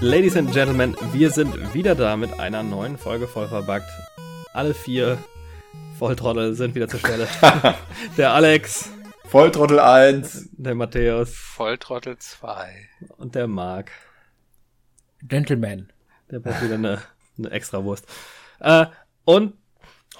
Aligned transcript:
Ladies 0.00 0.36
and 0.36 0.52
Gentlemen, 0.52 0.96
wir 1.12 1.30
sind 1.30 1.74
wieder 1.74 1.94
da 1.94 2.16
mit 2.16 2.38
einer 2.40 2.62
neuen 2.62 2.96
Folge 2.96 3.26
voll 3.26 3.46
verbuggt. 3.48 3.90
Alle 4.54 4.72
vier 4.72 5.18
Volltrottel 5.98 6.54
sind 6.54 6.74
wieder 6.74 6.88
zur 6.88 7.00
Stelle. 7.00 7.28
der 8.16 8.32
Alex. 8.32 8.90
Volltrottel 9.24 9.80
1. 9.80 10.50
Der 10.52 10.74
Matthäus. 10.74 11.34
Volltrottel 11.34 12.16
2. 12.16 12.88
Und 13.18 13.34
der 13.34 13.48
Marc. 13.48 13.90
Gentleman. 15.22 15.92
Der 16.30 16.38
braucht 16.38 16.62
wieder 16.62 16.76
eine, 16.76 17.02
eine 17.36 17.50
Extrawurst. 17.50 18.06
Äh, 18.60 18.86
und 19.24 19.57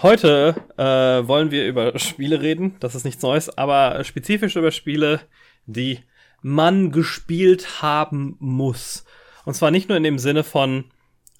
heute 0.03 0.55
äh, 0.77 1.27
wollen 1.27 1.51
wir 1.51 1.67
über 1.67 1.99
Spiele 1.99 2.41
reden. 2.41 2.77
Das 2.81 2.95
ist 2.95 3.05
nichts 3.05 3.23
Neues, 3.23 3.57
aber 3.57 4.03
spezifisch 4.05 4.57
über 4.57 4.71
Spiele, 4.71 5.21
die 5.67 6.01
man 6.43 6.93
gespielt 6.93 7.83
haben 7.83 8.37
muss. 8.39 9.05
Und 9.45 9.55
zwar 9.55 9.71
nicht 9.71 9.89
nur 9.89 9.97
in 9.97 10.05
dem 10.05 10.19
Sinne 10.19 10.45
von, 10.45 10.85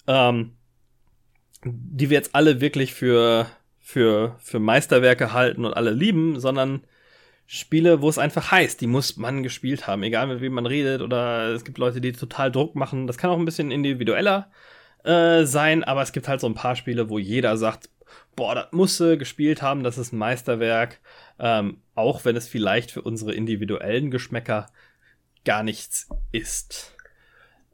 ähm, 0.07 0.53
die 1.63 2.09
wir 2.09 2.17
jetzt 2.17 2.35
alle 2.35 2.61
wirklich 2.61 2.93
für, 2.93 3.47
für, 3.79 4.35
für 4.39 4.59
Meisterwerke 4.59 5.33
halten 5.33 5.65
und 5.65 5.73
alle 5.73 5.91
lieben, 5.91 6.39
sondern 6.39 6.81
Spiele, 7.45 8.01
wo 8.01 8.09
es 8.09 8.19
einfach 8.19 8.51
heißt, 8.51 8.79
die 8.79 8.87
muss 8.87 9.17
man 9.17 9.41
gespielt 9.41 9.87
haben, 9.87 10.03
egal 10.03 10.27
mit 10.27 10.41
wem 10.41 10.53
man 10.53 10.67
redet 10.67 11.01
oder 11.01 11.49
es 11.49 11.63
gibt 11.63 11.79
Leute, 11.79 11.99
die 11.99 12.11
total 12.11 12.51
Druck 12.51 12.75
machen. 12.75 13.07
Das 13.07 13.17
kann 13.17 13.31
auch 13.31 13.39
ein 13.39 13.45
bisschen 13.45 13.71
individueller 13.71 14.51
äh, 15.03 15.45
sein, 15.45 15.83
aber 15.83 16.03
es 16.03 16.11
gibt 16.11 16.27
halt 16.27 16.41
so 16.41 16.47
ein 16.47 16.53
paar 16.53 16.75
Spiele, 16.75 17.09
wo 17.09 17.17
jeder 17.17 17.57
sagt, 17.57 17.89
boah, 18.39 18.55
das 18.55 18.71
musste 18.71 19.17
gespielt 19.17 19.61
haben, 19.61 19.83
das 19.83 19.97
ist 19.97 20.13
ein 20.13 20.17
Meisterwerk, 20.17 20.99
ähm, 21.39 21.81
auch 21.93 22.23
wenn 22.23 22.37
es 22.37 22.47
vielleicht 22.47 22.89
für 22.89 23.01
unsere 23.01 23.33
individuellen 23.33 24.11
Geschmäcker 24.11 24.67
gar 25.43 25.61
nichts 25.61 26.07
ist. 26.31 26.95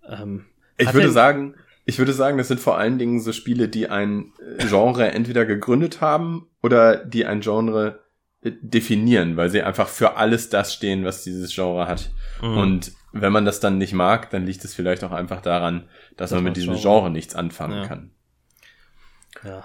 Ähm, 0.09 0.45
ich 0.77 0.91
würde 0.91 1.11
sagen, 1.11 1.53
ich 1.85 1.99
würde 1.99 2.13
sagen, 2.13 2.39
das 2.39 2.47
sind 2.47 2.59
vor 2.59 2.79
allen 2.79 2.97
Dingen 2.97 3.19
so 3.19 3.31
Spiele, 3.31 3.69
die 3.69 3.89
ein 3.89 4.33
Genre 4.57 5.11
entweder 5.11 5.45
gegründet 5.45 6.01
haben 6.01 6.47
oder 6.63 6.97
die 6.97 7.27
ein 7.27 7.41
Genre 7.41 8.03
äh, 8.41 8.51
definieren, 8.59 9.37
weil 9.37 9.51
sie 9.51 9.61
einfach 9.61 9.87
für 9.87 10.15
alles 10.17 10.49
das 10.49 10.73
stehen, 10.73 11.05
was 11.05 11.23
dieses 11.23 11.53
Genre 11.53 11.87
hat. 11.87 12.09
Mhm. 12.41 12.57
Und 12.57 12.91
wenn 13.11 13.31
man 13.31 13.45
das 13.45 13.59
dann 13.59 13.77
nicht 13.77 13.93
mag, 13.93 14.31
dann 14.31 14.47
liegt 14.47 14.65
es 14.65 14.73
vielleicht 14.73 15.03
auch 15.03 15.11
einfach 15.11 15.41
daran, 15.41 15.87
dass 16.17 16.31
das 16.31 16.37
man 16.37 16.45
mit 16.45 16.57
diesem 16.57 16.73
Genre. 16.73 16.81
Genre 16.81 17.11
nichts 17.11 17.35
anfangen 17.35 17.83
ja. 17.83 17.87
kann. 17.87 18.11
Ja. 19.43 19.63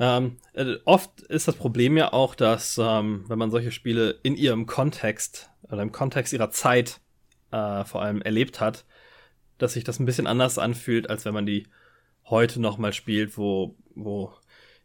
Ähm, 0.00 0.36
äh, 0.52 0.76
oft 0.84 1.20
ist 1.22 1.48
das 1.48 1.56
Problem 1.56 1.96
ja 1.96 2.12
auch, 2.12 2.34
dass 2.34 2.78
ähm, 2.78 3.24
wenn 3.28 3.38
man 3.38 3.50
solche 3.50 3.72
Spiele 3.72 4.18
in 4.22 4.36
ihrem 4.36 4.66
Kontext 4.66 5.50
oder 5.62 5.82
im 5.82 5.92
Kontext 5.92 6.32
ihrer 6.32 6.50
Zeit 6.50 7.00
äh, 7.50 7.84
vor 7.84 8.02
allem 8.02 8.22
erlebt 8.22 8.60
hat, 8.60 8.84
dass 9.58 9.72
sich 9.72 9.84
das 9.84 9.98
ein 9.98 10.06
bisschen 10.06 10.26
anders 10.26 10.58
anfühlt, 10.58 11.10
als 11.10 11.24
wenn 11.24 11.34
man 11.34 11.46
die 11.46 11.66
heute 12.26 12.60
noch 12.60 12.78
mal 12.78 12.92
spielt, 12.92 13.36
wo, 13.36 13.74
wo 13.94 14.32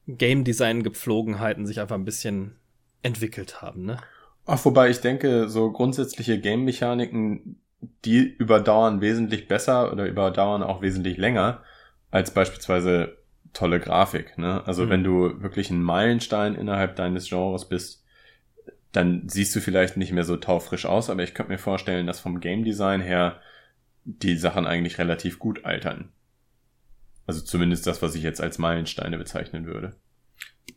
Game 0.07 0.43
Design 0.43 0.83
Gepflogenheiten 0.83 1.67
sich 1.67 1.79
einfach 1.79 1.95
ein 1.95 2.05
bisschen 2.05 2.55
entwickelt 3.03 3.61
haben, 3.61 3.85
ne? 3.85 3.97
Ach, 4.45 4.63
wobei 4.65 4.89
ich 4.89 4.99
denke, 4.99 5.47
so 5.47 5.71
grundsätzliche 5.71 6.37
Game-Mechaniken, 6.37 7.61
die 8.03 8.19
überdauern 8.19 8.99
wesentlich 8.99 9.47
besser 9.47 9.91
oder 9.93 10.05
überdauern 10.05 10.63
auch 10.63 10.81
wesentlich 10.81 11.17
länger 11.17 11.63
als 12.11 12.33
beispielsweise 12.33 13.22
tolle 13.53 13.79
Grafik. 13.79 14.37
Ne? 14.37 14.65
Also 14.65 14.85
mhm. 14.85 14.89
wenn 14.89 15.03
du 15.03 15.41
wirklich 15.41 15.69
ein 15.69 15.81
Meilenstein 15.81 16.55
innerhalb 16.55 16.95
deines 16.95 17.29
Genres 17.29 17.69
bist, 17.69 18.03
dann 18.91 19.27
siehst 19.27 19.55
du 19.55 19.59
vielleicht 19.59 19.97
nicht 19.97 20.11
mehr 20.11 20.23
so 20.23 20.37
taufrisch 20.37 20.85
aus, 20.85 21.09
aber 21.09 21.23
ich 21.23 21.33
könnte 21.33 21.51
mir 21.51 21.57
vorstellen, 21.57 22.05
dass 22.05 22.19
vom 22.19 22.39
Game 22.39 22.63
Design 22.63 23.01
her 23.01 23.41
die 24.05 24.35
Sachen 24.35 24.65
eigentlich 24.65 24.97
relativ 24.97 25.39
gut 25.39 25.65
altern. 25.65 26.11
Also 27.25 27.41
zumindest 27.41 27.87
das, 27.87 28.01
was 28.01 28.15
ich 28.15 28.23
jetzt 28.23 28.41
als 28.41 28.59
Meilensteine 28.59 29.17
bezeichnen 29.17 29.65
würde. 29.65 29.95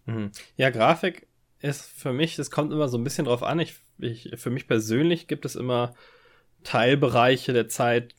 Mhm. 0.07 0.31
Ja, 0.57 0.71
Grafik 0.71 1.27
ist 1.61 1.85
für 1.85 2.13
mich, 2.13 2.39
es 2.39 2.51
kommt 2.51 2.73
immer 2.73 2.89
so 2.89 2.97
ein 2.97 3.05
bisschen 3.05 3.25
drauf 3.25 3.43
an. 3.43 3.59
Ich, 3.59 3.77
ich, 3.99 4.31
für 4.37 4.51
mich 4.51 4.67
persönlich 4.69 5.27
gibt 5.27 5.45
es 5.45 5.57
immer 5.57 5.95
Teilbereiche 6.63 7.53
der 7.53 7.69
Zeit, 7.69 8.15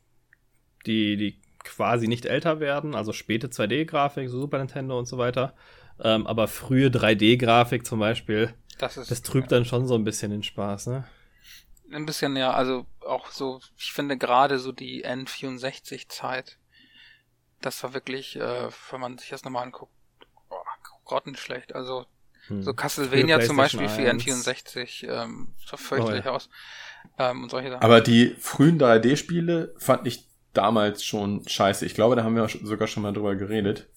die, 0.85 1.17
die 1.17 1.39
quasi 1.67 2.07
nicht 2.07 2.25
älter 2.25 2.59
werden, 2.59 2.95
also 2.95 3.13
späte 3.13 3.47
2D-Grafik, 3.47 4.29
so 4.29 4.39
Super 4.39 4.57
Nintendo 4.57 4.97
und 4.97 5.05
so 5.05 5.17
weiter. 5.17 5.53
Ähm, 5.99 6.27
aber 6.27 6.47
frühe 6.47 6.87
3D-Grafik 6.89 7.85
zum 7.85 7.99
Beispiel, 7.99 8.53
das, 8.77 8.97
ist, 8.97 9.09
das 9.09 9.21
trübt 9.23 9.51
ja. 9.51 9.57
dann 9.57 9.65
schon 9.65 9.87
so 9.87 9.95
ein 9.95 10.03
bisschen 10.03 10.31
den 10.31 10.43
Spaß, 10.43 10.87
ne? 10.87 11.07
Ein 11.91 12.05
bisschen, 12.05 12.35
ja, 12.35 12.51
also 12.51 12.85
auch 13.05 13.31
so, 13.31 13.61
ich 13.77 13.93
finde 13.93 14.17
gerade 14.17 14.59
so 14.59 14.71
die 14.71 15.05
N64-Zeit, 15.05 16.57
das 17.61 17.81
war 17.83 17.93
wirklich, 17.93 18.35
äh, 18.35 18.69
wenn 18.91 19.01
man 19.01 19.17
sich 19.17 19.29
das 19.29 19.43
nochmal 19.43 19.63
anguckt, 19.63 19.93
oh, 20.49 20.55
grottenschlecht. 21.05 21.73
Also 21.73 22.05
hm. 22.47 22.61
so 22.61 22.73
Castlevania 22.73 23.39
zum 23.41 23.57
Beispiel 23.57 23.89
für 23.89 24.01
N64 24.01 25.07
ähm, 25.07 25.53
sah 25.65 25.77
fürchterlich 25.77 26.25
oh, 26.25 26.29
ja. 26.29 26.35
aus. 26.35 26.49
Ähm, 27.17 27.43
und 27.43 27.49
solche 27.49 27.69
Sachen. 27.71 27.83
Aber 27.83 28.01
die 28.01 28.35
frühen 28.39 28.79
3D-Spiele 28.79 29.73
fand 29.77 30.05
ich 30.05 30.26
damals 30.57 31.03
schon 31.03 31.47
scheiße. 31.47 31.85
Ich 31.85 31.93
glaube, 31.93 32.15
da 32.15 32.23
haben 32.23 32.35
wir 32.35 32.47
sogar 32.47 32.87
schon 32.87 33.03
mal 33.03 33.13
drüber 33.13 33.35
geredet. 33.35 33.87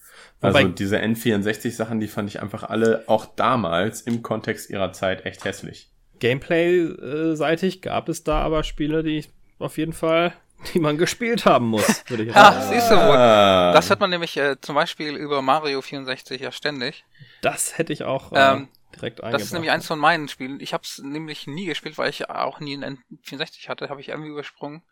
Also 0.41 0.59
Wobei, 0.59 0.71
diese 0.71 0.99
N64-Sachen, 0.99 2.01
die 2.01 2.09
fand 2.09 2.29
ich 2.29 2.41
einfach 2.41 2.65
alle 2.65 3.05
auch 3.07 3.27
damals 3.27 4.01
im 4.03 4.23
Kontext 4.23 4.71
ihrer 4.71 4.93
Zeit 4.93 5.27
echt 5.27 5.45
hässlich. 5.45 5.91
Gameplay-seitig 6.19 7.83
gab 7.83 8.09
es 8.09 8.25
da 8.25 8.41
aber 8.41 8.63
Spiele, 8.63 9.03
die 9.03 9.25
auf 9.59 9.79
jeden 9.79 9.93
Fall, 9.93 10.33
die 10.75 10.79
man 10.79 10.99
gespielt 10.99 11.45
haben 11.45 11.67
muss, 11.67 12.05
würde 12.09 12.25
ich 12.25 12.33
sagen. 12.33 12.57
ja, 12.57 12.69
siehst 12.69 12.91
du 12.91 12.95
wohl. 12.95 13.17
Ah. 13.17 13.73
Das 13.73 13.91
hört 13.91 14.01
man 14.01 14.11
nämlich 14.11 14.37
äh, 14.37 14.57
zum 14.61 14.75
Beispiel 14.75 15.15
über 15.17 15.43
Mario 15.43 15.83
64 15.83 16.41
ja 16.41 16.53
ständig. 16.53 17.05
Das 17.43 17.77
hätte 17.79 17.93
ich 17.93 18.05
auch 18.05 18.33
äh, 18.33 18.37
ähm, 18.37 18.69
direkt 18.95 19.21
eingebracht. 19.21 19.35
Das 19.35 19.43
ist 19.43 19.53
nämlich 19.53 19.71
eins 19.71 19.87
von 19.87 19.99
meinen 19.99 20.29
Spielen. 20.29 20.61
Ich 20.61 20.73
habe 20.73 20.85
es 20.85 20.99
nämlich 21.03 21.47
nie 21.47 21.67
gespielt, 21.67 21.99
weil 21.99 22.11
ich 22.11 22.29
auch 22.31 22.61
nie 22.61 22.75
einen 22.75 22.99
N64 23.25 23.69
hatte, 23.69 23.89
habe 23.89 24.01
ich 24.01 24.09
irgendwie 24.09 24.31
übersprungen. 24.31 24.83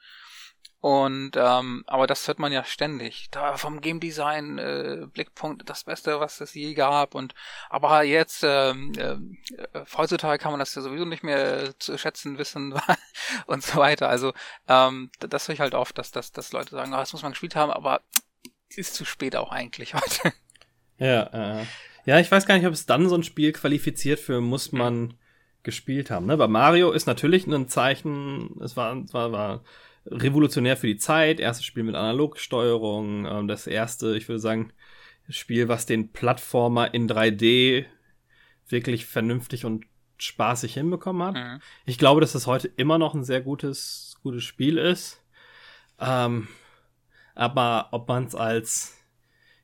Und 0.81 1.33
ähm, 1.35 1.83
aber 1.89 2.07
das 2.07 2.29
hört 2.29 2.39
man 2.39 2.53
ja 2.53 2.63
ständig. 2.63 3.29
Da 3.33 3.57
vom 3.57 3.81
Game 3.81 3.99
Design 3.99 4.59
äh, 4.59 5.07
Blickpunkt 5.13 5.69
das 5.69 5.85
Beste, 5.85 6.21
was 6.21 6.41
es 6.41 6.55
je 6.55 6.75
gab. 6.75 7.17
Und 7.17 7.35
aber 7.69 8.05
jetzt 8.05 8.45
ähm, 8.45 8.93
äh, 8.97 9.17
heutzutage 9.97 10.41
kann 10.41 10.53
man 10.53 10.61
das 10.61 10.77
ja 10.77 10.83
sowieso 10.83 11.05
nicht 11.05 11.25
mehr 11.25 11.77
zu 11.81 11.99
schätzen 11.99 12.39
wissen 12.39 12.75
und 13.47 13.65
so 13.65 13.79
weiter. 13.79 14.09
Also 14.09 14.33
ähm, 14.69 15.11
das 15.19 15.49
höre 15.49 15.55
ich 15.55 15.61
halt 15.61 15.75
oft, 15.75 15.99
dass, 15.99 16.13
dass, 16.13 16.31
dass 16.31 16.53
Leute 16.53 16.71
sagen, 16.71 16.93
oh, 16.95 16.99
das 16.99 17.13
muss 17.13 17.23
man 17.23 17.33
gespielt 17.33 17.57
haben, 17.57 17.73
aber 17.73 18.03
ist 18.69 18.95
zu 18.95 19.05
spät 19.05 19.35
auch 19.37 19.51
eigentlich 19.51 19.95
heute. 19.95 20.33
Ja, 21.01 21.61
äh, 21.61 21.65
ja, 22.07 22.19
ich 22.19 22.29
weiß 22.29 22.45
gar 22.45 22.57
nicht, 22.57 22.67
ob 22.67 22.73
es 22.73 22.85
dann 22.85 23.09
so 23.09 23.15
ein 23.15 23.23
Spiel 23.23 23.53
qualifiziert 23.53 24.19
für 24.19 24.41
muss 24.41 24.73
man 24.73 25.15
gespielt 25.63 26.11
haben. 26.11 26.27
Ne? 26.27 26.37
Bei 26.37 26.49
Mario 26.49 26.91
ist 26.91 27.07
natürlich 27.07 27.47
ein 27.47 27.69
Zeichen, 27.69 28.61
es 28.61 28.77
war, 28.77 28.97
war, 29.13 29.31
war 29.31 29.65
revolutionär 30.11 30.77
für 30.77 30.87
die 30.87 30.97
Zeit. 30.97 31.41
Erstes 31.41 31.67
Spiel 31.67 31.85
mit 31.85 31.95
Analogsteuerung. 31.95 33.27
Ähm, 33.27 33.49
das 33.49 33.67
erste, 33.67 34.17
ich 34.17 34.29
würde 34.29 34.41
sagen, 34.41 34.73
Spiel, 35.31 35.69
was 35.69 35.87
den 35.87 36.13
Plattformer 36.13 36.95
in 36.95 37.09
3D 37.09 37.85
wirklich 38.69 39.07
vernünftig 39.07 39.65
und 39.65 39.85
spaßig 40.17 40.75
hinbekommen 40.75 41.23
hat. 41.23 41.35
Mhm. 41.35 41.61
Ich 41.87 41.99
glaube, 41.99 42.21
dass 42.21 42.33
das 42.33 42.47
heute 42.47 42.69
immer 42.69 42.99
noch 42.99 43.15
ein 43.15 43.25
sehr 43.25 43.41
gutes, 43.41 44.17
gutes 44.23 44.45
Spiel 44.45 44.79
ist. 44.79 45.23
Ähm, 46.01 46.49
aber 47.35 47.89
ob 47.93 48.09
man 48.09 48.25
es 48.25 48.35
als 48.35 48.95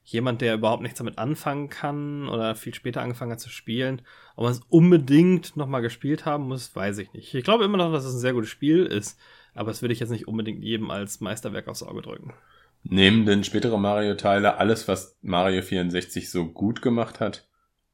jemand, 0.05 0.43
der 0.43 0.55
überhaupt 0.55 0.83
nichts 0.83 0.99
damit 0.99 1.19
anfangen 1.19 1.71
kann 1.71 2.29
oder 2.29 2.55
viel 2.55 2.75
später 2.75 3.01
angefangen 3.01 3.33
hat 3.33 3.41
zu 3.41 3.49
spielen, 3.49 4.03
ob 4.37 4.45
man 4.45 4.53
es 4.53 4.61
unbedingt 4.69 5.57
nochmal 5.57 5.83
gespielt 5.83 6.27
haben 6.27 6.47
muss, 6.47 6.77
weiß 6.77 6.99
ich 6.99 7.13
nicht. 7.15 7.35
Ich 7.35 7.45
glaube 7.45 7.65
immer 7.65 7.79
noch, 7.79 7.91
dass 7.91 8.05
es 8.05 8.15
ein 8.15 8.21
sehr 8.21 8.35
gutes 8.35 8.51
Spiel 8.51 8.85
ist. 8.85 9.19
Aber 9.55 9.71
das 9.71 9.83
würde 9.83 9.93
ich 9.93 10.01
jetzt 10.01 10.11
nicht 10.11 10.29
unbedingt 10.29 10.63
jedem 10.63 10.91
als 10.91 11.21
Meisterwerk 11.21 11.69
aufs 11.69 11.83
Auge 11.83 12.03
drücken. 12.03 12.35
Nehmen 12.83 13.25
denn 13.25 13.45
spätere 13.45 13.79
Mario-Teile 13.79 14.59
alles, 14.59 14.89
was 14.89 15.19
Mario 15.23 15.63
64 15.63 16.31
so 16.31 16.47
gut 16.47 16.83
gemacht 16.83 17.21
hat, 17.21 17.49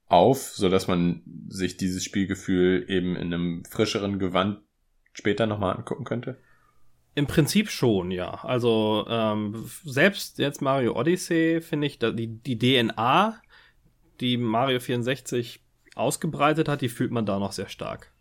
auf, 0.07 0.39
so 0.39 0.69
dass 0.69 0.89
man 0.89 1.23
sich 1.49 1.77
dieses 1.77 2.03
Spielgefühl 2.03 2.85
eben 2.89 3.15
in 3.15 3.33
einem 3.33 3.65
frischeren 3.65 4.19
Gewand 4.19 4.59
später 5.13 5.47
nochmal 5.47 5.77
angucken 5.77 6.05
könnte? 6.05 6.39
Im 7.15 7.27
Prinzip 7.27 7.71
schon, 7.71 8.11
ja. 8.11 8.43
Also 8.45 9.07
ähm, 9.09 9.69
selbst 9.85 10.39
jetzt 10.39 10.63
Mario 10.63 10.99
Odyssey 10.99 11.61
finde 11.61 11.87
ich, 11.87 11.99
die, 11.99 12.39
die 12.39 12.59
DNA, 12.59 13.41
die 14.21 14.37
Mario 14.37 14.81
64 14.81 15.63
ausgebreitet 15.95 16.69
hat, 16.69 16.81
die 16.81 16.89
fühlt 16.89 17.11
man 17.11 17.27
da 17.27 17.39
noch 17.39 17.53
sehr 17.53 17.69
stark. 17.69 18.13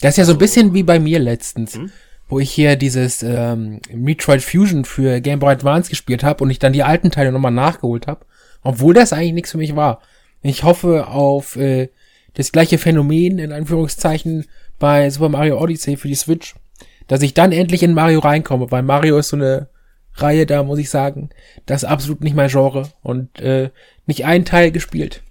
Das 0.00 0.14
ist 0.14 0.16
ja 0.18 0.24
so 0.24 0.32
ein 0.32 0.38
bisschen 0.38 0.74
wie 0.74 0.82
bei 0.82 0.98
mir 0.98 1.18
letztens, 1.18 1.74
hm? 1.74 1.90
wo 2.28 2.40
ich 2.40 2.50
hier 2.50 2.76
dieses 2.76 3.22
ähm, 3.22 3.80
Metroid 3.92 4.42
Fusion 4.42 4.84
für 4.84 5.20
Game 5.20 5.40
Boy 5.40 5.52
Advance 5.52 5.90
gespielt 5.90 6.24
habe 6.24 6.44
und 6.44 6.50
ich 6.50 6.58
dann 6.58 6.72
die 6.72 6.82
alten 6.82 7.10
Teile 7.10 7.32
nochmal 7.32 7.52
nachgeholt 7.52 8.06
habe, 8.06 8.24
obwohl 8.62 8.94
das 8.94 9.12
eigentlich 9.12 9.34
nichts 9.34 9.50
für 9.50 9.58
mich 9.58 9.76
war. 9.76 10.00
Ich 10.42 10.64
hoffe 10.64 11.08
auf 11.08 11.56
äh, 11.56 11.90
das 12.34 12.52
gleiche 12.52 12.78
Phänomen, 12.78 13.38
in 13.38 13.52
Anführungszeichen, 13.52 14.46
bei 14.78 15.10
Super 15.10 15.28
Mario 15.28 15.60
Odyssey 15.60 15.96
für 15.96 16.08
die 16.08 16.14
Switch, 16.14 16.54
dass 17.06 17.22
ich 17.22 17.34
dann 17.34 17.52
endlich 17.52 17.82
in 17.82 17.92
Mario 17.92 18.20
reinkomme, 18.20 18.70
weil 18.70 18.82
Mario 18.82 19.18
ist 19.18 19.28
so 19.28 19.36
eine 19.36 19.68
Reihe, 20.14 20.46
da 20.46 20.62
muss 20.62 20.78
ich 20.78 20.90
sagen, 20.90 21.30
das 21.66 21.82
ist 21.82 21.88
absolut 21.88 22.22
nicht 22.22 22.34
mein 22.34 22.48
Genre 22.48 22.88
und 23.02 23.40
äh, 23.40 23.70
nicht 24.06 24.24
einen 24.24 24.44
Teil 24.44 24.70
gespielt. 24.70 25.22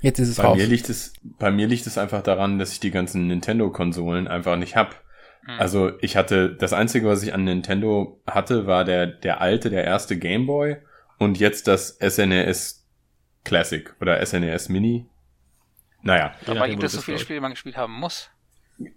Jetzt 0.00 0.18
ist 0.18 0.28
es 0.28 0.36
bei 0.36 0.44
raus. 0.44 0.56
Mir 0.56 0.66
liegt 0.66 0.88
es, 0.88 1.12
bei 1.22 1.50
mir 1.50 1.66
liegt 1.66 1.86
es 1.86 1.98
einfach 1.98 2.22
daran, 2.22 2.58
dass 2.58 2.72
ich 2.72 2.80
die 2.80 2.90
ganzen 2.90 3.26
Nintendo-Konsolen 3.26 4.28
einfach 4.28 4.56
nicht 4.56 4.76
hab. 4.76 5.02
Hm. 5.44 5.58
Also 5.58 5.92
ich 6.00 6.16
hatte, 6.16 6.54
das 6.54 6.72
Einzige, 6.72 7.06
was 7.06 7.22
ich 7.22 7.34
an 7.34 7.44
Nintendo 7.44 8.20
hatte, 8.26 8.66
war 8.66 8.84
der, 8.84 9.06
der 9.06 9.40
alte, 9.40 9.70
der 9.70 9.84
erste 9.84 10.18
Game 10.18 10.46
Boy 10.46 10.76
und 11.18 11.38
jetzt 11.38 11.66
das 11.66 11.98
SNES 11.98 12.86
Classic 13.44 13.94
oder 14.00 14.24
SNES 14.24 14.68
Mini. 14.68 15.06
Naja. 16.02 16.34
Nachdem, 16.46 16.70
gibt 16.70 16.84
es 16.84 16.92
so 16.92 17.00
viele 17.00 17.16
bist, 17.16 17.24
Spiele, 17.24 17.38
die 17.38 17.42
man 17.42 17.52
gespielt 17.52 17.76
haben 17.76 17.94
muss? 17.94 18.30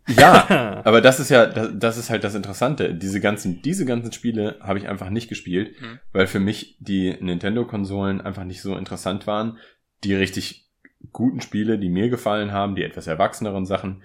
Ja, 0.07 0.81
aber 0.85 1.01
das 1.01 1.19
ist 1.19 1.29
ja, 1.29 1.47
das, 1.47 1.69
das 1.73 1.97
ist 1.97 2.09
halt 2.09 2.23
das 2.23 2.35
Interessante. 2.35 2.93
Diese 2.93 3.19
ganzen, 3.19 3.61
diese 3.63 3.85
ganzen 3.85 4.11
Spiele 4.11 4.59
habe 4.61 4.77
ich 4.77 4.87
einfach 4.87 5.09
nicht 5.09 5.27
gespielt, 5.27 5.79
Hm. 5.79 5.99
weil 6.11 6.27
für 6.27 6.39
mich 6.39 6.77
die 6.79 7.17
Nintendo-Konsolen 7.19 8.21
einfach 8.21 8.43
nicht 8.43 8.61
so 8.61 8.75
interessant 8.75 9.25
waren. 9.25 9.57
Die 10.03 10.13
richtig 10.15 10.70
guten 11.11 11.41
Spiele, 11.41 11.77
die 11.77 11.89
mir 11.89 12.09
gefallen 12.09 12.51
haben, 12.51 12.75
die 12.75 12.83
etwas 12.83 13.07
erwachseneren 13.07 13.65
Sachen, 13.65 14.03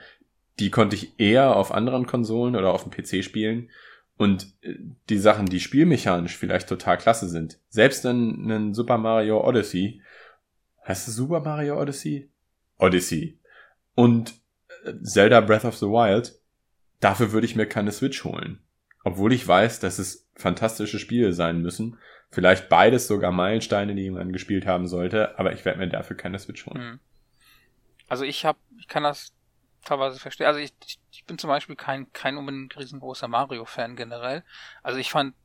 die 0.59 0.71
konnte 0.71 0.97
ich 0.97 1.19
eher 1.19 1.57
auf 1.57 1.73
anderen 1.73 2.07
Konsolen 2.07 2.57
oder 2.57 2.73
auf 2.73 2.85
dem 2.85 2.91
PC 2.91 3.23
spielen. 3.23 3.71
Und 4.17 4.55
äh, 4.63 4.75
die 5.09 5.19
Sachen, 5.19 5.47
die 5.47 5.61
spielmechanisch 5.61 6.37
vielleicht 6.37 6.69
total 6.69 6.99
klasse 6.99 7.29
sind, 7.29 7.59
selbst 7.69 8.07
ein, 8.07 8.51
ein 8.51 8.75
Super 8.75 8.99
Mario 8.99 9.47
Odyssey, 9.47 10.01
heißt 10.87 11.09
es 11.09 11.17
Super 11.17 11.41
Mario 11.41 11.81
Odyssey? 11.81 12.31
Odyssey. 12.79 13.39
Und 13.95 14.35
äh, 14.85 14.95
Zelda 15.03 15.41
Breath 15.41 15.65
of 15.65 15.77
the 15.77 15.87
Wild, 15.87 16.39
dafür 17.01 17.33
würde 17.33 17.47
ich 17.47 17.57
mir 17.57 17.67
keine 17.67 17.93
Switch 17.93 18.25
holen. 18.25 18.61
Obwohl 19.07 19.33
ich 19.33 19.47
weiß, 19.47 19.79
dass 19.79 20.01
es 20.01 20.29
fantastische 20.35 20.99
Spiele 20.99 21.33
sein 21.33 21.63
müssen. 21.63 21.97
Vielleicht 22.33 22.69
beides 22.69 23.07
sogar 23.07 23.31
Meilensteine, 23.31 23.95
die 23.95 24.11
man 24.11 24.33
gespielt 24.33 24.67
haben 24.67 24.89
sollte, 24.89 25.39
aber 25.39 25.53
ich 25.53 25.65
werde 25.65 25.79
mir 25.79 25.89
dafür 25.89 26.17
keine 26.17 26.41
Switch 26.41 26.67
holen. 26.67 26.81
Hm. 26.81 27.01
Also 28.09 28.25
ich 28.25 28.45
habe, 28.45 28.59
ich 28.77 28.89
kann 28.89 29.05
das 29.05 29.33
teilweise 29.85 30.19
verstehen. 30.19 30.49
Also 30.49 30.59
ich, 30.59 30.73
ich, 30.85 30.99
ich 31.13 31.25
bin 31.25 31.39
zum 31.39 31.47
Beispiel 31.47 31.77
kein, 31.77 32.13
kein 32.15 32.37
unbedingt 32.37 32.77
riesengroßer 32.77 33.29
Mario-Fan 33.29 33.95
generell. 33.95 34.43
Also 34.83 34.99
ich 34.99 35.13
fand, 35.13 35.37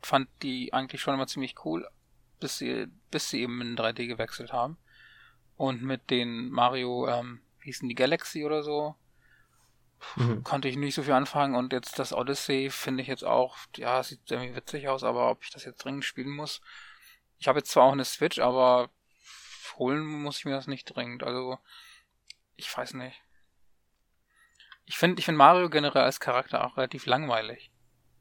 fand 0.00 0.28
die 0.44 0.72
eigentlich 0.72 1.00
schon 1.00 1.14
immer 1.14 1.26
ziemlich 1.26 1.56
cool, 1.64 1.88
bis 2.38 2.58
sie, 2.58 2.86
bis 3.10 3.28
sie 3.28 3.42
eben 3.42 3.60
in 3.60 3.76
3D 3.76 4.06
gewechselt 4.06 4.52
haben. 4.52 4.76
Und 5.56 5.82
mit 5.82 6.10
den 6.10 6.48
Mario, 6.48 7.08
ähm, 7.08 7.40
wie 7.58 7.64
hießen 7.64 7.88
die 7.88 7.96
Galaxy 7.96 8.44
oder 8.44 8.62
so, 8.62 8.94
Mhm. 10.16 10.44
konnte 10.44 10.68
ich 10.68 10.76
nicht 10.76 10.94
so 10.94 11.02
viel 11.02 11.12
anfangen 11.12 11.54
und 11.54 11.72
jetzt 11.72 11.98
das 11.98 12.12
Odyssey 12.12 12.70
finde 12.70 13.02
ich 13.02 13.08
jetzt 13.08 13.24
auch, 13.24 13.56
ja, 13.76 14.02
sieht 14.02 14.30
irgendwie 14.30 14.56
witzig 14.56 14.88
aus, 14.88 15.04
aber 15.04 15.30
ob 15.30 15.42
ich 15.42 15.50
das 15.50 15.64
jetzt 15.64 15.84
dringend 15.84 16.04
spielen 16.04 16.30
muss. 16.30 16.60
Ich 17.38 17.48
habe 17.48 17.58
jetzt 17.58 17.70
zwar 17.70 17.84
auch 17.84 17.92
eine 17.92 18.04
Switch, 18.04 18.38
aber 18.38 18.90
holen 19.78 20.04
muss 20.04 20.38
ich 20.38 20.44
mir 20.44 20.52
das 20.52 20.66
nicht 20.66 20.84
dringend. 20.84 21.22
Also, 21.22 21.58
ich 22.56 22.74
weiß 22.76 22.94
nicht. 22.94 23.20
Ich 24.86 24.96
finde 24.98 25.18
ich 25.18 25.24
finde 25.24 25.38
Mario 25.38 25.70
generell 25.70 26.02
als 26.02 26.20
Charakter 26.20 26.64
auch 26.64 26.76
relativ 26.76 27.06
langweilig. 27.06 27.70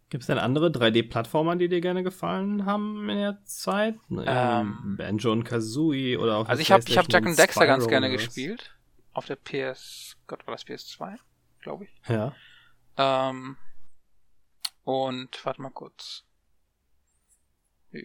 Gibt 0.09 0.21
es 0.21 0.27
denn 0.27 0.37
andere 0.37 0.67
3D-Plattformer, 0.67 1.55
die 1.55 1.67
dir 1.67 1.81
gerne 1.81 2.03
gefallen 2.03 2.65
haben 2.65 3.09
in 3.09 3.17
der 3.17 3.43
Zeit? 3.45 3.95
Ähm. 4.11 4.95
Banjo 4.95 5.31
und 5.31 5.43
Kazooie 5.43 6.17
oder 6.17 6.37
auch 6.37 6.47
Also 6.47 6.61
ich 6.61 6.71
habe 6.71 6.83
ich 6.87 6.97
hab 6.97 7.11
Jack 7.11 7.25
and 7.25 7.37
Dexter 7.37 7.65
ganz 7.65 7.87
gerne 7.87 8.11
gespielt. 8.11 8.75
Auf 9.13 9.25
der 9.25 9.35
PS, 9.35 10.15
Gott, 10.27 10.45
war 10.45 10.53
das 10.53 10.65
PS2? 10.65 11.17
Glaube 11.63 11.85
ich. 11.85 12.09
Ja. 12.09 12.35
Ähm, 12.97 13.57
und 14.83 15.45
warte 15.45 15.61
mal 15.61 15.71
kurz. 15.71 16.23
Äh, 17.91 18.01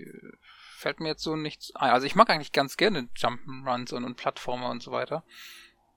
Fällt 0.77 1.01
mir 1.01 1.09
jetzt 1.09 1.25
so 1.25 1.35
nichts 1.35 1.75
ein. 1.75 1.91
Also 1.91 2.07
ich 2.07 2.15
mag 2.15 2.31
eigentlich 2.31 2.53
ganz 2.53 2.77
gerne 2.77 3.09
Jump'n'Runs 3.17 3.93
und, 3.93 4.05
und 4.05 4.17
Plattformer 4.17 4.71
und 4.71 4.83
so 4.83 4.93
weiter. 4.93 5.25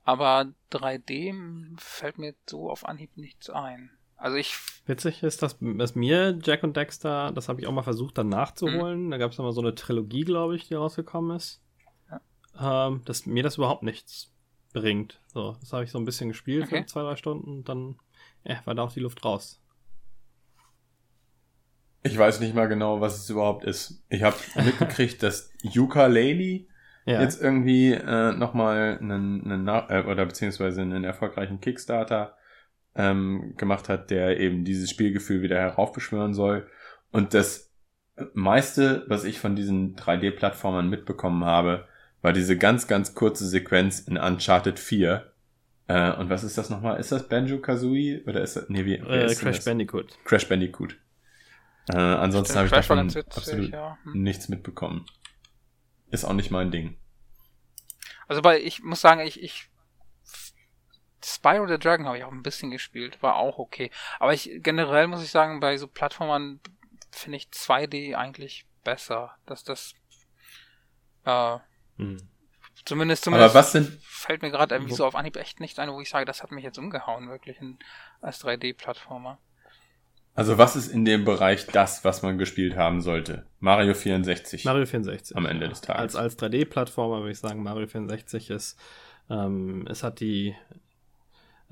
Aber 0.03 0.51
3D 0.71 1.79
fällt 1.79 2.17
mir 2.17 2.33
so 2.49 2.71
auf 2.71 2.87
Anhieb 2.87 3.15
nichts 3.15 3.51
ein. 3.51 3.91
Also 4.17 4.37
ich, 4.37 4.55
Witzig 4.87 5.21
ist, 5.21 5.43
dass, 5.43 5.57
dass 5.59 5.95
mir 5.95 6.37
Jack 6.43 6.63
und 6.63 6.75
Dexter, 6.75 7.31
das 7.31 7.47
habe 7.47 7.61
ich 7.61 7.67
auch 7.67 7.71
mal 7.71 7.83
versucht 7.83 8.17
dann 8.17 8.29
nachzuholen. 8.29 9.05
Mhm. 9.05 9.11
Da 9.11 9.17
gab 9.17 9.31
es 9.31 9.37
mal 9.37 9.51
so 9.51 9.61
eine 9.61 9.75
Trilogie, 9.75 10.23
glaube 10.23 10.55
ich, 10.55 10.67
die 10.67 10.73
rausgekommen 10.73 11.35
ist. 11.35 11.61
Ähm, 12.59 13.01
dass 13.05 13.25
mir 13.25 13.43
das 13.43 13.57
überhaupt 13.57 13.83
nichts 13.83 14.31
bringt. 14.73 15.21
So, 15.27 15.55
das 15.59 15.73
habe 15.73 15.83
ich 15.83 15.91
so 15.91 15.99
ein 15.99 16.05
bisschen 16.05 16.29
gespielt 16.29 16.65
Okay. 16.65 16.79
für 16.81 16.85
zwei, 16.85 17.01
drei 17.01 17.15
Stunden. 17.15 17.63
Dann 17.63 17.95
ja, 18.43 18.59
war 18.65 18.75
da 18.75 18.83
auch 18.83 18.93
die 18.93 18.99
Luft 18.99 19.23
raus. 19.23 19.61
Ich 22.03 22.17
weiß 22.17 22.39
nicht 22.39 22.55
mal 22.55 22.67
genau, 22.67 22.99
was 22.99 23.17
es 23.19 23.29
überhaupt 23.29 23.63
ist. 23.63 24.03
Ich 24.09 24.23
habe 24.23 24.35
mitgekriegt, 24.63 25.21
dass 25.21 25.51
Ukulele 25.75 26.65
Ja. 27.05 27.21
jetzt 27.21 27.41
irgendwie 27.41 27.91
äh, 27.93 28.31
nochmal 28.33 28.97
einen, 28.99 29.43
einen 29.51 29.67
äh, 29.67 30.03
oder 30.07 30.25
beziehungsweise 30.25 30.81
einen 30.81 31.03
erfolgreichen 31.03 31.61
Kickstarter 31.61 32.35
ähm, 32.95 33.53
gemacht 33.57 33.87
hat, 33.87 34.09
der 34.09 34.39
eben 34.39 34.65
dieses 34.65 34.89
Spielgefühl 34.89 35.41
wieder 35.41 35.57
heraufbeschwören 35.59 36.33
soll. 36.33 36.67
Und 37.11 37.33
das 37.33 37.71
meiste, 38.33 39.05
was 39.07 39.23
ich 39.23 39.39
von 39.39 39.55
diesen 39.55 39.95
3D-Plattformern 39.95 40.89
mitbekommen 40.89 41.45
habe, 41.45 41.87
war 42.21 42.33
diese 42.33 42.57
ganz, 42.57 42.87
ganz 42.87 43.15
kurze 43.15 43.47
Sequenz 43.47 43.99
in 43.99 44.17
Uncharted 44.17 44.79
4. 44.79 45.31
Äh, 45.87 46.11
und 46.13 46.29
was 46.29 46.43
ist 46.43 46.57
das 46.57 46.69
nochmal? 46.69 46.99
Ist 46.99 47.11
das 47.11 47.27
Banjo-Kazooie? 47.27 48.23
Oder 48.25 48.41
ist 48.41 48.55
das, 48.55 48.69
nee, 48.69 48.85
wie, 48.85 49.01
wie 49.01 49.07
äh, 49.07 49.35
Crash 49.35 49.57
das? 49.57 49.65
Bandicoot. 49.65 50.17
Crash 50.23 50.47
Bandicoot. 50.47 50.97
Äh, 51.89 51.97
ansonsten 51.97 52.55
habe 52.55 52.67
ich 52.67 52.73
davon 52.73 53.07
witzig, 53.07 53.25
absolut 53.35 53.71
ja. 53.71 53.97
Hm. 54.03 54.21
nichts 54.21 54.49
mitbekommen. 54.49 55.05
Ist 56.11 56.25
auch 56.25 56.33
nicht 56.33 56.51
mein 56.51 56.71
Ding. 56.71 56.97
also 58.27 58.41
bei, 58.41 58.61
ich 58.61 58.83
muss 58.83 59.01
sagen, 59.01 59.21
ich, 59.21 59.41
ich, 59.41 59.69
Spyro 61.23 61.67
the 61.67 61.77
Dragon 61.77 62.05
habe 62.05 62.17
ich 62.17 62.23
auch 62.23 62.31
ein 62.31 62.43
bisschen 62.43 62.71
gespielt, 62.71 63.21
war 63.21 63.35
auch 63.35 63.57
okay. 63.57 63.91
Aber 64.19 64.33
ich, 64.33 64.49
generell 64.61 65.07
muss 65.07 65.23
ich 65.23 65.31
sagen, 65.31 65.59
bei 65.59 65.77
so 65.77 65.87
Plattformern 65.87 66.59
finde 67.11 67.37
ich 67.37 67.47
2D 67.47 68.15
eigentlich 68.15 68.65
besser. 68.83 69.35
Dass 69.45 69.63
das, 69.63 69.93
äh, 71.25 71.57
Hm. 72.01 72.17
zumindest, 72.85 73.27
Aber 73.27 73.35
zumindest 73.35 73.55
was 73.55 73.71
sind, 73.71 73.99
fällt 74.01 74.41
mir 74.41 74.51
gerade 74.51 74.75
irgendwie 74.75 74.93
so 74.93 75.05
auf 75.05 75.15
Anhieb 75.15 75.37
echt 75.37 75.59
nichts 75.59 75.79
ein, 75.79 75.89
wo 75.91 76.01
ich 76.01 76.09
sage, 76.09 76.25
das 76.25 76.43
hat 76.43 76.51
mich 76.51 76.63
jetzt 76.63 76.77
umgehauen, 76.77 77.29
wirklich, 77.29 77.59
in, 77.61 77.77
als 78.21 78.43
3D-Plattformer. 78.43 79.37
also 80.35 80.57
was 80.57 80.75
ist 80.75 80.87
in 80.87 81.05
dem 81.05 81.23
Bereich 81.25 81.67
das, 81.67 82.03
was 82.03 82.21
man 82.21 82.37
gespielt 82.37 82.75
haben 82.75 83.01
sollte? 83.01 83.45
Mario 83.59 83.93
64. 83.93 84.65
Mario 84.65 84.85
64. 84.85 85.37
Am 85.37 85.45
Ende 85.45 85.69
des 85.69 85.81
Tages. 85.81 86.15
Als, 86.15 86.15
als 86.15 86.39
3D-Plattformer 86.39 87.19
würde 87.19 87.31
ich 87.31 87.39
sagen, 87.39 87.63
Mario 87.63 87.87
64 87.87 88.49
ist, 88.49 88.79
ähm, 89.29 89.85
es 89.89 90.03
hat 90.03 90.19
die, 90.19 90.55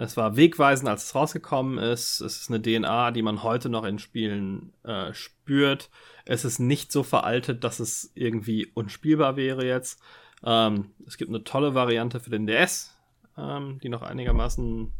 es 0.02 0.16
war 0.16 0.38
wegweisend, 0.38 0.88
als 0.88 1.04
es 1.04 1.16
rausgekommen 1.16 1.78
ist. 1.78 2.22
Es 2.22 2.42
ist 2.42 2.50
eine 2.50 2.62
DNA, 2.62 3.12
die 3.12 3.22
man 3.22 3.44
heute 3.44 3.68
noch 3.68 3.84
in 3.84 4.00
Spielen 4.00 4.72
äh, 4.84 5.14
spürt. 5.14 5.90
Es 6.24 6.46
ist 6.46 6.60
nicht 6.60 6.94
so 6.94 7.04
veraltet, 7.04 7.66
dass 7.66 7.82
es 7.82 8.10
irgendwie 8.16 8.66
unspielbar 8.68 9.36
wäre 9.36 9.66
jetzt. 9.66 10.02
Ähm, 10.44 10.92
es 11.06 11.18
gibt 11.18 11.30
eine 11.30 11.44
tolle 11.44 11.76
Variante 11.76 12.22
für 12.22 12.30
den 12.30 12.48
DS, 12.48 12.98
ähm, 13.38 13.80
die 13.84 13.90
noch 13.90 14.02
einigermaßen 14.02 14.94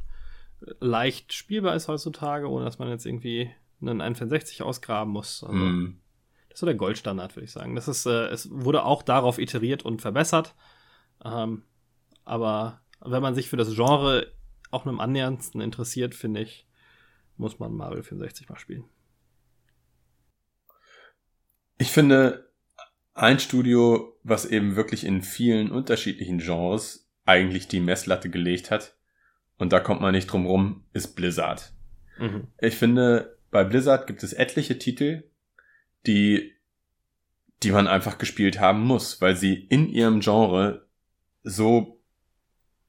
leicht 0.82 1.32
spielbar 1.32 1.76
ist 1.76 1.88
heutzutage, 1.88 2.50
ohne 2.50 2.66
dass 2.66 2.78
man 2.78 2.90
jetzt 2.90 3.06
irgendwie 3.06 3.50
einen 3.82 4.02
N64 4.02 4.64
ausgraben 4.64 5.14
muss. 5.14 5.46
Also, 5.46 5.56
Hm. 5.56 6.02
das 6.50 6.56
ist 6.56 6.60
so 6.60 6.66
der 6.66 6.76
Goldstandard, 6.76 7.38
würde 7.38 7.46
ich 7.46 7.54
sagen. 7.54 7.76
Das 7.76 7.88
ist, 7.88 8.06
äh, 8.06 8.28
es 8.28 8.50
wurde 8.52 8.84
auch 8.84 9.02
darauf 9.04 9.40
iteriert 9.40 9.84
und 9.84 10.02
verbessert. 10.02 10.56
Ähm, 11.24 11.64
aber 12.26 12.82
wenn 13.00 13.22
man 13.22 13.34
sich 13.34 13.48
für 13.48 13.56
das 13.56 13.74
Genre 13.74 14.28
auch 14.72 14.86
im 14.86 15.00
annäherndsten 15.00 15.62
interessiert, 15.62 16.16
finde 16.16 16.42
ich, 16.42 16.68
muss 17.38 17.60
man 17.60 17.74
Mario 17.74 18.04
64 18.04 18.50
mal 18.50 18.60
spielen. 18.60 18.86
Ich 21.78 21.92
finde, 21.92 22.52
ein 23.14 23.40
Studio, 23.40 24.18
was 24.24 24.46
eben 24.46 24.76
wirklich 24.76 25.06
in 25.06 25.22
vielen 25.22 25.72
unterschiedlichen 25.72 26.40
Genres 26.40 27.10
eigentlich 27.26 27.68
die 27.68 27.80
Messlatte 27.80 28.30
gelegt 28.30 28.72
hat, 28.72 28.96
und 29.58 29.74
da 29.74 29.82
kommt 29.82 30.02
man 30.02 30.14
nicht 30.14 30.28
drum 30.28 30.46
rum, 30.46 30.86
ist 30.94 31.16
Blizzard. 31.16 31.74
Mhm. 32.18 32.48
Ich 32.60 32.76
finde, 32.76 33.38
bei 33.52 33.64
Blizzard 33.64 34.08
gibt 34.08 34.24
es 34.24 34.34
etliche 34.34 34.80
Titel, 34.80 35.24
die, 36.08 36.54
die 37.62 37.72
man 37.72 37.88
einfach 37.88 38.18
gespielt 38.18 38.60
haben 38.60 38.82
muss, 38.82 39.22
weil 39.22 39.36
sie 39.36 39.54
in 39.54 39.90
ihrem 39.90 40.22
Genre 40.22 40.88
so 41.44 41.99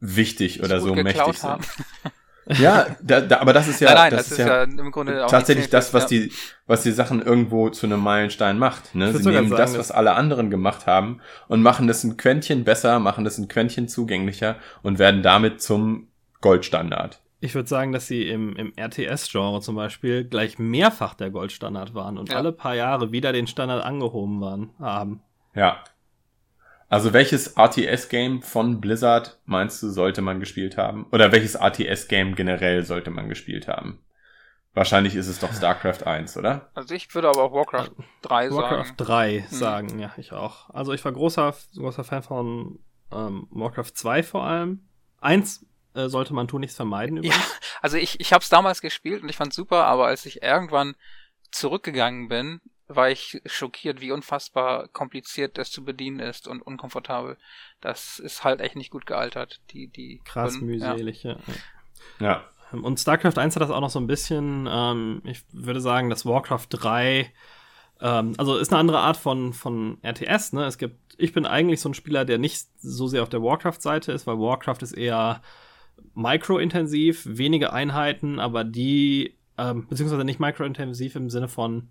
wichtig 0.00 0.62
oder 0.62 0.80
so 0.80 0.94
mächtig 0.94 1.42
haben. 1.42 1.62
sind. 1.62 1.86
Ja, 2.58 2.86
da, 3.00 3.20
da, 3.20 3.38
aber 3.38 3.52
das 3.52 3.68
ist 3.68 3.80
ja, 3.80 3.88
nein, 3.88 3.96
nein, 3.96 4.10
das, 4.12 4.32
ist 4.32 4.38
ja, 4.38 4.62
im 4.64 4.90
Grunde 4.90 5.24
auch 5.24 5.30
tatsächlich 5.30 5.68
das, 5.70 5.94
was 5.94 6.04
ja. 6.04 6.08
die, 6.08 6.32
was 6.66 6.82
die 6.82 6.90
Sachen 6.90 7.22
irgendwo 7.22 7.68
zu 7.68 7.86
einem 7.86 8.00
Meilenstein 8.00 8.58
macht. 8.58 8.94
Ne? 8.94 9.12
Sie 9.12 9.28
nehmen 9.28 9.50
sagen, 9.50 9.56
das, 9.56 9.78
was 9.78 9.90
alle 9.92 10.14
anderen 10.14 10.50
gemacht 10.50 10.86
haben 10.86 11.20
und 11.48 11.62
machen 11.62 11.86
das 11.86 12.02
ein 12.02 12.16
Quäntchen 12.16 12.64
besser, 12.64 12.98
machen 12.98 13.24
das 13.24 13.38
ein 13.38 13.46
Quäntchen 13.46 13.88
zugänglicher 13.88 14.56
und 14.82 14.98
werden 14.98 15.22
damit 15.22 15.62
zum 15.62 16.08
Goldstandard. 16.40 17.20
Ich 17.40 17.54
würde 17.54 17.68
sagen, 17.68 17.92
dass 17.92 18.06
sie 18.06 18.28
im, 18.28 18.54
im 18.56 18.72
RTS-Genre 18.76 19.60
zum 19.60 19.76
Beispiel 19.76 20.24
gleich 20.24 20.58
mehrfach 20.58 21.14
der 21.14 21.30
Goldstandard 21.30 21.94
waren 21.94 22.18
und 22.18 22.30
Ja. 22.30 22.36
alle 22.36 22.52
paar 22.52 22.74
Jahre 22.74 23.12
wieder 23.12 23.32
den 23.32 23.46
Standard 23.46 23.82
angehoben 23.82 24.40
waren, 24.40 24.70
haben. 24.78 25.22
Ja. 25.54 25.82
Also 26.90 27.12
welches 27.12 27.56
RTS-Game 27.56 28.42
von 28.42 28.80
Blizzard 28.80 29.38
meinst 29.46 29.80
du, 29.80 29.90
sollte 29.90 30.22
man 30.22 30.40
gespielt 30.40 30.76
haben? 30.76 31.06
Oder 31.12 31.30
welches 31.30 31.54
RTS-Game 31.54 32.34
generell 32.34 32.84
sollte 32.84 33.10
man 33.10 33.28
gespielt 33.28 33.68
haben? 33.68 34.00
Wahrscheinlich 34.74 35.14
ist 35.14 35.28
es 35.28 35.38
doch 35.38 35.52
StarCraft 35.52 36.04
1, 36.04 36.36
oder? 36.36 36.70
Also 36.74 36.94
ich 36.94 37.14
würde 37.14 37.28
aber 37.28 37.44
auch 37.44 37.52
Warcraft 37.52 37.90
3 38.22 38.50
Warcraft 38.50 38.84
sagen. 38.86 38.96
3 38.96 39.44
sagen, 39.50 39.98
ja, 40.00 40.12
ich 40.16 40.32
auch. 40.32 40.68
Also 40.70 40.92
ich 40.92 41.04
war 41.04 41.12
großer, 41.12 41.54
großer 41.76 42.02
Fan 42.02 42.24
von 42.24 42.80
ähm, 43.12 43.46
Warcraft 43.50 43.92
2 43.94 44.24
vor 44.24 44.44
allem. 44.44 44.80
Eins 45.20 45.64
äh, 45.94 46.08
sollte 46.08 46.34
man 46.34 46.48
tun, 46.48 46.60
nichts 46.60 46.76
vermeiden 46.76 47.18
Ja, 47.18 47.22
übrigens. 47.22 47.60
also 47.82 47.98
ich, 47.98 48.18
ich 48.18 48.32
habe 48.32 48.42
es 48.42 48.48
damals 48.48 48.80
gespielt 48.80 49.22
und 49.22 49.28
ich 49.28 49.36
fand's 49.36 49.54
super, 49.54 49.84
aber 49.84 50.06
als 50.06 50.26
ich 50.26 50.42
irgendwann 50.42 50.96
zurückgegangen 51.52 52.28
bin, 52.28 52.60
war 52.94 53.10
ich 53.10 53.40
schockiert, 53.46 54.00
wie 54.00 54.12
unfassbar 54.12 54.88
kompliziert 54.88 55.58
das 55.58 55.70
zu 55.70 55.84
bedienen 55.84 56.18
ist 56.18 56.48
und 56.48 56.60
unkomfortabel. 56.60 57.38
Das 57.80 58.18
ist 58.18 58.44
halt 58.44 58.60
echt 58.60 58.76
nicht 58.76 58.90
gut 58.90 59.06
gealtert. 59.06 59.60
Die, 59.70 59.86
die 59.86 60.20
Krass 60.24 60.56
ja. 60.56 60.60
mühselig, 60.62 61.22
ja. 61.22 61.36
Ja. 62.18 62.44
Und 62.72 63.00
StarCraft 63.00 63.38
1 63.38 63.56
hat 63.56 63.62
das 63.62 63.70
auch 63.70 63.80
noch 63.80 63.90
so 63.90 63.98
ein 63.98 64.06
bisschen, 64.06 64.68
ähm, 64.70 65.22
ich 65.24 65.42
würde 65.52 65.80
sagen, 65.80 66.08
dass 66.08 66.24
Warcraft 66.24 66.66
3, 66.70 67.32
ähm, 68.00 68.34
also 68.38 68.56
ist 68.56 68.72
eine 68.72 68.80
andere 68.80 69.00
Art 69.00 69.16
von, 69.16 69.52
von 69.52 69.98
RTS, 70.02 70.52
ne? 70.52 70.64
Es 70.66 70.78
gibt, 70.78 70.96
ich 71.18 71.32
bin 71.32 71.46
eigentlich 71.46 71.80
so 71.80 71.88
ein 71.88 71.94
Spieler, 71.94 72.24
der 72.24 72.38
nicht 72.38 72.66
so 72.78 73.08
sehr 73.08 73.22
auf 73.22 73.28
der 73.28 73.42
Warcraft-Seite 73.42 74.12
ist, 74.12 74.26
weil 74.26 74.38
Warcraft 74.38 74.82
ist 74.82 74.92
eher 74.92 75.42
microintensiv, 76.14 77.24
wenige 77.26 77.72
Einheiten, 77.72 78.38
aber 78.38 78.62
die, 78.62 79.36
ähm, 79.58 79.88
beziehungsweise 79.88 80.24
nicht 80.24 80.40
microintensiv 80.40 81.16
im 81.16 81.28
Sinne 81.28 81.48
von, 81.48 81.90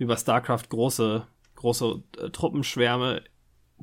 wie 0.00 0.06
bei 0.06 0.16
StarCraft, 0.16 0.64
große, 0.70 1.26
große 1.56 2.02
äh, 2.18 2.30
Truppenschwärme 2.30 3.22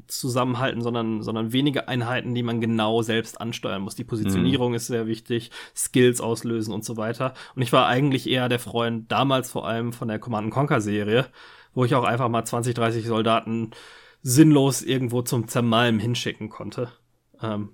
zusammenhalten, 0.07 0.81
sondern, 0.81 1.21
sondern 1.21 1.53
wenige 1.53 1.87
Einheiten, 1.87 2.33
die 2.33 2.43
man 2.43 2.59
genau 2.59 3.03
selbst 3.03 3.39
ansteuern 3.39 3.83
muss. 3.83 3.95
Die 3.95 4.03
Positionierung 4.03 4.73
ist 4.73 4.87
sehr 4.87 5.07
wichtig, 5.07 5.51
Skills 5.75 6.19
auslösen 6.19 6.73
und 6.73 6.83
so 6.83 6.97
weiter. 6.97 7.33
Und 7.55 7.61
ich 7.61 7.71
war 7.71 7.87
eigentlich 7.87 8.27
eher 8.27 8.49
der 8.49 8.59
Freund, 8.59 9.11
damals 9.11 9.51
vor 9.51 9.67
allem 9.67 9.93
von 9.93 10.07
der 10.07 10.19
Command 10.19 10.51
Conquer 10.51 10.81
Serie, 10.81 11.27
wo 11.73 11.85
ich 11.85 11.95
auch 11.95 12.03
einfach 12.03 12.29
mal 12.29 12.45
20, 12.45 12.73
30 12.73 13.05
Soldaten 13.05 13.71
sinnlos 14.21 14.81
irgendwo 14.81 15.21
zum 15.21 15.47
Zermalmen 15.47 15.99
hinschicken 15.99 16.49
konnte. 16.49 16.91
Ähm, 17.41 17.69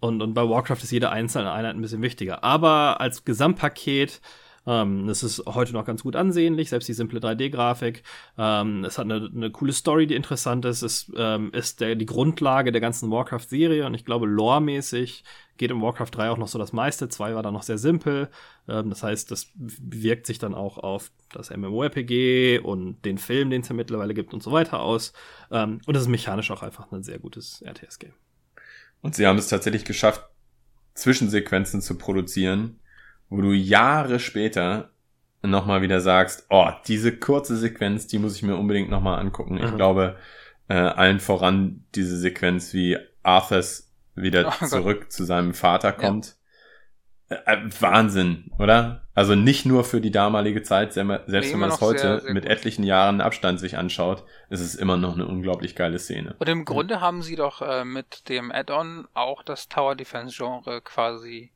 und, 0.00 0.20
und 0.20 0.34
bei 0.34 0.48
Warcraft 0.48 0.82
ist 0.82 0.90
jede 0.90 1.10
einzelne 1.10 1.52
Einheit 1.52 1.74
ein 1.74 1.80
bisschen 1.80 2.02
wichtiger. 2.02 2.44
Aber 2.44 3.00
als 3.00 3.24
Gesamtpaket, 3.24 4.20
ähm, 4.66 5.06
das 5.06 5.22
ist 5.22 5.44
heute 5.46 5.72
noch 5.72 5.84
ganz 5.84 6.02
gut 6.02 6.16
ansehnlich, 6.16 6.70
selbst 6.70 6.88
die 6.88 6.92
simple 6.92 7.20
3D-Grafik. 7.20 8.02
Ähm, 8.38 8.84
es 8.84 8.98
hat 8.98 9.10
eine, 9.10 9.30
eine 9.34 9.50
coole 9.50 9.72
Story, 9.72 10.06
die 10.06 10.14
interessant 10.14 10.64
ist. 10.64 10.82
Es 10.82 11.10
ähm, 11.16 11.50
ist 11.52 11.80
der, 11.80 11.96
die 11.96 12.06
Grundlage 12.06 12.72
der 12.72 12.80
ganzen 12.80 13.10
Warcraft-Serie 13.10 13.86
und 13.86 13.94
ich 13.94 14.04
glaube, 14.04 14.26
lore-mäßig 14.26 15.24
geht 15.56 15.70
im 15.70 15.82
Warcraft 15.82 16.10
3 16.12 16.30
auch 16.30 16.38
noch 16.38 16.48
so 16.48 16.58
das 16.58 16.72
meiste. 16.72 17.08
2 17.08 17.34
war 17.34 17.42
dann 17.42 17.54
noch 17.54 17.62
sehr 17.62 17.78
simpel. 17.78 18.30
Ähm, 18.68 18.90
das 18.90 19.02
heißt, 19.02 19.30
das 19.30 19.48
wirkt 19.54 20.26
sich 20.26 20.38
dann 20.38 20.54
auch 20.54 20.78
auf 20.78 21.10
das 21.32 21.50
MMORPG 21.50 22.60
und 22.60 23.04
den 23.04 23.18
Film, 23.18 23.50
den 23.50 23.62
es 23.62 23.68
ja 23.68 23.74
mittlerweile 23.74 24.14
gibt 24.14 24.32
und 24.32 24.42
so 24.42 24.52
weiter 24.52 24.80
aus. 24.80 25.12
Ähm, 25.50 25.80
und 25.86 25.96
es 25.96 26.02
ist 26.02 26.08
mechanisch 26.08 26.50
auch 26.50 26.62
einfach 26.62 26.90
ein 26.92 27.02
sehr 27.02 27.18
gutes 27.18 27.62
RTS-Game. 27.62 28.14
Und 29.00 29.16
sie 29.16 29.26
haben 29.26 29.38
es 29.38 29.48
tatsächlich 29.48 29.84
geschafft, 29.84 30.24
Zwischensequenzen 30.94 31.80
zu 31.80 31.96
produzieren, 31.96 32.78
wo 33.32 33.40
du 33.40 33.52
Jahre 33.52 34.20
später 34.20 34.90
nochmal 35.42 35.82
wieder 35.82 36.00
sagst, 36.00 36.46
oh, 36.50 36.68
diese 36.86 37.16
kurze 37.16 37.56
Sequenz, 37.56 38.06
die 38.06 38.18
muss 38.18 38.36
ich 38.36 38.42
mir 38.42 38.56
unbedingt 38.56 38.90
nochmal 38.90 39.18
angucken. 39.18 39.56
Ich 39.58 39.70
Mhm. 39.72 39.76
glaube, 39.76 40.16
äh, 40.68 40.74
allen 40.74 41.18
voran 41.18 41.84
diese 41.94 42.16
Sequenz, 42.16 42.72
wie 42.74 42.98
Arthas 43.22 43.90
wieder 44.14 44.46
Oh 44.46 44.52
Gott. 44.60 44.68
zurück 44.68 45.12
zu 45.12 45.24
seinem 45.24 45.54
Vater 45.54 45.92
kommt. 45.92 46.36
Äh, 47.28 47.36
äh, 47.46 47.58
Wahnsinn, 47.80 48.50
oder? 48.58 49.06
Also 49.14 49.34
nicht 49.34 49.64
nur 49.66 49.84
für 49.84 50.00
die 50.00 50.10
damalige 50.10 50.62
Zeit, 50.62 50.92
se- 50.92 51.22
selbst 51.26 51.48
Nee, 51.48 51.52
wenn 51.54 51.60
man 51.60 51.70
es 51.70 51.80
heute 51.80 51.98
sehr, 51.98 52.20
sehr 52.20 52.32
mit 52.34 52.44
gut. 52.44 52.52
etlichen 52.52 52.84
Jahren 52.84 53.20
Abstand 53.20 53.58
sich 53.58 53.76
anschaut, 53.78 54.24
ist 54.50 54.60
es 54.60 54.74
immer 54.74 54.96
noch 54.96 55.14
eine 55.14 55.26
unglaublich 55.26 55.74
geile 55.74 55.98
Szene. 55.98 56.34
Und 56.38 56.48
im 56.48 56.64
Grunde 56.64 57.00
haben 57.00 57.22
sie 57.22 57.36
doch 57.36 57.62
äh, 57.62 57.84
mit 57.84 58.28
dem 58.28 58.52
Add-on 58.52 59.08
auch 59.14 59.42
das 59.42 59.68
Tower 59.68 59.96
Defense 59.96 60.36
Genre 60.36 60.80
quasi 60.82 61.50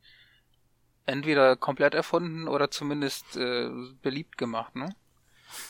entweder 1.07 1.55
komplett 1.55 1.93
erfunden 1.95 2.47
oder 2.47 2.69
zumindest 2.69 3.35
äh, 3.37 3.69
beliebt 4.01 4.37
gemacht, 4.37 4.75
ne? 4.75 4.89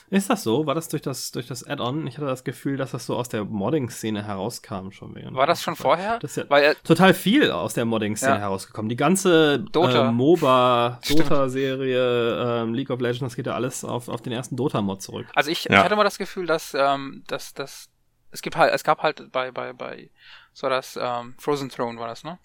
Ist 0.10 0.30
das 0.30 0.44
so? 0.44 0.66
War 0.66 0.74
das 0.74 0.90
durch 0.90 1.02
das, 1.04 1.32
durch 1.32 1.48
das 1.48 1.64
Add-on? 1.66 2.08
Ich 2.08 2.18
hatte 2.18 2.26
das 2.28 2.44
Gefühl, 2.44 2.78
dass 2.78 2.92
das 2.92 3.06
so 3.06 3.16
aus 3.16 3.30
der 3.30 3.46
Modding-Szene 3.46 4.24
herauskam 4.26 4.90
schon. 4.92 5.14
Während 5.16 5.36
War 5.38 5.46
das 5.46 5.62
schon 5.62 5.76
vorher? 5.76 6.18
Das 6.20 6.32
ist 6.32 6.38
ja 6.38 6.50
Weil 6.50 6.76
total 6.84 7.14
viel 7.14 7.52
aus 7.52 7.74
der 7.76 7.86
Modding-Szene 7.86 8.34
Ja. 8.36 8.40
herausgekommen. 8.40 8.90
Die 8.90 8.96
ganze 8.96 9.60
Dota. 9.60 10.10
Äh, 10.10 10.12
MOBA. 10.12 11.00
Dota-Serie, 11.10 12.62
ähm, 12.64 12.74
League 12.74 12.90
of 12.90 13.00
Legends, 13.00 13.20
das 13.20 13.36
geht 13.36 13.46
ja 13.48 13.54
alles 13.54 13.84
auf, 13.84 14.10
auf 14.10 14.22
den 14.22 14.34
ersten 14.34 14.56
Dota-Mod 14.56 15.02
zurück. 15.02 15.28
Also 15.36 15.52
ich, 15.52 15.66
Ja. 15.66 15.78
ich 15.78 15.84
hatte 15.84 15.96
mal 15.96 16.04
das 16.04 16.18
Gefühl, 16.18 16.48
dass, 16.48 16.74
ähm, 16.74 17.24
dass, 17.28 17.54
dass 17.54 17.90
es 18.32 18.42
gibt 18.42 18.56
halt, 18.58 18.74
es 18.74 18.84
gab 18.84 19.04
halt 19.04 19.32
bei, 19.32 19.52
bei, 19.52 19.74
bei, 19.74 20.10
so 20.54 20.70
das, 20.70 20.98
ähm, 21.02 21.36
Frozen 21.38 21.70
Throne 21.70 22.00
war 22.00 22.08
das, 22.08 22.24
ne? 22.24 22.40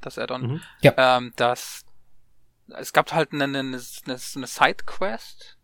Das 0.00 0.18
Add-on. 0.18 0.42
Mhm. 0.42 0.60
Ähm, 0.82 1.32
dass 1.36 1.84
es 2.68 2.92
gab 2.92 3.12
halt 3.12 3.32
eine, 3.32 3.44
eine, 3.44 3.58
eine, 3.60 3.78
Side-Quest, 3.78 5.58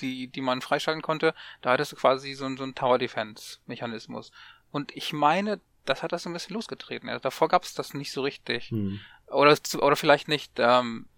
die, 0.00 0.28
die 0.28 0.40
man 0.40 0.60
freischalten 0.62 1.02
konnte. 1.02 1.34
Da 1.62 1.70
hattest 1.72 1.92
du 1.92 1.96
quasi 1.96 2.34
so, 2.34 2.44
einen- 2.44 2.56
so 2.56 2.62
einen 2.62 2.74
Tower-Defense-Mechanismus. 2.74 4.30
Und 4.70 4.94
ich 4.96 5.12
meine, 5.12 5.60
das 5.84 6.02
hat 6.02 6.12
das 6.12 6.24
so 6.24 6.30
ein 6.30 6.32
bisschen 6.32 6.54
losgetreten. 6.54 7.08
Also 7.08 7.20
davor 7.22 7.48
gab 7.48 7.62
es 7.62 7.74
das 7.74 7.94
nicht 7.94 8.12
so 8.12 8.22
richtig. 8.22 8.70
Hm. 8.70 9.00
Oder, 9.28 9.56
oder 9.78 9.96
vielleicht 9.96 10.28
nicht, 10.28 10.52
ähm, 10.58 11.08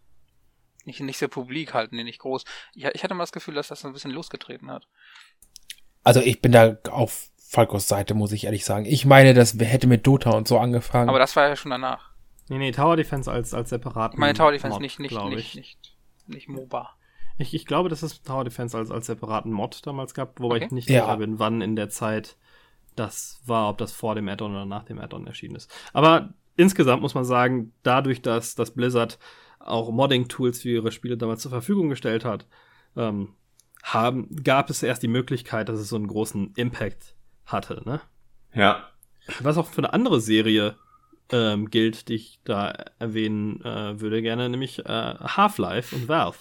nicht, 0.85 1.01
nicht 1.01 1.19
sehr 1.19 1.29
publik 1.29 1.75
halt, 1.75 1.93
nee, 1.93 2.05
nicht 2.05 2.21
groß. 2.21 2.45
Ich, 2.75 2.85
ich 2.85 3.05
hatte 3.05 3.15
mal 3.15 3.23
das 3.23 3.33
Gefühl, 3.33 3.55
dass 3.55 3.69
das 3.69 3.81
so 3.81 3.89
ein 3.89 3.93
bisschen 3.95 4.11
losgetreten 4.11 4.71
hat. 4.71 4.87
Also 6.05 6.21
ich 6.21 6.41
bin 6.41 6.53
da 6.53 6.77
auf 6.91 7.29
Falkos 7.37 7.89
Seite, 7.89 8.15
muss 8.15 8.33
ich 8.33 8.45
ehrlich 8.45 8.65
sagen. 8.65 8.85
Ich 8.85 9.05
meine, 9.05 9.35
das 9.35 9.55
hätte 9.59 9.87
mit 9.87 10.07
Dota 10.07 10.31
und 10.31 10.47
so 10.49 10.59
angefangen. 10.59 11.09
Aber 11.09 11.19
das 11.19 11.35
war 11.37 11.49
ja 11.49 11.57
schon 11.57 11.71
danach. 11.71 12.08
Nee, 12.49 12.59
nee, 12.59 12.71
Tower 12.73 12.97
Defense 12.97 13.31
als, 13.31 13.53
als 13.55 13.71
separaten 13.71 14.15
Ich 14.17 14.19
meine 14.21 14.35
Tower 14.35 14.53
Defense 14.53 14.75
Mod, 14.75 14.81
nicht, 14.83 14.99
nicht, 15.01 15.13
nicht, 15.25 15.39
ich. 15.39 15.55
nicht, 15.55 15.97
nicht 16.27 16.49
MOBA. 16.49 16.91
Ich, 17.37 17.55
ich 17.55 17.67
glaube, 17.67 17.89
dass 17.89 18.03
es 18.03 18.23
Tower 18.23 18.45
Defense 18.45 18.77
als, 18.77 18.91
als 18.91 19.07
separaten 19.07 19.53
Mod 19.53 19.87
damals 19.87 20.15
gab, 20.15 20.41
wobei 20.41 20.57
Okay. 20.57 20.65
ich 20.67 20.71
nicht 20.73 20.89
Ja. 20.89 21.03
sicher 21.03 21.17
bin, 21.19 21.39
wann 21.39 21.61
in 21.61 21.77
der 21.77 21.89
Zeit 21.89 22.37
das 22.97 23.41
war, 23.47 23.69
ob 23.71 23.79
das 23.79 23.93
vor 23.93 24.15
dem 24.15 24.29
Add-on 24.29 24.51
oder 24.53 24.67
nach 24.67 24.85
dem 24.85 24.99
Add-on 24.99 25.27
erschienen 25.27 25.55
ist. 25.55 25.73
Aber 25.93 26.35
insgesamt 26.57 27.01
muss 27.03 27.15
man 27.15 27.25
sagen, 27.25 27.73
dadurch, 27.85 28.23
dass, 28.23 28.55
dass 28.57 28.73
Blizzard 28.75 29.19
auch 29.61 29.91
Modding-Tools 29.93 30.63
für 30.63 30.71
ihre 30.71 30.91
Spiele 30.91 31.17
damals 31.17 31.43
zur 31.43 31.51
Verfügung 31.53 31.89
gestellt 31.91 32.25
hat, 32.25 32.47
ähm, 32.97 33.35
haben, 33.85 34.35
gab 34.43 34.69
es 34.71 34.83
erst 34.83 35.05
die 35.05 35.09
Möglichkeit, 35.09 35.69
dass 35.69 35.79
es 35.79 35.89
so 35.89 35.97
einen 35.97 36.09
großen 36.09 36.55
Impact 36.57 37.15
hatte. 37.47 37.83
Ne? 37.87 38.01
Ja, 38.53 38.89
Was 39.41 39.57
auch 39.59 39.67
für 39.67 39.79
eine 39.79 39.93
andere 39.93 40.21
Serie 40.21 40.77
ähm, 41.33 41.71
gilt, 41.71 42.09
die 42.09 42.15
ich 42.15 42.41
da 42.45 42.73
erwähnen 42.99 43.61
äh, 43.65 44.01
würde 44.01 44.23
gerne, 44.23 44.49
nämlich 44.49 44.79
äh, 44.81 44.85
Half-Life 44.87 45.95
und 45.95 46.09
Valve. 46.09 46.37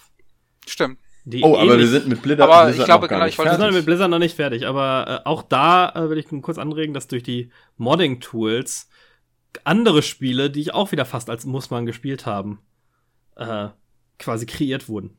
Stimmt. 0.65 0.99
Die 1.25 1.43
Oh, 1.43 1.55
aber 1.57 1.65
wir 1.65 1.73
ähnlich- 1.73 1.89
sind 1.89 2.07
mit 2.07 2.21
Blizzard, 2.21 2.49
Aber 2.49 2.63
Blizzard 2.65 2.79
ich 2.79 2.85
glaube, 2.85 3.03
noch 3.05 3.09
gar 3.09 3.17
genau, 3.19 3.25
nicht 3.25 3.33
ich 3.33 3.37
wollte- 3.37 3.51
wir 3.51 3.55
sind 3.55 3.61
fertig. 3.63 3.75
mit 3.77 3.85
Blizzard 3.85 4.09
noch 4.09 4.19
nicht 4.19 4.35
fertig, 4.35 4.65
aber 4.65 5.21
äh, 5.25 5.27
auch 5.27 5.43
da 5.43 5.89
äh, 5.93 6.09
will 6.09 6.17
ich 6.17 6.27
kurz 6.41 6.57
anregen, 6.57 6.93
dass 6.93 7.07
durch 7.07 7.23
die 7.23 7.51
Modding-Tools 7.77 8.89
andere 9.65 10.03
Spiele, 10.03 10.49
die 10.49 10.61
ich 10.61 10.73
auch 10.73 10.91
wieder 10.91 11.03
fast 11.05 11.29
als 11.29 11.45
Mussmann 11.45 11.85
gespielt 11.85 12.25
haben, 12.25 12.59
äh, 13.35 13.67
quasi 14.19 14.45
kreiert 14.45 14.87
wurden. 14.87 15.17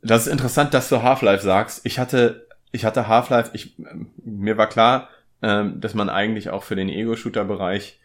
Das 0.00 0.26
ist 0.26 0.32
interessant, 0.32 0.72
dass 0.74 0.88
du 0.88 1.02
Half-Life 1.02 1.42
sagst. 1.44 1.84
Ich 1.84 1.98
hatte, 1.98 2.46
ich 2.72 2.84
hatte 2.84 3.06
Half-Life, 3.06 3.50
ich, 3.52 3.78
ähm, 3.80 4.10
mir 4.24 4.56
war 4.56 4.68
klar, 4.68 5.08
ähm, 5.42 5.80
dass 5.80 5.94
man 5.94 6.08
eigentlich 6.08 6.50
auch 6.50 6.62
für 6.62 6.74
den 6.76 6.88
Ego-Shooter-Bereich 6.88 8.00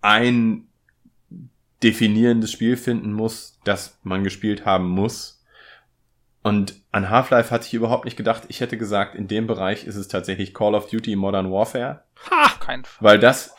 ein 0.00 0.66
definierendes 1.82 2.52
Spiel 2.52 2.76
finden 2.76 3.12
muss, 3.12 3.58
das 3.64 3.98
man 4.02 4.24
gespielt 4.24 4.64
haben 4.64 4.88
muss. 4.88 5.42
Und 6.42 6.74
an 6.92 7.10
Half-Life 7.10 7.50
hatte 7.50 7.66
ich 7.66 7.74
überhaupt 7.74 8.04
nicht 8.04 8.16
gedacht. 8.16 8.44
Ich 8.48 8.60
hätte 8.60 8.78
gesagt, 8.78 9.14
in 9.16 9.26
dem 9.26 9.46
Bereich 9.46 9.84
ist 9.84 9.96
es 9.96 10.08
tatsächlich 10.08 10.54
Call 10.54 10.74
of 10.74 10.88
Duty 10.88 11.16
Modern 11.16 11.50
Warfare, 11.50 12.02
Ha! 12.30 12.50
Kein 12.60 12.84
Fall. 12.84 13.04
weil 13.04 13.18
das, 13.18 13.54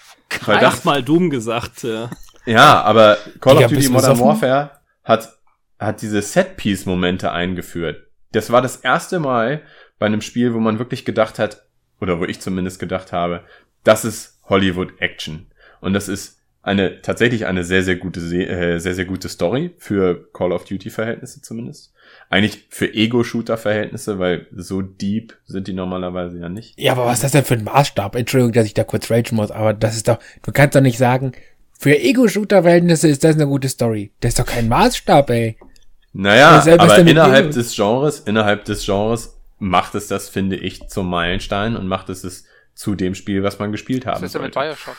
weil 0.45 0.59
das 0.59 0.83
Mal 0.85 1.03
Doom 1.03 1.29
gesagt. 1.29 1.83
Äh. 1.83 2.07
Ja, 2.45 2.81
aber 2.81 3.17
Call 3.41 3.55
Digga, 3.55 3.65
of 3.65 3.73
Duty 3.73 3.89
Modern? 3.89 4.19
Warfare 4.19 4.71
hat, 5.03 5.37
hat 5.79 6.01
diese 6.01 6.21
Set-Piece-Momente 6.21 7.31
eingeführt. 7.31 8.07
Das 8.31 8.51
war 8.51 8.61
das 8.61 8.77
erste 8.77 9.19
Mal 9.19 9.61
bei 9.99 10.05
einem 10.05 10.21
Spiel, 10.21 10.53
wo 10.53 10.59
man 10.59 10.79
wirklich 10.79 11.03
gedacht 11.05 11.39
hat, 11.39 11.65
oder 11.99 12.19
wo 12.19 12.25
ich 12.25 12.39
zumindest 12.39 12.79
gedacht 12.79 13.11
habe, 13.11 13.43
das 13.83 14.05
ist 14.05 14.39
Hollywood-Action. 14.45 15.47
Und 15.87 15.93
das 15.93 16.09
ist 16.09 16.41
eine, 16.63 17.01
tatsächlich 17.01 17.45
eine 17.45 17.63
sehr, 17.63 17.81
sehr 17.81 17.95
gute, 17.95 18.19
äh, 18.19 18.77
sehr, 18.77 18.93
sehr 18.93 19.05
gute 19.05 19.29
Story 19.29 19.73
für 19.77 20.29
Call 20.33 20.51
of 20.51 20.65
Duty-Verhältnisse 20.65 21.41
zumindest. 21.41 21.93
Eigentlich 22.29 22.65
für 22.69 22.93
Ego-Shooter-Verhältnisse, 22.93 24.19
weil 24.19 24.47
so 24.53 24.81
deep 24.81 25.37
sind 25.45 25.69
die 25.69 25.73
normalerweise 25.73 26.39
ja 26.39 26.49
nicht. 26.49 26.77
Ja, 26.77 26.91
aber 26.91 27.05
was 27.05 27.19
ist 27.19 27.23
das 27.23 27.31
denn 27.31 27.45
für 27.45 27.53
ein 27.53 27.63
Maßstab? 27.63 28.17
Entschuldigung, 28.17 28.51
dass 28.51 28.65
ich 28.65 28.73
da 28.73 28.83
kurz 28.83 29.09
ragen 29.09 29.37
muss, 29.37 29.49
aber 29.49 29.73
das 29.73 29.95
ist 29.95 30.09
doch, 30.09 30.19
du 30.43 30.51
kannst 30.51 30.75
doch 30.75 30.81
nicht 30.81 30.97
sagen, 30.97 31.31
für 31.79 31.97
Ego-Shooter-Verhältnisse 31.97 33.07
ist 33.07 33.23
das 33.23 33.35
eine 33.35 33.47
gute 33.47 33.69
Story. 33.69 34.11
Das 34.19 34.31
ist 34.31 34.39
doch 34.39 34.45
kein 34.45 34.67
Maßstab, 34.67 35.29
ey. 35.29 35.57
Naja, 36.11 36.65
aber 36.79 36.97
innerhalb 36.97 37.51
des 37.51 37.73
Genres, 37.73 38.19
innerhalb 38.19 38.65
des 38.65 38.85
Genres 38.85 39.37
macht 39.57 39.95
es 39.95 40.09
das, 40.09 40.27
finde 40.27 40.57
ich, 40.57 40.89
zum 40.89 41.09
Meilenstein 41.09 41.77
und 41.77 41.87
macht 41.87 42.09
es 42.09 42.25
es 42.25 42.43
zu 42.75 42.95
dem 42.95 43.15
Spiel, 43.15 43.41
was 43.41 43.57
man 43.57 43.71
gespielt 43.71 44.05
haben 44.05 44.15
Was 44.15 44.23
ist 44.23 44.35
denn 44.35 44.41
mit 44.41 44.53
Bioshock? 44.53 44.97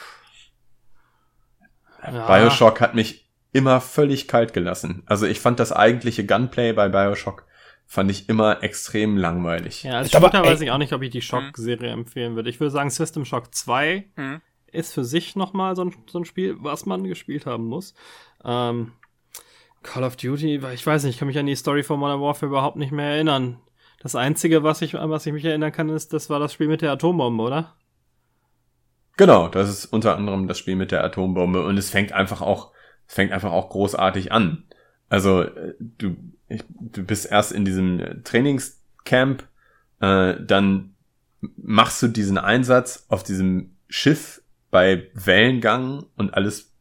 Ja. 2.03 2.27
Bioshock 2.27 2.81
hat 2.81 2.95
mich 2.95 3.29
immer 3.53 3.81
völlig 3.81 4.29
kalt 4.29 4.53
gelassen. 4.53 5.03
Also 5.07 5.27
ich 5.27 5.41
fand 5.41 5.59
das 5.59 5.73
eigentliche 5.73 6.25
Gunplay 6.25 6.73
bei 6.73 6.89
Bioshock 6.89 7.45
fand 7.89 8.11
ich 8.11 8.29
immer 8.29 8.63
extrem 8.63 9.17
langweilig. 9.17 9.83
Ja, 9.83 9.95
als 9.95 10.13
Shooter 10.13 10.45
weiß 10.45 10.61
ich 10.61 10.71
auch 10.71 10.79
nicht, 10.79 10.93
ob 10.93 11.01
ich 11.01 11.09
die 11.09 11.23
Shock-Serie 11.23 11.91
hm. 11.91 12.01
empfehlen 12.01 12.37
würde. 12.37 12.51
Ich 12.51 12.61
würde 12.61 12.71
sagen, 12.71 12.91
System 12.91 13.25
Shock 13.25 13.55
2 13.55 14.05
hm. 14.15 14.41
ist 14.71 14.93
für 14.93 15.05
sich 15.05 15.37
nochmal 15.37 15.75
so 15.75 15.87
ein, 15.87 15.95
so 16.07 16.19
ein 16.19 16.27
Spiel, 16.27 16.57
was 16.61 16.85
man 16.85 17.05
gespielt 17.05 17.47
haben 17.47 17.65
muss. 17.65 17.95
Ähm, 18.45 18.93
Call 19.83 20.05
of 20.05 20.17
Duty, 20.17 20.61
ich 20.75 20.87
weiß 20.87 21.05
nicht, 21.05 21.15
ich 21.15 21.19
kann 21.19 21.29
mich 21.29 21.39
an 21.39 21.47
die 21.47 21.57
Story 21.57 21.83
von 21.83 21.99
Modern 21.99 22.21
Warfare 22.21 22.51
überhaupt 22.51 22.77
nicht 22.77 22.93
mehr 22.93 23.13
erinnern. 23.13 23.59
Das 24.01 24.15
Einzige, 24.15 24.63
was 24.63 24.83
ich, 24.83 24.93
was 24.93 25.25
ich 25.25 25.33
mich 25.33 25.45
erinnern 25.47 25.73
kann, 25.73 25.89
ist, 25.89 26.13
das 26.13 26.29
war 26.29 26.39
das 26.39 26.53
Spiel 26.53 26.69
mit 26.69 26.83
der 26.83 26.93
Atombombe, 26.93 27.43
oder? 27.43 27.75
Genau, 29.19 29.49
das 29.49 29.69
ist 29.69 29.87
unter 29.87 30.17
anderem 30.17 30.47
das 30.47 30.61
Spiel 30.61 30.77
mit 30.77 30.93
der 30.93 31.03
Atombombe 31.03 31.65
und 31.65 31.77
es 31.77 31.91
fängt 31.91 32.13
einfach 32.13 32.41
auch, 32.41 32.71
es 33.09 33.15
fängt 33.15 33.33
einfach 33.33 33.51
auch 33.51 33.69
großartig 33.69 34.31
an. 34.31 34.63
Also 35.09 35.43
äh, 35.43 35.75
du, 35.81 36.17
ich, 36.49 36.63
du 36.69 37.03
bist 37.03 37.27
erst 37.31 37.51
in 37.51 37.65
diesem 37.65 38.23
Trainingscamp, 38.23 39.43
äh, 40.01 40.35
dann 40.41 40.95
machst 41.57 42.01
du 42.01 42.07
diesen 42.07 42.39
Einsatz 42.39 43.07
auf 43.09 43.25
diesem 43.25 43.75
Schiff 43.89 44.41
bei 44.71 45.09
Wellengang 45.15 46.07
und 46.17 46.35
alles 46.35 46.73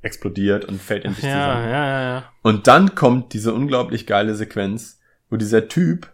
explodiert 0.00 0.64
und 0.64 0.80
fällt 0.80 1.04
in 1.04 1.14
sich 1.14 1.24
ja, 1.24 1.30
zusammen. 1.30 1.70
Ja, 1.70 1.86
ja, 1.86 2.02
ja. 2.02 2.32
Und 2.40 2.68
dann 2.68 2.94
kommt 2.94 3.34
diese 3.34 3.52
unglaublich 3.52 4.06
geile 4.06 4.34
Sequenz, 4.34 4.98
wo 5.28 5.36
dieser 5.36 5.68
Typ 5.68 6.10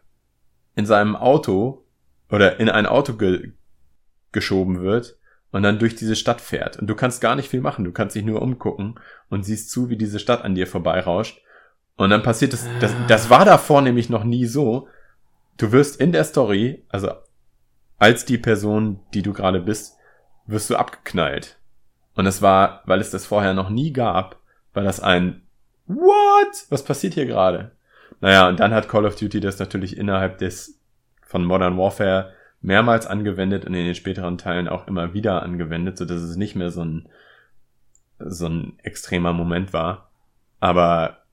in 0.75 0.87
seinem 0.87 1.15
Auto 1.15 1.85
oder 2.31 2.59
in 2.59 2.69
ein 2.69 2.87
Auto 2.87 3.15
ge 3.15 3.53
geschoben 4.33 4.81
wird 4.81 5.20
und 5.53 5.63
dann 5.63 5.79
durch 5.79 5.95
diese 5.95 6.17
Stadt 6.17 6.41
fährt. 6.41 6.79
Und 6.79 6.87
du 6.87 6.95
kannst 6.95 7.21
gar 7.21 7.35
nicht 7.35 7.49
viel 7.49 7.61
machen. 7.61 7.85
Du 7.85 7.93
kannst 7.93 8.15
dich 8.15 8.25
nur 8.25 8.43
umgucken 8.43 9.01
und 9.29 9.45
siehst 9.45 9.71
zu, 9.71 9.89
wie 9.89 9.97
diese 9.97 10.19
Stadt 10.19 10.45
an 10.45 10.55
dir 10.55 10.67
vorbeirauscht. 10.67 11.43
Und 11.97 12.11
dann 12.11 12.23
passiert 12.23 12.55
es, 12.55 12.67
das, 12.81 12.93
das 13.09 13.31
war 13.31 13.45
davor 13.45 13.83
nämlich 13.83 14.09
noch 14.09 14.25
nie 14.25 14.47
so. 14.47 14.89
Du 15.59 15.73
wirst 15.73 16.01
in 16.01 16.13
der 16.13 16.25
Story, 16.25 16.85
also 16.89 17.13
als 17.99 18.25
die 18.25 18.39
Person, 18.39 19.01
die 19.13 19.23
du 19.23 19.33
gerade 19.33 19.61
bist, 19.61 19.97
wirst 20.47 20.71
du 20.71 20.77
abgeknallt. 20.77 21.59
Und 22.15 22.27
es 22.27 22.43
war, 22.43 22.83
weil 22.87 23.01
es 23.01 23.11
das 23.11 23.27
vorher 23.27 23.55
noch 23.55 23.71
nie 23.71 23.93
gab, 23.93 24.41
war 24.73 24.83
das 24.83 25.01
ein 25.01 25.43
What? 25.87 26.67
Was 26.69 26.85
passiert 26.85 27.15
hier 27.15 27.27
gerade? 27.27 27.73
Naja, 28.21 28.49
und 28.49 28.61
dann 28.61 28.73
hat 28.73 28.89
Call 28.89 29.07
of 29.07 29.17
Duty 29.17 29.41
das 29.41 29.59
natürlich 29.59 29.97
innerhalb 29.97 30.39
des 30.39 30.79
von 31.23 31.45
Modern 31.45 31.77
Warfare 31.77 32.33
mehrmals 32.61 33.07
angewendet 33.07 33.65
und 33.65 33.75
in 33.75 33.85
den 33.85 33.95
späteren 33.95 34.39
Teilen 34.39 34.69
auch 34.69 34.87
immer 34.87 35.15
wieder 35.15 35.43
angewendet, 35.43 35.99
so 35.99 36.05
dass 36.05 36.21
es 36.21 36.37
nicht 36.37 36.57
mehr 36.57 36.71
so 36.71 36.85
ein 36.85 37.09
so 38.19 38.47
ein 38.47 38.79
extremer 38.83 39.33
Moment 39.33 39.73
war. 39.73 40.11
Aber 40.61 41.25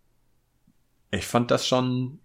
ich 1.12 1.26
fand 1.26 1.52
das 1.52 1.68
schon 1.68 2.20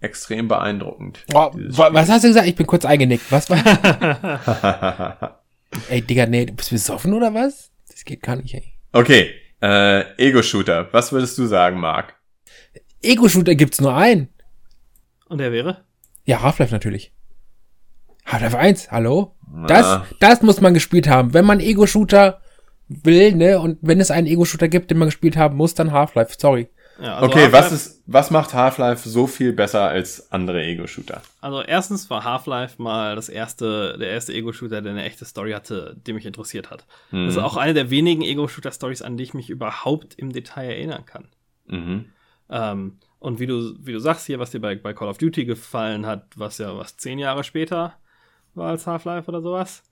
extrem 0.00 0.48
beeindruckend. 0.48 1.24
Oh, 1.32 1.50
was 1.52 2.10
hast 2.10 2.24
du 2.24 2.28
gesagt? 2.28 2.46
Ich 2.46 2.56
bin 2.56 2.66
kurz 2.66 2.84
eingenickt. 2.84 3.30
Was 3.30 3.48
war? 3.48 5.40
ey, 5.88 6.02
Digga, 6.02 6.26
nee, 6.26 6.46
du 6.46 6.52
bist 6.52 6.70
besoffen 6.70 7.14
oder 7.14 7.32
was? 7.32 7.70
Das 7.88 8.04
geht 8.04 8.22
gar 8.22 8.36
nicht, 8.36 8.54
ey. 8.54 8.74
Okay, 8.92 9.30
äh, 9.62 10.02
Ego-Shooter. 10.16 10.92
Was 10.92 11.12
würdest 11.12 11.38
du 11.38 11.46
sagen, 11.46 11.80
Marc? 11.80 12.16
Ego-Shooter 13.00 13.54
gibt's 13.54 13.80
nur 13.80 13.96
einen. 13.96 14.28
Und 15.28 15.38
der 15.38 15.52
wäre? 15.52 15.84
Ja, 16.24 16.42
Half-Life 16.42 16.72
natürlich. 16.72 17.12
Half-Life 18.26 18.58
1, 18.58 18.90
hallo? 18.90 19.34
Das, 19.66 20.00
das 20.18 20.42
muss 20.42 20.60
man 20.60 20.74
gespielt 20.74 21.08
haben. 21.08 21.34
Wenn 21.34 21.44
man 21.44 21.60
Ego-Shooter 21.60 22.40
will, 22.88 23.34
ne, 23.34 23.58
und 23.58 23.78
wenn 23.82 24.00
es 24.00 24.10
einen 24.10 24.26
Ego-Shooter 24.26 24.68
gibt, 24.68 24.90
den 24.90 24.98
man 24.98 25.08
gespielt 25.08 25.36
haben 25.36 25.56
muss, 25.56 25.74
dann 25.74 25.92
Half-Life, 25.92 26.36
sorry. 26.38 26.68
Ja, 27.00 27.16
also 27.16 27.30
okay, 27.30 27.52
was 27.52 27.72
ist, 27.72 28.02
was 28.06 28.30
macht 28.30 28.54
Half-Life 28.54 29.08
so 29.08 29.26
viel 29.26 29.52
besser 29.52 29.82
als 29.88 30.30
andere 30.30 30.62
Ego-Shooter? 30.62 31.22
Also 31.40 31.62
erstens 31.62 32.08
war 32.10 32.24
Half-Life 32.24 32.80
mal 32.80 33.16
das 33.16 33.28
erste, 33.28 33.96
der 33.98 34.10
erste 34.10 34.32
Ego-Shooter, 34.32 34.82
der 34.82 34.92
eine 34.92 35.04
echte 35.04 35.24
Story 35.24 35.52
hatte, 35.52 35.96
die 36.06 36.12
mich 36.12 36.26
interessiert 36.26 36.70
hat. 36.70 36.86
Mhm. 37.10 37.26
Das 37.26 37.36
ist 37.36 37.42
auch 37.42 37.56
eine 37.56 37.74
der 37.74 37.90
wenigen 37.90 38.22
Ego-Shooter-Stories, 38.22 39.02
an 39.02 39.16
die 39.16 39.24
ich 39.24 39.34
mich 39.34 39.50
überhaupt 39.50 40.14
im 40.14 40.32
Detail 40.32 40.70
erinnern 40.70 41.04
kann. 41.06 41.28
Mhm. 41.66 42.06
Ähm, 42.50 42.98
und 43.18 43.38
wie 43.40 43.46
du, 43.46 43.74
wie 43.80 43.92
du 43.92 43.98
sagst 43.98 44.26
hier, 44.26 44.38
was 44.38 44.50
dir 44.50 44.60
bei, 44.60 44.74
bei 44.74 44.92
Call 44.92 45.08
of 45.08 45.18
Duty 45.18 45.44
gefallen 45.44 46.06
hat, 46.06 46.26
was 46.36 46.58
ja 46.58 46.76
was 46.76 46.96
zehn 46.96 47.18
Jahre 47.18 47.44
später 47.44 47.94
war 48.54 48.70
als 48.70 48.86
Half-Life 48.86 49.28
oder 49.28 49.40
sowas. 49.40 49.82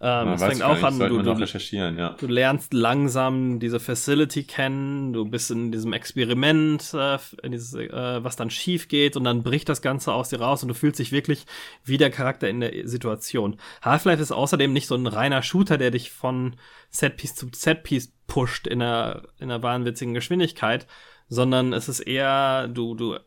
Ähm, 0.00 0.28
es 0.34 0.44
fängt 0.44 0.62
auch 0.62 0.80
an, 0.84 0.98
du, 0.98 1.22
du, 1.22 1.32
ja. 1.32 2.10
du, 2.10 2.26
lernst 2.28 2.72
langsam 2.72 3.58
diese 3.58 3.80
Facility 3.80 4.44
kennen, 4.44 5.12
du 5.12 5.24
bist 5.24 5.50
in 5.50 5.72
diesem 5.72 5.92
Experiment, 5.92 6.94
äh, 6.94 7.18
in 7.42 7.50
dieses, 7.50 7.74
äh, 7.74 8.22
was 8.22 8.36
dann 8.36 8.50
schief 8.50 8.86
geht 8.86 9.16
und 9.16 9.24
dann 9.24 9.42
bricht 9.42 9.68
das 9.68 9.82
Ganze 9.82 10.12
aus 10.12 10.28
dir 10.28 10.40
raus 10.40 10.62
und 10.62 10.68
du 10.68 10.74
fühlst 10.74 11.00
dich 11.00 11.10
wirklich 11.10 11.46
wie 11.84 11.96
der 11.96 12.10
Charakter 12.10 12.48
in 12.48 12.60
der 12.60 12.86
Situation. 12.86 13.56
Half-Life 13.82 14.22
ist 14.22 14.30
außerdem 14.30 14.72
nicht 14.72 14.86
so 14.86 14.94
ein 14.94 15.08
reiner 15.08 15.42
Shooter, 15.42 15.78
der 15.78 15.90
dich 15.90 16.12
von 16.12 16.54
Setpiece 16.90 17.34
zu 17.34 17.48
Setpiece 17.52 18.12
pusht 18.28 18.68
in 18.68 18.80
einer, 18.80 19.22
in 19.38 19.50
einer 19.50 19.64
wahnwitzigen 19.64 20.14
Geschwindigkeit, 20.14 20.86
sondern 21.28 21.72
es 21.72 21.88
ist 21.88 22.00
eher, 22.00 22.68
du, 22.68 22.94
du 22.94 23.18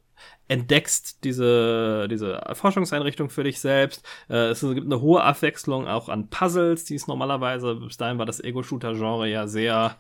entdeckst 0.52 1.24
diese, 1.24 2.08
diese 2.10 2.42
Forschungseinrichtung 2.54 3.30
für 3.30 3.46
dich 3.46 3.62
selbst. 3.62 4.06
Äh, 4.30 4.50
es 4.50 4.60
gibt 4.60 4.86
eine 4.86 5.00
hohe 5.00 5.24
Abwechslung 5.24 5.88
auch 5.88 6.10
an 6.10 6.30
Puzzles, 6.30 6.84
die 6.84 6.96
es 6.96 7.08
normalerweise, 7.08 7.76
bis 7.76 7.96
dahin 7.96 8.18
war 8.18 8.26
das 8.26 8.44
Ego-Shooter-Genre 8.44 9.30
ja 9.30 9.48
sehr 9.48 9.98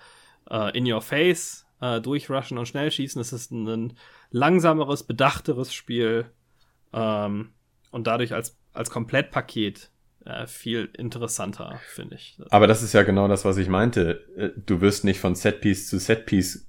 äh, 0.49 0.77
in 0.77 0.91
your 0.91 1.01
face, 1.01 1.65
äh, 1.79 2.01
durchrushen 2.01 2.57
und 2.57 2.67
schnell 2.67 2.91
schießen. 2.91 3.21
Es 3.21 3.31
ist 3.31 3.51
ein, 3.51 3.93
langsameres, 4.31 5.03
bedachteres 5.03 5.73
Spiel 5.73 6.25
ähm, 6.93 7.51
und 7.91 8.07
dadurch 8.07 8.33
als, 8.33 8.57
als 8.73 8.89
Komplettpaket 8.89 9.91
äh, 10.25 10.47
viel 10.47 10.89
interessanter, 10.97 11.79
finde 11.87 12.15
ich. 12.15 12.37
Aber 12.49 12.67
das 12.67 12.83
ist 12.83 12.93
ja 12.93 13.03
genau 13.03 13.27
das, 13.27 13.45
was 13.45 13.57
ich 13.57 13.69
meinte. 13.69 14.25
Äh, 14.35 14.49
du 14.65 14.81
wirst 14.81 15.03
nicht 15.03 15.19
von 15.19 15.35
Setpiece 15.35 15.87
zu 15.87 15.99
Setpiece 15.99 16.67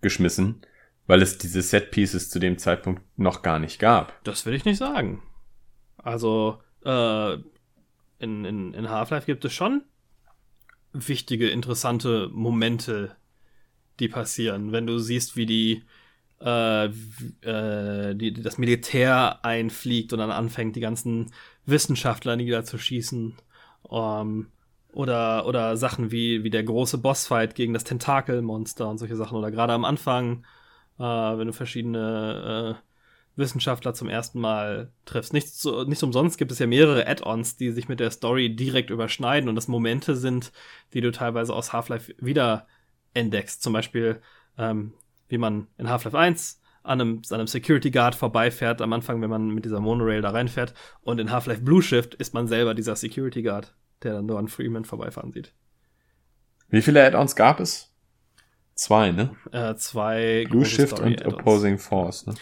geschmissen, 0.00 0.62
weil 1.06 1.22
es 1.22 1.38
diese 1.38 1.62
Set 1.62 1.90
Pieces 1.90 2.30
zu 2.30 2.38
dem 2.38 2.58
Zeitpunkt 2.58 3.02
noch 3.16 3.42
gar 3.42 3.58
nicht 3.58 3.78
gab. 3.78 4.22
Das 4.24 4.46
will 4.46 4.54
ich 4.54 4.64
nicht 4.64 4.78
sagen. 4.78 5.22
Also, 5.96 6.60
äh, 6.84 7.34
in, 8.18 8.44
in, 8.44 8.74
in 8.74 8.90
Half-Life 8.90 9.26
gibt 9.26 9.44
es 9.44 9.52
schon 9.52 9.82
wichtige, 10.92 11.48
interessante 11.50 12.28
Momente, 12.32 13.16
die 14.00 14.08
passieren. 14.08 14.72
Wenn 14.72 14.86
du 14.86 14.98
siehst, 14.98 15.36
wie 15.36 15.46
die, 15.46 15.82
äh, 16.40 16.86
äh, 16.86 18.14
die, 18.14 18.32
das 18.32 18.58
Militär 18.58 19.44
einfliegt 19.44 20.12
und 20.12 20.18
dann 20.18 20.30
anfängt, 20.30 20.76
die 20.76 20.80
ganzen 20.80 21.32
Wissenschaftler 21.66 22.36
niederzuschießen. 22.36 23.34
Ähm, 23.90 24.48
oder, 24.92 25.46
oder 25.46 25.76
Sachen 25.76 26.10
wie, 26.10 26.42
wie 26.42 26.50
der 26.50 26.64
große 26.64 26.98
Bossfight 26.98 27.54
gegen 27.54 27.74
das 27.74 27.84
Tentakelmonster 27.84 28.88
und 28.88 28.98
solche 28.98 29.16
Sachen. 29.16 29.36
Oder 29.36 29.50
gerade 29.50 29.74
am 29.74 29.84
Anfang 29.84 30.46
äh, 30.98 31.02
wenn 31.02 31.46
du 31.46 31.52
verschiedene 31.52 32.76
äh, 32.78 32.86
Wissenschaftler 33.36 33.94
zum 33.94 34.08
ersten 34.08 34.40
Mal 34.40 34.90
triffst. 35.04 35.32
Nicht, 35.32 35.54
so, 35.54 35.84
nicht 35.84 36.02
umsonst 36.02 36.38
gibt 36.38 36.52
es 36.52 36.58
ja 36.58 36.66
mehrere 36.66 37.06
Add-ons, 37.06 37.56
die 37.56 37.70
sich 37.70 37.88
mit 37.88 38.00
der 38.00 38.10
Story 38.10 38.54
direkt 38.56 38.90
überschneiden 38.90 39.48
und 39.48 39.54
das 39.54 39.68
Momente 39.68 40.16
sind, 40.16 40.52
die 40.94 41.02
du 41.02 41.12
teilweise 41.12 41.54
aus 41.54 41.72
Half-Life 41.72 42.14
wieder 42.18 42.66
entdeckst. 43.12 43.62
Zum 43.62 43.72
Beispiel, 43.72 44.20
ähm, 44.56 44.94
wie 45.28 45.38
man 45.38 45.68
in 45.76 45.90
Half-Life 45.90 46.18
1 46.18 46.62
an 46.82 47.00
einem, 47.00 47.22
an 47.28 47.34
einem 47.40 47.46
Security 47.46 47.90
Guard 47.90 48.14
vorbeifährt 48.14 48.80
am 48.80 48.92
Anfang, 48.92 49.20
wenn 49.20 49.30
man 49.30 49.48
mit 49.48 49.64
dieser 49.64 49.80
Monorail 49.80 50.22
da 50.22 50.30
reinfährt. 50.30 50.72
Und 51.02 51.18
in 51.18 51.30
Half-Life 51.30 51.62
Blue 51.62 51.82
Shift 51.82 52.14
ist 52.14 52.32
man 52.32 52.48
selber 52.48 52.74
dieser 52.74 52.96
Security 52.96 53.42
Guard, 53.42 53.74
der 54.02 54.14
dann 54.14 54.26
nur 54.26 54.38
an 54.38 54.48
Freeman 54.48 54.84
vorbeifahren 54.84 55.32
sieht. 55.32 55.52
Wie 56.68 56.82
viele 56.82 57.04
Add-ons 57.04 57.36
gab 57.36 57.60
es? 57.60 57.92
Zwei, 58.76 59.10
ne? 59.10 59.34
Äh, 59.52 59.74
zwei 59.76 60.44
Blue 60.48 60.64
Shift 60.64 60.96
Story 60.96 61.16
und. 61.24 61.26
Opposing 61.34 61.78
Force, 61.78 62.26
ne? 62.26 62.34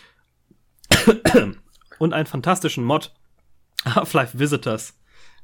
Und 1.99 2.13
einen 2.13 2.27
fantastischen 2.27 2.85
Mod, 2.85 3.15
Half-Life 3.85 4.39
Visitors, 4.39 4.95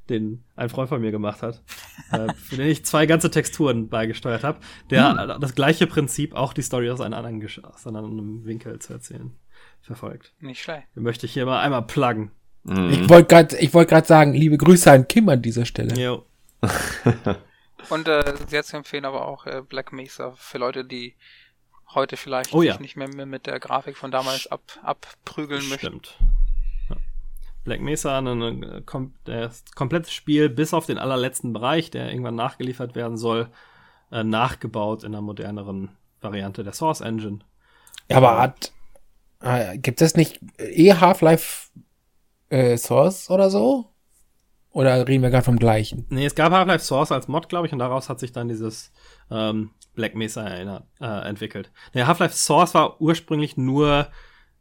den 0.09 0.43
ein 0.57 0.69
Freund 0.69 0.89
von 0.89 1.01
mir 1.01 1.13
gemacht 1.13 1.43
hat, 1.43 1.63
äh, 2.11 2.33
für 2.35 2.57
den 2.57 2.67
ich 2.69 2.85
zwei 2.85 3.07
ganze 3.07 3.31
Texturen 3.31 3.89
beigesteuert 3.89 4.43
habe, 4.43 4.59
der 4.91 5.17
Hm. 5.17 5.41
das 5.41 5.55
gleiche 5.55 5.87
Prinzip, 5.87 6.35
auch 6.35 6.53
die 6.53 6.63
Story 6.63 6.91
aus 6.91 7.01
einem 7.01 7.15
anderen, 7.15 7.41
Gesch- 7.41 7.63
aus 7.63 7.87
einem 7.87 7.97
anderen 8.05 8.45
Winkel 8.45 8.79
zu 8.81 8.93
erzählen, 8.93 9.31
verfolgt. 9.83 10.35
Nicht 10.41 10.61
schlecht. 10.63 10.89
Den 10.97 11.05
möchte 11.05 11.27
ich 11.27 11.33
hier 11.33 11.47
mal 11.47 11.61
einmal 11.61 11.83
pluggen. 11.83 12.33
Mhm. 12.65 12.91
Ich 12.91 13.09
wollte 13.09 13.29
gerade 13.29 13.57
ich 13.59 13.73
wollte 13.73 13.91
gerade 13.91 14.07
sagen, 14.07 14.35
liebe 14.35 14.59
Grüße 14.59 14.91
an 14.91 15.07
Kim 15.09 15.29
an 15.29 15.41
dieser 15.41 15.65
Stelle. 15.65 15.95
Jo. 15.95 16.27
Und 17.89 18.09
äh, 18.09 18.35
sehr 18.49 18.65
zu 18.65 18.77
empfehlen 18.77 19.05
aber 19.05 19.27
auch 19.27 19.47
äh, 19.47 19.63
Black 19.67 19.93
Mesa 19.93 20.33
für 20.37 20.59
Leute, 20.59 20.85
die 20.85 21.15
heute 21.95 22.17
vielleicht 22.17 22.55
Oh 22.55 22.63
ja. 22.63 22.73
sich 22.73 22.81
nicht 22.81 22.97
mehr 22.97 23.27
mit 23.27 23.47
der 23.47 23.59
Grafik 23.59 23.97
von 23.97 24.11
damals 24.11 24.47
ab, 24.47 24.61
abprügeln 24.83 25.69
möchten. 25.69 25.87
Stimmt. 25.87 26.19
Ja. 26.89 26.97
Black 27.65 27.81
Mesa, 27.81 28.19
ein, 28.19 28.27
ein, 28.29 28.87
kom 28.87 29.15
das 29.25 29.65
komplette 29.75 30.11
Spiel, 30.11 30.49
bis 30.49 30.75
auf 30.75 30.87
den 30.87 30.99
allerletzten 30.99 31.53
Bereich, 31.53 31.91
der 31.91 32.11
irgendwann 32.11 32.37
nachgeliefert 32.37 32.95
werden 32.95 33.17
soll, 33.17 33.49
äh, 34.13 34.25
nachgebaut 34.25 35.03
in 35.05 35.15
einer 35.15 35.23
moderneren 35.23 35.91
Variante 36.21 36.65
der 36.65 36.73
Source 36.73 37.01
Engine. 37.01 37.41
Ja, 38.09 38.19
aber 38.19 38.39
hat, 38.39 38.73
äh, 39.41 39.79
gibt 39.79 40.03
es 40.03 40.17
nicht 40.17 40.41
eh 40.59 40.95
Half-Life 40.95 41.69
äh, 42.51 42.77
Source 42.77 43.31
oder 43.31 43.51
so? 43.51 43.91
Oder 44.73 45.07
reden 45.09 45.23
wir 45.23 45.31
gerade 45.31 45.45
vom 45.45 45.59
gleichen? 45.59 46.07
Nee, 46.11 46.27
es 46.27 46.35
gab 46.35 46.53
Half-Life 46.53 46.85
Source 46.85 47.11
als 47.11 47.27
Mod, 47.27 47.49
glaube 47.49 47.67
ich, 47.67 47.73
und 47.73 47.81
daraus 47.81 48.09
hat 48.09 48.21
sich 48.21 48.33
dann 48.33 48.49
dieses 48.49 48.93
ähm, 49.31 49.71
Black 49.95 50.15
Mesa 50.15 50.43
erinnert, 50.43 50.85
äh, 51.01 51.29
entwickelt. 51.29 51.73
Nee, 51.93 52.05
Half-Life 52.05 52.37
Source 52.37 52.75
war 52.75 53.01
ursprünglich 53.01 53.57
nur 53.57 54.09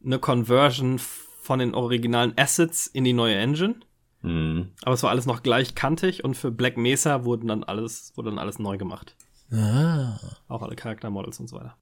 eine 0.04 0.18
Conversion 0.18 1.00
von 1.00 1.60
den 1.60 1.76
originalen 1.76 2.34
Assets 2.38 2.88
in 2.88 3.04
die 3.04 3.14
neue 3.14 3.36
Engine. 3.36 3.76
Mhm. 4.22 4.74
Aber 4.82 4.94
es 4.94 5.04
war 5.04 5.12
alles 5.12 5.26
noch 5.26 5.44
gleich 5.44 5.76
kantig 5.76 6.24
und 6.24 6.36
für 6.36 6.52
Black 6.52 6.78
Mesa 6.78 7.24
wurden 7.24 7.48
dann 7.48 7.64
alles, 7.64 8.14
wurde 8.16 8.32
dann 8.32 8.40
alles 8.40 8.60
neu 8.60 8.78
gemacht. 8.78 9.16
Ah. 9.52 10.20
Auch 10.48 10.62
alle 10.62 10.76
Charaktermodels 10.76 11.40
und 11.40 11.48
so 11.48 11.58
weiter. 11.58 11.78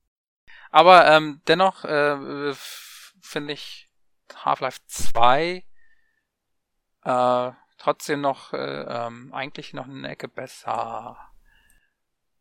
Aber 0.70 1.08
ähm, 1.08 1.42
dennoch 1.48 1.86
äh, 1.86 2.54
finde 3.22 3.54
ich 3.54 3.90
Half-Life 4.36 4.80
2 4.88 5.64
äh, 7.04 7.52
trotzdem 7.78 8.22
noch 8.22 8.54
äh, 8.54 8.58
ähm, 8.82 9.34
eigentlich 9.34 9.74
noch 9.74 9.86
eine 9.86 10.08
Ecke 10.10 10.28
besser. 10.28 11.18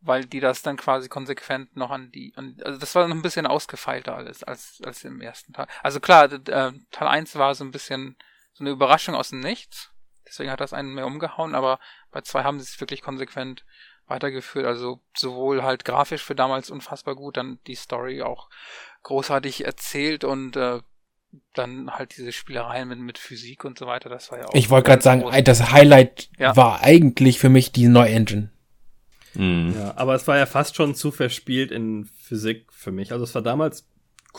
Weil 0.00 0.24
die 0.24 0.40
das 0.40 0.62
dann 0.62 0.76
quasi 0.76 1.08
konsequent 1.08 1.76
noch 1.76 1.90
an 1.90 2.12
die. 2.12 2.32
An, 2.36 2.56
also 2.64 2.78
das 2.78 2.94
war 2.94 3.08
noch 3.08 3.16
ein 3.16 3.22
bisschen 3.22 3.46
ausgefeilter 3.46 4.14
alles 4.14 4.44
als, 4.44 4.80
als 4.84 5.04
im 5.04 5.20
ersten 5.20 5.52
Teil. 5.52 5.66
Also 5.82 6.00
klar, 6.00 6.30
äh, 6.30 6.72
Teil 6.90 7.08
1 7.08 7.34
war 7.36 7.54
so 7.54 7.64
ein 7.64 7.72
bisschen 7.72 8.16
so 8.52 8.62
eine 8.62 8.70
Überraschung 8.70 9.14
aus 9.14 9.30
dem 9.30 9.40
Nichts. 9.40 9.92
Deswegen 10.26 10.50
hat 10.50 10.60
das 10.60 10.72
einen 10.72 10.94
mehr 10.94 11.06
umgehauen, 11.06 11.54
aber 11.54 11.78
bei 12.10 12.20
2 12.20 12.42
haben 12.42 12.58
sie 12.58 12.64
es 12.64 12.80
wirklich 12.80 13.02
konsequent 13.02 13.64
weitergeführt. 14.06 14.66
Also 14.66 15.00
sowohl 15.16 15.62
halt 15.62 15.84
grafisch 15.84 16.22
für 16.22 16.34
damals 16.34 16.70
unfassbar 16.70 17.14
gut, 17.14 17.36
dann 17.36 17.58
die 17.66 17.74
Story 17.74 18.22
auch 18.22 18.48
großartig 19.02 19.64
erzählt 19.64 20.24
und 20.24 20.56
äh, 20.56 20.80
dann 21.54 21.90
halt 21.90 22.16
diese 22.16 22.32
Spielereien 22.32 22.88
mit, 22.88 22.98
mit 22.98 23.18
Physik 23.18 23.64
und 23.64 23.78
so 23.78 23.86
weiter, 23.86 24.08
das 24.08 24.30
war 24.30 24.38
ja 24.38 24.46
auch. 24.46 24.54
Ich 24.54 24.70
wollte 24.70 24.88
gerade 24.90 25.02
sagen, 25.02 25.22
groß. 25.22 25.44
das 25.44 25.70
Highlight 25.72 26.28
Ja. 26.38 26.56
war 26.56 26.82
eigentlich 26.82 27.38
für 27.38 27.48
mich 27.48 27.72
die 27.72 27.88
neue 27.88 28.10
Engine. 28.10 28.50
Mhm. 29.34 29.74
Ja, 29.76 29.94
aber 29.96 30.14
es 30.14 30.26
war 30.26 30.36
ja 30.38 30.46
fast 30.46 30.76
schon 30.76 30.94
zu 30.94 31.10
verspielt 31.10 31.70
in 31.70 32.08
Physik 32.22 32.66
für 32.72 32.92
mich. 32.92 33.12
Also 33.12 33.24
es 33.24 33.34
war 33.34 33.42
damals 33.42 33.86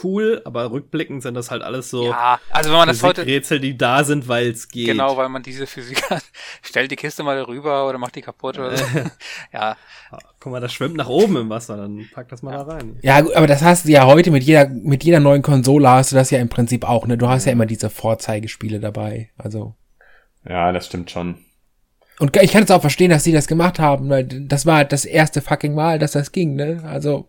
cool, 0.04 0.42
aber 0.46 0.72
rückblickend 0.72 1.24
sind 1.24 1.34
das 1.34 1.52
halt 1.52 1.62
alles 1.62 1.90
so 1.90 2.10
Ja, 2.10 2.40
also 2.52 2.70
wenn 2.70 2.78
man 2.78 2.88
das 2.88 3.04
heute. 3.04 3.26
Rätsel, 3.26 3.60
die 3.60 3.78
da 3.78 4.04
sind, 4.04 4.28
weil 4.28 4.48
es 4.48 4.70
geht. 4.70 4.88
Genau, 4.88 5.18
weil 5.18 5.30
man 5.30 5.44
diese 5.44 5.68
Physik 5.68 6.10
hat. 6.10 6.24
Stellt 6.62 6.92
die 6.92 6.96
Kiste 6.96 7.24
mal 7.24 7.42
rüber 7.42 7.88
oder 7.88 7.98
macht 7.98 8.16
die 8.16 8.22
kaputt 8.22 8.58
oder 8.60 8.78
so. 8.78 8.86
ja, 9.54 9.76
Ah, 10.10 10.20
Guck 10.40 10.54
mal, 10.54 10.62
das 10.62 10.72
schwimmt 10.72 10.96
nach 10.96 11.10
oben 11.10 11.36
im 11.36 11.50
Wasser, 11.50 11.76
dann 11.76 12.08
pack 12.14 12.30
das 12.30 12.42
mal 12.42 12.52
da 12.54 12.62
rein. 12.62 12.98
Ja, 13.02 13.20
gut, 13.22 13.34
aber 13.36 13.48
das 13.48 13.62
hast 13.62 13.86
du 13.86 13.92
ja 13.92 14.06
heute 14.06 14.32
mit 14.32 14.44
jeder, 14.44 14.70
mit 14.70 15.04
jeder 15.04 15.20
neuen 15.20 15.42
Konsole 15.42 15.90
hast 15.90 16.12
du 16.12 16.16
das 16.16 16.32
ja 16.32 16.40
im 16.40 16.48
Prinzip 16.50 16.88
auch, 16.88 17.06
ne? 17.08 17.18
Du 17.18 17.28
hast 17.28 17.46
ja 17.46 17.52
immer 17.52 17.66
diese 17.66 17.90
Vorzeigespiele 17.90 18.80
dabei. 18.80 19.32
Also. 19.38 19.76
Ja, 20.48 20.72
das 20.72 20.86
stimmt 20.86 21.12
schon. 21.12 21.40
Und 22.20 22.36
ich 22.38 22.52
kann 22.54 22.64
es 22.64 22.72
auch 22.72 22.82
verstehen, 22.82 23.12
dass 23.12 23.24
sie 23.26 23.34
das 23.34 23.48
gemacht 23.48 23.80
haben, 23.80 24.10
weil 24.10 24.24
das 24.24 24.66
war 24.66 24.78
halt 24.78 24.92
das 24.94 25.06
erste 25.06 25.42
fucking 25.42 25.76
Mal, 25.76 26.00
dass 26.00 26.14
das 26.14 26.32
ging, 26.32 26.56
ne? 26.56 26.82
Also, 26.86 27.28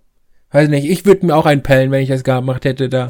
weiß 0.50 0.68
nicht, 0.68 0.88
ich 0.88 1.04
würde 1.04 1.26
mir 1.26 1.37
auch 1.37 1.46
einpellen, 1.46 1.90
wenn 1.90 2.02
ich 2.02 2.08
das 2.08 2.24
gemacht 2.24 2.64
hätte 2.64 2.88
da. 2.88 3.08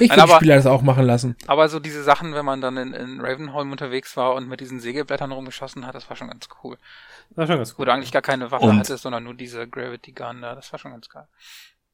Ich 0.00 0.10
würde 0.10 0.32
Spieler 0.32 0.56
das 0.56 0.66
auch 0.66 0.82
machen 0.82 1.04
lassen. 1.06 1.36
aber 1.46 1.68
so 1.68 1.78
diese 1.78 2.02
Sachen, 2.02 2.34
wenn 2.34 2.44
man 2.44 2.60
dann 2.60 2.76
in, 2.76 2.94
in 2.94 3.20
Ravenholm 3.20 3.70
unterwegs 3.70 4.16
war 4.16 4.34
und 4.34 4.48
mit 4.48 4.60
diesen 4.60 4.80
Sägeblättern 4.80 5.30
rumgeschossen 5.30 5.86
hat, 5.86 5.94
das 5.94 6.08
war 6.10 6.16
schon 6.16 6.28
ganz 6.28 6.48
cool. 6.64 6.78
War 7.36 7.46
schon 7.46 7.58
ganz 7.58 7.74
Wo 7.74 7.76
gut. 7.76 7.86
du 7.88 7.92
eigentlich 7.92 8.10
gar 8.10 8.22
keine 8.22 8.50
Waffe 8.50 8.64
Und- 8.66 8.78
hattest, 8.78 9.02
sondern 9.04 9.22
nur 9.22 9.34
diese 9.34 9.68
Gravity 9.68 10.10
Gun 10.12 10.42
da, 10.42 10.56
das 10.56 10.72
war 10.72 10.80
schon 10.80 10.90
ganz 10.90 11.08
geil. 11.08 11.26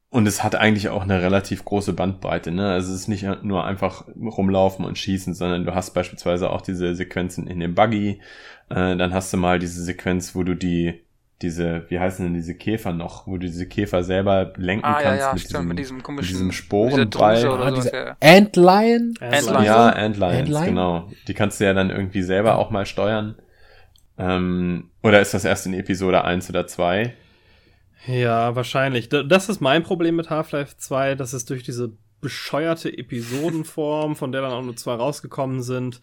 Und 0.09 0.27
es 0.27 0.43
hat 0.43 0.57
eigentlich 0.57 0.89
auch 0.89 1.03
eine 1.03 1.23
relativ 1.23 1.65
große 1.65 1.93
Bandbreite, 1.93 2.51
ne? 2.51 2.73
Also 2.73 2.93
es 2.93 3.03
ist 3.03 3.09
nicht 3.09 3.23
nur 3.45 3.65
einfach 3.65 4.09
rumlaufen 4.17 4.85
und 4.85 4.99
schießen, 4.99 5.35
sondern 5.35 5.65
du 5.65 5.75
hast 5.75 5.93
beispielsweise 5.93 6.51
auch 6.51 6.63
diese 6.63 6.97
Sequenzen 6.97 7.47
in 7.47 7.61
dem 7.61 7.77
Buggy. 7.77 8.21
Äh, 8.71 8.97
dann 8.97 9.15
hast 9.15 9.33
du 9.33 9.37
mal 9.37 9.61
diese 9.61 9.85
Sequenz, 9.85 10.35
wo 10.35 10.43
du 10.43 10.57
die, 10.57 11.05
diese, 11.43 11.87
wie 11.89 11.99
heißen 11.99 12.25
denn 12.25 12.35
diese 12.35 12.55
Käfer 12.55 12.93
noch, 12.93 13.27
wo 13.27 13.39
du 13.39 13.47
diese 13.47 13.67
Käfer 13.67 14.03
selber 14.05 14.53
lenken 14.57 14.85
Ah, 14.85 15.01
ja, 15.01 15.03
kannst 15.03 15.21
ja, 15.21 15.33
mit, 15.33 15.41
stimmt, 15.43 15.53
diesem, 15.55 15.69
mit 15.69 15.79
diesem 15.79 16.03
komischen, 16.03 16.33
diesem 16.33 16.51
dieser 16.51 16.63
Sporenball. 16.63 17.37
Ah, 17.37 17.71
sowas, 17.71 17.91
ja. 17.93 18.17
Antlion? 18.21 19.15
Antlion. 19.21 19.65
Ja, 19.65 19.89
Antlions, 19.89 20.35
Antlion? 20.35 20.65
genau. 20.65 21.11
Die 21.29 21.35
kannst 21.35 21.61
du 21.61 21.65
ja 21.65 21.73
dann 21.73 21.91
irgendwie 21.91 22.23
selber 22.23 22.59
auch 22.59 22.71
mal 22.71 22.85
steuern. 22.85 23.37
Ähm, 24.19 24.91
oder 25.03 25.21
ist 25.21 25.33
das 25.33 25.47
erst 25.47 25.65
in 25.65 25.73
Episode 25.73 26.25
1 26.25 26.51
oder 26.51 26.67
2? 26.67 27.15
Ja, 28.07 28.55
wahrscheinlich. 28.55 29.09
Das 29.09 29.49
ist 29.49 29.61
mein 29.61 29.83
Problem 29.83 30.17
mit 30.17 30.29
Half-Life 30.29 30.77
2, 30.77 31.15
dass 31.15 31.33
es 31.33 31.47
durch 31.47 31.63
diese 31.63 31.93
bescheuerte 32.21 32.97
Episodenform, 32.97 34.15
von 34.15 34.33
der 34.33 34.43
dann 34.43 34.53
auch 34.53 34.63
nur 34.63 34.77
zwei 34.77 34.95
rausgekommen 34.95 35.63
sind, 35.63 36.01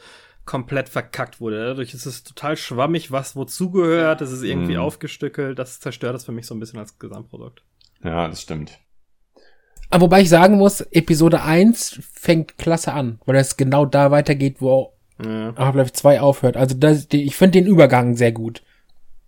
komplett 0.48 0.90
verkackt 0.90 1.40
wurde. 1.40 1.64
Dadurch 1.68 1.94
ist 1.94 2.08
es 2.08 2.24
total 2.24 2.58
schwammig, 2.58 3.12
was 3.12 3.36
wozu 3.36 3.70
gehört. 3.70 4.22
Es 4.22 4.32
ist 4.32 4.42
irgendwie 4.42 4.74
Mhm. 4.76 4.80
aufgestückelt. 4.82 5.60
Das 5.60 5.80
zerstört 5.80 6.16
es 6.16 6.26
für 6.26 6.32
mich 6.32 6.48
so 6.48 6.56
ein 6.56 6.60
bisschen 6.60 6.80
als 6.80 6.98
Gesamtprodukt. 6.98 7.62
Ja, 8.04 8.28
das 8.28 8.42
stimmt. 8.42 8.80
Aber 9.90 10.02
wobei 10.06 10.22
ich 10.22 10.30
sagen 10.30 10.58
muss, 10.58 10.82
Episode 10.82 11.44
1 11.44 12.02
fängt 12.14 12.58
klasse 12.58 12.94
an, 12.94 13.20
weil 13.26 13.36
das 13.36 13.56
genau 13.58 13.86
da 13.86 14.10
weitergeht, 14.12 14.58
wo 14.60 14.94
Ja. 15.24 15.54
Half-Life 15.56 15.94
2 15.94 16.22
aufhört. 16.22 16.58
Also 16.58 16.76
das, 16.76 17.08
ich 17.12 17.36
finde 17.36 17.60
den 17.60 17.68
Übergang 17.68 18.16
sehr 18.16 18.32
gut. 18.32 18.62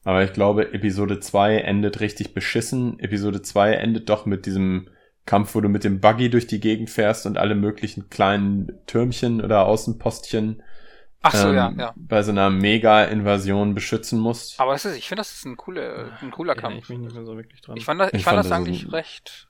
Aber 0.04 0.24
ich 0.24 0.34
glaube, 0.34 0.74
Episode 0.74 1.20
2 1.20 1.58
endet 1.58 2.00
richtig 2.00 2.34
beschissen. 2.34 3.00
Episode 3.00 3.42
2 3.42 3.74
endet 3.74 4.08
doch 4.10 4.26
mit 4.26 4.46
diesem 4.46 4.88
Kampf, 5.26 5.56
wo 5.56 5.62
du 5.62 5.70
mit 5.70 5.84
dem 5.84 6.00
Buggy 6.00 6.30
durch 6.30 6.48
die 6.48 6.60
Gegend 6.60 6.90
fährst 6.90 7.26
und 7.26 7.38
alle 7.38 7.56
möglichen 7.56 8.10
kleinen 8.10 8.72
Türmchen 8.88 9.42
oder 9.42 9.66
Außenpostchen 9.66 10.62
Ach 11.22 11.34
so, 11.36 11.50
ähm, 11.50 11.56
ja, 11.56 11.74
ja. 11.78 11.94
bei 11.98 12.24
so 12.24 12.32
einer 12.32 12.50
Mega-Invasion 12.50 13.76
beschützen 13.76 14.20
musst. 14.20 14.60
Aber 14.60 14.72
das 14.74 14.86
ist, 14.86 14.96
ich 14.98 15.08
finde, 15.08 15.20
das 15.22 15.32
ist 15.34 15.46
ein 15.46 15.58
cooler, 15.58 16.18
ein 16.22 16.32
cooler 16.32 16.54
Erinnere 16.54 16.72
Kampf. 16.74 16.84
ich 16.84 16.90
mich 16.90 17.00
nicht 17.00 17.14
mehr 17.14 17.26
so 17.26 17.36
wirklich 17.36 17.62
dran. 17.62 17.76
Ich 17.78 17.86
fand 17.86 18.00
das, 18.00 18.10
ich 18.14 18.20
Ich 18.20 18.24
fand 18.24 18.36
fand 18.36 18.46
das 18.46 18.50
das 18.50 18.58
eigentlich 18.58 18.84
ein- 18.86 18.90
recht, 18.92 19.48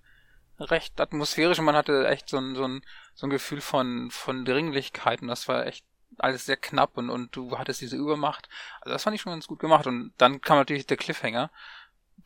recht 0.60 1.00
atmosphärisch 1.00 1.60
und 1.60 1.66
man 1.66 1.76
hatte 1.76 2.08
echt 2.08 2.28
so 2.30 2.38
ein, 2.38 2.56
so 2.56 2.66
ein, 2.68 2.82
so 3.14 3.28
ein 3.28 3.30
Gefühl 3.30 3.62
von, 3.62 4.10
von 4.12 4.46
Dringlichkeit 4.46 5.22
und 5.22 5.28
das 5.28 5.48
war 5.48 5.68
echt 5.68 5.86
alles 6.18 6.46
sehr 6.46 6.58
knapp 6.58 6.98
und, 6.98 7.10
und 7.10 7.36
du 7.36 7.58
hattest 7.58 7.82
diese 7.82 7.96
Übermacht. 7.96 8.50
Also 8.82 8.94
das 8.94 9.04
fand 9.04 9.16
ich 9.16 9.22
schon 9.22 9.32
ganz 9.34 9.48
gut 9.48 9.60
gemacht 9.60 9.86
und 9.88 10.12
dann 10.18 10.42
kam 10.42 10.58
natürlich 10.58 10.88
der 10.88 10.98
Cliffhanger, 10.98 11.52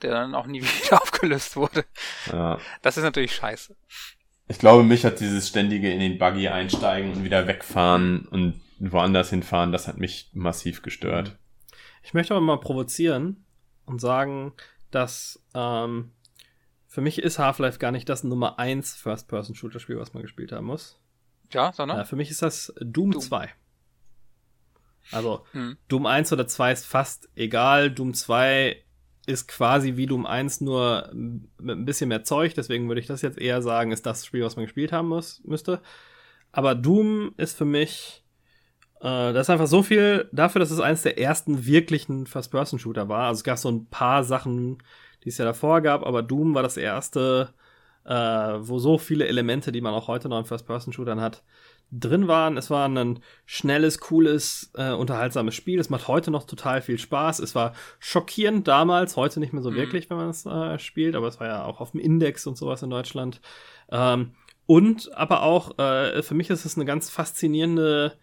der 0.01 0.11
dann 0.11 0.35
auch 0.35 0.47
nie 0.47 0.61
wieder 0.63 1.01
aufgelöst 1.01 1.55
wurde. 1.57 1.83
Ja. 2.31 2.57
Das 2.81 2.95
ist 2.97 3.03
natürlich 3.03 3.35
scheiße. 3.35 3.75
Ich 4.47 4.57
glaube, 4.57 4.83
mich 4.83 5.05
hat 5.05 5.19
dieses 5.19 5.47
ständige 5.49 5.91
in 5.91 5.99
den 5.99 6.17
Buggy 6.17 6.47
einsteigen 6.47 7.11
und 7.11 7.23
wieder 7.23 7.45
wegfahren 7.47 8.25
und 8.29 8.61
woanders 8.91 9.29
hinfahren, 9.29 9.71
das 9.71 9.87
hat 9.87 9.97
mich 9.97 10.29
massiv 10.33 10.81
gestört. 10.81 11.37
Ich 12.01 12.13
möchte 12.13 12.33
aber 12.33 12.43
mal 12.43 12.59
provozieren 12.59 13.45
und 13.85 14.01
sagen, 14.01 14.53
dass 14.91 15.41
ähm, 15.53 16.11
für 16.87 17.01
mich 17.01 17.19
ist 17.19 17.39
Half-Life 17.39 17.79
gar 17.79 17.91
nicht 17.91 18.09
das 18.09 18.23
Nummer 18.23 18.59
1 18.59 18.95
First-Person-Shooter-Spiel, 18.95 19.97
was 19.97 20.13
man 20.13 20.23
gespielt 20.23 20.51
haben 20.51 20.67
muss. 20.67 20.99
Ja, 21.51 21.71
sondern? 21.73 21.97
Ja, 21.97 22.05
für 22.05 22.15
mich 22.15 22.29
ist 22.29 22.41
das 22.41 22.73
Doom, 22.79 23.11
Doom. 23.11 23.21
2. 23.21 23.49
Also, 25.11 25.45
Hm. 25.51 25.77
Doom 25.87 26.05
1 26.05 26.31
oder 26.33 26.47
2 26.47 26.71
ist 26.71 26.85
fast 26.85 27.29
egal. 27.35 27.91
Doom 27.91 28.13
2 28.13 28.81
ist 29.25 29.47
quasi 29.47 29.95
wie 29.95 30.05
Doom 30.05 30.25
1 30.25 30.61
nur 30.61 31.09
mit 31.13 31.77
ein 31.77 31.85
bisschen 31.85 32.09
mehr 32.09 32.23
Zeug. 32.23 32.53
Deswegen 32.55 32.87
würde 32.87 33.01
ich 33.01 33.07
das 33.07 33.21
jetzt 33.21 33.37
eher 33.37 33.61
sagen, 33.61 33.91
ist 33.91 34.05
das 34.05 34.25
Spiel, 34.25 34.43
was 34.43 34.55
man 34.55 34.65
gespielt 34.65 34.91
haben 34.91 35.07
muss, 35.07 35.41
müsste. 35.45 35.81
Aber 36.51 36.75
Doom 36.75 37.33
ist 37.37 37.57
für 37.57 37.65
mich, 37.65 38.22
äh, 39.03 39.33
das 39.33 39.47
ist 39.47 39.49
einfach 39.49 39.67
so 39.67 39.83
viel 39.83 40.29
dafür, 40.31 40.59
dass 40.59 40.71
es 40.71 40.79
eines 40.79 41.01
der 41.01 41.19
ersten 41.19 41.65
wirklichen 41.65 42.25
First-Person-Shooter 42.25 43.09
war. 43.09 43.27
Also 43.27 43.39
es 43.39 43.43
gab 43.43 43.57
so 43.57 43.69
ein 43.69 43.85
paar 43.87 44.23
Sachen, 44.23 44.77
die 45.23 45.29
es 45.29 45.37
ja 45.37 45.45
davor 45.45 45.81
gab, 45.81 46.05
aber 46.05 46.23
Doom 46.23 46.55
war 46.55 46.63
das 46.63 46.77
erste, 46.77 47.53
äh, 48.05 48.13
wo 48.13 48.79
so 48.79 48.97
viele 48.97 49.27
Elemente, 49.27 49.71
die 49.73 49.81
man 49.81 49.93
auch 49.93 50.07
heute 50.07 50.29
noch 50.29 50.39
in 50.39 50.45
First-Person-Shootern 50.45 51.19
hat, 51.21 51.43
drin 51.91 52.27
waren. 52.27 52.57
Es 52.57 52.69
war 52.69 52.87
ein 52.87 53.19
schnelles, 53.45 53.99
cooles, 53.99 54.71
äh, 54.75 54.91
unterhaltsames 54.93 55.53
Spiel. 55.53 55.79
Es 55.79 55.89
macht 55.89 56.07
heute 56.07 56.31
noch 56.31 56.45
total 56.45 56.81
viel 56.81 56.97
Spaß. 56.97 57.39
Es 57.39 57.55
war 57.55 57.73
schockierend 57.99 58.67
damals, 58.67 59.15
heute 59.17 59.39
nicht 59.39 59.53
mehr 59.53 59.61
so 59.61 59.69
Mhm. 59.71 59.75
wirklich, 59.75 60.09
wenn 60.09 60.17
man 60.17 60.29
es 60.29 60.45
äh, 60.45 60.79
spielt, 60.79 61.15
aber 61.15 61.27
es 61.27 61.39
war 61.39 61.47
ja 61.47 61.65
auch 61.65 61.81
auf 61.81 61.91
dem 61.91 61.99
Index 61.99 62.47
und 62.47 62.57
sowas 62.57 62.81
in 62.81 62.89
Deutschland. 62.89 63.41
Ähm, 63.91 64.31
und 64.65 65.13
aber 65.15 65.43
auch, 65.43 65.77
äh, 65.77 66.23
für 66.23 66.33
mich 66.35 66.49
ist 66.49 66.65
es 66.65 66.77
eine 66.77 66.85
ganz 66.85 67.09
faszinierende 67.09 68.17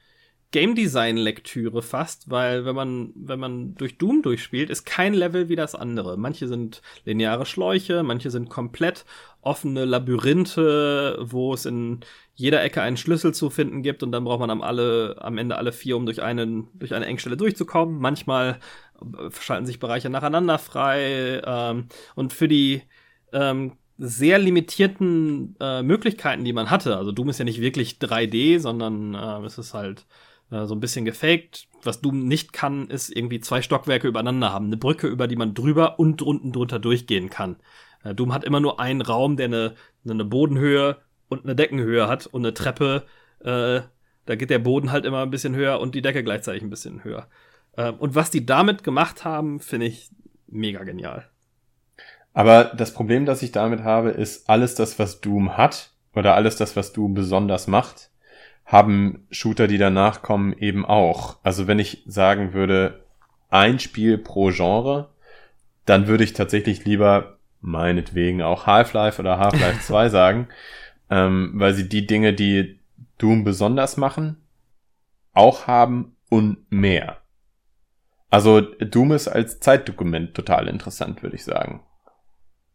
Game 0.52 0.74
Design 0.74 1.16
Lektüre 1.16 1.80
fast, 1.80 2.28
weil 2.28 2.64
wenn 2.64 2.74
man 2.74 3.12
wenn 3.14 3.38
man 3.38 3.74
durch 3.76 3.98
Doom 3.98 4.22
durchspielt, 4.22 4.68
ist 4.68 4.84
kein 4.84 5.14
Level 5.14 5.48
wie 5.48 5.54
das 5.54 5.76
andere. 5.76 6.16
Manche 6.16 6.48
sind 6.48 6.82
lineare 7.04 7.46
Schläuche, 7.46 8.02
manche 8.02 8.30
sind 8.30 8.50
komplett 8.50 9.04
offene 9.42 9.84
Labyrinthe, 9.84 11.18
wo 11.20 11.54
es 11.54 11.66
in 11.66 12.00
jeder 12.34 12.62
Ecke 12.64 12.82
einen 12.82 12.96
Schlüssel 12.96 13.32
zu 13.32 13.48
finden 13.48 13.82
gibt 13.82 14.02
und 14.02 14.10
dann 14.10 14.24
braucht 14.24 14.40
man 14.40 14.50
am 14.50 14.62
alle 14.62 15.16
am 15.20 15.38
Ende 15.38 15.56
alle 15.56 15.72
vier, 15.72 15.96
um 15.96 16.04
durch 16.04 16.20
einen 16.20 16.68
durch 16.74 16.94
eine 16.94 17.06
Engstelle 17.06 17.36
durchzukommen. 17.36 18.00
Manchmal 18.00 18.58
äh, 19.00 19.30
schalten 19.30 19.66
sich 19.66 19.78
Bereiche 19.78 20.10
nacheinander 20.10 20.58
frei 20.58 21.42
ähm, 21.44 21.86
und 22.16 22.32
für 22.32 22.48
die 22.48 22.82
ähm, 23.32 23.74
sehr 23.98 24.38
limitierten 24.38 25.56
äh, 25.60 25.82
Möglichkeiten, 25.82 26.44
die 26.44 26.52
man 26.52 26.70
hatte. 26.70 26.96
Also 26.96 27.12
Doom 27.12 27.28
ist 27.28 27.38
ja 27.38 27.44
nicht 27.44 27.60
wirklich 27.60 27.98
3D, 28.00 28.58
sondern 28.58 29.14
äh, 29.14 29.46
es 29.46 29.58
ist 29.58 29.74
halt 29.74 30.06
äh, 30.50 30.66
so 30.66 30.74
ein 30.74 30.80
bisschen 30.80 31.04
gefaked. 31.04 31.68
Was 31.82 32.00
Doom 32.00 32.26
nicht 32.26 32.52
kann, 32.52 32.88
ist 32.88 33.14
irgendwie 33.14 33.40
zwei 33.40 33.62
Stockwerke 33.62 34.08
übereinander 34.08 34.52
haben. 34.52 34.66
Eine 34.66 34.76
Brücke, 34.76 35.06
über 35.06 35.26
die 35.26 35.36
man 35.36 35.54
drüber 35.54 35.98
und 35.98 36.22
unten 36.22 36.52
drunter 36.52 36.78
durchgehen 36.78 37.30
kann. 37.30 37.56
Äh, 38.04 38.14
Doom 38.14 38.32
hat 38.32 38.44
immer 38.44 38.60
nur 38.60 38.80
einen 38.80 39.00
Raum, 39.00 39.36
der 39.36 39.46
eine, 39.46 39.74
eine 40.08 40.24
Bodenhöhe 40.24 40.98
und 41.28 41.44
eine 41.44 41.54
Deckenhöhe 41.54 42.08
hat 42.08 42.26
und 42.26 42.44
eine 42.44 42.54
Treppe. 42.54 43.04
Äh, 43.40 43.82
da 44.26 44.36
geht 44.36 44.50
der 44.50 44.58
Boden 44.58 44.92
halt 44.92 45.04
immer 45.04 45.22
ein 45.22 45.30
bisschen 45.30 45.54
höher 45.54 45.80
und 45.80 45.94
die 45.94 46.02
Decke 46.02 46.22
gleichzeitig 46.22 46.62
ein 46.62 46.70
bisschen 46.70 47.04
höher. 47.04 47.28
Äh, 47.76 47.92
und 47.92 48.14
was 48.14 48.30
die 48.30 48.44
damit 48.44 48.84
gemacht 48.84 49.24
haben, 49.24 49.60
finde 49.60 49.86
ich 49.86 50.10
mega 50.46 50.84
genial. 50.84 51.28
Aber 52.32 52.64
das 52.64 52.94
Problem, 52.94 53.26
das 53.26 53.42
ich 53.42 53.52
damit 53.52 53.82
habe, 53.82 54.10
ist 54.10 54.48
alles 54.48 54.74
das, 54.74 54.98
was 54.98 55.20
Doom 55.20 55.56
hat, 55.56 55.92
oder 56.14 56.34
alles 56.34 56.56
das, 56.56 56.76
was 56.76 56.92
Doom 56.92 57.14
besonders 57.14 57.66
macht, 57.66 58.10
haben 58.70 59.26
Shooter, 59.32 59.66
die 59.66 59.78
danach 59.78 60.22
kommen, 60.22 60.52
eben 60.52 60.86
auch. 60.86 61.38
Also 61.42 61.66
wenn 61.66 61.80
ich 61.80 62.04
sagen 62.06 62.52
würde, 62.52 63.04
ein 63.48 63.80
Spiel 63.80 64.16
pro 64.16 64.50
Genre, 64.50 65.10
dann 65.86 66.06
würde 66.06 66.22
ich 66.22 66.34
tatsächlich 66.34 66.84
lieber 66.84 67.38
meinetwegen 67.60 68.42
auch 68.42 68.66
Half-Life 68.66 69.20
oder 69.20 69.38
Half-Life 69.38 69.80
2 69.80 70.08
sagen, 70.10 70.48
ähm, 71.10 71.50
weil 71.54 71.74
sie 71.74 71.88
die 71.88 72.06
Dinge, 72.06 72.32
die 72.32 72.78
Doom 73.18 73.42
besonders 73.42 73.96
machen, 73.96 74.36
auch 75.32 75.66
haben 75.66 76.16
und 76.28 76.70
mehr. 76.70 77.18
Also 78.30 78.60
Doom 78.60 79.10
ist 79.10 79.26
als 79.26 79.58
Zeitdokument 79.58 80.34
total 80.34 80.68
interessant, 80.68 81.24
würde 81.24 81.34
ich 81.34 81.42
sagen. 81.42 81.82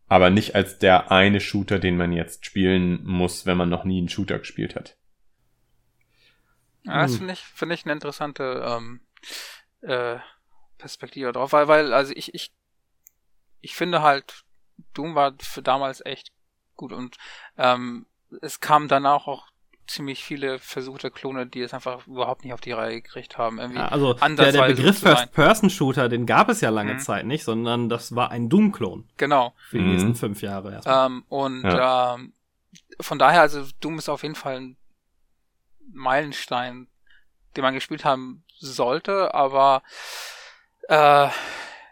Aber 0.09 0.29
nicht 0.29 0.55
als 0.55 0.77
der 0.77 1.09
eine 1.09 1.39
Shooter, 1.39 1.79
den 1.79 1.95
man 1.95 2.11
jetzt 2.11 2.45
spielen 2.45 2.99
muss, 3.05 3.45
wenn 3.45 3.57
man 3.57 3.69
noch 3.69 3.85
nie 3.85 3.99
einen 3.99 4.09
Shooter 4.09 4.39
gespielt 4.39 4.75
hat. 4.75 4.97
Ja, 6.85 7.01
das 7.01 7.11
Hm. 7.11 7.17
finde 7.19 7.33
ich, 7.33 7.39
finde 7.41 7.75
ich 7.75 7.85
eine 7.85 7.93
interessante 7.93 8.63
ähm, 8.65 9.01
äh, 9.81 10.17
Perspektive 10.77 11.31
drauf, 11.31 11.51
weil, 11.53 11.67
weil, 11.67 11.93
also 11.93 12.13
ich, 12.15 12.33
ich, 12.33 12.51
ich 13.61 13.75
finde 13.75 14.01
halt, 14.01 14.43
Doom 14.93 15.15
war 15.15 15.33
für 15.39 15.61
damals 15.61 16.05
echt 16.05 16.31
gut 16.75 16.91
und 16.91 17.17
ähm, 17.57 18.05
es 18.41 18.59
kamen 18.59 18.87
danach 18.87 19.27
auch 19.27 19.47
ziemlich 19.87 20.23
viele 20.23 20.59
versuchte 20.59 21.11
Klone, 21.11 21.45
die 21.45 21.61
es 21.61 21.73
einfach 21.73 22.07
überhaupt 22.07 22.43
nicht 22.43 22.53
auf 22.53 22.61
die 22.61 22.71
Reihe 22.71 23.01
gekriegt 23.01 23.37
haben. 23.37 23.59
Irgendwie 23.59 23.79
Ja, 23.79 23.87
also 23.87 24.13
der, 24.13 24.51
der 24.51 24.67
Begriff. 24.67 24.99
First-Person-Shooter, 24.99 26.09
den 26.09 26.25
gab 26.25 26.49
es 26.49 26.61
ja 26.61 26.69
lange 26.69 26.95
Mhm. 26.95 26.99
Zeit 26.99 27.25
nicht, 27.25 27.43
sondern 27.43 27.87
das 27.87 28.15
war 28.15 28.31
ein 28.31 28.49
Doom-Klon 28.49 29.07
Genau. 29.17 29.53
für 29.69 29.77
die 29.77 29.83
Mhm. 29.83 29.91
nächsten 29.91 30.15
fünf 30.15 30.41
Jahre 30.41 30.73
erstmal. 30.73 31.05
Ähm, 31.07 31.23
und 31.29 31.63
Ja. 31.63 32.15
ähm, 32.15 32.33
von 32.99 33.19
daher, 33.19 33.41
also 33.41 33.63
Doom 33.79 33.99
ist 33.99 34.09
auf 34.09 34.23
jeden 34.23 34.35
Fall 34.35 34.57
ein 34.57 34.77
Meilenstein, 35.91 36.87
den 37.55 37.61
man 37.63 37.73
gespielt 37.73 38.05
haben 38.05 38.43
sollte, 38.57 39.33
aber 39.33 39.83
äh, 40.89 41.29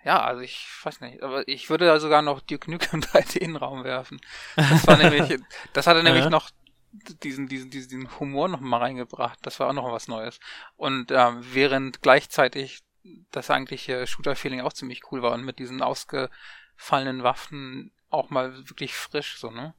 ja, 0.05 0.21
also 0.21 0.41
ich 0.41 0.67
weiß 0.83 0.99
nicht, 1.01 1.23
aber 1.23 1.47
ich 1.47 1.69
würde 1.69 1.85
da 1.85 1.99
sogar 1.99 2.21
noch 2.21 2.41
Duke 2.41 2.69
Nukem 2.69 2.99
3D 3.01 3.37
in 3.37 3.51
den 3.51 3.55
Raum 3.55 3.83
werfen. 3.83 4.19
Das 4.55 4.85
war 4.85 4.97
nämlich, 4.97 5.39
das 5.73 5.87
hatte 5.87 6.03
nämlich 6.03 6.25
Ja. 6.25 6.29
noch 6.29 6.49
diesen, 6.91 7.47
diesen, 7.47 7.71
diesen 7.71 8.19
Humor 8.19 8.49
noch 8.49 8.59
mal 8.59 8.77
reingebracht. 8.77 9.39
Das 9.41 9.59
war 9.59 9.69
auch 9.69 9.73
noch 9.73 9.91
was 9.91 10.07
Neues. 10.07 10.39
Und 10.75 11.11
ähm, 11.11 11.39
während 11.41 12.01
gleichzeitig 12.01 12.83
das 13.31 13.49
eigentliche 13.49 14.05
Shooter-Feeling 14.05 14.61
auch 14.61 14.73
ziemlich 14.73 15.11
cool 15.11 15.21
war 15.21 15.31
und 15.31 15.43
mit 15.43 15.59
diesen 15.59 15.81
ausgefallenen 15.81 17.23
Waffen 17.23 17.91
auch 18.09 18.29
mal 18.29 18.55
wirklich 18.69 18.93
frisch, 18.93 19.37
so, 19.39 19.49
ne? 19.49 19.73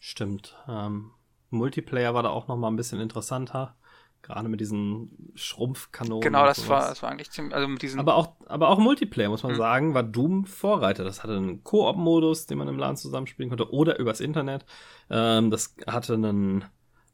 Stimmt. 0.00 0.56
Ähm, 0.68 1.12
Multiplayer 1.56 2.14
war 2.14 2.22
da 2.22 2.30
auch 2.30 2.48
noch 2.48 2.56
mal 2.56 2.68
ein 2.68 2.76
bisschen 2.76 3.00
interessanter. 3.00 3.76
Gerade 4.22 4.48
mit 4.48 4.60
diesen 4.60 5.30
Schrumpfkanonen. 5.36 6.20
Genau, 6.20 6.44
das 6.46 6.68
war, 6.68 6.88
das 6.88 7.00
war 7.02 7.10
eigentlich 7.10 7.30
ziemlich, 7.30 7.54
also 7.54 7.68
mit 7.68 7.80
diesen, 7.82 8.00
Aber 8.00 8.16
auch, 8.16 8.32
aber 8.46 8.70
auch 8.70 8.78
Multiplayer, 8.78 9.28
muss 9.28 9.44
man 9.44 9.52
Mhm. 9.52 9.56
sagen, 9.56 9.94
war 9.94 10.02
Doom 10.02 10.46
Vorreiter. 10.46 11.04
Das 11.04 11.22
hatte 11.22 11.36
einen 11.36 11.62
Koop-Modus, 11.62 12.46
den 12.46 12.58
man 12.58 12.66
im 12.66 12.78
LAN 12.78 12.96
zusammenspielen 12.96 13.50
konnte, 13.50 13.72
oder 13.72 13.98
übers 14.00 14.20
Internet. 14.20 14.64
Ähm, 15.10 15.50
das 15.52 15.76
hatte 15.86 16.14
einen, 16.14 16.64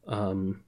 ähm, 0.07 0.61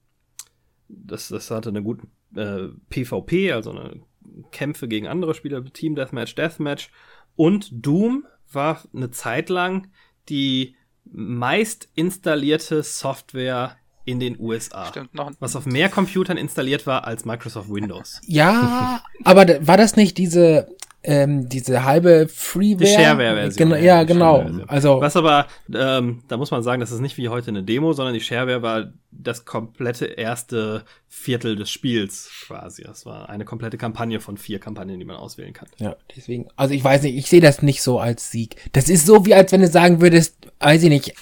das, 0.88 1.28
das 1.28 1.50
hatte 1.50 1.70
eine 1.70 1.82
gute 1.82 2.06
äh, 2.36 2.68
PvP, 2.90 3.52
also 3.52 3.70
eine 3.70 4.02
Kämpfe 4.50 4.86
gegen 4.86 5.06
andere 5.08 5.32
Spieler, 5.34 5.64
Team 5.64 5.94
Deathmatch, 5.94 6.34
Deathmatch. 6.34 6.90
Und 7.36 7.68
Doom 7.72 8.26
war 8.52 8.82
eine 8.94 9.10
Zeit 9.10 9.48
lang 9.48 9.88
die 10.28 10.76
meist 11.12 11.88
installierte 11.94 12.82
Software 12.82 13.76
in 14.04 14.20
den 14.20 14.38
USA. 14.38 14.86
stimmt, 14.86 15.14
noch, 15.14 15.32
Was 15.40 15.56
auf 15.56 15.66
mehr 15.66 15.88
Computern 15.88 16.36
installiert 16.36 16.86
war 16.86 17.06
als 17.06 17.24
Microsoft 17.24 17.70
Windows. 17.70 18.20
Ja, 18.26 19.02
aber 19.24 19.66
war 19.66 19.76
das 19.76 19.96
nicht 19.96 20.18
diese, 20.18 20.68
ähm, 21.04 21.48
diese 21.48 21.84
halbe 21.84 22.28
Freeware? 22.28 22.84
Die 22.84 22.86
Shareware-Version, 22.86 23.70
Genau, 23.70 23.76
ja, 23.76 23.82
ja, 23.82 24.04
genau. 24.04 24.36
Shareware-Version. 24.38 24.68
Also, 24.68 25.00
Was 25.00 25.16
aber, 25.16 25.46
ähm, 25.74 26.22
da 26.28 26.36
muss 26.36 26.50
man 26.50 26.62
sagen, 26.62 26.80
das 26.80 26.90
ist 26.90 27.00
nicht 27.00 27.16
wie 27.16 27.28
heute 27.28 27.48
eine 27.48 27.62
Demo, 27.62 27.92
sondern 27.92 28.14
die 28.14 28.20
Shareware 28.20 28.62
war 28.62 28.92
das 29.10 29.44
komplette 29.44 30.06
erste 30.06 30.84
Viertel 31.08 31.56
des 31.56 31.70
Spiels 31.70 32.30
quasi. 32.46 32.82
Das 32.82 33.06
war 33.06 33.28
eine 33.28 33.44
komplette 33.44 33.76
Kampagne 33.76 34.18
von 34.20 34.36
vier 34.36 34.58
Kampagnen, 34.58 34.98
die 34.98 35.04
man 35.04 35.16
auswählen 35.16 35.52
kann. 35.52 35.68
ja, 35.78 35.94
deswegen, 36.16 36.48
also 36.56 36.74
ich 36.74 36.82
weiß 36.82 37.02
nicht, 37.02 37.16
ich 37.16 37.26
sehe 37.28 37.40
das 37.40 37.62
nicht 37.62 37.82
so 37.82 38.00
als 38.00 38.30
Sieg. 38.30 38.56
Das 38.72 38.88
ist 38.88 39.06
so 39.06 39.24
wie, 39.26 39.34
als 39.34 39.52
wenn 39.52 39.60
du 39.60 39.68
sagen 39.68 40.00
würdest, 40.00 40.36
weiß 40.58 40.82
ich 40.82 40.88
nicht, 40.88 41.14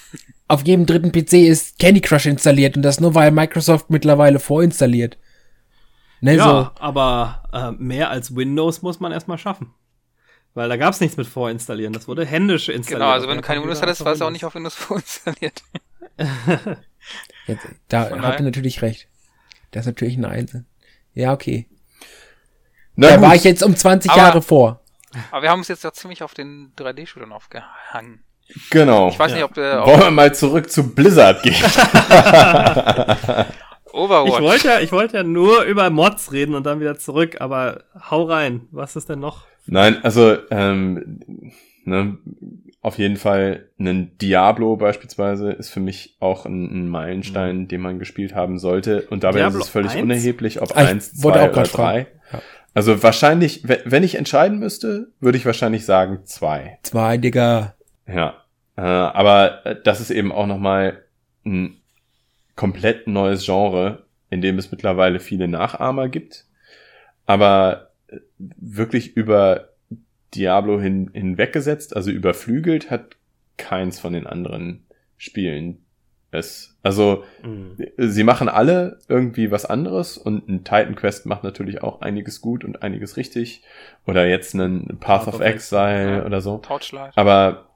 auf 0.47 0.65
jedem 0.65 0.85
dritten 0.85 1.11
PC 1.11 1.33
ist 1.47 1.79
Candy 1.79 2.01
Crush 2.01 2.25
installiert 2.25 2.75
und 2.75 2.83
das 2.83 2.99
nur, 2.99 3.15
weil 3.15 3.31
Microsoft 3.31 3.89
mittlerweile 3.89 4.39
vorinstalliert. 4.39 5.17
Ne, 6.23 6.35
Ja, 6.35 6.71
aber 6.79 7.43
äh, 7.51 7.71
mehr 7.71 8.09
als 8.09 8.33
Windows 8.35 8.81
muss 8.81 8.99
man 9.01 9.11
erstmal 9.11 9.37
schaffen. 9.37 9.73
Weil 10.53 10.69
da 10.69 10.77
gab 10.77 10.93
es 10.93 11.01
nichts 11.01 11.17
mit 11.17 11.27
vorinstallieren. 11.27 11.91
Das 11.93 12.07
wurde 12.07 12.25
händisch 12.25 12.69
installiert. 12.69 13.01
genau, 13.01 13.11
also 13.11 13.27
wenn 13.27 13.37
du 13.37 13.41
keine 13.43 13.61
Windows 13.61 13.81
hattest, 13.81 14.05
war 14.05 14.13
es 14.13 14.21
auch 14.21 14.27
Windows. 14.27 14.33
nicht 14.33 14.45
auf 14.45 14.55
Windows 14.55 14.75
vorinstalliert. 14.77 15.63
so. 16.17 16.75
Jetzt, 17.47 17.67
da 17.89 18.05
Von 18.05 18.21
habt 18.21 18.39
ihr 18.39 18.45
natürlich 18.45 18.81
recht. 18.81 19.07
Das 19.71 19.81
ist 19.81 19.87
natürlich 19.87 20.15
ein 20.15 20.23
Einzel. 20.25 20.63
Ja, 21.13 21.33
okay. 21.33 21.67
Na 22.95 23.09
Da 23.09 23.15
gut. 23.17 23.25
war 23.25 23.35
ich 23.35 23.43
jetzt 23.43 23.61
um 23.63 23.75
20 23.75 24.11
Aber- 24.11 24.21
Jahre 24.21 24.41
vor. 24.41 24.79
Aber 25.31 25.41
wir 25.41 25.49
haben 25.49 25.59
uns 25.59 25.67
jetzt 25.67 25.83
ja 25.83 25.91
ziemlich 25.91 26.23
auf 26.23 26.33
den 26.33 26.71
3D-Shootern 26.77 27.33
aufgehangen. 27.33 28.23
Genau. 28.69 29.09
Ich 29.09 29.19
weiß 29.19 29.31
Ja. 29.31 29.35
nicht, 29.37 29.45
ob 29.45 29.53
der 29.55 29.85
Wollen 29.85 29.99
wir 29.99 30.11
mal 30.11 30.33
zurück 30.33 30.71
zu 30.71 30.93
Blizzard 30.95 31.43
gehen? 31.43 31.55
Overwatch. 33.93 34.33
Ich 34.33 34.41
wollte 34.41 34.67
ja, 34.67 34.79
ich 34.79 34.91
wollte 34.91 35.17
ja 35.17 35.23
nur 35.23 35.63
über 35.63 35.89
Mods 35.89 36.31
reden 36.31 36.55
und 36.55 36.65
dann 36.65 36.79
wieder 36.79 36.97
zurück, 36.97 37.37
aber 37.39 37.83
hau 38.09 38.23
rein. 38.23 38.67
Was 38.71 38.95
ist 38.95 39.09
denn 39.09 39.19
noch? 39.19 39.45
Nein, 39.65 40.03
also 40.03 40.35
ähm, 40.51 41.19
ne, 41.85 42.17
auf 42.81 42.97
jeden 42.97 43.15
Fall 43.17 43.69
ein 43.79 44.17
Diablo 44.17 44.75
beispielsweise 44.75 45.51
ist 45.51 45.69
für 45.69 45.79
mich 45.79 46.17
auch 46.19 46.45
ein, 46.45 46.65
ein 46.65 46.89
Meilenstein, 46.89 47.67
den 47.69 47.79
man 47.81 47.99
gespielt 47.99 48.35
haben 48.35 48.59
sollte. 48.59 49.03
Und 49.09 49.23
dabei 49.23 49.39
Diablo 49.39 49.59
ist 49.59 49.65
es 49.65 49.69
völlig 49.71 49.91
1? 49.91 50.01
unerheblich, 50.01 50.61
ob 50.61 50.75
Ah, 50.75 50.83
ich 50.83 50.89
eins, 50.89 51.13
zwei 51.13 51.47
auch 51.47 51.51
oder 51.53 51.63
drei. 51.63 52.07
Ja. 52.33 52.41
Also 52.73 53.03
wahrscheinlich, 53.03 53.67
we- 53.69 53.81
wenn 53.85 54.03
ich 54.03 54.15
entscheiden 54.15 54.59
müsste, 54.59 55.11
würde 55.19 55.37
ich 55.37 55.45
wahrscheinlich 55.45 55.85
sagen 55.85 56.21
zwei. 56.25 56.79
Zwei, 56.83 57.17
Digga. 57.17 57.75
Ja, 58.07 58.33
äh, 58.75 58.81
aber 58.81 59.65
äh, 59.65 59.75
das 59.81 60.01
ist 60.01 60.09
eben 60.09 60.31
auch 60.31 60.47
nochmal 60.47 61.03
ein 61.45 61.77
komplett 62.55 63.07
neues 63.07 63.45
Genre, 63.45 64.03
in 64.29 64.41
dem 64.41 64.57
es 64.57 64.71
mittlerweile 64.71 65.19
viele 65.19 65.47
Nachahmer 65.47 66.09
gibt, 66.09 66.45
aber 67.25 67.91
äh, 68.07 68.17
wirklich 68.37 69.15
über 69.15 69.69
Diablo 70.33 70.79
hin, 70.81 71.11
hinweggesetzt, 71.13 71.95
also 71.95 72.09
überflügelt, 72.11 72.89
hat 72.89 73.15
keins 73.57 73.99
von 73.99 74.13
den 74.13 74.25
anderen 74.27 74.85
Spielen 75.17 75.85
es. 76.31 76.75
Also 76.81 77.23
Mhm. 77.43 77.77
sie 77.97 78.23
machen 78.23 78.49
alle 78.49 78.97
irgendwie 79.07 79.51
was 79.51 79.65
anderes 79.65 80.17
und 80.17 80.49
ein 80.49 80.63
Titan 80.63 80.95
Quest 80.95 81.27
macht 81.27 81.43
natürlich 81.43 81.83
auch 81.83 82.01
einiges 82.01 82.41
gut 82.41 82.65
und 82.65 82.81
einiges 82.81 83.15
richtig. 83.17 83.61
Oder 84.07 84.27
jetzt 84.27 84.55
einen 84.55 84.97
Path, 84.99 85.27
of, 85.27 85.39
Exile 85.39 86.17
ja. 86.17 86.25
oder 86.25 86.41
so. 86.41 86.57
Torchlight. 86.57 87.15
Aber 87.15 87.69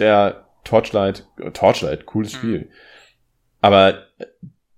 der 0.00 0.46
Torchlight, 0.64 1.26
Torchlight, 1.52 2.04
cooles 2.06 2.32
Mhm. 2.34 2.36
Spiel. 2.38 2.70
Aber 3.60 4.06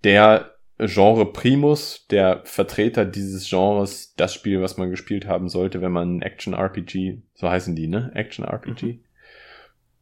der 0.05 0.51
Genre 0.79 1.33
Primus, 1.33 2.07
der 2.11 2.40
Vertreter 2.45 3.05
dieses 3.05 3.49
Genres, 3.49 4.14
das 4.16 4.35
Spiel, 4.35 4.61
was 4.62 4.77
man 4.77 4.90
gespielt 4.90 5.27
haben 5.27 5.49
sollte, 5.49 5.81
wenn 5.81 5.92
man 5.92 6.16
ein 6.18 6.23
Action-RPG, 6.23 7.18
so 7.35 7.49
heißen 7.49 7.77
die, 7.77 7.87
ne? 7.87 8.11
Action-RPG, 8.14 8.99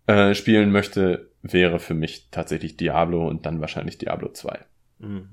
äh, 0.07 0.35
spielen 0.35 0.73
möchte, 0.73 1.29
wäre 1.43 1.79
für 1.79 1.95
mich 1.95 2.29
tatsächlich 2.31 2.77
Diablo 2.77 3.27
und 3.29 3.45
dann 3.47 3.61
wahrscheinlich 3.61 3.99
Diablo 3.99 4.31
2. 4.33 4.59
Mhm. 5.01 5.29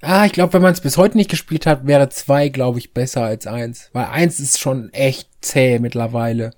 Ah, 0.00 0.24
ich 0.26 0.32
glaube, 0.32 0.54
wenn 0.54 0.62
man 0.62 0.72
es 0.72 0.80
bis 0.80 0.96
heute 0.96 1.16
nicht 1.16 1.30
gespielt 1.30 1.66
hat, 1.66 1.86
wäre 1.86 2.08
zwei, 2.08 2.48
glaube 2.48 2.78
ich, 2.78 2.94
besser 2.94 3.22
als 3.24 3.46
eins. 3.46 3.90
Weil 3.92 4.06
eins 4.06 4.40
ist 4.40 4.58
schon 4.58 4.92
echt 4.92 5.28
zäh 5.40 5.78
mittlerweile. 5.78 6.52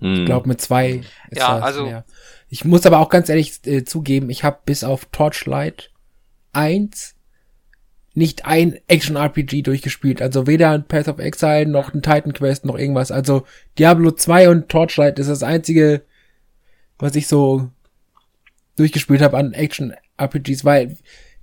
Hm. 0.00 0.14
Ich 0.20 0.24
glaube, 0.26 0.48
mit 0.48 0.60
zwei 0.60 1.02
ist 1.30 1.38
Ja, 1.38 1.56
das 1.56 1.64
also- 1.64 1.84
mehr. 1.86 2.04
Ich 2.54 2.64
muss 2.64 2.86
aber 2.86 3.00
auch 3.00 3.08
ganz 3.08 3.28
ehrlich 3.28 3.66
äh, 3.66 3.82
zugeben, 3.82 4.30
ich 4.30 4.44
habe 4.44 4.60
bis 4.64 4.84
auf 4.84 5.06
Torchlight 5.06 5.90
1 6.52 7.16
nicht 8.14 8.46
ein 8.46 8.78
Action-RPG 8.86 9.62
durchgespielt. 9.62 10.22
Also 10.22 10.46
weder 10.46 10.70
ein 10.70 10.86
Path 10.86 11.08
of 11.08 11.18
Exile 11.18 11.66
noch 11.66 11.92
ein 11.92 12.00
Titan 12.00 12.32
Quest 12.32 12.64
noch 12.64 12.78
irgendwas. 12.78 13.10
Also 13.10 13.42
Diablo 13.76 14.12
2 14.12 14.50
und 14.50 14.68
Torchlight 14.68 15.18
ist 15.18 15.26
das 15.26 15.42
einzige, 15.42 16.02
was 16.96 17.16
ich 17.16 17.26
so 17.26 17.70
durchgespielt 18.76 19.20
habe 19.20 19.36
an 19.36 19.52
Action-RPGs, 19.52 20.64
weil 20.64 20.96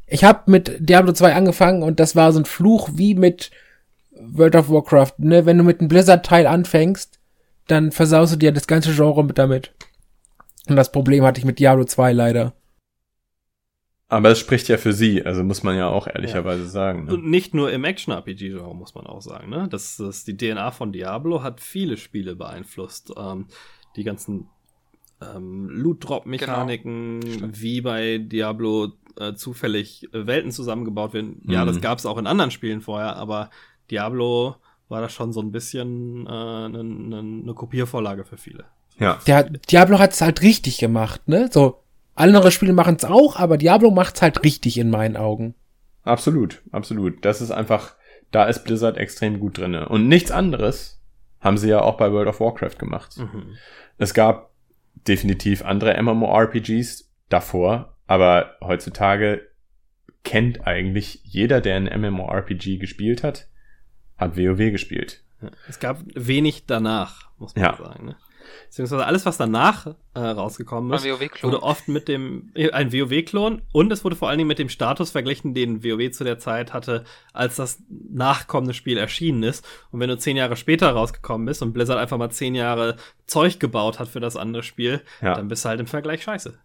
ich 0.07 0.23
habe 0.23 0.49
mit 0.49 0.77
Diablo 0.79 1.11
2 1.11 1.35
angefangen 1.35 1.83
und 1.83 1.99
das 1.99 2.15
war 2.15 2.31
so 2.31 2.39
ein 2.39 2.45
Fluch 2.45 2.89
wie 2.93 3.15
mit 3.15 3.51
World 4.11 4.55
of 4.55 4.69
Warcraft. 4.69 5.15
Ne? 5.17 5.45
Wenn 5.45 5.57
du 5.57 5.65
mit 5.65 5.81
einem 5.81 5.89
Blizzard-Teil 5.89 6.47
anfängst, 6.47 7.19
dann 7.67 7.91
versaust 7.91 8.31
du 8.31 8.37
dir 8.37 8.53
das 8.53 8.67
ganze 8.67 8.95
Genre 8.95 9.25
mit 9.25 9.37
damit. 9.37 9.73
Und 10.69 10.75
das 10.75 10.91
Problem 10.91 11.23
hatte 11.23 11.39
ich 11.39 11.45
mit 11.45 11.59
Diablo 11.59 11.85
2 11.85 12.13
leider. 12.13 12.53
Aber 14.07 14.29
es 14.29 14.39
spricht 14.39 14.67
ja 14.67 14.77
für 14.77 14.91
sie, 14.91 15.25
also 15.25 15.41
muss 15.43 15.63
man 15.63 15.77
ja 15.77 15.87
auch 15.87 16.05
ehrlicherweise 16.05 16.67
sagen. 16.67 17.05
Ne? 17.05 17.13
Und 17.13 17.25
nicht 17.29 17.53
nur 17.53 17.71
im 17.71 17.85
Action-RPG-Genre, 17.85 18.75
muss 18.75 18.93
man 18.93 19.07
auch 19.07 19.21
sagen. 19.21 19.49
Ne? 19.49 19.67
Das, 19.71 19.95
das, 19.97 20.25
die 20.25 20.35
DNA 20.35 20.71
von 20.71 20.91
Diablo 20.91 21.43
hat 21.43 21.61
viele 21.61 21.95
Spiele 21.95 22.35
beeinflusst. 22.35 23.13
Ähm, 23.17 23.45
die 23.95 24.03
ganzen 24.03 24.49
ähm, 25.21 25.69
Loot-Drop-Mechaniken, 25.69 27.21
Genau. 27.21 27.47
wie 27.53 27.79
bei 27.81 28.17
Diablo 28.17 28.91
äh, 29.17 29.33
zufällig 29.33 30.13
äh, 30.13 30.27
Welten 30.27 30.51
zusammengebaut 30.51 31.13
werden. 31.13 31.41
Ja, 31.47 31.63
Mhm. 31.63 31.67
das 31.67 31.79
gab 31.81 31.97
es 31.97 32.05
auch 32.05 32.17
in 32.17 32.27
anderen 32.27 32.51
Spielen 32.51 32.81
vorher, 32.81 33.15
aber 33.15 33.49
Diablo 33.89 34.55
war 34.89 34.99
da 34.99 35.07
schon 35.07 35.31
so 35.31 35.41
ein 35.41 35.53
bisschen 35.53 36.27
äh, 36.27 36.29
eine 36.29 36.83
ne, 36.83 37.23
ne 37.23 37.53
Kopiervorlage 37.53 38.25
für 38.25 38.37
viele. 38.37 38.65
Ja. 38.99 39.19
Der 39.27 39.43
Diablo 39.43 39.99
hat 39.99 40.11
es 40.13 40.21
halt 40.21 40.41
richtig 40.41 40.77
gemacht, 40.77 41.27
ne? 41.27 41.49
So 41.51 41.83
andere 42.15 42.51
Spiele 42.51 42.73
machen 42.73 42.97
es 42.97 43.05
auch, 43.05 43.37
aber 43.37 43.57
Diablo 43.57 43.89
macht's 43.91 44.21
halt 44.21 44.43
richtig 44.43 44.77
in 44.77 44.89
meinen 44.89 45.17
Augen. 45.17 45.55
Absolut, 46.03 46.61
absolut. 46.71 47.23
Das 47.25 47.41
ist 47.41 47.51
einfach, 47.51 47.95
da 48.31 48.45
ist 48.45 48.63
Blizzard 48.63 48.97
extrem 48.97 49.39
gut 49.39 49.57
drinne. 49.57 49.87
Und 49.89 50.07
nichts 50.07 50.31
anderes 50.31 51.01
haben 51.39 51.57
sie 51.57 51.69
ja 51.69 51.81
auch 51.81 51.97
bei 51.97 52.11
World 52.11 52.27
of 52.27 52.39
Warcraft 52.39 52.77
gemacht. 52.77 53.17
Mhm. 53.17 53.55
Es 53.97 54.13
gab 54.13 54.51
definitiv 55.07 55.63
andere 55.63 55.99
MMORPGs 56.01 57.09
davor, 57.29 57.95
aber 58.07 58.55
heutzutage 58.61 59.41
kennt 60.23 60.67
eigentlich 60.67 61.21
jeder, 61.23 61.61
der 61.61 61.77
ein 61.77 62.01
MMORPG 62.01 62.77
gespielt 62.77 63.23
hat, 63.23 63.47
hat 64.17 64.37
WoW 64.37 64.57
gespielt. 64.71 65.23
Es 65.67 65.79
gab 65.79 65.99
wenig 66.13 66.65
danach, 66.67 67.29
muss 67.39 67.55
man 67.55 67.65
Ja. 67.65 67.77
sagen. 67.77 68.05
Ne? 68.07 68.15
Beziehungsweise 68.67 69.05
alles, 69.05 69.25
was 69.25 69.37
danach 69.37 69.87
äh, 70.13 70.19
rausgekommen 70.19 70.91
ist, 70.93 71.03
wurde 71.43 71.63
oft 71.63 71.87
mit 71.87 72.07
dem, 72.07 72.51
äh, 72.55 72.71
ein 72.71 72.91
WoW-Klon 72.93 73.61
und 73.71 73.91
es 73.91 74.03
wurde 74.03 74.15
vor 74.15 74.29
allen 74.29 74.37
Dingen 74.37 74.47
mit 74.47 74.59
dem 74.59 74.69
Status 74.69 75.11
verglichen, 75.11 75.53
den 75.53 75.83
WoW 75.83 76.11
zu 76.11 76.23
der 76.23 76.39
Zeit 76.39 76.73
hatte, 76.73 77.03
als 77.33 77.55
das 77.55 77.79
nachkommende 77.89 78.73
Spiel 78.73 78.97
erschienen 78.97 79.43
ist. 79.43 79.65
Und 79.91 79.99
wenn 79.99 80.09
du 80.09 80.17
zehn 80.17 80.37
Jahre 80.37 80.55
später 80.55 80.91
rausgekommen 80.91 81.45
bist 81.45 81.61
und 81.61 81.73
Blizzard 81.73 81.97
einfach 81.99 82.17
mal 82.17 82.29
zehn 82.31 82.55
Jahre 82.55 82.95
Zeug 83.25 83.59
gebaut 83.59 83.99
hat 83.99 84.07
für 84.07 84.19
das 84.19 84.35
andere 84.35 84.63
Spiel, 84.63 85.01
Ja. 85.21 85.35
dann 85.35 85.47
bist 85.47 85.63
du 85.65 85.69
halt 85.69 85.79
im 85.79 85.87
Vergleich 85.87 86.23
scheiße. 86.23 86.57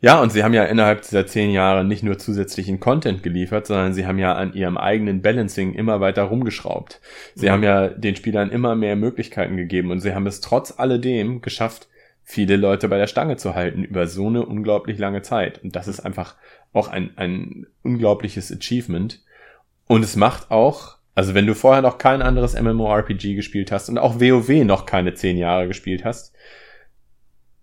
Ja, 0.00 0.20
und 0.20 0.32
sie 0.32 0.42
haben 0.42 0.52
ja 0.54 0.64
innerhalb 0.64 1.02
dieser 1.02 1.26
zehn 1.26 1.52
Jahre 1.52 1.84
nicht 1.84 2.02
nur 2.02 2.18
zusätzlichen 2.18 2.80
Content 2.80 3.22
geliefert, 3.22 3.68
sondern 3.68 3.94
sie 3.94 4.04
haben 4.06 4.18
ja 4.18 4.34
an 4.34 4.52
ihrem 4.52 4.76
eigenen 4.76 5.22
Balancing 5.22 5.74
immer 5.74 6.00
weiter 6.00 6.24
rumgeschraubt. 6.24 7.00
Sie 7.36 7.46
Mhm. 7.46 7.50
haben 7.50 7.62
ja 7.62 7.88
den 7.88 8.16
Spielern 8.16 8.50
immer 8.50 8.74
mehr 8.74 8.96
Möglichkeiten 8.96 9.56
gegeben 9.56 9.92
und 9.92 10.00
sie 10.00 10.12
haben 10.14 10.26
es 10.26 10.40
trotz 10.40 10.74
alledem 10.76 11.40
geschafft, 11.40 11.88
viele 12.24 12.56
Leute 12.56 12.88
bei 12.88 12.98
der 12.98 13.06
Stange 13.06 13.36
zu 13.36 13.54
halten 13.54 13.84
über 13.84 14.06
so 14.08 14.26
eine 14.26 14.44
unglaublich 14.44 14.98
lange 14.98 15.22
Zeit. 15.22 15.62
Und 15.62 15.76
das 15.76 15.86
ist 15.86 16.00
einfach 16.00 16.34
auch 16.72 16.88
ein, 16.88 17.10
ein 17.16 17.66
unglaubliches 17.82 18.50
Achievement. 18.52 19.20
Und 19.86 20.02
es 20.02 20.16
macht 20.16 20.50
auch, 20.50 20.96
also 21.14 21.34
wenn 21.34 21.46
du 21.46 21.54
vorher 21.54 21.82
noch 21.82 21.98
kein 21.98 22.22
anderes 22.22 22.60
MMORPG 22.60 23.34
gespielt 23.34 23.70
hast 23.70 23.88
und 23.88 23.98
auch 23.98 24.20
WoW 24.20 24.64
noch 24.64 24.86
keine 24.86 25.14
zehn 25.14 25.36
Jahre 25.36 25.68
gespielt 25.68 26.04
hast, 26.04 26.32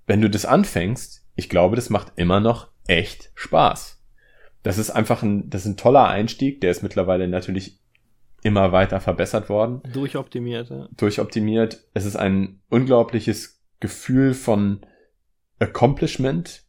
wenn 0.08 0.22
du 0.22 0.30
das 0.30 0.46
anfängst, 0.46 1.19
ich 1.40 1.48
glaube, 1.48 1.78
das 1.78 1.90
macht 1.90 2.12
immer 2.18 2.42
noch 2.42 2.68
echt 2.86 3.32
Spaß. 3.34 4.04
Das 4.62 4.78
ist 4.78 4.90
einfach 4.90 5.24
ein, 5.24 5.50
das 5.50 5.62
ist 5.62 5.72
ein 5.72 5.78
toller 5.78 6.08
Einstieg, 6.10 6.60
der 6.60 6.70
ist 6.70 6.84
mittlerweile 6.84 7.30
natürlich 7.30 7.80
immer 8.44 8.74
weiter 8.74 9.00
verbessert 9.00 9.48
worden, 9.48 9.82
Durchoptimiert. 9.94 10.70
Ja. 10.70 10.90
durchoptimiert. 10.98 11.86
Es 11.94 12.06
ist 12.06 12.18
ein 12.18 12.60
unglaubliches 12.70 13.62
Gefühl 13.80 14.34
von 14.34 14.82
Accomplishment. 15.60 16.64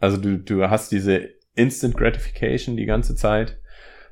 Also 0.00 0.16
du, 0.16 0.38
du 0.38 0.68
hast 0.68 0.90
diese 0.90 1.28
Instant 1.54 1.96
Gratification 1.96 2.76
die 2.76 2.86
ganze 2.86 3.14
Zeit. 3.14 3.60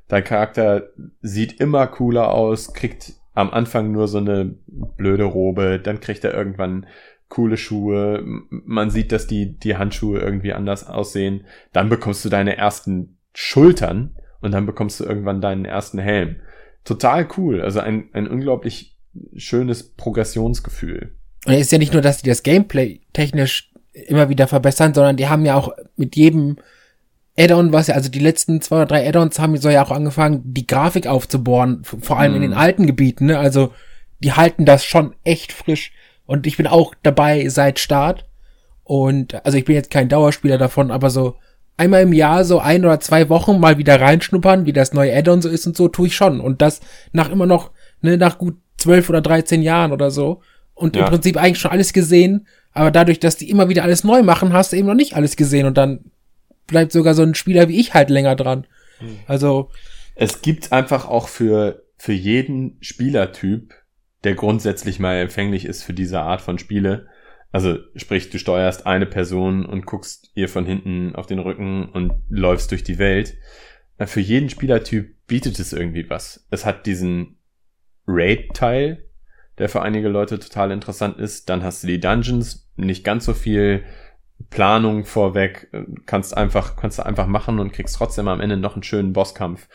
Dein 0.07 0.23
Charakter 0.23 0.91
sieht 1.21 1.61
immer 1.61 1.89
cooler 1.89 2.33
aus, 2.33 2.75
kriegt 2.75 3.15
am 3.35 3.51
Anfang 3.51 3.91
nur 3.91 4.07
so 4.07 4.19
eine 4.19 4.57
blöde 4.67 5.25
Robe, 5.25 5.81
dann 5.83 6.01
kriegt 6.01 6.23
er 6.25 6.33
irgendwann 6.33 6.87
coole 7.29 7.57
Schuhe. 7.57 8.23
Man 8.51 8.91
sieht, 8.91 9.13
dass 9.13 9.27
die, 9.27 9.59
die 9.59 9.77
Handschuhe 9.77 10.21
irgendwie 10.21 10.53
anders 10.53 10.87
aussehen. 10.87 11.45
Dann 11.73 11.89
bekommst 11.89 12.25
du 12.25 12.29
deine 12.29 12.57
ersten 12.57 13.19
Schultern 13.35 14.17
und 14.41 14.53
dann 14.53 14.67
bekommst 14.67 15.01
du 15.01 15.05
irgendwann 15.05 15.41
deinen 15.41 15.65
ersten 15.65 15.99
Helm. 15.99 16.37
Total 16.85 17.27
cool. 17.37 17.61
Also 17.63 17.81
ein, 17.81 18.09
ein 18.13 18.29
unglaublich 18.29 18.97
schönes 19.37 19.83
Progressionsgefühl. 19.95 21.15
Und 21.47 21.55
es 21.55 21.63
ist 21.63 21.73
ja 21.73 21.79
nicht 21.79 21.93
nur, 21.93 22.03
dass 22.03 22.23
die 22.23 22.29
das 22.29 22.43
Gameplay 22.43 23.01
technisch 23.13 23.73
immer 23.93 24.29
wieder 24.29 24.47
verbessern, 24.47 24.95
sondern 24.95 25.17
die 25.17 25.29
haben 25.29 25.45
ja 25.47 25.55
auch 25.55 25.73
mit 25.97 26.17
jedem 26.17 26.57
Add-on, 27.39 27.73
was 27.73 27.89
ja, 27.89 27.95
also 27.95 28.09
die 28.11 28.19
letzten 28.19 28.61
zwei 28.61 28.77
oder 28.77 28.87
drei 28.87 29.07
Add-ons 29.09 29.39
haben 29.39 29.57
so 29.57 29.69
ja 29.69 29.85
auch 29.85 29.91
angefangen, 29.91 30.43
die 30.45 30.67
Grafik 30.67 31.07
aufzubohren, 31.07 31.83
vor 31.85 32.19
allem 32.19 32.35
in 32.35 32.39
Mhm. 32.39 32.43
den 32.43 32.55
alten 32.55 32.87
Gebieten, 32.87 33.27
ne? 33.27 33.39
Also 33.39 33.73
die 34.21 34.33
halten 34.33 34.65
das 34.65 34.85
schon 34.85 35.15
echt 35.25 35.53
frisch. 35.53 35.93
Und 36.27 36.47
ich 36.47 36.57
bin 36.57 36.67
auch 36.67 36.95
dabei 37.03 37.49
seit 37.49 37.79
Start. 37.79 38.27
Und 38.85 39.45
also 39.45 39.59
ich 39.59 39.65
bin 39.65 39.75
jetzt 39.75 39.91
kein 39.91 40.09
Dauerspieler 40.09 40.59
davon, 40.59 40.91
aber 40.91 41.11
so 41.11 41.37
einmal 41.77 42.03
im 42.03 42.13
Jahr 42.13 42.45
so 42.45 42.59
ein 42.59 42.85
oder 42.85 43.01
zwei 43.01 43.29
Wochen 43.29 43.59
mal 43.61 43.79
wieder 43.79 44.01
reinschnuppern, 44.01 44.65
wie 44.67 44.73
das 44.73 44.93
neue 44.93 45.15
Add-on 45.15 45.43
so 45.43 45.49
ist 45.49 45.67
und 45.67 45.77
so, 45.77 45.89
tue 45.89 46.07
ich 46.07 46.17
schon. 46.17 46.41
Und 46.41 46.63
das 46.63 46.81
nach 47.13 47.31
immer 47.31 47.47
noch, 47.47 47.71
ne, 48.01 48.17
nach 48.17 48.39
gut 48.39 48.57
zwölf 48.79 49.09
oder 49.09 49.21
dreizehn 49.21 49.63
Jahren 49.63 49.93
oder 49.93 50.11
so. 50.11 50.41
Und 50.75 50.95
Ja. 50.97 51.05
im 51.05 51.11
Prinzip 51.11 51.37
eigentlich 51.37 51.59
schon 51.59 51.71
alles 51.71 51.93
gesehen. 51.93 52.47
Aber 52.73 52.91
dadurch, 52.91 53.19
dass 53.21 53.37
die 53.37 53.51
immer 53.51 53.69
wieder 53.69 53.83
alles 53.83 54.05
neu 54.05 54.23
machen, 54.23 54.53
hast 54.53 54.73
du 54.73 54.77
eben 54.77 54.87
noch 54.87 54.95
nicht 54.95 55.15
alles 55.17 55.37
gesehen. 55.37 55.67
Und 55.67 55.77
dann 55.79 56.11
bleibt 56.67 56.93
sogar 56.93 57.15
so 57.15 57.23
ein 57.23 57.35
Spieler 57.35 57.69
wie 57.69 57.81
ich 57.81 57.95
halt 57.95 58.11
länger 58.11 58.37
dran. 58.37 58.67
Also, 59.27 59.71
Es 60.15 60.43
gibt 60.43 60.73
einfach 60.73 61.07
auch 61.09 61.29
für, 61.29 61.83
für 61.99 62.13
jeden 62.13 62.77
Spielertyp, 62.81 63.75
der 64.27 64.35
grundsätzlich 64.35 64.99
mal 64.99 65.19
empfänglich 65.19 65.67
ist 65.67 65.85
für 65.85 65.95
diese 65.95 66.21
Art 66.21 66.41
von 66.41 66.59
Spiele. 66.59 67.07
Also 67.53 67.79
sprich, 67.95 68.29
du 68.29 68.41
steuerst 68.41 68.85
eine 68.85 69.07
Person 69.07 69.65
und 69.65 69.87
guckst 69.87 70.33
ihr 70.35 70.49
von 70.49 70.67
hinten 70.67 71.15
auf 71.15 71.27
den 71.27 71.39
Rücken 71.39 71.89
und 71.89 72.13
läufst 72.29 72.73
durch 72.73 72.83
die 72.83 72.99
Welt. 72.99 73.35
Für 74.01 74.19
jeden 74.19 74.51
Spielertyp 74.51 75.15
bietet 75.29 75.61
es 75.61 75.73
irgendwie 75.73 76.11
was. 76.11 76.45
Es 76.51 76.67
hat 76.67 76.87
diesen 76.87 77.39
Raid-Teil, 78.09 79.09
der 79.59 79.69
für 79.69 79.83
einige 79.83 80.09
Leute 80.09 80.41
total 80.41 80.73
interessant 80.73 81.19
ist. 81.19 81.49
Dann 81.49 81.63
hast 81.63 81.85
du 81.85 81.87
die 81.87 82.01
Dungeons, 82.01 82.69
nicht 82.75 83.05
ganz 83.05 83.27
so 83.27 83.33
viel 83.33 83.85
Planung 84.51 85.05
vorweg, 85.05 85.71
kannst 86.07 86.37
einfach, 86.37 86.75
kannst 86.75 86.99
du 86.99 87.07
einfach 87.07 87.29
machen 87.29 87.61
und 87.61 87.73
kriegst 87.73 87.95
trotzdem 87.95 88.27
am 88.27 88.41
Ende 88.41 88.57
noch 88.57 88.75
einen 88.75 88.83
schönen 88.83 89.13
Bosskampf. 89.13 89.69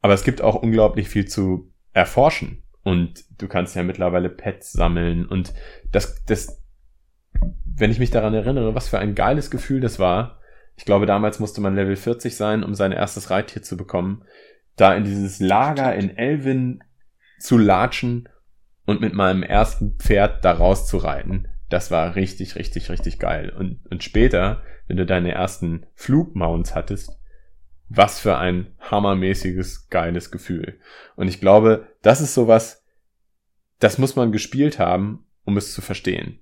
Aber 0.00 0.14
es 0.14 0.24
gibt 0.24 0.42
auch 0.42 0.56
unglaublich 0.56 1.08
viel 1.08 1.26
zu 1.26 1.72
erforschen 1.92 2.63
Und 2.84 3.24
du 3.38 3.48
kannst 3.48 3.74
ja 3.74 3.82
mittlerweile 3.82 4.28
Pets 4.28 4.72
sammeln 4.72 5.26
und 5.26 5.54
das, 5.90 6.22
das, 6.26 6.62
wenn 7.64 7.90
ich 7.90 7.98
mich 7.98 8.10
daran 8.10 8.34
erinnere, 8.34 8.74
was 8.74 8.88
für 8.88 8.98
ein 8.98 9.14
geiles 9.14 9.50
Gefühl 9.50 9.80
das 9.80 9.98
war. 9.98 10.38
Ich 10.76 10.84
glaube, 10.84 11.06
damals 11.06 11.40
musste 11.40 11.60
man 11.60 11.74
Level 11.74 11.96
40 11.96 12.36
sein, 12.36 12.62
um 12.62 12.74
sein 12.74 12.92
erstes 12.92 13.30
Reittier 13.30 13.62
zu 13.62 13.76
bekommen. 13.76 14.24
Da 14.76 14.94
in 14.94 15.04
dieses 15.04 15.40
Lager 15.40 15.94
in 15.94 16.16
Elvin 16.16 16.84
zu 17.38 17.56
latschen 17.56 18.28
und 18.84 19.00
mit 19.00 19.14
meinem 19.14 19.42
ersten 19.42 19.96
Pferd 19.98 20.44
da 20.44 20.52
rauszureiten. 20.52 21.48
Das 21.70 21.90
war 21.90 22.16
richtig, 22.16 22.56
richtig, 22.56 22.90
richtig 22.90 23.18
geil. 23.18 23.50
Und, 23.50 23.80
und 23.90 24.04
später, 24.04 24.62
wenn 24.86 24.96
du 24.96 25.06
deine 25.06 25.32
ersten 25.32 25.86
Flugmounts 25.94 26.74
hattest, 26.74 27.18
was 27.88 28.20
für 28.20 28.38
ein 28.38 28.74
hammermäßiges, 28.80 29.88
geiles 29.88 30.30
Gefühl. 30.30 30.78
Und 31.16 31.28
ich 31.28 31.40
glaube, 31.40 31.86
das 32.02 32.20
ist 32.20 32.34
sowas, 32.34 32.82
das 33.78 33.98
muss 33.98 34.16
man 34.16 34.32
gespielt 34.32 34.78
haben, 34.78 35.26
um 35.44 35.56
es 35.56 35.74
zu 35.74 35.82
verstehen. 35.82 36.38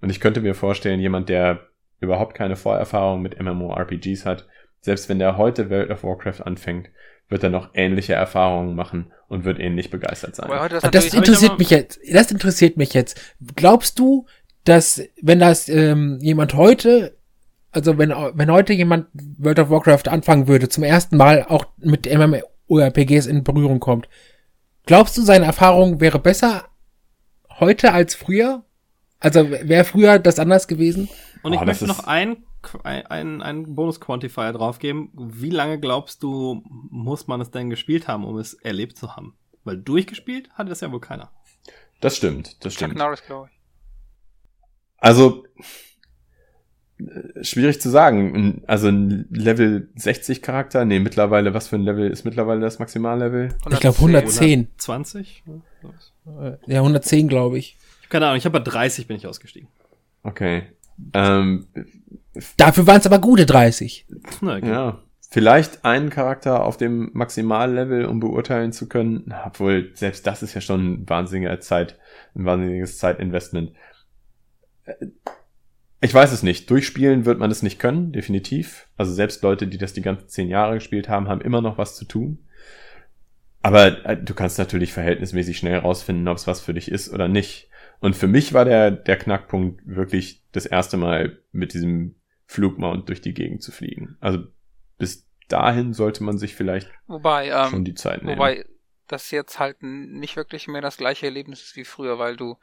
Und 0.00 0.10
ich 0.10 0.20
könnte 0.20 0.40
mir 0.40 0.54
vorstellen, 0.54 1.00
jemand, 1.00 1.28
der 1.28 1.68
überhaupt 2.00 2.34
keine 2.34 2.56
Vorerfahrung 2.56 3.20
mit 3.20 3.40
MMORPGs 3.40 4.24
hat, 4.24 4.46
selbst 4.80 5.08
wenn 5.08 5.18
der 5.18 5.36
heute 5.36 5.68
World 5.68 5.90
of 5.90 6.02
Warcraft 6.02 6.40
anfängt, 6.44 6.88
wird 7.28 7.44
er 7.44 7.50
noch 7.50 7.70
ähnliche 7.74 8.14
Erfahrungen 8.14 8.74
machen 8.74 9.12
und 9.28 9.44
wird 9.44 9.60
ähnlich 9.60 9.90
begeistert 9.90 10.34
sein. 10.34 10.50
das, 10.68 10.82
das 10.90 11.14
interessiert 11.14 11.58
mich 11.58 11.70
jetzt. 11.70 12.00
Das 12.10 12.32
interessiert 12.32 12.76
mich 12.76 12.94
jetzt. 12.94 13.20
Glaubst 13.54 13.98
du, 13.98 14.26
dass 14.64 15.02
wenn 15.22 15.38
das 15.38 15.68
ähm, 15.68 16.18
jemand 16.20 16.54
heute 16.54 17.16
also 17.72 17.98
wenn, 17.98 18.10
wenn 18.10 18.50
heute 18.50 18.72
jemand 18.72 19.06
World 19.38 19.58
of 19.58 19.70
Warcraft 19.70 20.08
anfangen 20.08 20.48
würde, 20.48 20.68
zum 20.68 20.84
ersten 20.84 21.16
Mal 21.16 21.44
auch 21.48 21.66
mit 21.78 22.06
MMORPGs 22.06 23.26
in 23.26 23.44
Berührung 23.44 23.80
kommt, 23.80 24.08
glaubst 24.86 25.16
du, 25.16 25.22
seine 25.22 25.46
Erfahrung 25.46 26.00
wäre 26.00 26.18
besser 26.18 26.64
heute 27.58 27.92
als 27.92 28.14
früher? 28.14 28.64
Also 29.20 29.50
wäre 29.50 29.84
früher 29.84 30.18
das 30.18 30.38
anders 30.38 30.66
gewesen? 30.66 31.08
Und 31.42 31.52
ich 31.52 31.60
oh, 31.60 31.64
möchte 31.64 31.86
noch 31.86 32.04
ein, 32.04 32.38
ein, 32.82 33.42
ein 33.42 33.74
Bonus-Quantifier 33.74 34.52
draufgeben. 34.52 35.10
Wie 35.14 35.50
lange 35.50 35.78
glaubst 35.78 36.22
du, 36.22 36.62
muss 36.90 37.26
man 37.26 37.40
es 37.40 37.50
denn 37.50 37.70
gespielt 37.70 38.08
haben, 38.08 38.24
um 38.24 38.38
es 38.38 38.54
erlebt 38.54 38.96
zu 38.96 39.14
haben? 39.16 39.36
Weil 39.64 39.76
durchgespielt 39.76 40.50
hatte 40.54 40.70
das 40.70 40.80
ja 40.80 40.90
wohl 40.90 41.00
keiner. 41.00 41.30
Das 42.00 42.16
stimmt, 42.16 42.64
das 42.64 42.74
stimmt. 42.74 42.94
Chuck 42.94 42.98
Norris, 42.98 43.22
glaube 43.24 43.50
ich. 43.52 43.60
Also, 44.96 45.44
schwierig 47.42 47.80
zu 47.80 47.90
sagen. 47.90 48.62
Also 48.66 48.88
ein 48.88 49.26
Level 49.30 49.88
60 49.96 50.42
Charakter, 50.42 50.84
nee, 50.84 50.98
mittlerweile, 50.98 51.54
was 51.54 51.68
für 51.68 51.76
ein 51.76 51.82
Level 51.82 52.10
ist 52.10 52.24
mittlerweile 52.24 52.60
das 52.60 52.78
Maximallevel? 52.78 53.54
Ich 53.70 53.80
glaube 53.80 53.96
110. 53.96 54.68
20? 54.76 55.44
Ja, 56.66 56.78
110 56.78 57.28
glaube 57.28 57.58
ich. 57.58 57.76
Keine 58.08 58.26
Ahnung, 58.26 58.38
ich 58.38 58.44
habe 58.44 58.58
bei 58.58 58.70
30 58.70 59.06
bin 59.06 59.16
ich 59.16 59.26
ausgestiegen. 59.26 59.68
Okay. 60.22 60.64
Ähm, 61.14 61.66
Dafür 62.56 62.86
waren 62.86 63.00
es 63.00 63.06
aber 63.06 63.18
gute 63.18 63.46
30. 63.46 64.06
Na, 64.40 64.56
okay. 64.56 64.68
Ja. 64.68 64.98
Vielleicht 65.32 65.84
einen 65.84 66.10
Charakter 66.10 66.64
auf 66.64 66.76
dem 66.76 67.10
Maximallevel, 67.12 68.04
um 68.04 68.18
beurteilen 68.18 68.72
zu 68.72 68.88
können. 68.88 69.32
Obwohl, 69.46 69.92
selbst 69.94 70.26
das 70.26 70.42
ist 70.42 70.54
ja 70.54 70.60
schon 70.60 70.92
ein 70.92 71.08
wahnsinniger 71.08 71.60
Zeit, 71.60 71.98
ein 72.34 72.44
wahnsinniges 72.44 72.98
Zeitinvestment 72.98 73.72
ich 76.00 76.14
weiß 76.14 76.32
es 76.32 76.42
nicht. 76.42 76.70
Durchspielen 76.70 77.26
wird 77.26 77.38
man 77.38 77.50
es 77.50 77.62
nicht 77.62 77.78
können, 77.78 78.12
definitiv. 78.12 78.88
Also 78.96 79.12
selbst 79.12 79.42
Leute, 79.42 79.66
die 79.66 79.78
das 79.78 79.92
die 79.92 80.02
ganzen 80.02 80.28
zehn 80.28 80.48
Jahre 80.48 80.74
gespielt 80.74 81.08
haben, 81.08 81.28
haben 81.28 81.40
immer 81.40 81.60
noch 81.60 81.78
was 81.78 81.96
zu 81.96 82.04
tun. 82.04 82.46
Aber 83.62 84.04
äh, 84.06 84.16
du 84.16 84.34
kannst 84.34 84.58
natürlich 84.58 84.92
verhältnismäßig 84.92 85.58
schnell 85.58 85.78
rausfinden, 85.78 86.28
ob 86.28 86.38
es 86.38 86.46
was 86.46 86.60
für 86.60 86.72
dich 86.72 86.90
ist 86.90 87.12
oder 87.12 87.28
nicht. 87.28 87.68
Und 88.00 88.16
für 88.16 88.28
mich 88.28 88.54
war 88.54 88.64
der, 88.64 88.90
der 88.90 89.18
Knackpunkt 89.18 89.82
wirklich 89.84 90.42
das 90.52 90.64
erste 90.64 90.96
Mal 90.96 91.38
mit 91.52 91.74
diesem 91.74 92.14
Flugmount 92.46 93.08
durch 93.08 93.20
die 93.20 93.34
Gegend 93.34 93.62
zu 93.62 93.70
fliegen. 93.70 94.16
Also 94.20 94.44
bis 94.96 95.28
dahin 95.48 95.92
sollte 95.92 96.24
man 96.24 96.38
sich 96.38 96.54
vielleicht 96.54 96.90
wobei, 97.06 97.48
ähm, 97.48 97.68
schon 97.68 97.84
die 97.84 97.94
Zeit 97.94 98.22
nehmen. 98.22 98.38
Wobei 98.38 98.64
das 99.06 99.30
jetzt 99.30 99.58
halt 99.58 99.82
nicht 99.82 100.36
wirklich 100.36 100.66
mehr 100.66 100.80
das 100.80 100.96
gleiche 100.96 101.26
Erlebnis 101.26 101.62
ist 101.62 101.76
wie 101.76 101.84
früher, 101.84 102.18
weil 102.18 102.36
du 102.36 102.56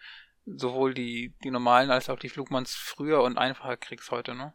sowohl 0.56 0.94
die, 0.94 1.34
die 1.44 1.52
normalen 1.52 1.92
als 1.92 2.10
auch 2.10 2.20
die 2.20 2.30
Flugmanns 2.30 2.74
früher 2.74 3.22
und 3.22 3.38
einfacher 3.38 3.78
kriegst 3.78 4.12
heute, 4.12 4.34
ne? 4.34 4.54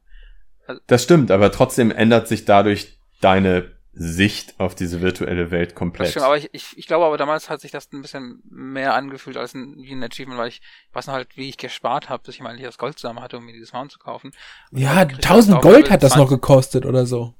Also 0.67 0.81
das 0.87 1.03
stimmt, 1.03 1.31
aber 1.31 1.53
trotzdem 1.53 1.91
ändert 1.91 2.29
sich 2.29 2.45
dadurch 2.45 2.99
deine 3.21 3.73
Sicht 3.95 4.59
auf 4.59 4.75
diese 4.75 5.03
virtuelle 5.03 5.51
Welt 5.51 5.75
komplett. 5.75 6.07
Das 6.07 6.11
stimmt, 6.13 6.25
aber 6.25 6.39
ich, 6.39 6.49
ich, 6.53 6.79
ich 6.79 6.87
glaube 6.87 7.05
aber 7.05 7.19
damals 7.19 7.51
hat 7.51 7.61
sich 7.61 7.71
das 7.71 7.93
ein 7.93 8.01
bisschen 8.01 8.43
mehr 8.49 8.95
angefühlt 8.95 9.37
als 9.37 9.55
ein, 9.55 9.77
wie 9.83 9.93
ein 9.93 10.03
Achievement, 10.03 10.39
weil 10.39 10.49
ich, 10.49 10.63
ich 10.89 10.95
weiß 10.95 11.09
noch 11.09 11.15
halt, 11.15 11.37
wie 11.37 11.51
ich 11.51 11.59
gespart 11.59 12.09
habe, 12.09 12.23
bis 12.23 12.37
ich 12.37 12.41
mal 12.41 12.57
das 12.57 12.79
Gold 12.79 12.99
zusammen 12.99 13.21
hatte, 13.21 13.37
um 13.37 13.45
mir 13.45 13.53
dieses 13.53 13.75
Mount 13.75 13.93
zu 13.93 13.99
kaufen. 13.99 14.33
Und 14.71 14.79
ja, 14.79 14.93
1000 14.93 15.61
Gold 15.61 15.91
hat 15.91 16.03
das 16.03 16.17
noch 16.17 16.31
gekostet 16.31 16.87
oder 16.87 17.05
so. 17.05 17.35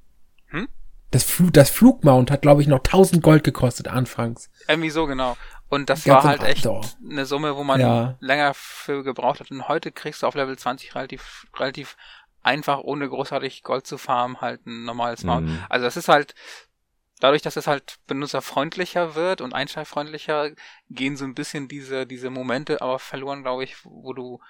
Hm? 0.49 0.69
Das, 1.11 1.25
Flug, 1.25 1.55
das 1.55 1.71
Flugmount 1.71 2.31
hat, 2.31 2.43
glaube 2.43 2.61
ich, 2.61 2.69
noch 2.69 2.81
1000 2.81 3.23
Gold 3.23 3.45
gekostet 3.45 3.89
anfangs. 3.89 4.51
Irgendwie 4.69 4.91
so, 4.91 5.07
genau. 5.07 5.39
Und 5.73 5.89
das 5.89 6.07
war 6.07 6.23
halt 6.23 6.43
echt 6.43 6.67
Outdoor. 6.67 6.85
eine 7.11 7.25
Summe, 7.25 7.57
wo 7.57 7.65
man 7.65 7.81
ja. 7.81 8.19
länger 8.21 8.53
für 8.53 9.03
gebraucht 9.03 9.41
hat. 9.41 9.51
Und 9.51 9.69
heute 9.69 9.91
kriegst 9.91 10.23
du 10.23 10.27
auf 10.27 10.35
Level 10.35 10.59
20 10.59 10.95
relativ, 10.95 11.47
relativ 11.57 11.97
einfach, 12.43 12.81
ohne 12.81 13.09
großartig 13.09 13.63
Gold 13.63 13.87
zu 13.87 13.97
farmen, 13.97 14.43
halt 14.43 14.67
ein 14.67 14.85
normales 14.85 15.25
Mount. 15.25 15.49
Mhm. 15.49 15.65
Also 15.71 15.87
das 15.87 15.97
ist 15.97 16.11
halt, 16.11 16.35
dadurch, 17.21 17.41
dass 17.41 17.57
es 17.57 17.69
halt 17.69 17.97
benutzerfreundlicher 18.07 19.15
wird 19.15 19.41
und 19.41 19.55
einsteigfreundlicher, 19.55 20.51
gehen 20.91 21.17
so 21.17 21.25
ein 21.25 21.35
bisschen 21.35 21.69
diese, 21.69 22.07
diese 22.07 22.29
Momente 22.29 22.83
aber 22.83 22.99
verloren, 22.99 23.43
glaube 23.43 23.65
ich, 23.65 23.77
wo 23.83 24.13
du 24.13 24.41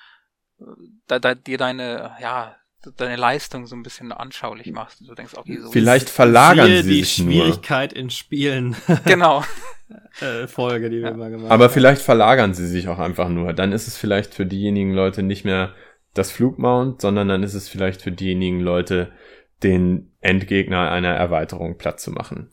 äh, 0.58 0.64
da, 1.06 1.20
da 1.20 1.36
dir 1.36 1.56
deine, 1.56 2.16
ja, 2.18 2.56
deine 2.96 3.16
Leistung 3.16 3.66
so 3.66 3.76
ein 3.76 3.82
bisschen 3.82 4.12
anschaulich 4.12 4.72
machst. 4.72 5.00
Du 5.06 5.14
denkst, 5.14 5.34
okay, 5.36 5.58
so 5.60 5.70
Vielleicht 5.70 6.10
verlagern 6.10 6.82
sie 6.82 6.82
die 6.82 7.04
Schwierigkeit 7.04 7.92
nur. 7.92 8.00
in 8.00 8.10
Spielen. 8.10 8.76
Genau. 9.04 9.42
äh, 10.20 10.46
Folge, 10.46 10.90
die 10.90 11.02
wir 11.02 11.10
ja. 11.10 11.16
mal 11.16 11.30
gemacht 11.30 11.50
haben. 11.50 11.52
Aber 11.52 11.70
vielleicht 11.70 12.02
verlagern 12.02 12.54
sie 12.54 12.66
sich 12.66 12.88
auch 12.88 12.98
einfach 12.98 13.28
nur. 13.28 13.52
Dann 13.52 13.72
ist 13.72 13.86
es 13.86 13.96
vielleicht 13.96 14.34
für 14.34 14.46
diejenigen 14.46 14.92
Leute 14.92 15.22
nicht 15.22 15.44
mehr 15.44 15.74
das 16.14 16.30
Flugmount, 16.30 17.00
sondern 17.00 17.28
dann 17.28 17.42
ist 17.42 17.54
es 17.54 17.68
vielleicht 17.68 18.02
für 18.02 18.12
diejenigen 18.12 18.60
Leute, 18.60 19.12
den 19.62 20.12
Endgegner 20.20 20.90
einer 20.90 21.14
Erweiterung 21.14 21.78
platt 21.78 22.00
zu 22.00 22.10
machen. 22.10 22.50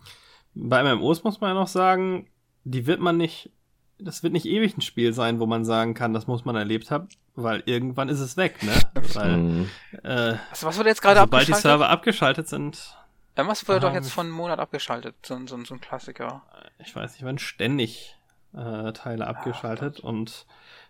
Bei 0.53 0.83
MMOs 0.83 1.23
muss 1.23 1.41
man 1.41 1.51
ja 1.51 1.53
noch 1.53 1.67
sagen, 1.67 2.27
die 2.63 2.85
wird 2.85 2.99
man 2.99 3.17
nicht, 3.17 3.51
das 3.99 4.23
wird 4.23 4.33
nicht 4.33 4.45
ewig 4.45 4.77
ein 4.77 4.81
Spiel 4.81 5.13
sein, 5.13 5.39
wo 5.39 5.45
man 5.45 5.65
sagen 5.65 5.93
kann, 5.93 6.13
das 6.13 6.27
muss 6.27 6.45
man 6.45 6.55
erlebt 6.55 6.91
haben, 6.91 7.07
weil 7.35 7.63
irgendwann 7.65 8.09
ist 8.09 8.19
es 8.19 8.37
weg, 8.37 8.63
ne? 8.63 8.73
Weil, 9.13 9.37
mhm. 9.37 9.69
äh, 10.03 10.35
was, 10.49 10.63
was 10.63 10.77
wurde 10.77 10.89
jetzt 10.89 11.01
gerade 11.01 11.21
abgeschaltet? 11.21 11.47
Sobald 11.47 11.63
die 11.63 11.67
Server 11.67 11.89
abgeschaltet 11.89 12.47
sind, 12.47 12.95
Irgendwas 13.39 13.65
wurde 13.69 13.79
doch 13.79 13.93
jetzt 13.93 14.11
von 14.11 14.25
einem 14.25 14.35
Monat 14.35 14.59
abgeschaltet, 14.59 15.15
so, 15.25 15.39
so, 15.47 15.63
so 15.63 15.73
ein 15.73 15.79
Klassiker. 15.79 16.41
Ich 16.77 16.93
weiß 16.93 17.13
nicht, 17.13 17.23
werden 17.23 17.39
ständig 17.39 18.17
äh, 18.53 18.91
Teile 18.91 19.27
abgeschaltet 19.27 19.99
ja, 19.99 20.03
und 20.03 20.45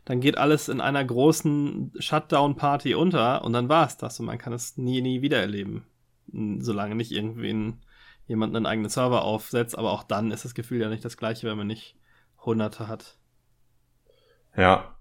dann 0.05 0.19
geht 0.19 0.39
alles 0.39 0.67
in 0.67 0.81
einer 0.81 1.05
großen 1.05 1.91
Shutdown-Party 1.99 2.95
unter 2.95 3.43
und 3.43 3.53
dann 3.53 3.69
war 3.69 3.85
es 3.85 3.97
das 3.97 4.19
und 4.19 4.25
man 4.25 4.39
kann 4.39 4.53
es 4.53 4.77
nie, 4.77 5.01
nie 5.01 5.21
wieder 5.21 5.39
erleben. 5.39 5.85
Solange 6.59 6.95
nicht 6.95 7.11
irgendwen 7.11 7.81
jemand 8.25 8.55
einen 8.55 8.65
eigenen 8.65 8.89
Server 8.89 9.21
aufsetzt, 9.21 9.77
aber 9.77 9.91
auch 9.91 10.01
dann 10.01 10.31
ist 10.31 10.43
das 10.43 10.55
Gefühl 10.55 10.81
ja 10.81 10.89
nicht 10.89 11.05
das 11.05 11.17
gleiche, 11.17 11.47
wenn 11.47 11.57
man 11.57 11.67
nicht 11.67 11.95
Hunderte 12.45 12.87
hat. 12.87 13.17
Ja, 14.55 14.95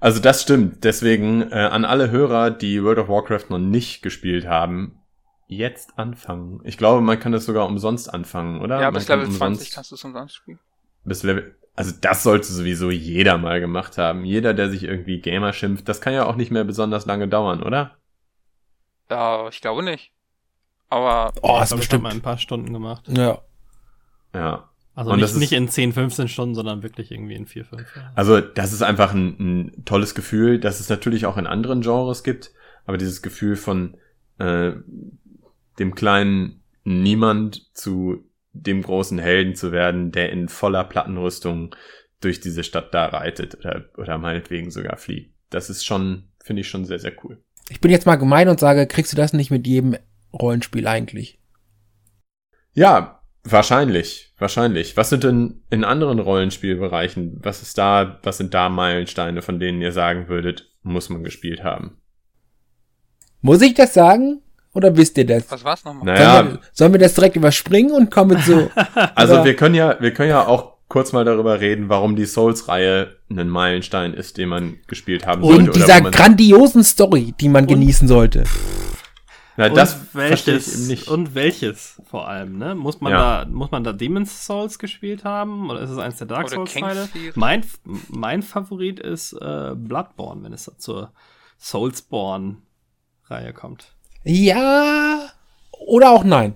also 0.00 0.20
das 0.20 0.42
stimmt. 0.42 0.84
Deswegen 0.84 1.42
äh, 1.52 1.54
an 1.54 1.84
alle 1.84 2.10
Hörer, 2.10 2.50
die 2.50 2.82
World 2.82 2.98
of 2.98 3.08
Warcraft 3.08 3.50
noch 3.50 3.58
nicht 3.58 4.02
gespielt 4.02 4.46
haben, 4.46 4.98
jetzt 5.46 5.98
anfangen. 5.98 6.60
Ich 6.64 6.78
glaube, 6.78 7.02
man 7.02 7.20
kann 7.20 7.32
das 7.32 7.44
sogar 7.44 7.66
umsonst 7.66 8.12
anfangen, 8.12 8.60
oder? 8.60 8.80
Ja, 8.80 8.86
man 8.86 8.94
bis 8.94 9.08
Level 9.08 9.26
umsonst, 9.26 9.60
20 9.60 9.74
kannst 9.74 9.90
du 9.90 9.94
es 9.96 10.04
umsonst 10.04 10.34
spielen. 10.34 10.58
Bis 11.04 11.22
Level, 11.22 11.54
also 11.76 11.92
das 12.00 12.22
sollte 12.22 12.46
sowieso 12.46 12.90
jeder 12.90 13.36
mal 13.36 13.60
gemacht 13.60 13.98
haben. 13.98 14.24
Jeder, 14.24 14.54
der 14.54 14.70
sich 14.70 14.84
irgendwie 14.84 15.20
Gamer 15.20 15.52
schimpft, 15.52 15.88
das 15.88 16.00
kann 16.00 16.14
ja 16.14 16.24
auch 16.24 16.36
nicht 16.36 16.50
mehr 16.50 16.64
besonders 16.64 17.04
lange 17.06 17.28
dauern, 17.28 17.62
oder? 17.62 17.96
Ja, 19.10 19.48
ich 19.48 19.60
glaube 19.60 19.82
nicht. 19.82 20.12
Aber 20.88 21.32
oh, 21.42 21.58
das 21.60 21.74
bestimmt 21.74 22.02
mal 22.02 22.12
ein 22.12 22.22
paar 22.22 22.38
Stunden 22.38 22.72
gemacht. 22.72 23.06
Ja. 23.08 23.42
Ja. 24.34 24.69
Also 25.00 25.16
nicht, 25.16 25.36
nicht 25.36 25.52
in 25.52 25.68
10, 25.68 25.94
15 25.94 26.28
Stunden, 26.28 26.54
sondern 26.54 26.82
wirklich 26.82 27.10
irgendwie 27.10 27.34
in 27.34 27.46
4, 27.46 27.64
5. 27.64 27.82
Also 28.14 28.40
das 28.40 28.72
ist 28.72 28.82
einfach 28.82 29.14
ein, 29.14 29.36
ein 29.38 29.84
tolles 29.86 30.14
Gefühl, 30.14 30.60
das 30.60 30.78
es 30.78 30.90
natürlich 30.90 31.24
auch 31.24 31.38
in 31.38 31.46
anderen 31.46 31.80
Genres 31.80 32.22
gibt, 32.22 32.52
aber 32.84 32.98
dieses 32.98 33.22
Gefühl 33.22 33.56
von 33.56 33.96
äh, 34.38 34.72
dem 35.78 35.94
kleinen 35.94 36.60
Niemand 36.84 37.74
zu 37.74 38.24
dem 38.52 38.82
großen 38.82 39.18
Helden 39.18 39.54
zu 39.54 39.72
werden, 39.72 40.12
der 40.12 40.32
in 40.32 40.48
voller 40.48 40.84
Plattenrüstung 40.84 41.74
durch 42.20 42.40
diese 42.40 42.64
Stadt 42.64 42.92
da 42.92 43.06
reitet 43.06 43.58
oder, 43.58 43.86
oder 43.96 44.18
meinetwegen 44.18 44.70
sogar 44.70 44.96
fliegt. 44.96 45.32
Das 45.48 45.70
ist 45.70 45.84
schon, 45.84 46.24
finde 46.42 46.60
ich 46.60 46.68
schon 46.68 46.84
sehr, 46.84 46.98
sehr 46.98 47.12
cool. 47.24 47.42
Ich 47.70 47.80
bin 47.80 47.90
jetzt 47.90 48.06
mal 48.06 48.16
gemein 48.16 48.48
und 48.48 48.60
sage, 48.60 48.86
kriegst 48.86 49.12
du 49.12 49.16
das 49.16 49.32
nicht 49.32 49.50
mit 49.50 49.66
jedem 49.66 49.96
Rollenspiel 50.32 50.86
eigentlich? 50.86 51.38
Ja, 52.72 53.19
Wahrscheinlich, 53.44 54.34
wahrscheinlich. 54.38 54.96
Was 54.96 55.08
sind 55.10 55.24
denn 55.24 55.62
in 55.70 55.84
anderen 55.84 56.18
Rollenspielbereichen, 56.18 57.40
was 57.42 57.62
ist 57.62 57.78
da, 57.78 58.18
was 58.22 58.38
sind 58.38 58.52
da 58.52 58.68
Meilensteine, 58.68 59.42
von 59.42 59.58
denen 59.58 59.80
ihr 59.80 59.92
sagen 59.92 60.28
würdet, 60.28 60.70
muss 60.82 61.08
man 61.08 61.24
gespielt 61.24 61.64
haben? 61.64 61.98
Muss 63.40 63.62
ich 63.62 63.74
das 63.74 63.94
sagen? 63.94 64.42
Oder 64.72 64.96
wisst 64.96 65.18
ihr 65.18 65.26
das? 65.26 65.50
Was 65.50 65.64
war's 65.64 65.84
nochmal? 65.84 66.04
Naja, 66.04 66.34
Sollen, 66.36 66.52
wir, 66.52 66.60
sollen 66.72 66.92
wir 66.92 67.00
das 67.00 67.14
direkt 67.14 67.36
überspringen 67.36 67.92
und 67.92 68.10
kommen 68.10 68.38
zu. 68.40 68.70
also 69.14 69.44
wir 69.44 69.56
können 69.56 69.74
ja, 69.74 69.96
wir 70.00 70.12
können 70.12 70.30
ja 70.30 70.46
auch 70.46 70.74
kurz 70.88 71.12
mal 71.12 71.24
darüber 71.24 71.60
reden, 71.60 71.88
warum 71.88 72.16
die 72.16 72.26
Souls-Reihe 72.26 73.16
ein 73.30 73.48
Meilenstein 73.48 74.12
ist, 74.12 74.36
den 74.36 74.48
man 74.48 74.78
gespielt 74.86 75.26
haben 75.26 75.42
wegen 75.42 75.66
sollte. 75.66 75.70
oder 75.70 75.78
dieser 75.80 76.00
grandiosen 76.10 76.84
Story, 76.84 77.34
die 77.40 77.48
man 77.48 77.66
genießen 77.66 78.06
sollte. 78.06 78.44
Na, 79.56 79.66
Und 79.66 79.76
das 79.76 79.94
verstehe 79.94 80.56
ich 80.56 80.64
welches 80.66 80.74
eben 80.78 80.86
nicht. 80.88 81.08
und 81.08 81.34
welches 81.34 82.00
vor 82.08 82.28
allem, 82.28 82.58
ne? 82.58 82.74
Muss 82.74 83.00
man 83.00 83.12
Ja. 83.12 83.44
da 83.44 83.50
muss 83.50 83.70
man 83.70 83.84
da 83.84 83.92
Demon's 83.92 84.46
Souls 84.46 84.78
gespielt 84.78 85.24
haben 85.24 85.68
oder 85.70 85.80
ist 85.80 85.90
es 85.90 85.98
eins 85.98 86.16
der 86.18 86.26
Dark 86.26 86.46
Oder 86.46 86.56
Souls 86.56 86.72
Teile? 86.74 87.00
Kingsfield. 87.00 87.36
Mein 87.36 87.64
mein 88.08 88.42
Favorit 88.42 89.00
ist 89.00 89.32
äh, 89.34 89.74
Bloodborne, 89.74 90.42
wenn 90.44 90.52
es 90.52 90.70
zur 90.78 91.12
Soulsborne 91.58 92.56
Reihe 93.26 93.52
kommt. 93.52 93.94
Ja. 94.24 95.28
Oder 95.72 96.10
auch 96.10 96.24
nein. 96.24 96.54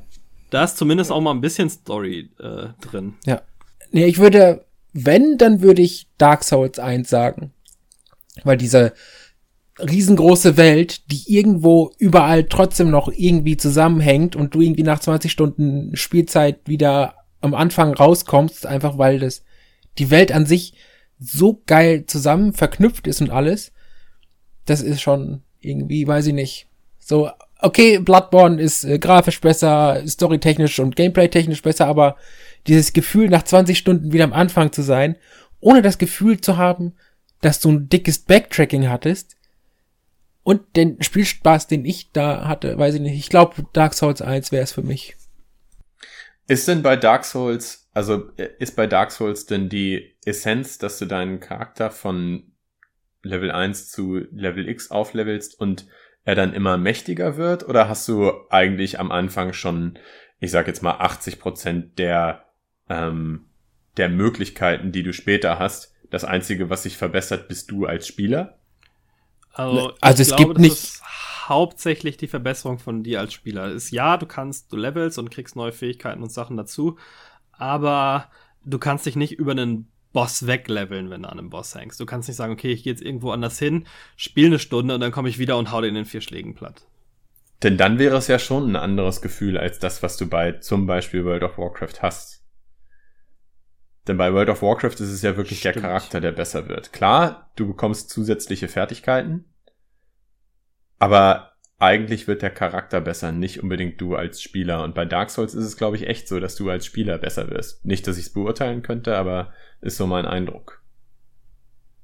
Da 0.50 0.64
ist 0.64 0.76
zumindest 0.76 1.10
auch 1.10 1.20
mal 1.20 1.30
ein 1.32 1.40
bisschen 1.40 1.70
Story 1.70 2.30
äh, 2.38 2.68
drin. 2.80 3.14
Ja. 3.24 3.42
Nee, 3.90 4.06
ich 4.06 4.18
würde, 4.18 4.64
wenn, 4.92 5.38
dann 5.38 5.60
würde 5.62 5.82
ich 5.82 6.08
Dark 6.18 6.44
Souls 6.44 6.78
1 6.78 7.08
sagen. 7.08 7.52
Weil 8.42 8.56
diese 8.56 8.92
riesengroße 9.78 10.56
Welt, 10.56 11.10
die 11.10 11.34
irgendwo 11.34 11.92
überall 11.98 12.44
trotzdem 12.44 12.90
noch 12.90 13.08
irgendwie 13.08 13.56
zusammenhängt 13.56 14.36
und 14.36 14.54
du 14.54 14.60
irgendwie 14.60 14.84
nach 14.84 15.00
20 15.00 15.30
Stunden 15.30 15.96
Spielzeit 15.96 16.60
wieder 16.66 17.14
am 17.40 17.54
Anfang 17.54 17.92
rauskommst, 17.92 18.66
einfach 18.66 18.98
weil 18.98 19.18
das, 19.18 19.42
die 19.98 20.10
Welt 20.10 20.32
an 20.32 20.46
sich 20.46 20.74
so 21.18 21.62
geil 21.66 22.06
zusammen 22.06 22.52
verknüpft 22.52 23.06
ist 23.06 23.20
und 23.20 23.30
alles, 23.30 23.72
das 24.64 24.80
ist 24.80 25.00
schon 25.00 25.42
irgendwie, 25.60 26.06
weiß 26.06 26.26
ich 26.26 26.34
nicht, 26.34 26.68
so, 26.98 27.30
okay, 27.60 27.98
Bloodborne 27.98 28.60
ist 28.60 28.84
äh, 28.84 28.98
grafisch 28.98 29.40
besser, 29.40 30.02
storytechnisch 30.06 30.78
und 30.78 30.96
gameplay-technisch 30.96 31.62
besser, 31.62 31.86
aber 31.86 32.16
dieses 32.66 32.92
Gefühl, 32.92 33.28
nach 33.28 33.42
20 33.42 33.76
Stunden 33.76 34.12
wieder 34.12 34.24
am 34.24 34.32
Anfang 34.32 34.72
zu 34.72 34.82
sein, 34.82 35.16
ohne 35.60 35.82
das 35.82 35.98
Gefühl 35.98 36.40
zu 36.40 36.56
haben, 36.56 36.94
dass 37.40 37.60
du 37.60 37.70
ein 37.70 37.88
dickes 37.88 38.20
Backtracking 38.20 38.88
hattest 38.88 39.36
und 40.44 40.76
den 40.76 41.02
Spielspaß, 41.02 41.66
den 41.66 41.84
ich 41.84 42.12
da 42.12 42.46
hatte, 42.46 42.78
weiß 42.78 42.94
ich 42.94 43.00
nicht, 43.00 43.18
ich 43.18 43.30
glaube, 43.30 43.66
Dark 43.72 43.94
Souls 43.94 44.22
1 44.22 44.52
wäre 44.52 44.62
es 44.62 44.72
für 44.72 44.82
mich. 44.82 45.16
Ist 46.46 46.68
denn 46.68 46.82
bei 46.82 46.96
Dark 46.96 47.24
Souls, 47.24 47.88
also 47.94 48.30
äh, 48.36 48.50
ist 48.58 48.76
bei 48.76 48.86
Dark 48.86 49.10
Souls 49.10 49.46
denn 49.46 49.70
die 49.70 50.14
Essenz, 50.24 50.78
dass 50.78 50.98
du 50.98 51.06
deinen 51.06 51.40
Charakter 51.40 51.90
von 51.90 52.52
Level 53.22 53.50
1 53.50 53.90
zu 53.90 54.18
Level 54.30 54.68
X 54.68 54.90
auflevelst 54.90 55.58
und 55.58 55.86
er 56.24 56.34
dann 56.34 56.52
immer 56.52 56.76
mächtiger 56.76 57.38
wird? 57.38 57.66
Oder 57.66 57.88
hast 57.88 58.06
du 58.08 58.32
eigentlich 58.50 59.00
am 59.00 59.10
Anfang 59.10 59.54
schon, 59.54 59.98
ich 60.40 60.50
sag 60.50 60.66
jetzt 60.66 60.82
mal, 60.82 60.98
80 60.98 61.38
Prozent 61.38 61.98
der, 61.98 62.44
ähm, 62.90 63.46
der 63.96 64.10
Möglichkeiten, 64.10 64.92
die 64.92 65.02
du 65.02 65.14
später 65.14 65.58
hast? 65.58 65.94
Das 66.10 66.24
Einzige, 66.24 66.68
was 66.68 66.82
sich 66.82 66.98
verbessert, 66.98 67.48
bist 67.48 67.70
du 67.70 67.86
als 67.86 68.06
Spieler? 68.06 68.58
Also, 69.54 69.92
Also 70.00 70.22
ich 70.22 70.28
es 70.28 70.36
glaube, 70.36 70.54
gibt 70.54 70.56
das 70.56 70.62
nicht- 70.62 70.72
ist 70.84 71.02
hauptsächlich 71.48 72.16
die 72.16 72.26
Verbesserung 72.26 72.78
von 72.78 73.02
dir 73.02 73.20
als 73.20 73.32
Spieler. 73.32 73.70
Ist 73.70 73.90
ja, 73.90 74.16
du 74.16 74.26
kannst, 74.26 74.72
du 74.72 74.76
levelst 74.76 75.18
und 75.18 75.30
kriegst 75.30 75.56
neue 75.56 75.72
Fähigkeiten 75.72 76.22
und 76.22 76.32
Sachen 76.32 76.56
dazu, 76.56 76.96
aber 77.52 78.30
du 78.64 78.78
kannst 78.78 79.06
dich 79.06 79.16
nicht 79.16 79.32
über 79.32 79.52
einen 79.52 79.88
Boss 80.12 80.46
wegleveln, 80.46 81.10
wenn 81.10 81.22
du 81.22 81.28
an 81.28 81.38
einem 81.38 81.50
Boss 81.50 81.74
hängst. 81.74 81.98
Du 82.00 82.06
kannst 82.06 82.28
nicht 82.28 82.36
sagen, 82.36 82.52
okay, 82.52 82.70
ich 82.72 82.84
gehe 82.84 82.92
jetzt 82.92 83.02
irgendwo 83.02 83.30
anders 83.32 83.58
hin, 83.58 83.86
spiele 84.16 84.46
eine 84.46 84.58
Stunde 84.58 84.94
und 84.94 85.00
dann 85.00 85.12
komme 85.12 85.28
ich 85.28 85.38
wieder 85.38 85.56
und 85.58 85.70
hau 85.72 85.80
den 85.80 85.90
in 85.90 85.94
den 85.96 86.04
vier 86.04 86.20
Schlägen 86.20 86.54
platt. 86.54 86.86
Denn 87.62 87.76
dann 87.76 87.98
wäre 87.98 88.16
es 88.16 88.26
ja 88.28 88.38
schon 88.38 88.70
ein 88.72 88.76
anderes 88.76 89.22
Gefühl 89.22 89.58
als 89.58 89.78
das, 89.78 90.02
was 90.02 90.16
du 90.16 90.26
bei 90.28 90.52
zum 90.52 90.86
Beispiel 90.86 91.24
World 91.24 91.42
of 91.42 91.58
Warcraft 91.58 92.00
hast. 92.02 92.33
Denn 94.06 94.16
bei 94.18 94.32
World 94.32 94.50
of 94.50 94.62
Warcraft 94.62 94.94
ist 94.94 95.00
es 95.00 95.22
ja 95.22 95.36
wirklich 95.36 95.62
der 95.62 95.72
Stimmt. 95.72 95.86
Charakter, 95.86 96.20
der 96.20 96.32
besser 96.32 96.68
wird. 96.68 96.92
Klar, 96.92 97.50
du 97.56 97.66
bekommst 97.66 98.10
zusätzliche 98.10 98.68
Fertigkeiten, 98.68 99.46
aber 100.98 101.54
eigentlich 101.78 102.28
wird 102.28 102.42
der 102.42 102.50
Charakter 102.50 103.00
besser, 103.00 103.32
nicht 103.32 103.62
unbedingt 103.62 104.00
du 104.00 104.14
als 104.14 104.40
Spieler. 104.40 104.84
Und 104.84 104.94
bei 104.94 105.04
Dark 105.04 105.30
Souls 105.30 105.54
ist 105.54 105.64
es, 105.64 105.76
glaube 105.76 105.96
ich, 105.96 106.06
echt 106.06 106.28
so, 106.28 106.40
dass 106.40 106.54
du 106.54 106.70
als 106.70 106.86
Spieler 106.86 107.18
besser 107.18 107.50
wirst. 107.50 107.84
Nicht, 107.84 108.06
dass 108.06 108.16
ich 108.16 108.26
es 108.26 108.32
beurteilen 108.32 108.82
könnte, 108.82 109.16
aber 109.16 109.52
ist 109.80 109.96
so 109.96 110.06
mein 110.06 110.24
Eindruck. 110.24 110.82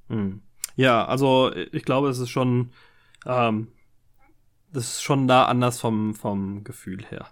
Hm. 0.09 0.43
Ja, 0.77 1.07
also 1.07 1.53
ich 1.55 1.85
glaube, 1.85 2.09
es 2.09 2.19
ist 2.19 2.31
schon, 2.31 2.73
ähm, 3.27 3.69
das 4.73 4.85
ist 4.85 5.03
schon 5.03 5.29
da 5.29 5.45
anders 5.45 5.81
vom, 5.81 6.15
vom 6.15 6.65
Gefühl 6.65 7.05
her. 7.07 7.29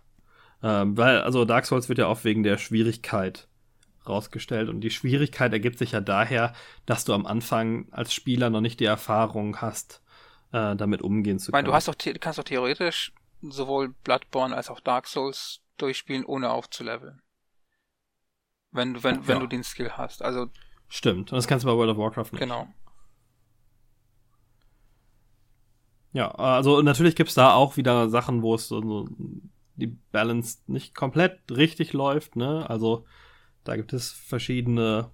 Ähm, 0.62 0.96
weil, 0.96 1.20
also 1.20 1.44
Dark 1.44 1.66
Souls 1.66 1.88
wird 1.88 1.98
ja 1.98 2.06
auch 2.06 2.24
wegen 2.24 2.42
der 2.42 2.58
Schwierigkeit 2.58 3.48
rausgestellt 4.08 4.68
und 4.68 4.80
die 4.80 4.90
Schwierigkeit 4.90 5.52
ergibt 5.52 5.78
sich 5.78 5.92
ja 5.92 6.00
daher, 6.00 6.54
dass 6.86 7.04
du 7.04 7.12
am 7.14 7.26
Anfang 7.26 7.88
als 7.92 8.12
Spieler 8.12 8.50
noch 8.50 8.60
nicht 8.60 8.80
die 8.80 8.84
Erfahrung 8.84 9.60
hast, 9.60 10.02
äh, 10.52 10.74
damit 10.76 11.02
umgehen 11.02 11.38
zu 11.38 11.50
Ich 11.50 11.52
meine, 11.52 11.64
können. 11.64 11.72
du 11.72 11.74
hast 11.74 11.88
doch, 11.88 12.20
kannst 12.20 12.38
doch 12.38 12.44
theoretisch 12.44 13.12
sowohl 13.42 13.90
Bloodborne 14.04 14.54
als 14.56 14.70
auch 14.70 14.80
Dark 14.80 15.06
Souls 15.06 15.60
durchspielen, 15.76 16.24
ohne 16.24 16.50
aufzuleveln. 16.50 17.22
Wenn 18.70 18.94
du, 18.94 19.02
wenn, 19.02 19.26
wenn 19.26 19.36
Ja. 19.36 19.40
du 19.40 19.46
den 19.46 19.64
Skill 19.64 19.92
hast. 19.92 20.22
Also, 20.22 20.48
Stimmt, 20.88 21.32
und 21.32 21.36
das 21.36 21.46
kannst 21.46 21.64
du 21.64 21.68
bei 21.68 21.76
World 21.76 21.90
of 21.90 21.98
Warcraft 21.98 22.32
nicht. 22.32 22.40
genau. 22.40 22.68
Ja, 26.12 26.30
also 26.32 26.80
natürlich 26.82 27.16
gibt's 27.16 27.34
da 27.34 27.52
auch 27.54 27.76
wieder 27.76 28.08
Sachen, 28.08 28.42
wo 28.42 28.54
es 28.54 28.68
so, 28.68 28.80
so 28.80 29.08
die 29.76 29.88
Balance 30.10 30.58
nicht 30.66 30.94
komplett 30.94 31.38
richtig 31.50 31.92
läuft, 31.92 32.34
ne? 32.36 32.68
Also 32.68 33.04
da 33.68 33.76
gibt 33.76 33.92
es 33.92 34.10
verschiedene 34.10 35.10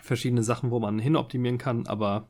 verschiedene 0.00 0.42
Sachen, 0.44 0.70
wo 0.70 0.78
man 0.78 0.98
hinoptimieren 1.00 1.58
kann, 1.58 1.86
aber 1.88 2.28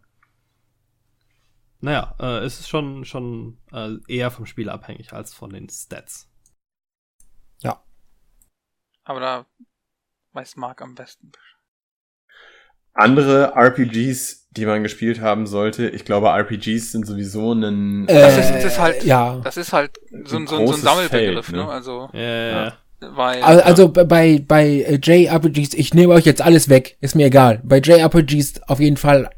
naja, 1.81 2.15
äh, 2.19 2.39
es 2.45 2.59
ist 2.61 2.69
schon 2.69 3.05
schon 3.05 3.59
äh, 3.73 3.97
eher 4.09 4.31
vom 4.31 4.47
Spiel 4.47 4.69
abhängig 4.71 5.13
als 5.13 5.35
von 5.35 5.51
den 5.51 5.69
Stats. 5.69 6.25
Aber 9.05 9.21
da 9.21 9.47
weiß 10.33 10.57
Mark 10.57 10.83
am 10.83 10.95
besten. 10.95 11.33
Andere 12.93 13.53
RPGs, 13.57 14.49
die 14.51 14.67
man 14.67 14.83
gespielt 14.83 15.19
haben 15.23 15.47
sollte, 15.47 15.89
ich 15.89 16.05
glaube, 16.05 16.27
RPGs 16.29 16.93
sind 16.93 17.07
sowieso 17.07 17.55
ein 17.55 18.07
Das 18.07 18.37
ist- 18.37 18.51
das 18.51 18.65
ist 18.65 18.79
halt- 18.79 19.05
ja. 19.05 19.39
Das 19.41 19.57
ist 19.57 19.73
halt 19.73 19.99
so, 20.11 20.17
Ein 20.17 20.27
so, 20.27 20.37
ein- 20.37 20.47
so 20.47 20.57
großes 20.59 20.77
ein 20.77 20.83
Sammelbegriff, 20.83 21.47
Feld, 21.47 21.57
ne? 21.57 21.65
ne? 21.65 21.71
Also, 21.71 22.11
Äh, 22.13 22.53
Ja. 22.53 22.79
Weil. 23.01 23.43
Al- 23.43 23.61
Also 23.63 23.89
bei, 23.89 24.43
bei 24.47 24.67
äh, 24.67 24.99
JRPGs, 25.03 25.75
ich 25.75 25.95
nehme 25.95 26.13
euch 26.15 26.25
jetzt 26.25 26.43
alles 26.43 26.69
weg, 26.69 26.97
ist 27.01 27.15
mir 27.15 27.27
egal. 27.27 27.61
Bei 27.65 27.79
JRPGs 27.79 28.63
auf 28.69 28.81
jeden 28.81 28.97
Fall 28.97 29.31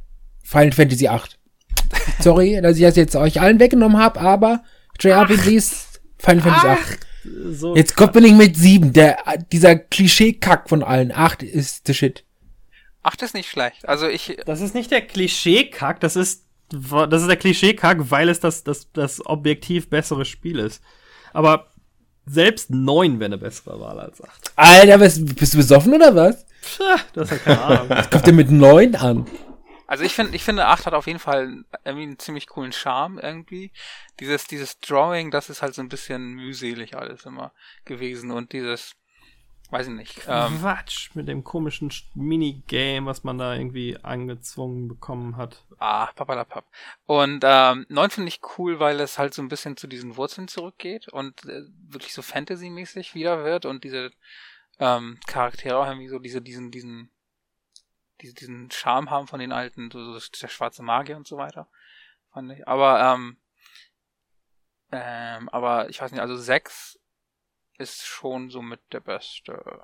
Final 0.42 0.72
Fantasy 0.72 1.08
8. 1.08 1.38
Sorry, 2.20 2.60
dass 2.62 2.76
ich 2.76 2.82
das 2.82 2.96
jetzt 2.96 3.16
euch 3.16 3.40
allen 3.40 3.60
weggenommen 3.60 3.98
habe, 3.98 4.20
aber 4.20 4.62
JRPGs 5.00 6.00
Final 6.18 6.42
Fantasy 6.42 6.66
8. 6.68 6.98
so 7.52 7.74
Jetzt 7.76 7.96
kommt 7.96 8.14
man 8.14 8.22
nicht 8.24 8.36
mit 8.36 8.56
7, 8.56 8.92
der, 8.92 9.18
dieser 9.52 9.76
Klischee-Kack 9.76 10.68
von 10.68 10.82
allen. 10.82 11.12
8 11.12 11.42
ist 11.42 11.86
the 11.86 11.94
shit. 11.94 12.24
Ach, 13.02 13.16
das 13.16 13.30
ist 13.30 13.34
nicht 13.34 13.48
schlecht. 13.48 13.88
Also 13.88 14.08
ich, 14.08 14.36
Das 14.46 14.60
ist 14.60 14.74
nicht 14.74 14.90
der 14.90 15.00
Klischee-Kack, 15.00 16.00
das 16.00 16.16
ist, 16.16 16.44
das 16.70 17.22
ist 17.22 17.28
der 17.28 17.36
Klischee-Kack, 17.36 18.10
weil 18.10 18.28
es 18.28 18.40
das, 18.40 18.62
das, 18.62 18.92
das 18.92 19.24
objektiv 19.24 19.88
bessere 19.88 20.24
Spiel 20.24 20.58
ist. 20.58 20.82
Aber 21.32 21.69
selbst 22.26 22.70
9 22.70 23.18
wäre 23.18 23.26
eine 23.26 23.38
bessere 23.38 23.80
Wahl 23.80 23.98
als 23.98 24.22
8. 24.22 24.52
Alter, 24.56 25.00
was, 25.00 25.24
bist 25.24 25.54
du 25.54 25.58
besoffen 25.58 25.94
oder 25.94 26.14
was? 26.14 26.46
Pah, 26.76 27.00
das 27.14 27.30
hat 27.30 27.44
keine 27.44 27.60
Ahnung. 27.60 27.88
Kommt 28.10 28.26
der 28.26 28.34
mit 28.34 28.50
9 28.50 28.94
an? 28.96 29.26
also 29.90 30.04
ich 30.04 30.14
finde, 30.14 30.36
ich 30.36 30.44
finde 30.44 30.66
8 30.66 30.86
hat 30.86 30.94
auf 30.94 31.08
jeden 31.08 31.18
Fall 31.18 31.64
irgendwie 31.84 32.04
einen 32.04 32.18
ziemlich 32.20 32.46
coolen 32.46 32.70
Charme 32.70 33.18
irgendwie. 33.18 33.72
Dieses, 34.20 34.46
dieses 34.46 34.78
Drawing, 34.78 35.32
das 35.32 35.50
ist 35.50 35.62
halt 35.62 35.74
so 35.74 35.82
ein 35.82 35.88
bisschen 35.88 36.34
mühselig 36.34 36.96
alles 36.96 37.26
immer 37.26 37.52
gewesen 37.84 38.30
und 38.30 38.52
dieses, 38.52 38.92
weiß 39.70 39.86
ich 39.88 39.92
nicht, 39.94 40.22
ähm, 40.26 40.58
Quatsch 40.60 41.10
mit 41.14 41.28
dem 41.28 41.44
komischen 41.44 41.90
Sch- 41.90 42.04
Minigame, 42.14 43.06
was 43.06 43.24
man 43.24 43.38
da 43.38 43.54
irgendwie 43.54 43.96
angezwungen 44.02 44.88
bekommen 44.88 45.36
hat. 45.36 45.64
ah, 45.78 46.06
papalapap. 46.14 46.66
Und 47.06 47.42
ähm, 47.46 47.86
9 47.88 48.10
finde 48.10 48.28
ich 48.28 48.40
cool, 48.58 48.80
weil 48.80 49.00
es 49.00 49.18
halt 49.18 49.34
so 49.34 49.42
ein 49.42 49.48
bisschen 49.48 49.76
zu 49.76 49.86
diesen 49.86 50.16
Wurzeln 50.16 50.48
zurückgeht 50.48 51.08
und 51.08 51.44
äh, 51.44 51.62
wirklich 51.88 52.12
so 52.12 52.22
Fantasy-mäßig 52.22 53.14
wieder 53.14 53.44
wird 53.44 53.64
und 53.64 53.84
diese 53.84 54.10
ähm, 54.78 55.18
Charaktere 55.26 55.78
auch 55.78 55.86
irgendwie 55.86 56.08
so 56.08 56.18
diese, 56.18 56.40
diesen, 56.42 56.70
diesen, 56.70 57.10
diese, 58.20 58.34
diesen 58.34 58.70
Charme 58.70 59.10
haben 59.10 59.26
von 59.26 59.40
den 59.40 59.52
alten, 59.52 59.90
so, 59.90 60.18
so 60.18 60.30
der 60.42 60.48
schwarze 60.48 60.82
Magier 60.82 61.16
und 61.16 61.26
so 61.26 61.36
weiter. 61.36 61.68
Fand 62.32 62.52
ich. 62.52 62.66
Aber, 62.68 63.00
ähm, 63.00 63.36
ähm, 64.92 65.48
aber 65.48 65.88
ich 65.88 66.00
weiß 66.00 66.12
nicht, 66.12 66.20
also 66.20 66.36
6 66.36 66.99
ist 67.80 68.06
schon 68.06 68.50
somit 68.50 68.80
der 68.92 69.00
beste. 69.00 69.82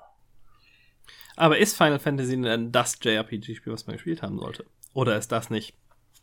Aber 1.35 1.57
ist 1.57 1.77
Final 1.77 1.99
Fantasy 1.99 2.41
denn 2.41 2.71
das 2.71 2.97
JRPG-Spiel, 3.01 3.73
was 3.73 3.87
man 3.87 3.95
gespielt 3.95 4.21
haben 4.21 4.39
sollte? 4.39 4.65
Oder 4.93 5.17
ist 5.17 5.31
das 5.31 5.49
nicht 5.49 5.75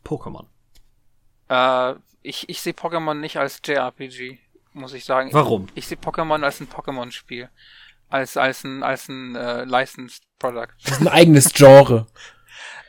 Pokémon? 0.03 0.45
Äh, 1.49 1.95
ich 2.21 2.49
ich 2.49 2.61
sehe 2.61 2.73
Pokémon 2.73 3.15
nicht 3.15 3.37
als 3.37 3.61
JRPG, 3.63 4.39
muss 4.73 4.93
ich 4.93 5.05
sagen. 5.05 5.29
Warum? 5.31 5.67
Ich, 5.69 5.77
ich 5.77 5.87
sehe 5.87 5.97
Pokémon 5.97 6.43
als 6.43 6.59
ein 6.59 6.67
Pokémon-Spiel. 6.67 7.49
Als, 8.07 8.37
als 8.37 8.63
ein, 8.63 8.83
als 8.83 9.09
ein 9.09 9.35
äh, 9.35 9.63
Licensed 9.65 10.23
Product. 10.37 10.67
Das 10.83 10.93
ist 10.93 11.01
ein 11.01 11.07
eigenes 11.07 11.53
Genre. 11.53 12.07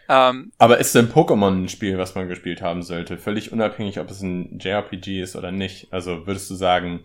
Ähm, 0.08 0.52
Aber 0.58 0.78
ist 0.78 0.94
denn 0.94 1.10
Pokémon 1.10 1.64
ein 1.64 1.68
Spiel, 1.68 1.98
was 1.98 2.14
man 2.14 2.28
gespielt 2.28 2.62
haben 2.62 2.84
sollte? 2.84 3.18
Völlig 3.18 3.50
unabhängig, 3.50 3.98
ob 3.98 4.08
es 4.08 4.22
ein 4.22 4.60
JRPG 4.60 5.20
ist 5.20 5.34
oder 5.34 5.50
nicht. 5.50 5.92
Also 5.92 6.28
würdest 6.28 6.48
du 6.48 6.54
sagen, 6.54 7.02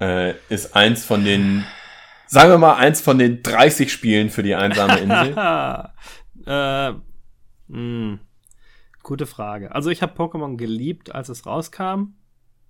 äh, 0.00 0.34
ist 0.48 0.74
eins 0.76 1.04
von 1.04 1.24
den, 1.24 1.64
sagen 2.26 2.50
wir 2.50 2.58
mal, 2.58 2.74
eins 2.74 3.00
von 3.00 3.18
den 3.18 3.42
30 3.42 3.92
Spielen 3.92 4.30
für 4.30 4.42
die 4.42 4.54
einsame 4.54 4.98
Insel? 4.98 5.34
äh, 6.46 6.92
mh, 7.68 8.18
gute 9.02 9.26
Frage. 9.26 9.74
Also 9.74 9.90
ich 9.90 10.02
habe 10.02 10.20
Pokémon 10.20 10.56
geliebt, 10.56 11.14
als 11.14 11.28
es 11.28 11.46
rauskam. 11.46 12.14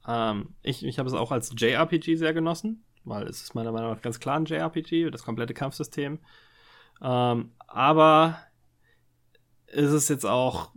Ähm, 0.07 0.55
ich 0.62 0.85
ich 0.85 0.99
habe 0.99 1.09
es 1.09 1.14
auch 1.14 1.33
als 1.33 1.53
JRPG 1.57 2.16
sehr 2.16 2.33
genossen, 2.33 2.85
weil 3.05 3.27
es 3.27 3.43
ist 3.43 3.55
meiner 3.55 3.72
Meinung 3.72 3.91
nach 3.91 4.03
ganz 4.03 4.20
klar 4.20 4.37
ein 4.37 4.45
JRPG, 4.45 5.11
das 5.11 5.24
komplette 5.24 5.55
Kampfsystem. 5.55 6.18
Ähm, 7.03 7.53
aber 7.66 8.39
ist 9.66 9.91
es 9.91 10.09
jetzt 10.09 10.24
auch, 10.24 10.70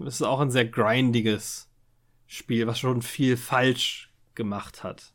es 0.00 0.14
ist 0.14 0.22
auch 0.22 0.40
ein 0.40 0.50
sehr 0.50 0.64
grindiges 0.64 1.70
Spiel, 2.26 2.66
was 2.66 2.78
schon 2.78 3.02
viel 3.02 3.36
falsch 3.36 4.12
gemacht 4.34 4.82
hat. 4.82 5.12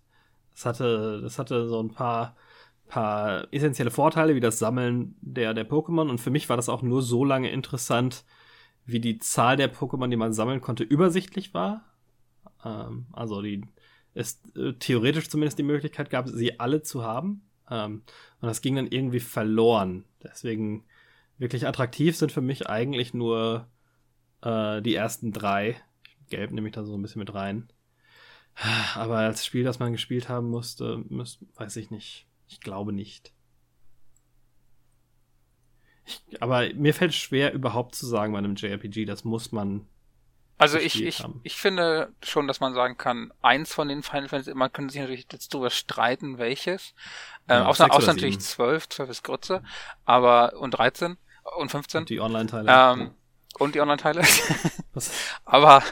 Das 0.55 0.65
hatte, 0.65 1.21
das 1.21 1.37
hatte 1.37 1.67
so 1.67 1.81
ein 1.81 1.91
paar, 1.91 2.35
paar 2.87 3.47
essentielle 3.53 3.91
Vorteile, 3.91 4.35
wie 4.35 4.39
das 4.39 4.57
Sammeln 4.57 5.15
der, 5.21 5.53
der 5.53 5.69
Pokémon. 5.69 6.09
Und 6.09 6.19
für 6.19 6.31
mich 6.31 6.49
war 6.49 6.57
das 6.57 6.69
auch 6.69 6.81
nur 6.81 7.01
so 7.01 7.23
lange 7.23 7.51
interessant, 7.51 8.23
wie 8.85 8.99
die 8.99 9.19
Zahl 9.19 9.57
der 9.57 9.73
Pokémon, 9.73 10.09
die 10.09 10.15
man 10.15 10.33
sammeln 10.33 10.61
konnte, 10.61 10.83
übersichtlich 10.83 11.53
war. 11.53 11.83
Ähm, 12.63 13.07
also 13.11 13.41
die, 13.41 13.63
es 14.13 14.41
äh, 14.55 14.73
theoretisch 14.73 15.29
zumindest 15.29 15.59
die 15.59 15.63
Möglichkeit 15.63 16.09
gab, 16.09 16.27
sie 16.29 16.59
alle 16.59 16.81
zu 16.81 17.03
haben. 17.03 17.41
Ähm, 17.69 18.03
und 18.39 18.47
das 18.47 18.61
ging 18.61 18.75
dann 18.75 18.87
irgendwie 18.87 19.19
verloren. 19.19 20.05
Deswegen 20.23 20.85
wirklich 21.37 21.67
attraktiv 21.67 22.15
sind 22.15 22.31
für 22.31 22.41
mich 22.41 22.69
eigentlich 22.69 23.13
nur 23.13 23.67
äh, 24.41 24.81
die 24.81 24.95
ersten 24.95 25.31
drei. 25.31 25.75
Gelb 26.29 26.51
nehme 26.51 26.69
ich 26.69 26.73
da 26.73 26.83
so 26.85 26.95
ein 26.95 27.01
bisschen 27.01 27.19
mit 27.19 27.33
rein. 27.33 27.67
Aber 28.95 29.17
als 29.17 29.45
Spiel, 29.45 29.63
das 29.63 29.79
man 29.79 29.91
gespielt 29.91 30.29
haben 30.29 30.49
musste, 30.49 31.03
muss, 31.09 31.39
weiß 31.55 31.75
ich 31.77 31.91
nicht. 31.91 32.25
Ich 32.47 32.61
glaube 32.61 32.93
nicht. 32.93 33.33
Ich, 36.05 36.41
aber 36.41 36.71
mir 36.75 36.93
fällt 36.93 37.11
es 37.11 37.17
schwer, 37.17 37.53
überhaupt 37.53 37.95
zu 37.95 38.05
sagen 38.05 38.31
bei 38.31 38.37
einem 38.39 38.55
JRPG, 38.55 39.05
das 39.05 39.23
muss 39.23 39.51
man. 39.51 39.87
also 40.57 40.77
ich, 40.77 41.03
ich, 41.03 41.23
haben. 41.23 41.41
ich 41.43 41.55
finde 41.55 42.13
schon, 42.23 42.47
dass 42.47 42.59
man 42.59 42.73
sagen 42.75 42.97
kann, 42.97 43.33
eins 43.41 43.73
von 43.73 43.87
den 43.87 44.03
Final 44.03 44.29
Fantasy, 44.29 44.53
man 44.53 44.71
könnte 44.71 44.93
sich 44.93 45.01
natürlich 45.01 45.27
jetzt 45.31 45.53
darüber 45.53 45.71
streiten, 45.71 46.37
welches. 46.37 46.93
Ähm, 47.49 47.61
Ja, 47.61 47.65
außer, 47.65 47.91
außer 47.91 48.13
natürlich 48.13 48.35
sieben. 48.35 48.45
12, 48.45 48.89
12 48.89 49.09
ist 49.09 49.23
Grütze, 49.23 49.63
aber, 50.05 50.53
und 50.57 50.71
13 50.71 51.17
und 51.57 51.71
15. 51.71 52.01
Und 52.01 52.09
die 52.09 52.21
Online-Teile. 52.21 52.71
ähm, 52.71 53.11
und 53.57 53.75
die 53.75 53.81
Online-Teile. 53.81 54.21
Aber 55.45 55.83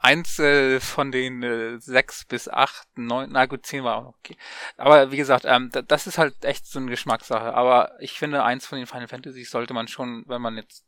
eins 0.00 0.38
äh, 0.38 0.80
von 0.80 1.12
den 1.12 1.42
äh, 1.42 1.78
sechs 1.78 2.24
bis 2.24 2.48
acht, 2.48 2.86
neun, 2.96 3.30
na 3.32 3.46
gut, 3.46 3.66
zehn 3.66 3.84
war 3.84 3.96
auch 3.96 4.14
okay. 4.18 4.36
Aber 4.76 5.10
wie 5.10 5.16
gesagt, 5.16 5.44
ähm, 5.46 5.70
da, 5.72 5.82
das 5.82 6.06
ist 6.06 6.18
halt 6.18 6.44
echt 6.44 6.66
so 6.66 6.78
eine 6.78 6.90
Geschmackssache. 6.90 7.54
Aber 7.54 7.92
ich 8.00 8.18
finde, 8.18 8.44
eins 8.44 8.66
von 8.66 8.78
den 8.78 8.86
Final 8.86 9.08
Fantasies 9.08 9.50
sollte 9.50 9.74
man 9.74 9.88
schon, 9.88 10.24
wenn 10.26 10.42
man 10.42 10.56
jetzt 10.56 10.84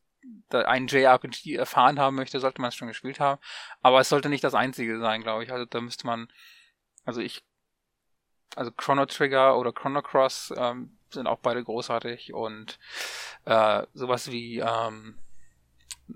da 0.49 0.63
ein 0.63 0.87
JRPG 0.87 1.57
erfahren 1.57 1.99
haben 1.99 2.17
möchte, 2.17 2.41
sollte 2.41 2.61
man 2.61 2.69
es 2.69 2.75
schon 2.75 2.89
gespielt 2.89 3.21
haben. 3.21 3.41
Aber 3.83 4.01
es 4.01 4.09
sollte 4.09 4.29
nicht 4.29 4.45
das 4.45 4.55
einzige 4.55 4.99
sein, 5.01 5.23
glaube 5.23 5.45
ich. 5.45 5.53
Also 5.53 5.65
da 5.65 5.81
müsste 5.81 6.07
man, 6.07 6.29
also 7.05 7.21
ich, 7.21 7.45
also 8.57 8.71
Chrono 8.73 9.07
Trigger 9.07 9.57
oder 9.59 9.73
Chrono 9.73 10.03
Cross 10.03 10.53
ähm, 10.57 10.99
sind 11.11 11.27
auch 11.27 11.39
beide 11.39 11.63
großartig 11.63 12.35
und 12.35 12.79
äh, 13.45 13.87
sowas 13.95 14.31
wie 14.31 14.59
ähm, 14.59 15.19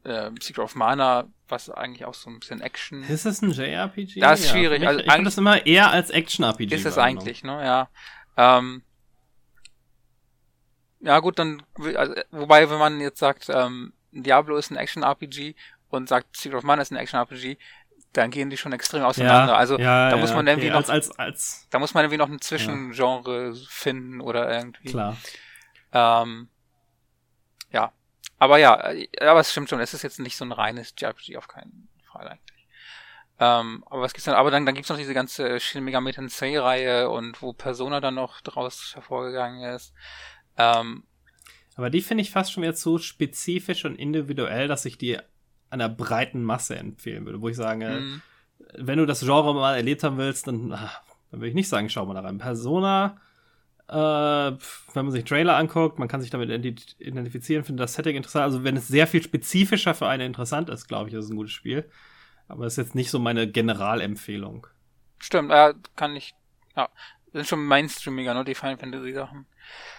äh, 0.05 0.31
Secret 0.41 0.65
of 0.65 0.75
Mana, 0.75 1.27
was 1.49 1.71
eigentlich 1.71 2.05
auch 2.05 2.15
so 2.15 2.31
ein 2.31 2.41
bisschen 2.41 2.61
Action 2.61 3.03
Ist 3.05 3.27
es 3.27 3.43
ein 3.43 3.51
JRPG? 3.53 4.21
Das 4.21 4.41
ist 4.41 4.51
schwierig. 4.51 4.79
für 4.79 4.81
mich- 4.81 4.89
Also 4.89 5.01
ich 5.01 5.11
eigentlich- 5.11 5.25
das 5.27 5.39
immer 5.39 5.67
eher 5.67 5.91
als 5.91 6.11
Action-RPG 6.11 6.75
ist 6.75 6.87
es 6.87 6.99
eigentlich, 6.99 7.45
ne? 7.45 7.65
Ja. 7.65 7.89
Ähm, 8.37 8.83
ja 11.01 11.19
gut, 11.21 11.39
dann 11.39 11.63
also, 11.97 12.15
wobei, 12.31 12.69
wenn 12.71 12.79
man 12.79 13.01
jetzt 13.01 13.19
sagt, 13.19 13.49
ähm, 13.49 13.93
Diablo 14.13 14.57
ist 14.57 14.71
ein 14.71 14.77
Action-RPG 14.77 15.55
und 15.91 16.09
sagt 16.09 16.37
Secret 16.37 16.59
of 16.59 16.65
Mana 16.65 16.83
ist 16.83 16.93
ein 16.93 16.97
Action-RPG, 16.97 17.59
dann 18.13 18.31
gehen 18.31 18.49
die 18.49 18.57
schon 18.57 18.73
extrem 18.73 19.03
auseinander. 19.03 19.57
also 19.57 19.79
ja, 19.79 20.09
da 20.09 20.17
ja, 20.17 20.21
muss 20.21 20.31
man 20.31 20.41
okay. 20.47 20.51
irgendwie 20.53 20.71
noch, 20.71 20.77
als, 20.77 20.89
als, 20.91 21.19
als, 21.19 21.67
da 21.71 21.79
muss 21.81 21.95
man 21.95 22.05
irgendwie 22.05 22.19
noch 22.19 22.29
ein 22.29 22.41
Zwischengenre 22.41 23.55
finden 23.69 24.21
oder 24.21 24.51
irgendwie. 24.51 24.89
klar. 24.89 25.17
Ähm, 25.93 26.49
ja. 26.49 26.54
Aber 28.39 28.59
ja, 28.59 28.91
äh, 28.93 29.09
aber 29.21 29.41
es 29.41 29.51
stimmt 29.53 29.69
schon, 29.69 29.81
es 29.81 29.95
ist 29.95 30.03
jetzt 30.03 30.21
nicht 30.21 30.37
so 30.37 30.45
ein 30.45 30.53
reines 30.53 30.95
JRPG 30.99 31.37
auf 31.37 31.49
keinen 31.49 31.89
Fall 32.11 32.29
eigentlich. 32.29 32.67
Ähm, 33.41 33.85
aber 33.89 34.03
was 34.03 34.13
gibt's 34.13 34.25
dann? 34.27 34.35
Aber 34.35 34.51
dann, 34.51 34.65
dann 34.65 34.75
gibt's 34.75 34.91
noch 34.91 34.97
diese 34.97 35.15
ganze 35.15 35.59
Shin 35.59 35.85
Megami 35.85 36.13
Tensei 36.13 36.59
Reihe 36.59 37.11
und 37.11 37.43
wo 37.43 37.53
Persona 37.53 38.01
dann 38.01 38.15
noch 38.15 38.41
draus 38.43 38.93
hervorgegangen 38.95 39.75
ist. 39.75 39.93
Ähm, 40.57 41.05
Aber 41.77 41.91
die 41.91 42.01
finde 42.01 42.23
ich 42.23 42.31
fast 42.31 42.53
schon 42.53 42.63
wieder 42.63 42.75
zu 42.77 42.99
spezifisch 42.99 43.85
und 43.85 43.97
individuell, 43.97 44.69
dass 44.69 44.85
ich 44.85 44.99
die 44.99 45.19
einer 45.71 45.89
breiten 45.89 46.45
Masse 46.45 46.77
empfehlen 46.77 47.27
würde. 47.27 47.41
Wo 47.41 47.49
ich 47.49 47.57
sage, 47.57 47.87
mh, 47.87 48.21
wenn 48.79 48.99
du 48.99 49.07
das 49.07 49.21
Genre 49.21 49.53
mal 49.53 49.75
erlebt 49.75 50.05
haben 50.05 50.17
willst, 50.17 50.47
dann, 50.47 50.73
ah, 50.73 50.93
dann 51.33 51.41
würde 51.41 51.49
ich 51.49 51.55
nicht 51.55 51.69
sagen, 51.69 51.91
schau 51.91 52.07
mal 52.07 52.15
da 52.15 52.21
rein. 52.21 52.39
Persona, 52.39 53.21
äh, 53.89 53.95
wenn 53.95 55.05
man 55.05 55.11
sich 55.11 55.25
Trailer 55.25 55.57
anguckt, 55.57 55.99
man 55.99 56.09
kann 56.09 56.21
sich 56.21 56.31
damit 56.31 56.51
ident- 56.51 56.99
identifizieren, 56.99 57.65
findet 57.65 57.85
das 57.85 57.95
Setting 57.95 58.17
interessant. 58.17 58.45
Also 58.45 58.65
wenn 58.65 58.77
es 58.77 58.89
sehr 58.89 59.07
viel 59.07 59.23
spezifischer 59.23 59.95
für 59.95 60.09
einen 60.09 60.27
interessant 60.27 60.71
ist, 60.71 60.89
glaube 60.89 61.09
ich, 61.09 61.15
ist 61.15 61.27
es 61.27 61.31
ein 61.31 61.37
gutes 61.37 61.53
Spiel. 61.53 61.91
Aber 62.49 62.67
es 62.67 62.75
ist 62.75 62.85
jetzt 62.85 62.95
nicht 62.95 63.11
so 63.11 63.19
meine 63.19 63.51
Generalempfehlung. 63.51 64.67
stimmt, 65.19 65.51
äh, 65.51 65.75
kann 65.97 66.15
ich, 66.17 66.35
ja, 66.77 66.89
sind 67.33 67.47
schon 67.47 67.65
mainstreamiger, 67.65 68.35
ne, 68.35 68.45
die 68.45 68.55
Final 68.55 68.79
Fantasy 68.79 69.13
Sachen. 69.13 69.47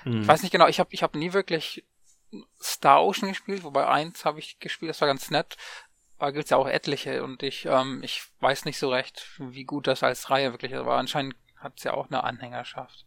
Hm. 0.03 0.21
Ich 0.21 0.27
weiß 0.27 0.43
nicht 0.43 0.51
genau, 0.51 0.67
ich 0.67 0.79
habe 0.79 0.89
ich 0.93 1.03
hab 1.03 1.15
nie 1.15 1.33
wirklich 1.33 1.83
Star 2.61 3.03
Ocean 3.03 3.29
gespielt, 3.29 3.63
wobei 3.63 3.87
eins 3.87 4.25
habe 4.25 4.39
ich 4.39 4.59
gespielt, 4.59 4.89
das 4.89 5.01
war 5.01 5.07
ganz 5.07 5.31
nett. 5.31 5.57
Da 6.19 6.31
gibt's 6.31 6.49
ja 6.49 6.57
auch 6.57 6.67
etliche 6.67 7.23
und 7.23 7.43
ich, 7.43 7.65
ähm, 7.65 8.01
ich 8.03 8.23
weiß 8.39 8.65
nicht 8.65 8.79
so 8.79 8.89
recht, 8.89 9.27
wie 9.37 9.65
gut 9.65 9.87
das 9.87 10.01
als 10.03 10.29
Reihe 10.29 10.51
wirklich 10.51 10.71
ist, 10.71 10.79
aber 10.79 10.97
anscheinend 10.97 11.35
hat's 11.57 11.83
ja 11.83 11.93
auch 11.93 12.07
eine 12.07 12.23
Anhängerschaft. 12.23 13.05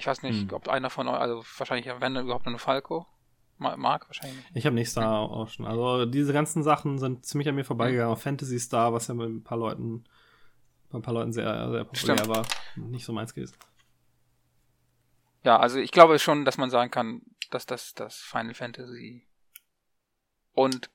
Ich 0.00 0.06
weiß 0.06 0.22
nicht, 0.22 0.50
Hm. 0.50 0.54
ob 0.54 0.66
einer 0.70 0.88
von 0.88 1.06
euch, 1.08 1.20
also 1.20 1.44
wahrscheinlich, 1.58 1.86
wenn 2.00 2.16
überhaupt 2.16 2.46
nur 2.46 2.52
eine 2.52 2.58
Falco, 2.58 3.06
Ma- 3.58 3.76
Mark 3.76 4.08
wahrscheinlich. 4.08 4.42
Ich 4.54 4.64
habe 4.64 4.74
nicht 4.74 4.88
Star 4.88 5.30
Ocean. 5.30 5.66
Also 5.66 6.06
diese 6.06 6.32
ganzen 6.32 6.62
Sachen 6.62 6.98
sind 6.98 7.26
ziemlich 7.26 7.46
an 7.50 7.54
mir 7.54 7.64
vorbeigegangen. 7.64 8.10
Auch 8.10 8.18
Fantasy 8.18 8.58
Star, 8.58 8.94
was 8.94 9.08
ja 9.08 9.14
mit 9.14 9.28
ein 9.28 9.44
paar 9.44 9.58
Leuten, 9.58 10.04
bei 10.90 10.98
ein 10.98 11.02
paar 11.02 11.12
Leuten 11.12 11.34
sehr, 11.34 11.70
sehr 11.70 11.84
populär 11.84 12.16
Stimmt. 12.16 12.28
war, 12.28 12.46
nicht 12.76 13.04
so 13.04 13.12
meins 13.12 13.34
gewesen. 13.34 13.56
Ja, 15.44 15.58
also 15.58 15.78
ich 15.78 15.92
glaube 15.92 16.18
schon, 16.18 16.46
dass 16.46 16.56
man 16.56 16.70
sagen 16.70 16.90
kann, 16.90 17.20
dass 17.50 17.66
das 17.66 17.92
das 17.92 18.16
Final 18.16 18.54
Fantasy 18.54 19.26
und 20.54 20.90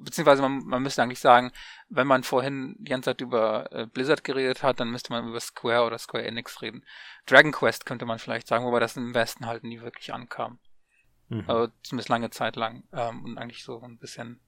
beziehungsweise 0.00 0.42
man, 0.42 0.64
man 0.64 0.82
müsste 0.82 1.02
eigentlich 1.02 1.20
sagen, 1.20 1.52
wenn 1.88 2.06
man 2.06 2.22
vorhin 2.22 2.76
die 2.78 2.90
ganze 2.90 3.10
Zeit 3.10 3.20
über 3.20 3.70
äh, 3.72 3.86
Blizzard 3.86 4.24
geredet 4.24 4.62
hat, 4.62 4.80
dann 4.80 4.90
müsste 4.90 5.12
man 5.12 5.28
über 5.28 5.40
Square 5.40 5.84
oder 5.86 5.98
Square 5.98 6.24
Enix 6.24 6.62
reden. 6.62 6.84
Dragon 7.26 7.52
Quest 7.52 7.86
könnte 7.86 8.06
man 8.06 8.18
vielleicht 8.18 8.46
sagen, 8.46 8.64
wobei 8.64 8.80
das 8.80 8.96
im 8.96 9.14
Westen 9.14 9.46
halt 9.46 9.64
nie 9.64 9.80
wirklich 9.80 10.12
ankam. 10.12 10.58
Mhm. 11.28 11.44
Also 11.46 11.72
zumindest 11.82 12.08
lange 12.08 12.30
Zeit 12.30 12.56
lang. 12.56 12.84
Ähm, 12.92 13.24
und 13.24 13.38
eigentlich 13.38 13.64
so 13.64 13.80
ein 13.80 13.98
bisschen, 13.98 14.40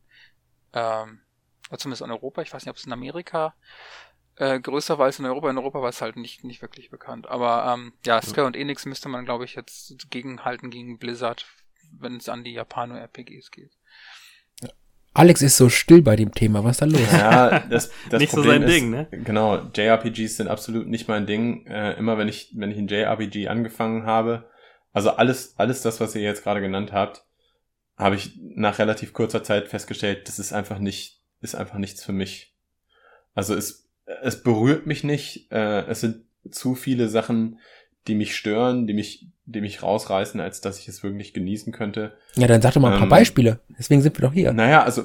ähm, 0.73 1.21
oder 1.69 1.79
zumindest 1.79 2.03
in 2.03 2.11
Europa, 2.11 2.43
ich 2.43 2.53
weiß 2.53 2.65
nicht, 2.65 2.71
ob 2.71 2.77
es 2.77 2.87
in 2.87 2.93
Amerika 2.93 3.55
äh, 4.37 4.61
größer 4.61 4.99
war 4.99 5.07
als 5.07 5.19
in 5.19 5.27
Europa. 5.27 5.51
In 5.51 5.59
Europa 5.59 5.83
war 5.83 5.89
es 5.89 6.03
halt 6.03 6.17
nicht, 6.17 6.45
nicht 6.45 6.63
wirklich 6.63 6.91
bekannt. 6.91 7.29
Aber 7.29 7.73
ähm, 7.73 7.93
ja, 8.05 8.21
Square 8.23 8.47
und 8.47 8.57
Enix 8.57 8.87
müsste 8.87 9.09
man, 9.09 9.25
glaube 9.25 9.45
ich, 9.45 9.55
jetzt 9.55 10.11
gegenhalten 10.11 10.71
gegen 10.71 10.99
Blizzard, 10.99 11.47
wenn 11.93 12.17
es 12.17 12.29
an 12.29 12.45
die 12.45 12.53
Japano-RPGs 12.53 13.51
geht. 13.51 13.73
Alex 15.15 15.43
ist 15.43 15.57
so 15.57 15.69
still 15.69 16.03
bei 16.03 16.17
dem 16.17 16.33
Thema. 16.33 16.65
Was 16.65 16.81
ist 16.81 16.83
da 16.83 16.87
los? 16.87 17.13
Ja, 17.13 17.61
das, 17.71 17.91
das 18.11 18.21
Nicht 18.21 18.31
so 18.31 18.39
Problem 18.39 18.63
sein 18.63 18.69
ist, 18.69 18.75
Ding, 18.75 18.91
ne? 18.91 19.09
Genau, 19.11 19.71
JRPGs 19.75 20.37
sind 20.39 20.49
absolut 20.49 20.87
nicht 20.89 21.09
mein 21.09 21.27
Ding. 21.27 21.67
Äh, 21.67 21.93
immer 21.99 22.17
wenn 22.17 22.29
ich, 22.29 22.53
wenn 22.57 22.71
ich 22.71 22.79
ein 22.79 22.89
JRPG 22.89 23.49
angefangen 23.49 24.07
habe, 24.07 24.49
also 24.93 25.11
alles, 25.11 25.55
alles 25.59 25.83
das, 25.83 26.01
was 26.01 26.15
ihr 26.15 26.23
jetzt 26.23 26.43
gerade 26.43 26.61
genannt 26.61 26.93
habt, 26.93 27.25
habe 27.97 28.15
ich 28.15 28.39
nach 28.41 28.79
relativ 28.79 29.13
kurzer 29.13 29.43
Zeit 29.43 29.69
festgestellt, 29.69 30.29
das 30.29 30.39
ist 30.39 30.53
einfach 30.53 30.79
nicht, 30.79 31.21
ist 31.41 31.55
einfach 31.55 31.79
nichts 31.79 32.05
für 32.05 32.13
mich. 32.13 32.55
Also 33.35 33.55
es, 33.55 33.91
es 34.23 34.43
berührt 34.43 34.87
mich 34.87 35.05
nicht. 35.05 35.51
Äh, 35.53 35.87
es 35.87 36.01
sind 36.01 36.25
zu 36.51 36.75
viele 36.75 37.09
Sachen, 37.09 37.59
die 38.09 38.15
mich 38.15 38.35
stören, 38.37 38.87
die 38.87 38.95
mich, 38.95 39.27
die 39.47 39.61
mich 39.61 39.83
rausreißen, 39.83 40.41
als 40.41 40.61
dass 40.61 40.79
ich 40.79 40.89
es 40.89 41.03
wirklich 41.03 41.33
genießen 41.35 41.73
könnte. 41.73 42.13
Ja, 42.37 42.47
dann 42.47 42.63
sag 42.63 42.75
doch 42.75 42.81
mal 42.81 42.89
ein 42.93 42.95
paar 42.99 43.05
Ähm, 43.05 43.09
Beispiele. 43.11 43.61
Deswegen 43.79 44.03
sind 44.03 44.17
wir 44.19 44.23
doch 44.27 44.33
hier. 44.33 44.53
Naja, 44.53 44.83
also 44.83 45.05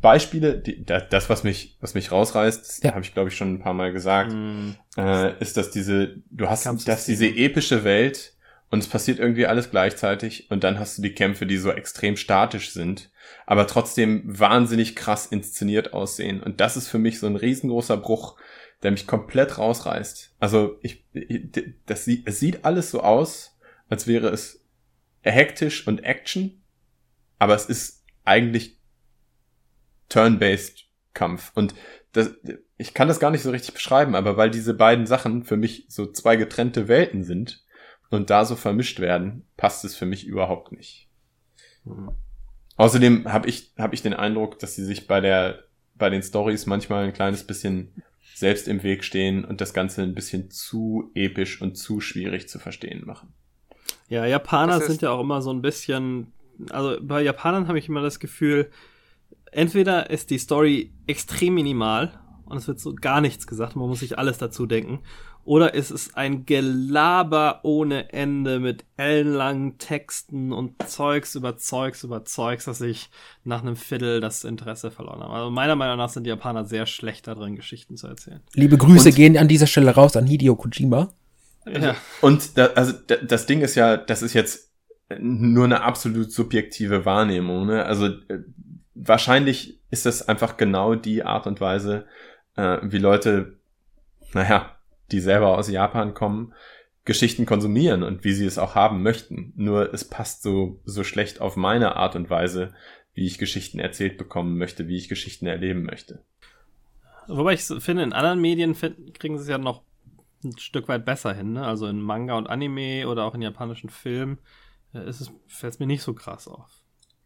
Beispiele, 0.00 0.58
die, 0.58 0.84
da- 0.84 1.00
das, 1.00 1.28
was 1.28 1.44
mich, 1.44 1.76
was 1.80 1.94
mich 1.94 2.12
rausreißt, 2.12 2.60
das 2.60 2.82
Ja. 2.82 2.90
habe 2.92 3.02
ich 3.02 3.12
glaube 3.14 3.28
ich 3.30 3.36
schon 3.36 3.54
ein 3.54 3.60
paar 3.60 3.74
Mal 3.74 3.92
gesagt, 3.92 4.32
Hm, 4.32 4.76
äh, 4.96 5.32
ist, 5.40 5.56
dass 5.56 5.70
diese, 5.70 6.16
du 6.30 6.48
hast, 6.48 6.64
Kampfsystem. 6.64 6.92
dass 6.94 7.06
diese 7.06 7.26
epische 7.26 7.84
Welt 7.84 8.34
und 8.70 8.80
es 8.80 8.86
passiert 8.88 9.18
irgendwie 9.18 9.46
alles 9.46 9.70
gleichzeitig 9.70 10.50
und 10.50 10.62
dann 10.64 10.78
hast 10.78 10.98
du 10.98 11.02
die 11.02 11.14
Kämpfe, 11.14 11.46
die 11.46 11.56
so 11.56 11.70
extrem 11.70 12.16
statisch 12.16 12.70
sind, 12.70 13.10
aber 13.46 13.66
trotzdem 13.66 14.22
wahnsinnig 14.26 14.94
krass 14.94 15.26
inszeniert 15.26 15.92
aussehen. 15.94 16.42
Und 16.42 16.60
das 16.60 16.76
ist 16.76 16.88
für 16.88 16.98
mich 16.98 17.18
so 17.18 17.26
ein 17.26 17.36
riesengroßer 17.36 17.96
Bruch, 17.96 18.36
der 18.82 18.90
mich 18.90 19.06
komplett 19.06 19.58
rausreißt. 19.58 20.36
Also 20.38 20.78
ich, 20.82 21.04
ich 21.12 21.50
das 21.86 22.04
sieht, 22.04 22.26
es 22.26 22.38
sieht 22.40 22.64
alles 22.64 22.90
so 22.90 23.02
aus, 23.02 23.58
als 23.88 24.06
wäre 24.06 24.28
es 24.28 24.64
hektisch 25.22 25.86
und 25.86 26.04
Action, 26.04 26.62
aber 27.38 27.54
es 27.54 27.66
ist 27.66 28.04
eigentlich 28.24 28.78
Turn-based 30.08 30.86
Kampf. 31.14 31.52
Und 31.54 31.74
das, 32.12 32.32
ich 32.76 32.94
kann 32.94 33.08
das 33.08 33.20
gar 33.20 33.30
nicht 33.30 33.42
so 33.42 33.50
richtig 33.50 33.74
beschreiben, 33.74 34.14
aber 34.14 34.36
weil 34.36 34.50
diese 34.50 34.74
beiden 34.74 35.06
Sachen 35.06 35.44
für 35.44 35.56
mich 35.56 35.86
so 35.88 36.10
zwei 36.10 36.36
getrennte 36.36 36.88
Welten 36.88 37.24
sind 37.24 37.64
und 38.10 38.30
da 38.30 38.44
so 38.44 38.56
vermischt 38.56 39.00
werden, 39.00 39.46
passt 39.56 39.84
es 39.84 39.96
für 39.96 40.06
mich 40.06 40.26
überhaupt 40.26 40.72
nicht. 40.72 41.08
hm. 41.84 42.10
Außerdem 42.76 43.32
habe 43.32 43.48
ich, 43.48 43.72
hab 43.76 43.92
ich 43.92 44.02
den 44.02 44.14
Eindruck, 44.14 44.60
dass 44.60 44.76
sie 44.76 44.84
sich 44.84 45.08
bei 45.08 45.20
der, 45.20 45.64
bei 45.96 46.10
den 46.10 46.22
Stories 46.22 46.66
manchmal 46.66 47.04
ein 47.04 47.12
kleines 47.12 47.44
bisschen 47.44 48.04
selbst 48.38 48.68
im 48.68 48.82
Weg 48.82 49.04
stehen 49.04 49.44
und 49.44 49.60
das 49.60 49.74
Ganze 49.74 50.02
ein 50.02 50.14
bisschen 50.14 50.50
zu 50.50 51.10
episch 51.14 51.60
und 51.60 51.76
zu 51.76 52.00
schwierig 52.00 52.48
zu 52.48 52.58
verstehen 52.58 53.04
machen. 53.04 53.32
Ja, 54.08 54.26
Japaner 54.26 54.80
sind 54.80 55.02
ja 55.02 55.10
auch 55.10 55.20
immer 55.20 55.42
so 55.42 55.50
ein 55.50 55.62
bisschen, 55.62 56.32
also 56.70 56.96
bei 57.00 57.22
Japanern 57.22 57.68
habe 57.68 57.78
ich 57.78 57.88
immer 57.88 58.02
das 58.02 58.20
Gefühl, 58.20 58.70
entweder 59.52 60.10
ist 60.10 60.30
die 60.30 60.38
Story 60.38 60.92
extrem 61.06 61.54
minimal 61.54 62.18
und 62.46 62.56
es 62.56 62.68
wird 62.68 62.80
so 62.80 62.94
gar 62.94 63.20
nichts 63.20 63.46
gesagt, 63.46 63.76
man 63.76 63.88
muss 63.88 64.00
sich 64.00 64.18
alles 64.18 64.38
dazu 64.38 64.66
denken, 64.66 65.00
oder 65.48 65.72
ist 65.72 65.90
es 65.90 66.14
ein 66.14 66.44
Gelaber 66.44 67.60
ohne 67.62 68.12
Ende 68.12 68.60
mit 68.60 68.84
ellenlangen 68.98 69.78
Texten 69.78 70.52
und 70.52 70.74
Zeugs 70.86 71.34
über 71.34 71.56
Zeugs 71.56 72.04
über 72.04 72.26
Zeugs, 72.26 72.66
dass 72.66 72.82
ich 72.82 73.08
nach 73.44 73.62
einem 73.62 73.74
Viertel 73.74 74.20
das 74.20 74.44
Interesse 74.44 74.90
verloren 74.90 75.22
habe. 75.22 75.32
Also 75.32 75.50
meiner 75.50 75.74
Meinung 75.74 75.96
nach 75.96 76.10
sind 76.10 76.24
die 76.24 76.28
Japaner 76.28 76.66
sehr 76.66 76.84
schlecht 76.84 77.26
darin, 77.26 77.56
Geschichten 77.56 77.96
zu 77.96 78.08
erzählen. 78.08 78.42
Liebe 78.52 78.76
Grüße 78.76 79.08
Und- 79.08 79.14
gehen 79.14 79.38
an 79.38 79.48
dieser 79.48 79.66
Stelle 79.66 79.90
raus 79.90 80.16
an 80.16 80.26
Hideo 80.26 80.54
Kojima. 80.54 81.08
Ja. 81.66 81.96
Und 82.20 82.58
da, 82.58 82.66
also 82.74 82.92
da, 83.06 83.16
das 83.16 83.46
Ding 83.46 83.62
ist 83.62 83.74
ja, 83.74 83.96
das 83.96 84.20
ist 84.20 84.34
jetzt 84.34 84.70
nur 85.18 85.64
eine 85.64 85.80
absolut 85.82 86.30
subjektive 86.30 87.06
Wahrnehmung. 87.06 87.64
Ne? 87.64 87.86
Also 87.86 88.08
äh, 88.08 88.40
wahrscheinlich 88.94 89.80
ist 89.90 90.04
das 90.04 90.28
einfach 90.28 90.58
genau 90.58 90.94
die 90.94 91.24
Art 91.24 91.46
und 91.46 91.62
Weise, 91.62 92.04
äh, 92.56 92.76
wie 92.82 92.98
Leute, 92.98 93.56
naja, 94.34 94.74
die 95.10 95.20
selber 95.20 95.56
aus 95.56 95.70
Japan 95.70 96.14
kommen, 96.14 96.54
Geschichten 97.04 97.46
konsumieren 97.46 98.02
und 98.02 98.22
wie 98.24 98.32
sie 98.32 98.44
es 98.44 98.58
auch 98.58 98.74
haben 98.74 99.02
möchten. 99.02 99.54
Nur 99.56 99.94
es 99.94 100.04
passt 100.04 100.42
so, 100.42 100.80
so 100.84 101.04
schlecht 101.04 101.40
auf 101.40 101.56
meine 101.56 101.96
Art 101.96 102.16
und 102.16 102.28
Weise, 102.28 102.74
wie 103.14 103.24
ich 103.24 103.38
Geschichten 103.38 103.78
erzählt 103.78 104.18
bekommen 104.18 104.58
möchte, 104.58 104.88
wie 104.88 104.96
ich 104.96 105.08
Geschichten 105.08 105.46
erleben 105.46 105.84
möchte. 105.84 106.22
Wobei 107.26 107.54
ich 107.54 107.62
finde, 107.62 108.02
in 108.02 108.12
anderen 108.12 108.40
Medien 108.40 108.74
find, 108.74 109.18
kriegen 109.18 109.38
sie 109.38 109.44
es 109.44 109.48
ja 109.48 109.56
noch 109.56 109.82
ein 110.44 110.56
Stück 110.58 110.86
weit 110.88 111.06
besser 111.06 111.32
hin, 111.32 111.54
ne? 111.54 111.66
Also 111.66 111.86
in 111.86 112.00
Manga 112.00 112.36
und 112.36 112.46
Anime 112.46 113.08
oder 113.08 113.24
auch 113.24 113.34
in 113.34 113.42
japanischen 113.42 113.88
Filmen 113.88 114.38
äh, 114.94 115.08
ist 115.08 115.20
es, 115.20 115.32
fällt 115.46 115.72
es 115.74 115.78
mir 115.80 115.86
nicht 115.86 116.02
so 116.02 116.12
krass 116.12 116.46
auf. 116.46 116.70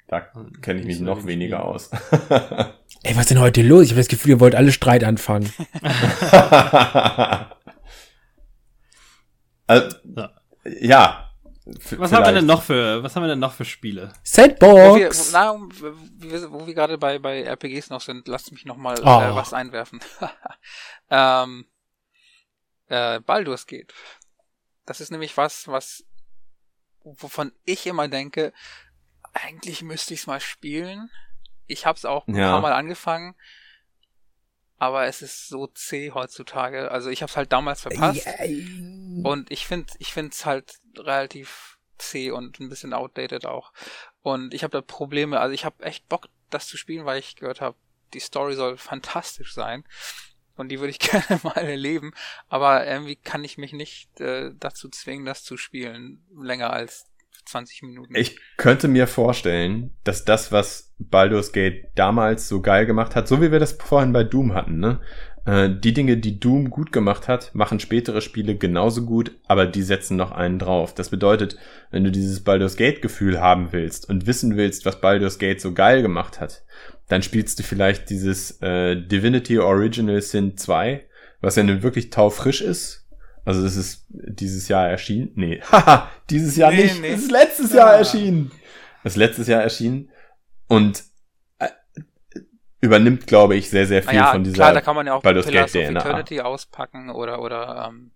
Da 0.09 0.21
kenne 0.61 0.81
ich 0.81 0.87
mich 0.87 0.99
so 0.99 1.05
noch 1.05 1.27
weniger 1.27 1.65
aus. 1.65 1.91
Ey, 3.03 3.15
was 3.15 3.23
ist 3.23 3.31
denn 3.31 3.41
heute 3.41 3.63
los? 3.63 3.85
Ich 3.85 3.91
habe 3.91 4.01
das 4.01 4.09
Gefühl, 4.09 4.31
ihr 4.33 4.41
wollt 4.41 4.55
alle 4.55 4.71
Streit 4.71 5.05
anfangen. 5.05 5.53
also, 9.67 9.97
Ja. 10.05 10.31
ja. 10.65 11.29
Was 11.97 12.13
haben 12.13 12.25
wir 12.25 12.33
denn 12.33 12.47
noch 12.47 12.63
für, 12.63 13.03
was 13.05 13.15
haben 13.15 13.23
wir 13.23 13.29
denn 13.29 13.39
noch 13.39 13.53
für 13.53 13.65
Spiele? 13.65 14.13
Sandbox! 14.25 15.33
wo, 15.33 15.33
na, 15.33 16.51
wo 16.51 16.67
wir, 16.67 16.75
gerade 16.75 16.99
bei, 16.99 17.21
bei 17.21 17.43
RPGs 17.45 17.89
noch 17.91 18.01
sind, 18.01 18.27
lasst 18.27 18.51
mich 18.51 18.65
noch 18.65 18.77
mal 18.77 18.99
Oh. 19.01 19.21
äh, 19.21 19.35
was 19.37 19.53
einwerfen. 19.53 20.01
ähm, 21.11 21.67
äh, 22.89 23.21
Baldur's 23.21 23.69
geht. 23.69 23.95
Das 24.87 25.01
ist 25.01 25.11
nämlich 25.13 25.37
was, 25.37 25.69
was 25.69 26.05
wovon 27.05 27.53
ich 27.65 27.87
immer 27.87 28.09
denke, 28.09 28.53
eigentlich 29.33 29.83
müsste 29.83 30.15
ich 30.15 30.21
es 30.21 30.27
mal 30.27 30.41
spielen. 30.41 31.11
Ich 31.69 31.87
habe 31.87 31.97
es 31.97 32.05
auch 32.05 32.27
ein 32.27 32.35
Ja. 32.35 32.51
paar 32.51 32.61
Mal 32.61 32.73
angefangen, 32.73 33.35
aber 34.79 35.07
es 35.07 35.23
ist 35.23 35.49
so 35.49 35.69
zäh 35.69 36.11
heutzutage. 36.11 36.91
Also 36.91 37.09
ich 37.09 37.23
habe 37.23 37.31
es 37.31 37.37
halt 37.37 37.53
damals 37.53 37.83
verpasst. 37.83 38.27
Und 39.23 39.51
ich 39.51 39.67
finde 39.67 39.93
ich 39.99 40.13
finde 40.13 40.33
es 40.33 40.47
halt 40.47 40.75
relativ 40.99 41.79
zäh 41.99 42.31
und 42.31 42.61
ein 42.61 42.69
bisschen 42.69 42.93
outdated 42.93 43.47
auch. 43.47 43.73
Und 44.23 44.55
ich 44.55 44.63
habe 44.63 44.73
da 44.73 44.81
Probleme, 44.81 45.41
also 45.41 45.55
ich 45.55 45.65
habe 45.65 45.85
echt 45.85 46.09
Bock, 46.09 46.29
das 46.51 46.67
zu 46.67 46.77
spielen, 46.77 47.07
weil 47.07 47.19
ich 47.19 47.37
gehört 47.37 47.61
habe, 47.61 47.77
die 48.15 48.21
Story 48.21 48.55
soll 48.55 48.77
fantastisch 48.77 49.55
sein. 49.55 49.85
Und 50.57 50.69
die 50.69 50.81
würde 50.81 50.91
ich 50.91 50.99
gerne 50.99 51.41
mal 51.43 51.57
erleben. 51.57 52.13
Aber 52.49 52.87
irgendwie 52.87 53.17
kann 53.17 53.45
ich 53.45 53.59
mich 53.59 53.73
nicht 53.73 54.21
äh, 54.21 54.51
dazu 54.59 54.89
zwingen, 54.89 55.25
das 55.25 55.45
zu 55.45 55.57
spielen. 55.57 56.25
Länger 56.37 56.73
als 56.73 57.07
20 57.47 57.83
Minuten. 57.83 58.15
Ich 58.15 58.39
könnte 58.57 58.89
mir 58.89 59.07
vorstellen, 59.07 59.97
dass 60.05 60.25
das, 60.25 60.53
was 60.53 60.93
Baldur's 60.99 61.53
Gate 61.53 61.87
damals 61.95 62.49
so 62.49 62.61
geil 62.61 62.87
gemacht 62.87 63.17
hat, 63.17 63.27
so 63.27 63.41
wie 63.41 63.51
wir 63.51 63.59
das 63.59 63.73
vorhin 63.73 64.13
bei 64.13 64.25
Doom 64.25 64.55
hatten, 64.55 64.79
ne? 64.79 65.01
Äh, 65.45 65.71
die 65.71 65.93
Dinge, 65.93 66.17
die 66.19 66.39
Doom 66.39 66.71
gut 66.71 66.93
gemacht 66.93 67.27
hat, 67.29 67.55
machen 67.55 67.81
spätere 67.81 68.21
Spiele 68.21 68.57
genauso 68.57 69.05
gut, 69.05 69.33
aber 69.47 69.67
die 69.67 69.83
setzen 69.83 70.17
noch 70.17 70.31
einen 70.33 70.59
drauf. 70.59 70.95
Das 70.95 71.11
bedeutet, 71.11 71.57
wenn 71.91 72.05
du 72.05 72.11
dieses 72.13 72.41
Baldur's 72.45 72.77
Gate 72.77 73.03
Gefühl 73.03 73.41
haben 73.41 73.69
willst 73.73 74.09
und 74.09 74.27
wissen 74.27 74.57
willst, 74.57 74.85
was 74.87 75.01
Baldur's 75.01 75.39
Gate 75.39 75.61
so 75.61 75.73
geil 75.73 76.03
gemacht 76.03 76.41
hat, 76.41 76.63
dann 77.09 77.23
spielst 77.23 77.59
du 77.59 77.63
vielleicht 77.65 78.09
dieses 78.11 78.61
äh, 78.63 78.95
Divinity 78.97 79.59
Original 79.59 80.23
Sin 80.23 80.57
2, 80.57 81.05
was 81.41 81.57
ja 81.57 81.63
nun 81.65 81.83
wirklich 81.83 82.11
taufrisch 82.11 82.61
ist. 82.61 83.01
Also 83.45 83.63
das 83.65 83.75
ist 83.77 84.07
dieses 84.11 84.69
Jahr 84.69 84.89
erschienen. 84.89 85.33
Nee, 85.35 85.61
haha, 85.73 86.09
dieses 86.31 86.55
Jahr 86.55 86.71
Nee, 86.71 86.85
nicht. 86.85 87.01
nee. 87.03 87.11
Das 87.11 87.23
ist 87.23 87.33
letztes 87.33 87.73
Ja. 87.73 87.79
Jahr 87.79 87.95
erschienen. 87.97 88.53
Das 89.03 89.15
ist 89.15 89.17
letztes 89.17 89.49
Jahr 89.49 89.61
erschienen. 89.63 90.09
Und 90.69 91.03
übernimmt, 92.83 93.27
glaube 93.27 93.55
ich, 93.57 93.71
sehr, 93.71 93.87
sehr 93.87 94.03
viel 94.03 94.19
naja, 94.19 94.33
von 94.33 94.45
dieser 94.45 94.57
klar, 94.57 94.73
da 94.75 94.81
kann 94.83 94.97
man 94.97 95.07
ja 95.07 95.15
auch 95.15 95.23
Baldur's 95.23 95.47
Gate 95.47 95.65
of 95.65 95.73
DNA. 95.73 96.01
Eternity 96.01 96.41
auspacken 96.41 97.11
oder, 97.11 97.41
oder 97.41 97.89
ähm, 97.89 98.11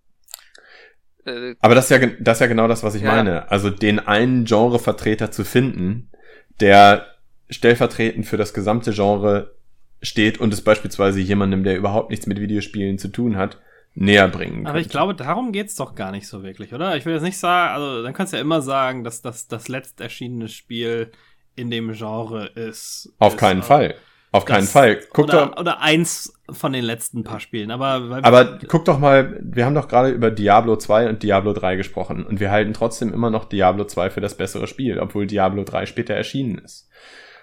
äh, 1.25 1.55
Aber 1.59 1.73
das 1.73 1.85
ist 1.85 1.91
ja, 1.91 1.97
gen- 1.97 2.17
das 2.19 2.37
ist 2.37 2.41
ja 2.41 2.47
genau 2.47 2.67
das, 2.67 2.83
was 2.83 2.93
ich 2.95 3.01
Ja. 3.01 3.15
meine. 3.15 3.49
Also 3.49 3.69
den 3.69 3.99
einen 3.99 4.45
Genrevertreter 4.45 5.31
zu 5.31 5.43
finden, 5.45 6.11
der 6.59 7.07
stellvertretend 7.49 8.25
für 8.25 8.37
das 8.37 8.53
gesamte 8.53 8.91
Genre 8.91 9.55
steht 10.01 10.37
und 10.39 10.53
es 10.53 10.61
beispielsweise 10.61 11.19
jemandem, 11.21 11.63
der 11.63 11.77
überhaupt 11.77 12.09
nichts 12.09 12.27
mit 12.27 12.39
Videospielen 12.39 12.97
zu 12.99 13.07
tun 13.07 13.37
hat, 13.37 13.57
näher 13.95 14.27
bringen 14.27 14.67
Aber 14.67 14.79
ich 14.79 14.89
könnte. 14.89 14.89
glaube, 14.89 15.15
darum 15.15 15.51
geht's 15.53 15.75
doch 15.75 15.95
gar 15.95 16.11
nicht 16.11 16.27
so 16.27 16.43
wirklich, 16.43 16.73
oder? 16.73 16.97
Ich 16.97 17.05
will 17.05 17.13
jetzt 17.13 17.23
nicht 17.23 17.37
sagen, 17.39 17.73
also 17.73 18.03
dann 18.03 18.13
kannst 18.13 18.33
du 18.33 18.37
ja 18.37 18.41
immer 18.41 18.61
sagen, 18.61 19.03
dass 19.03 19.21
das 19.21 19.47
das 19.47 19.69
letzt 19.69 20.01
erschienene 20.01 20.49
Spiel 20.49 21.11
in 21.55 21.71
dem 21.71 21.93
Genre 21.93 22.47
ist. 22.47 23.11
Auf 23.17 23.33
ist, 23.33 23.39
keinen 23.39 23.61
äh, 23.61 23.63
Fall. 23.63 23.95
Auf 24.31 24.45
keinen 24.45 24.61
das- 24.61 24.71
Fall. 24.71 24.99
Guck 25.13 25.25
oder, 25.25 25.47
doch, 25.47 25.57
oder 25.59 25.81
eins 25.81 26.33
von 26.49 26.73
den 26.73 26.83
letzten 26.83 27.23
paar 27.23 27.39
Spielen. 27.39 27.71
Aber, 27.71 28.09
weil 28.09 28.23
aber 28.25 28.59
guck 28.67 28.85
doch 28.85 28.99
mal, 28.99 29.39
wir 29.41 29.65
haben 29.65 29.75
doch 29.75 29.87
gerade 29.87 30.09
über 30.09 30.31
Diablo 30.31 30.75
2 30.75 31.09
und 31.09 31.23
Diablo 31.23 31.53
3 31.53 31.75
gesprochen 31.75 32.25
und 32.25 32.39
wir 32.39 32.51
halten 32.51 32.73
trotzdem 32.73 33.13
immer 33.13 33.29
noch 33.29 33.45
Diablo 33.45 33.85
2 33.85 34.09
für 34.09 34.21
das 34.21 34.35
bessere 34.37 34.67
Spiel, 34.67 34.99
obwohl 34.99 35.27
Diablo 35.27 35.63
3 35.63 35.85
später 35.85 36.13
erschienen 36.13 36.57
ist. 36.59 36.89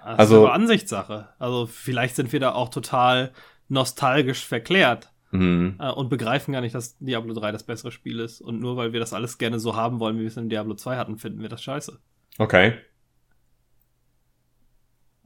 Das 0.04 0.18
Also- 0.18 0.34
ist 0.36 0.40
aber 0.44 0.52
Ansichtssache. 0.54 1.28
Also 1.38 1.66
vielleicht 1.66 2.16
sind 2.16 2.32
wir 2.32 2.40
da 2.40 2.52
auch 2.52 2.68
total 2.68 3.32
nostalgisch 3.68 4.44
verklärt 4.44 5.10
Mhm. 5.30 5.76
äh, 5.80 5.90
und 5.90 6.10
begreifen 6.10 6.52
gar 6.52 6.60
nicht, 6.60 6.74
dass 6.74 6.96
Diablo 6.98 7.34
3 7.34 7.50
das 7.50 7.64
bessere 7.64 7.90
Spiel 7.90 8.20
ist. 8.20 8.40
Und 8.40 8.60
nur 8.60 8.76
weil 8.76 8.92
wir 8.92 9.00
das 9.00 9.12
alles 9.12 9.38
gerne 9.38 9.58
so 9.58 9.74
haben 9.74 9.98
wollen, 10.00 10.16
wie 10.16 10.20
wir 10.20 10.28
es 10.28 10.36
in 10.36 10.48
Diablo 10.50 10.74
2 10.74 10.96
hatten, 10.96 11.18
finden 11.18 11.40
wir 11.40 11.48
das 11.48 11.62
scheiße. 11.62 11.98
Okay. 12.38 12.74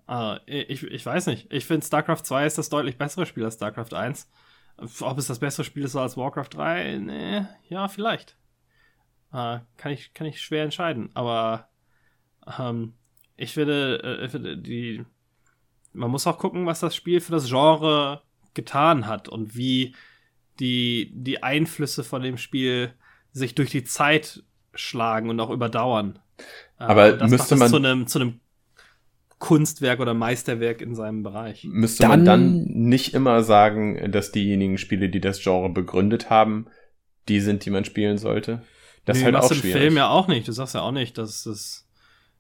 Ah, 0.09 0.41
ich, 0.47 0.83
ich 0.83 1.05
weiß 1.05 1.27
nicht. 1.27 1.53
Ich 1.53 1.67
finde, 1.67 1.85
StarCraft 1.87 2.23
2 2.25 2.47
ist 2.47 2.57
das 2.57 2.71
deutlich 2.71 2.97
bessere 2.97 3.27
Spiel 3.27 3.45
als 3.45 3.55
StarCraft 3.57 3.93
1. 3.95 4.29
Ob 5.01 5.19
es 5.19 5.27
das 5.27 5.39
bessere 5.39 5.65
Spiel 5.65 5.85
ist 5.85 5.95
als 5.97 6.17
Warcraft 6.17 6.49
3? 6.51 6.97
Nee, 6.99 7.43
ja, 7.69 7.89
vielleicht. 7.89 8.39
Äh, 9.33 9.59
kann, 9.77 9.93
ich, 9.93 10.15
kann 10.15 10.27
ich 10.27 10.41
schwer 10.41 10.65
entscheiden. 10.65 11.11
Aber 11.13 11.69
ähm, 12.59 12.95
ich 13.37 13.53
finde, 13.53 14.01
äh, 14.03 14.25
ich 14.25 14.31
finde, 14.31 14.57
die. 14.57 15.05
Man 15.93 16.11
muss 16.11 16.27
auch 16.27 16.39
gucken, 16.39 16.65
was 16.65 16.81
das 16.81 16.97
Spiel 16.97 17.21
für 17.21 17.33
das 17.33 17.47
Genre 17.49 18.23
getan 18.55 19.07
hat 19.07 19.29
und 19.29 19.57
wie 19.57 19.95
die, 20.59 21.13
die 21.15 21.43
Einflüsse 21.43 22.03
von 22.03 22.23
dem 22.23 22.39
Spiel 22.39 22.95
sich 23.33 23.55
durch 23.55 23.71
die 23.71 23.85
Zeit 23.85 24.43
schlagen 24.75 25.29
und 25.29 25.39
auch 25.41 25.51
überdauern. 25.51 26.19
Äh, 26.79 26.85
Aber 26.85 27.13
das 27.13 27.31
müsste 27.31 27.57
man- 27.57 27.69
zu 27.69 27.77
einem, 27.77 28.07
zu 28.07 28.21
einem 28.21 28.41
Kunstwerk 29.39 30.01
oder 30.01 30.15
Meisterwerk 30.15 30.81
in 30.81 30.95
seinem 30.95 31.23
Bereich. 31.23 31.65
Müsste 31.65 32.03
Dann- 32.03 32.11
man 32.11 32.25
dann 32.25 32.65
nicht 32.65 33.15
immer 33.15 33.43
sagen, 33.43 34.11
dass 34.11 34.33
diejenigen 34.33 34.79
Spiele, 34.79 35.09
die 35.09 35.21
das 35.21 35.41
Genre 35.43 35.69
begründet 35.71 36.29
haben, 36.31 36.67
die 37.29 37.41
sind, 37.41 37.65
die 37.65 37.71
man 37.71 37.85
spielen 37.85 38.19
sollte? 38.19 38.63
Das 39.05 39.15
Nee, 39.17 39.21
ist 39.21 39.25
halt 39.25 39.35
machst 39.35 39.47
auch 39.47 39.55
im 39.55 39.59
schwierig. 39.61 39.81
Film 39.81 39.97
ja 39.97 40.09
auch 40.09 40.29
nicht. 40.29 40.49
Du 40.49 40.53
sagst 40.53 40.75
ja 40.75 40.81
auch 40.83 40.93
nicht, 40.93 41.17
dass 41.19 41.47
es, 41.47 41.89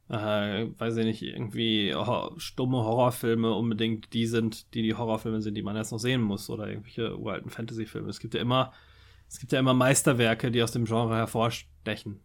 äh, 0.08 0.66
weiß 0.78 0.96
ich 0.96 1.04
nicht, 1.04 1.22
irgendwie 1.22 1.94
ho 1.94 2.32
stumme 2.38 2.78
Horrorfilme 2.78 3.52
unbedingt 3.54 4.12
die 4.12 4.26
sind, 4.26 4.74
die 4.74 4.82
die 4.82 4.94
Horrorfilme 4.94 5.40
sind, 5.40 5.54
die 5.54 5.62
man 5.62 5.76
erst 5.76 5.92
noch 5.92 5.98
sehen 5.98 6.20
muss 6.20 6.50
oder 6.50 6.68
irgendwelche 6.68 7.16
uralten 7.16 7.50
Fantasyfilme. 7.50 8.08
Es 8.08 8.18
gibt 8.18 8.34
ja 8.34 8.40
immer, 8.40 8.72
es 9.28 9.38
gibt 9.38 9.52
ja 9.52 9.60
immer 9.60 9.74
Meisterwerke, 9.74 10.50
die 10.50 10.62
aus 10.62 10.72
dem 10.72 10.84
Genre 10.86 11.14
hervorstechen, 11.16 12.20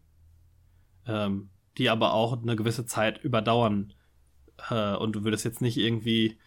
ähm, 1.08 1.50
die 1.78 1.90
aber 1.90 2.14
auch 2.14 2.42
eine 2.42 2.56
gewisse 2.56 2.86
Zeit 2.86 3.24
überdauern. 3.24 3.94
Äh, 4.70 4.96
und 4.96 5.14
du 5.14 5.24
würdest 5.24 5.46
jetzt 5.46 5.62
nicht 5.62 5.78
irgendwie 5.78 6.38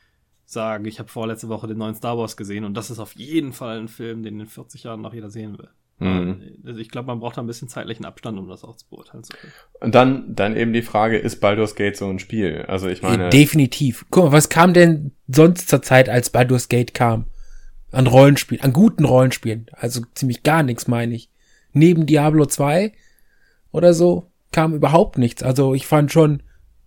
sagen, 0.44 0.84
ich 0.84 0.98
habe 0.98 1.08
vorletzte 1.08 1.48
Woche 1.48 1.66
den 1.66 1.78
neuen 1.78 1.94
Star 1.94 2.16
Wars 2.16 2.36
gesehen 2.36 2.64
und 2.64 2.74
das 2.74 2.90
ist 2.90 3.00
auf 3.00 3.16
jeden 3.16 3.52
Fall 3.52 3.78
ein 3.78 3.88
Film, 3.88 4.22
den 4.22 4.40
in 4.40 4.46
40 4.46 4.84
Jahren 4.84 5.02
noch 5.02 5.12
jeder 5.12 5.28
sehen 5.28 5.58
will. 5.58 5.68
Mhm. 5.98 6.58
Also 6.66 6.78
ich 6.78 6.90
glaube, 6.90 7.06
man 7.06 7.20
braucht 7.20 7.36
da 7.36 7.40
ein 7.40 7.46
bisschen 7.46 7.68
zeitlichen 7.68 8.04
Abstand, 8.04 8.38
um 8.38 8.48
das 8.48 8.64
auch 8.64 8.76
zu 8.76 8.86
beurteilen 8.88 9.24
zu 9.24 9.32
können. 9.32 9.52
Und 9.80 9.94
dann, 9.94 10.34
dann 10.34 10.56
eben 10.56 10.72
die 10.72 10.82
Frage, 10.82 11.16
ist 11.16 11.40
Baldur's 11.40 11.74
Gate 11.74 11.96
so 11.96 12.08
ein 12.08 12.18
Spiel? 12.18 12.64
Also 12.68 12.88
ich 12.88 13.02
meine, 13.02 13.30
Definitiv. 13.30 14.04
Guck 14.10 14.24
mal, 14.24 14.32
was 14.32 14.48
kam 14.48 14.74
denn 14.74 15.12
sonst 15.26 15.68
zur 15.68 15.82
Zeit, 15.82 16.08
als 16.08 16.30
Baldur's 16.30 16.68
Gate 16.68 16.92
kam? 16.92 17.26
An 17.92 18.06
Rollenspielen, 18.06 18.62
an 18.62 18.72
guten 18.74 19.04
Rollenspielen. 19.04 19.66
Also 19.72 20.02
ziemlich 20.14 20.42
gar 20.42 20.62
nichts, 20.62 20.86
meine 20.86 21.14
ich. 21.14 21.30
Neben 21.72 22.04
Diablo 22.04 22.44
2 22.44 22.92
oder 23.72 23.94
so 23.94 24.30
kam 24.52 24.74
überhaupt 24.74 25.16
nichts. 25.16 25.42
Also 25.42 25.72
ich 25.74 25.86
fand 25.86 26.12
schon, 26.12 26.42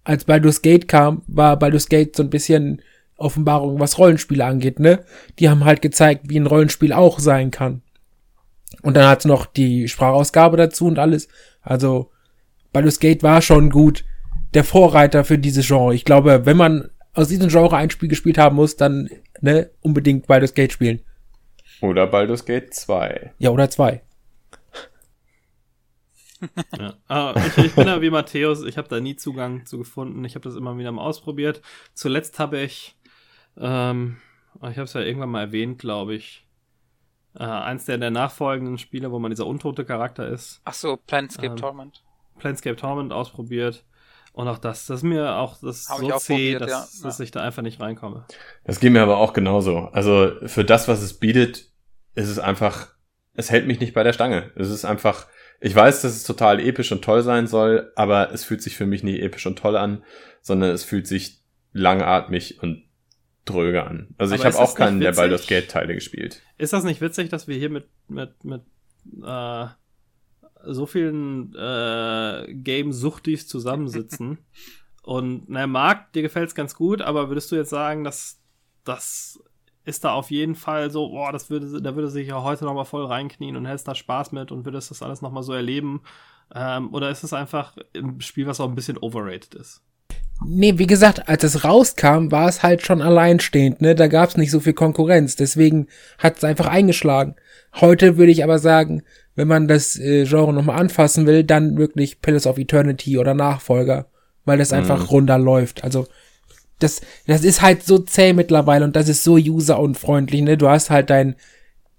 als 0.09 0.23
Baldur's 0.23 0.63
Gate 0.63 0.87
kam, 0.87 1.21
war 1.27 1.59
Baldur's 1.59 1.87
Gate 1.87 2.15
so 2.15 2.23
ein 2.23 2.31
bisschen 2.31 2.81
Offenbarung, 3.15 3.79
was 3.79 3.99
Rollenspiele 3.99 4.43
angeht, 4.43 4.79
ne? 4.79 5.03
Die 5.37 5.49
haben 5.49 5.65
halt 5.65 5.83
gezeigt, 5.83 6.23
wie 6.29 6.39
ein 6.39 6.47
Rollenspiel 6.47 6.93
auch 6.93 7.19
sein 7.19 7.51
kann. 7.51 7.83
Und 8.81 8.97
dann 8.97 9.07
hat's 9.07 9.25
noch 9.25 9.45
die 9.45 9.87
Sprachausgabe 9.87 10.57
dazu 10.57 10.87
und 10.87 10.97
alles. 10.97 11.27
Also 11.61 12.09
Baldur's 12.73 12.99
Gate 12.99 13.21
war 13.21 13.43
schon 13.43 13.69
gut 13.69 14.03
der 14.55 14.63
Vorreiter 14.63 15.23
für 15.23 15.37
dieses 15.37 15.67
Genre. 15.67 15.93
Ich 15.93 16.05
glaube, 16.05 16.43
wenn 16.43 16.57
man 16.57 16.89
aus 17.13 17.27
diesem 17.27 17.49
Genre 17.49 17.77
ein 17.77 17.91
Spiel 17.91 18.09
gespielt 18.09 18.39
haben 18.39 18.55
muss, 18.55 18.77
dann 18.77 19.11
ne, 19.41 19.69
unbedingt 19.81 20.25
Baldur's 20.25 20.55
Gate 20.55 20.73
spielen. 20.73 21.01
oder 21.81 22.07
Baldur's 22.07 22.45
Gate 22.45 22.73
2. 22.73 23.33
Ja, 23.37 23.51
oder 23.51 23.69
zwei. 23.69 24.01
Ja. 26.77 26.93
Ah, 27.07 27.33
ich, 27.35 27.57
ich 27.57 27.75
bin 27.75 27.87
ja 27.87 28.01
wie 28.01 28.09
Matthäus, 28.09 28.63
ich 28.63 28.77
habe 28.77 28.87
da 28.87 28.99
nie 28.99 29.15
Zugang 29.15 29.65
zu 29.65 29.77
gefunden. 29.77 30.23
Ich 30.25 30.35
habe 30.35 30.43
das 30.43 30.55
immer 30.55 30.77
wieder 30.77 30.91
mal 30.91 31.03
ausprobiert. 31.03 31.61
Zuletzt 31.93 32.39
habe 32.39 32.59
ich, 32.59 32.97
ähm, 33.57 34.17
ich 34.55 34.77
habe 34.77 34.83
es 34.83 34.93
ja 34.93 35.01
irgendwann 35.01 35.29
mal 35.29 35.41
erwähnt, 35.41 35.79
glaube 35.79 36.15
ich, 36.15 36.47
äh, 37.35 37.43
eins 37.43 37.85
der, 37.85 37.97
der 37.97 38.11
nachfolgenden 38.11 38.77
Spiele, 38.77 39.11
wo 39.11 39.19
man 39.19 39.31
dieser 39.31 39.47
untote 39.47 39.85
Charakter 39.85 40.27
ist, 40.27 40.61
Ach 40.65 40.73
so, 40.73 40.97
Planescape 40.97 41.47
Ähm, 41.47 41.57
Torment. 41.57 42.03
Planescape 42.39 42.75
Torment 42.75 43.11
ausprobiert. 43.13 43.83
Und 44.31 44.47
auch 44.47 44.59
das, 44.59 44.85
das 44.85 44.99
ist 44.99 45.03
mir 45.03 45.35
auch 45.35 45.57
das 45.59 45.89
Hab 45.89 46.01
ich 46.01 46.07
so 46.07 46.13
auch 46.15 46.19
zäh, 46.19 46.57
dass, 46.57 46.69
ja. 46.69 46.85
dass 47.03 47.19
ich 47.19 47.31
da 47.31 47.41
einfach 47.41 47.63
nicht 47.63 47.81
reinkomme. 47.81 48.25
Das 48.63 48.79
geht 48.79 48.91
mir 48.93 49.01
aber 49.01 49.17
auch 49.17 49.33
genauso. 49.33 49.89
Also 49.91 50.31
für 50.45 50.63
das, 50.63 50.87
was 50.87 51.01
es 51.01 51.19
bietet, 51.19 51.71
ist 52.15 52.29
es 52.29 52.39
einfach, 52.39 52.87
es 53.33 53.49
hält 53.49 53.67
mich 53.67 53.79
nicht 53.79 53.93
bei 53.93 54.03
der 54.03 54.13
Stange. 54.13 54.51
Es 54.55 54.69
ist 54.69 54.85
einfach, 54.85 55.27
ich 55.61 55.75
weiß, 55.75 56.01
dass 56.01 56.15
es 56.15 56.23
total 56.23 56.59
episch 56.59 56.91
und 56.91 57.03
toll 57.03 57.21
sein 57.21 57.47
soll, 57.47 57.91
aber 57.95 58.31
es 58.31 58.43
fühlt 58.43 58.61
sich 58.61 58.75
für 58.75 58.85
mich 58.85 59.03
nicht 59.03 59.21
episch 59.21 59.45
und 59.45 59.57
toll 59.57 59.75
an, 59.75 60.03
sondern 60.41 60.71
es 60.71 60.83
fühlt 60.83 61.07
sich 61.07 61.41
langatmig 61.73 62.61
und 62.61 62.83
dröge 63.45 63.83
an. 63.83 64.13
Also 64.17 64.35
ich 64.35 64.41
Aber 64.41 64.53
habe 64.53 64.53
ist 64.53 64.59
das 64.61 64.71
auch 64.71 64.75
keinen 64.75 64.99
der? 64.99 65.13
Baldur's 65.13 65.47
Gate 65.47 65.69
Teile 65.69 65.95
gespielt. 65.95 66.41
Ist 66.57 66.73
das 66.73 66.83
nicht 66.83 67.01
witzig, 67.01 67.29
dass 67.29 67.47
wir 67.47 67.57
hier 67.57 67.69
mit, 67.69 67.87
mit, 68.07 68.43
mit 68.43 68.61
äh, 69.23 69.65
so 70.65 70.85
vielen 70.85 71.53
äh, 71.55 72.53
Game-Suchtis 72.53 73.47
zusammensitzen? 73.47 74.39
Und 75.03 75.49
na, 75.49 75.65
Marc, 75.65 76.13
dir 76.13 76.21
gefällt's 76.21 76.55
ganz 76.55 76.75
gut, 76.75 77.01
aber 77.01 77.29
würdest 77.29 77.51
du 77.51 77.55
jetzt 77.55 77.69
sagen, 77.69 78.03
dass 78.03 78.39
das 78.83 79.41
ist 79.89 80.03
da 80.03 80.13
auf 80.13 80.31
jeden 80.31 80.55
Fall 80.55 80.89
so, 80.91 81.09
boah, 81.09 81.31
das 81.31 81.49
würde, 81.49 81.81
da 81.81 81.95
würde 81.95 82.09
sich 82.09 82.27
ja 82.27 82.41
heute 82.43 82.65
noch 82.65 82.73
mal 82.73 82.85
voll 82.85 83.05
reinknien 83.05 83.55
und 83.57 83.65
hättest 83.65 83.87
da 83.87 83.95
Spaß 83.95 84.31
mit 84.31 84.51
und 84.51 84.65
würdest 84.65 84.91
das 84.91 85.01
alles 85.01 85.21
noch 85.21 85.31
mal 85.31 85.43
so 85.43 85.53
erleben? 85.53 86.01
Ähm, 86.55 86.93
oder 86.93 87.09
ist 87.09 87.23
es 87.23 87.33
einfach 87.33 87.73
ein 87.95 88.21
Spiel, 88.21 88.47
was 88.47 88.59
auch 88.59 88.69
ein 88.69 88.75
bisschen 88.75 88.97
overrated 88.97 89.55
ist? 89.55 89.81
Nee, 90.45 90.77
wie 90.77 90.87
gesagt, 90.87 91.27
als 91.27 91.43
es 91.43 91.65
rauskam, 91.65 92.31
war 92.31 92.47
es 92.47 92.63
halt 92.63 92.81
schon 92.85 93.01
alleinstehend, 93.01 93.81
ne? 93.81 93.93
Da 93.93 94.07
gab's 94.07 94.37
nicht 94.37 94.51
so 94.51 94.61
viel 94.61 94.73
Konkurrenz, 94.73 95.35
deswegen 95.35 95.87
hat 96.17 96.37
es 96.37 96.43
einfach 96.45 96.67
eingeschlagen. 96.67 97.35
Heute 97.75 98.17
würde 98.17 98.31
ich 98.31 98.43
aber 98.43 98.57
sagen, 98.57 99.03
wenn 99.35 99.49
man 99.49 99.67
das 99.67 99.97
äh, 99.99 100.23
Genre 100.25 100.53
nochmal 100.53 100.79
anfassen 100.79 101.25
will, 101.25 101.43
dann 101.43 101.77
wirklich 101.77 102.21
Palace 102.21 102.47
of 102.47 102.57
Eternity 102.57 103.17
oder 103.17 103.33
Nachfolger, 103.33 104.05
weil 104.45 104.57
das 104.57 104.71
einfach 104.71 105.01
Mhm. 105.01 105.07
runter 105.07 105.37
läuft. 105.37 105.83
Also 105.83 106.07
das, 106.79 107.01
das 107.27 107.43
ist 107.43 107.61
halt 107.61 107.83
so 107.83 107.99
zäh 107.99 108.33
mittlerweile 108.33 108.85
und 108.85 108.95
das 108.95 109.09
ist 109.09 109.23
so 109.23 109.35
userunfreundlich, 109.35 110.41
ne? 110.41 110.57
Du 110.57 110.69
hast 110.69 110.89
halt 110.89 111.09
dein 111.09 111.35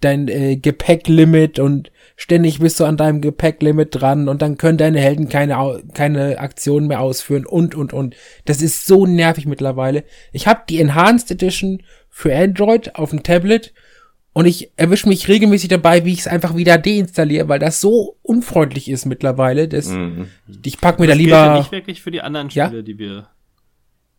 dein 0.01 0.29
äh, 0.29 0.57
Gepäcklimit 0.57 1.59
und 1.59 1.93
ständig 2.17 2.59
bist 2.59 2.81
du 2.81 2.87
an 2.87 2.97
deinem 2.97 3.21
Gepäcklimit 3.21 3.89
dran 3.93 4.29
und 4.29 4.41
dann 4.41 4.57
können 4.57 4.79
deine 4.79 4.99
Helden 4.99 5.29
keine 5.29 5.83
keine 5.95 6.39
Aktionen 6.39 6.87
mehr 6.89 7.01
ausführen 7.01 7.45
und 7.47 7.75
und 7.75 7.93
und. 7.93 8.17
Das 8.47 8.63
ist 8.63 8.87
so 8.87 9.07
nervig 9.07 9.47
mittlerweile. 9.47 10.05
Ich 10.33 10.47
habe 10.47 10.63
die 10.69 10.81
Enhanced 10.81 11.31
Edition 11.31 11.83
für 12.09 12.35
Android 12.35 12.97
auf 12.97 13.11
dem 13.11 13.23
Tablet 13.23 13.75
und 14.33 14.47
ich 14.47 14.71
erwische 14.77 15.09
mich 15.09 15.29
regelmäßig 15.29 15.69
dabei, 15.69 16.05
wie 16.05 16.13
ich 16.13 16.21
es 16.21 16.27
einfach 16.27 16.57
wieder 16.57 16.79
deinstalliere, 16.79 17.49
weil 17.49 17.59
das 17.59 17.81
so 17.81 18.17
unfreundlich 18.23 18.89
ist 18.89 19.05
mittlerweile. 19.05 19.69
Das, 19.69 19.89
Mhm. 19.89 20.29
Ich 20.65 20.81
pack 20.81 20.99
mir 21.01 21.07
da 21.07 21.13
Das 21.13 21.19
gilt 21.19 21.31
ja 21.31 21.45
lieber 21.45 21.59
nicht 21.59 21.73
wirklich 21.73 22.01
für 22.01 22.11
die 22.11 22.21
anderen 22.23 22.49
Ja? 22.51 22.69
Spiele, 22.69 22.85
die 22.85 22.99
wir, 22.99 23.29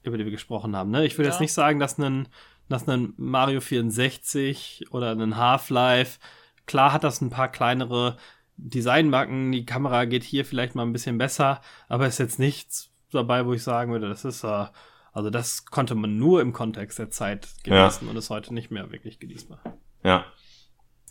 über 0.04 0.18
die 0.18 0.26
wir 0.26 0.32
gesprochen 0.32 0.76
haben. 0.76 0.91
Ne? 0.91 1.06
Ich 1.06 1.18
würde 1.18 1.28
Ja. 1.30 1.34
jetzt 1.34 1.41
nicht 1.41 1.54
sagen, 1.54 1.80
dass 1.80 1.97
ein, 1.99 2.28
dass 2.70 2.88
ein 2.88 3.14
Mario 3.18 3.62
64 3.62 4.86
oder 4.91 5.12
ein 5.12 5.38
Half-Life, 5.38 6.20
klar 6.66 6.93
hat 6.93 7.04
das 7.04 7.22
ein 7.22 7.30
paar 7.30 7.49
kleinere 7.52 8.18
Designmarken, 8.58 9.52
die 9.52 9.66
Kamera 9.66 10.06
geht 10.06 10.24
hier 10.24 10.45
vielleicht 10.45 10.76
mal 10.76 10.84
ein 10.84 10.93
bisschen 10.93 11.18
besser, 11.18 11.62
aber 11.88 12.08
ist 12.08 12.20
jetzt 12.20 12.39
nichts 12.39 12.89
dabei, 13.12 13.45
wo 13.45 13.54
ich 13.54 13.64
sagen 13.64 13.91
würde, 13.91 14.08
das 14.08 14.24
ist, 14.26 14.43
äh, 14.43 14.66
also 15.14 15.30
das 15.30 15.66
konnte 15.66 15.95
man 15.95 16.18
nur 16.18 16.41
im 16.41 16.54
Kontext 16.54 16.99
der 16.99 17.10
Zeit 17.10 17.47
genießen 17.64 18.08
und 18.08 18.16
ist 18.16 18.30
heute 18.30 18.54
nicht 18.54 18.72
mehr 18.72 18.91
wirklich 18.91 19.20
genießbar. 19.20 19.60
Ja. 20.04 20.26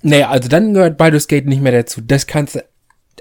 Nee, 0.03 0.22
also 0.22 0.49
dann 0.49 0.72
gehört 0.72 0.97
Baldur's 0.97 1.28
Gate 1.28 1.47
nicht 1.47 1.61
mehr 1.61 1.72
dazu. 1.72 2.01
Das 2.01 2.26
kannst 2.26 2.55
du. 2.55 2.64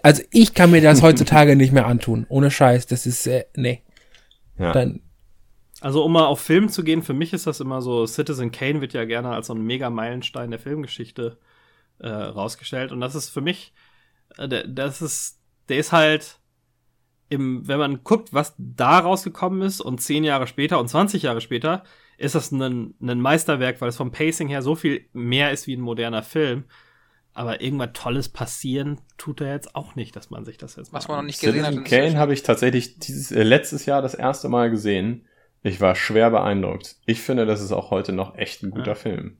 Also 0.03 0.24
ich 0.32 0.53
kann 0.53 0.72
mir 0.72 0.82
das 0.82 1.01
heutzutage 1.01 1.57
nicht 1.57 1.74
mehr 1.74 1.86
antun. 1.88 2.26
Ohne 2.30 2.49
Scheiß. 2.51 2.88
Das 2.88 3.05
ist, 3.05 3.28
äh, 3.28 3.45
nee. 3.57 3.84
Ja. 4.57 4.72
Dann, 4.72 5.01
Also 5.82 6.03
um 6.03 6.11
mal 6.11 6.25
auf 6.25 6.41
Film 6.41 6.69
zu 6.69 6.84
gehen, 6.84 7.01
für 7.01 7.13
mich 7.13 7.34
ist 7.34 7.47
das 7.47 7.61
immer 7.61 7.82
so, 7.82 8.05
Citizen 8.05 8.51
Kane 8.51 8.82
wird 8.82 8.93
ja 8.93 9.05
gerne 9.05 9.30
als 9.30 9.47
so 9.47 9.53
ein 9.53 9.61
mega 9.61 9.89
Meilenstein 9.89 10.51
der 10.51 10.59
Filmgeschichte 10.59 11.38
äh, 11.99 12.09
rausgestellt. 12.09 12.91
Und 12.91 12.99
das 12.99 13.15
ist 13.15 13.30
für 13.30 13.41
mich, 13.41 13.73
äh, 14.38 14.47
der, 14.47 14.67
das 14.67 15.01
ist, 15.01 15.39
der 15.69 15.77
ist 15.77 15.91
halt, 15.91 16.39
im, 17.30 17.67
wenn 17.67 17.80
man 17.80 18.03
guckt, 18.03 18.34
was 18.34 18.55
da 18.57 18.99
rausgekommen 18.99 19.61
ist 19.61 19.82
und 19.82 20.01
zehn 20.01 20.23
Jahre 20.23 20.47
später 20.47 20.80
und 20.80 20.89
20 20.89 21.23
Jahre 21.23 21.41
später, 21.41 21.84
ist 22.17 22.36
das 22.36 22.51
ein, 22.51 22.95
ein 23.01 23.21
Meisterwerk, 23.21 23.80
weil 23.80 23.89
es 23.89 23.97
vom 23.97 24.11
Pacing 24.11 24.49
her 24.49 24.61
so 24.61 24.75
viel 24.75 25.05
mehr 25.13 25.51
ist 25.51 25.67
wie 25.67 25.75
ein 25.75 25.82
moderner 25.82 26.23
Film. 26.23 26.65
Aber 27.34 27.61
irgendwas 27.61 27.91
Tolles 27.93 28.27
passieren 28.27 28.99
tut 29.17 29.39
er 29.39 29.53
jetzt 29.53 29.75
auch 29.75 29.95
nicht, 29.95 30.15
dass 30.15 30.30
man 30.30 30.43
sich 30.43 30.57
das 30.57 30.75
jetzt 30.75 30.91
Was 30.91 31.07
man 31.07 31.17
noch 31.17 31.23
nicht 31.23 31.39
gesehen 31.39 31.63
hat. 31.63 31.71
Citizen 31.71 31.86
inzwischen. 31.86 32.03
Kane 32.07 32.19
habe 32.19 32.34
ich 32.34 32.43
tatsächlich 32.43 32.99
dieses, 32.99 33.32
äh, 33.32 33.43
letztes 33.43 33.86
Jahr 33.86 34.01
das 34.01 34.15
erste 34.15 34.49
Mal 34.49 34.69
gesehen. 34.69 35.25
Ich 35.62 35.82
war 35.82 35.95
schwer 35.95 36.30
beeindruckt. 36.32 36.95
Ich 37.05 37.22
finde, 37.22 37.45
das 37.45 37.62
ist 37.62 37.72
auch 37.72 37.91
heute 37.91 38.14
noch 38.14 38.36
echt 38.36 38.64
ein 38.64 38.72
guter 38.72 38.88
Ja. 38.91 38.95
Film. 38.95 39.38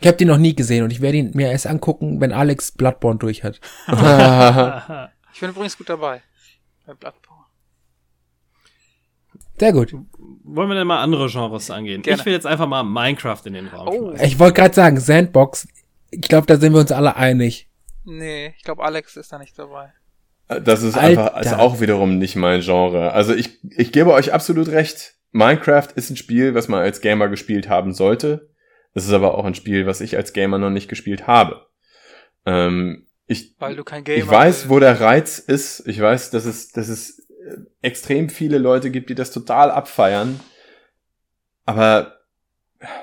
ich 0.00 0.06
habe 0.08 0.16
den 0.16 0.28
noch 0.28 0.38
nie 0.38 0.54
gesehen 0.56 0.82
und 0.84 0.90
ich 0.90 1.00
werde 1.00 1.18
ihn 1.18 1.30
mir 1.34 1.50
erst 1.50 1.66
angucken, 1.66 2.20
wenn 2.20 2.32
Alex 2.32 2.72
Bloodborne 2.72 3.18
durch 3.18 3.44
hat. 3.44 3.60
Ich 5.34 5.40
bin 5.40 5.50
übrigens 5.50 5.76
gut 5.76 5.88
dabei. 5.88 6.22
Bei 6.86 6.94
Blood 6.94 7.20
Power. 7.22 7.46
Sehr 9.58 9.72
gut. 9.72 9.92
Wollen 10.44 10.68
wir 10.68 10.76
denn 10.76 10.86
mal 10.86 11.02
andere 11.02 11.28
Genres 11.28 11.70
angehen? 11.72 12.02
Gerne. 12.02 12.20
Ich 12.20 12.24
will 12.26 12.32
jetzt 12.32 12.46
einfach 12.46 12.68
mal 12.68 12.84
Minecraft 12.84 13.40
in 13.46 13.54
den 13.54 13.66
Raum 13.66 13.88
Oh. 13.88 14.12
Ich 14.22 14.38
wollte 14.38 14.60
gerade 14.60 14.74
sagen, 14.74 15.00
Sandbox. 15.00 15.66
Ich 16.10 16.20
glaube, 16.20 16.46
da 16.46 16.56
sind 16.56 16.72
wir 16.72 16.80
uns 16.80 16.92
alle 16.92 17.16
einig. 17.16 17.68
Nee, 18.04 18.54
ich 18.56 18.62
glaube, 18.62 18.84
Alex 18.84 19.16
ist 19.16 19.32
da 19.32 19.38
nicht 19.38 19.58
dabei. 19.58 19.92
Das 20.48 20.82
ist 20.82 20.96
Alter. 20.96 21.34
einfach, 21.34 21.40
ist 21.40 21.54
auch 21.54 21.80
wiederum 21.80 22.18
nicht 22.18 22.36
mein 22.36 22.60
Genre. 22.60 23.12
Also 23.12 23.34
ich, 23.34 23.60
ich 23.76 23.92
gebe 23.92 24.12
euch 24.12 24.32
absolut 24.32 24.68
recht. 24.68 25.14
Minecraft 25.32 25.88
ist 25.94 26.10
ein 26.10 26.16
Spiel, 26.16 26.54
was 26.54 26.68
man 26.68 26.80
als 26.80 27.00
Gamer 27.00 27.28
gespielt 27.28 27.68
haben 27.68 27.92
sollte. 27.94 28.50
Es 28.92 29.06
ist 29.06 29.12
aber 29.12 29.36
auch 29.36 29.44
ein 29.44 29.54
Spiel, 29.54 29.86
was 29.86 30.00
ich 30.00 30.16
als 30.16 30.32
Gamer 30.32 30.58
noch 30.58 30.70
nicht 30.70 30.88
gespielt 30.88 31.26
habe. 31.26 31.66
Ähm, 32.46 33.06
Ich, 33.26 33.54
Weil 33.58 33.74
du 33.74 33.84
kein 33.84 34.04
Gamer 34.04 34.18
ich 34.18 34.28
weiß, 34.28 34.56
bist. 34.58 34.68
wo 34.68 34.78
der 34.78 35.00
Reiz 35.00 35.38
ist. 35.38 35.86
Ich 35.88 36.00
weiß, 36.00 36.30
dass 36.30 36.44
es, 36.44 36.70
dass 36.72 36.88
es 36.88 37.20
äh, 37.20 37.56
extrem 37.80 38.28
viele 38.28 38.58
Leute 38.58 38.90
gibt, 38.90 39.08
die 39.10 39.14
das 39.14 39.32
total 39.32 39.70
abfeiern. 39.70 40.38
Aber 41.64 42.18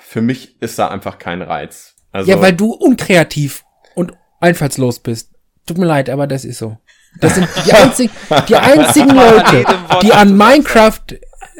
für 0.02 0.22
mich 0.22 0.62
ist 0.62 0.78
da 0.78 0.90
einfach 0.90 1.18
kein 1.18 1.42
Reiz. 1.42 1.96
Also, 2.12 2.30
ja, 2.30 2.40
weil 2.40 2.54
du 2.54 2.72
unkreativ 2.74 3.64
und 3.96 4.14
einfallslos 4.40 5.00
bist. 5.00 5.32
Tut 5.66 5.78
mir 5.78 5.86
leid, 5.86 6.10
aber 6.10 6.28
das 6.28 6.46
ist 6.46 6.60
so. 6.60 6.78
Das 7.20 7.36
sind 7.36 7.48
die 7.66 7.74
einzigen, 7.74 8.12
die 8.48 8.56
einzigen 8.56 9.10
Leute, 9.12 9.66
die 10.02 10.14
an 10.14 10.36
Minecraft, 10.38 11.00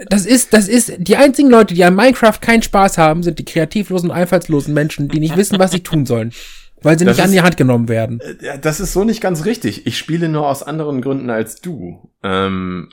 das 0.10 0.26
ist, 0.26 0.54
das 0.54 0.68
ist, 0.68 0.94
die 0.98 1.16
einzigen 1.18 1.50
Leute, 1.50 1.74
die 1.74 1.84
an 1.84 1.96
Minecraft 1.96 2.40
keinen 2.42 2.64
Spaß 2.64 2.98
haben, 2.98 3.22
sind 3.22 3.38
die 3.38 3.46
kreativlosen, 3.46 4.10
einfallslosen 4.12 4.74
Menschen, 4.74 5.08
die 5.10 5.20
nicht 5.20 5.38
wissen, 5.38 5.60
was 5.60 5.72
sie 5.72 5.82
tun 5.82 6.06
sollen. 6.06 6.32
Weil 6.84 6.98
sie 6.98 7.06
Das 7.06 7.18
nicht 7.18 7.24
an 7.24 7.30
ist- 7.30 7.36
die 7.36 7.42
Hand 7.44 7.58
genommen 7.58 7.90
werden. 7.90 8.20
Äh, 8.22 8.58
das 8.60 8.80
ist 8.80 8.94
so 8.94 9.04
nicht 9.04 9.22
ganz 9.22 9.46
richtig. 9.46 9.86
Ich 9.86 9.98
spiele 10.00 10.30
nur 10.30 10.48
aus 10.48 10.64
anderen 10.64 11.02
Gründen 11.02 11.30
als 11.30 11.62
du. 11.62 12.10
Ähm, 12.24 12.90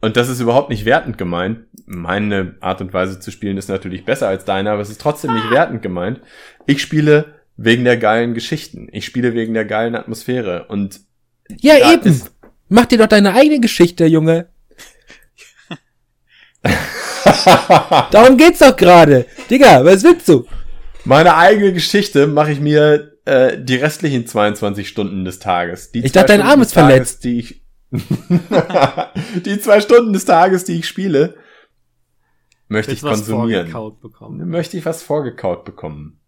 und 0.00 0.16
das 0.16 0.30
ist 0.30 0.40
überhaupt 0.40 0.70
nicht 0.70 0.86
wertend 0.86 1.18
gemeint. 1.18 1.58
Meine 1.84 2.54
Art 2.60 2.80
und 2.80 2.94
Weise 2.94 3.20
zu 3.20 3.30
spielen 3.30 3.58
ist 3.58 3.68
natürlich 3.68 4.06
besser 4.06 4.28
als 4.28 4.46
deine, 4.46 4.70
aber 4.70 4.80
es 4.80 4.88
ist 4.88 5.00
trotzdem 5.02 5.34
nicht 5.34 5.50
wertend 5.50 5.82
gemeint. 5.82 6.20
Ich 6.64 6.80
spiele 6.80 7.34
wegen 7.58 7.84
der 7.84 7.98
geilen 7.98 8.32
Geschichten. 8.32 8.88
Ich 8.90 9.04
spiele 9.04 9.34
wegen 9.34 9.52
der 9.52 9.66
geilen 9.66 9.94
Atmosphäre. 9.96 10.64
Und 10.68 11.00
Ja, 11.60 11.78
da 11.78 11.92
eben. 11.92 12.22
Mach 12.68 12.86
dir 12.86 12.98
doch 12.98 13.06
deine 13.06 13.32
eigene 13.34 13.60
Geschichte, 13.60 14.06
Junge. 14.06 14.48
Darum 18.10 18.36
geht's 18.36 18.58
doch 18.60 18.76
gerade. 18.76 19.26
Digga, 19.50 19.84
was 19.84 20.02
willst 20.02 20.28
du? 20.28 20.46
meine 21.04 21.36
eigene 21.36 21.72
Geschichte 21.72 22.26
mache 22.26 22.50
ich 22.50 22.58
mir 22.60 23.12
äh, 23.26 23.56
die 23.62 23.76
restlichen 23.76 24.26
22 24.26 24.88
Stunden 24.88 25.24
des 25.24 25.38
Tages. 25.38 25.92
Die 25.92 26.04
Ich 26.04 26.10
dachte, 26.10 26.28
dein 26.28 26.40
Stunden 26.40 26.50
Arm 26.52 26.62
ist 26.62 26.72
verletzt. 26.72 27.22
Tages, 27.22 27.22
Die, 27.22 27.38
ich 27.38 27.62
die 29.44 29.60
zwei 29.60 29.80
Stunden 29.80 30.12
des 30.12 30.24
Tages, 30.24 30.64
die 30.64 30.72
ich 30.80 30.88
spiele, 30.88 31.36
möchte 32.66 32.90
ich 32.92 33.04
was 33.04 33.18
konsumieren. 33.20 33.68
vorgekaut 33.68 34.00
bekommen. 34.00 34.48
Möchte 34.48 34.76
ich 34.76 34.84
was 34.84 35.04
vorgekaut 35.04 35.64
bekommen. 35.64 36.18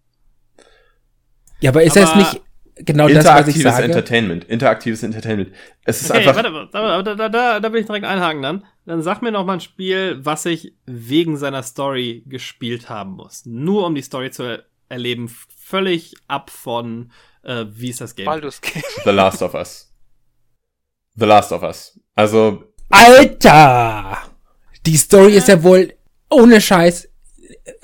Ja, 1.60 1.70
aber 1.70 1.82
ist 1.82 1.96
das 1.96 2.10
Aber- 2.10 2.18
nicht 2.20 2.40
genau 2.84 3.08
das, 3.08 3.24
was 3.24 3.48
ich 3.48 3.56
Interaktives 3.56 3.62
sage? 3.62 3.84
Entertainment. 3.84 4.44
Interaktives 4.44 5.02
Entertainment. 5.02 5.52
Es 5.84 6.02
ist 6.02 6.10
Okay, 6.10 6.20
einfach. 6.20 6.36
warte, 6.36 6.68
da, 6.72 7.02
da, 7.02 7.14
da, 7.14 7.28
da, 7.28 7.60
da 7.60 7.72
will 7.72 7.80
ich 7.80 7.86
direkt 7.86 8.04
einhaken 8.06 8.42
dann. 8.42 8.64
Dann 8.86 9.02
sag 9.02 9.22
mir 9.22 9.30
noch 9.30 9.44
mal 9.44 9.54
ein 9.54 9.60
Spiel, 9.60 10.18
was 10.24 10.46
ich 10.46 10.74
wegen 10.86 11.36
seiner 11.36 11.62
Story 11.62 12.22
gespielt 12.26 12.88
haben 12.88 13.12
muss. 13.12 13.44
Nur 13.46 13.86
um 13.86 13.94
die 13.94 14.02
Story 14.02 14.30
zu 14.30 14.42
er 14.44 14.64
erleben. 14.88 15.30
Völlig 15.58 16.14
ab 16.28 16.50
von, 16.50 17.10
äh, 17.42 17.66
wie 17.68 17.90
ist 17.90 18.00
das 18.00 18.14
Game? 18.14 18.26
Baldur's 18.26 18.60
Gate. 18.60 18.84
The 19.04 19.10
Last 19.10 19.42
of 19.42 19.54
Us. 19.54 19.92
The 21.16 21.26
Last 21.26 21.52
of 21.52 21.62
Us. 21.62 22.00
Also, 22.14 22.64
Alter! 22.90 24.18
Die 24.86 24.96
Story 24.96 25.34
ist 25.34 25.48
ja 25.48 25.62
wohl 25.62 25.92
ohne 26.30 26.60
Scheiß. 26.60 27.08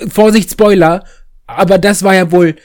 Vorsicht, 0.09 0.51
Spoiler. 0.51 1.05
Aber 1.47 1.78
das 1.78 2.03
war 2.03 2.14
ja 2.14 2.30
wohl 2.32 2.57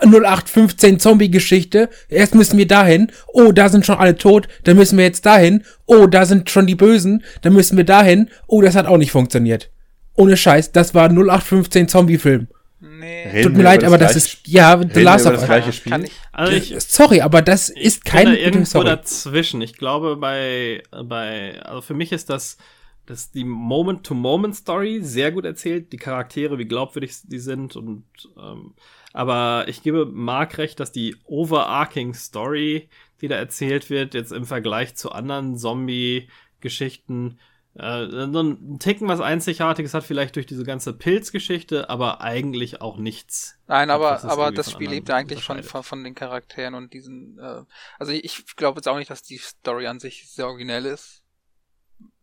0815 0.00 0.98
Zombie-Geschichte. 0.98 1.88
Erst 2.08 2.34
müssen 2.34 2.58
wir 2.58 2.66
dahin. 2.66 3.10
Oh, 3.32 3.52
da 3.52 3.68
sind 3.68 3.84
schon 3.86 3.98
alle 3.98 4.16
tot. 4.16 4.48
Dann 4.64 4.76
müssen 4.76 4.98
wir 4.98 5.04
jetzt 5.04 5.26
dahin. 5.26 5.64
Oh, 5.86 6.06
da 6.06 6.24
sind 6.24 6.50
schon 6.50 6.66
die 6.66 6.74
Bösen. 6.74 7.24
Dann 7.42 7.52
müssen 7.52 7.76
wir 7.76 7.84
dahin. 7.84 8.30
Oh, 8.46 8.62
das 8.62 8.76
hat 8.76 8.86
auch 8.86 8.96
nicht 8.96 9.12
funktioniert. 9.12 9.70
Ohne 10.14 10.36
Scheiß, 10.36 10.72
das 10.72 10.94
war 10.94 11.08
0815 11.08 11.88
Zombie-Film. 11.88 12.48
Nee. 12.80 13.28
Reden 13.28 13.42
Tut 13.42 13.56
mir 13.56 13.62
leid, 13.62 13.84
aber 13.84 13.98
das 13.98 14.16
ist, 14.16 14.46
ja, 14.46 14.76
The 14.78 14.84
reden 14.84 15.02
Last 15.02 15.26
of 15.26 15.32
Us. 15.34 15.44
gleiche 15.44 15.72
Spiel. 15.72 15.92
Kann 15.92 16.04
ich. 16.04 16.12
Also 16.32 16.52
ich, 16.52 16.74
Sorry, 16.80 17.20
aber 17.20 17.42
das 17.42 17.68
ist 17.68 18.04
kein 18.06 18.26
da 18.26 18.32
irgendwo 18.32 18.64
Story. 18.64 18.86
dazwischen. 18.86 19.60
Ich 19.60 19.74
glaube, 19.74 20.16
bei, 20.16 20.82
bei, 21.04 21.60
also 21.62 21.82
für 21.82 21.94
mich 21.94 22.10
ist 22.12 22.30
das, 22.30 22.56
das 23.04 23.30
die 23.30 23.44
Moment-to-Moment-Story 23.44 25.00
sehr 25.02 25.30
gut 25.30 25.44
erzählt, 25.44 25.92
die 25.92 25.98
Charaktere, 25.98 26.58
wie 26.58 26.64
glaubwürdig 26.64 27.12
die 27.24 27.38
sind 27.38 27.76
und, 27.76 28.04
ähm, 28.38 28.72
aber 29.12 29.64
ich 29.68 29.82
gebe 29.82 30.06
Mark 30.06 30.58
recht, 30.58 30.80
dass 30.80 30.92
die 30.92 31.16
overarching 31.24 32.14
Story, 32.14 32.88
die 33.20 33.28
da 33.28 33.36
erzählt 33.36 33.90
wird, 33.90 34.14
jetzt 34.14 34.32
im 34.32 34.44
Vergleich 34.44 34.94
zu 34.94 35.12
anderen 35.12 35.56
Zombie-Geschichten, 35.56 37.38
äh, 37.74 38.08
so 38.10 38.42
ein 38.42 38.78
Ticken 38.78 39.08
was 39.08 39.20
Einzigartiges 39.20 39.94
hat, 39.94 40.04
vielleicht 40.04 40.36
durch 40.36 40.46
diese 40.46 40.64
ganze 40.64 40.92
Pilzgeschichte, 40.92 41.88
aber 41.88 42.20
eigentlich 42.20 42.80
auch 42.80 42.96
nichts. 42.96 43.58
Nein, 43.68 43.90
aber, 43.90 44.24
aber 44.24 44.50
das 44.50 44.70
Spiel 44.72 44.90
lebt 44.90 45.10
eigentlich 45.10 45.44
von, 45.44 45.62
von, 45.62 45.82
von 45.82 46.04
den 46.04 46.14
Charakteren 46.14 46.74
und 46.74 46.92
diesen, 46.92 47.38
äh, 47.38 47.62
also 47.98 48.12
ich, 48.12 48.44
glaube 48.56 48.78
jetzt 48.78 48.88
auch 48.88 48.98
nicht, 48.98 49.10
dass 49.10 49.22
die 49.22 49.38
Story 49.38 49.86
an 49.86 50.00
sich 50.00 50.30
sehr 50.30 50.46
originell 50.46 50.84
ist, 50.84 51.22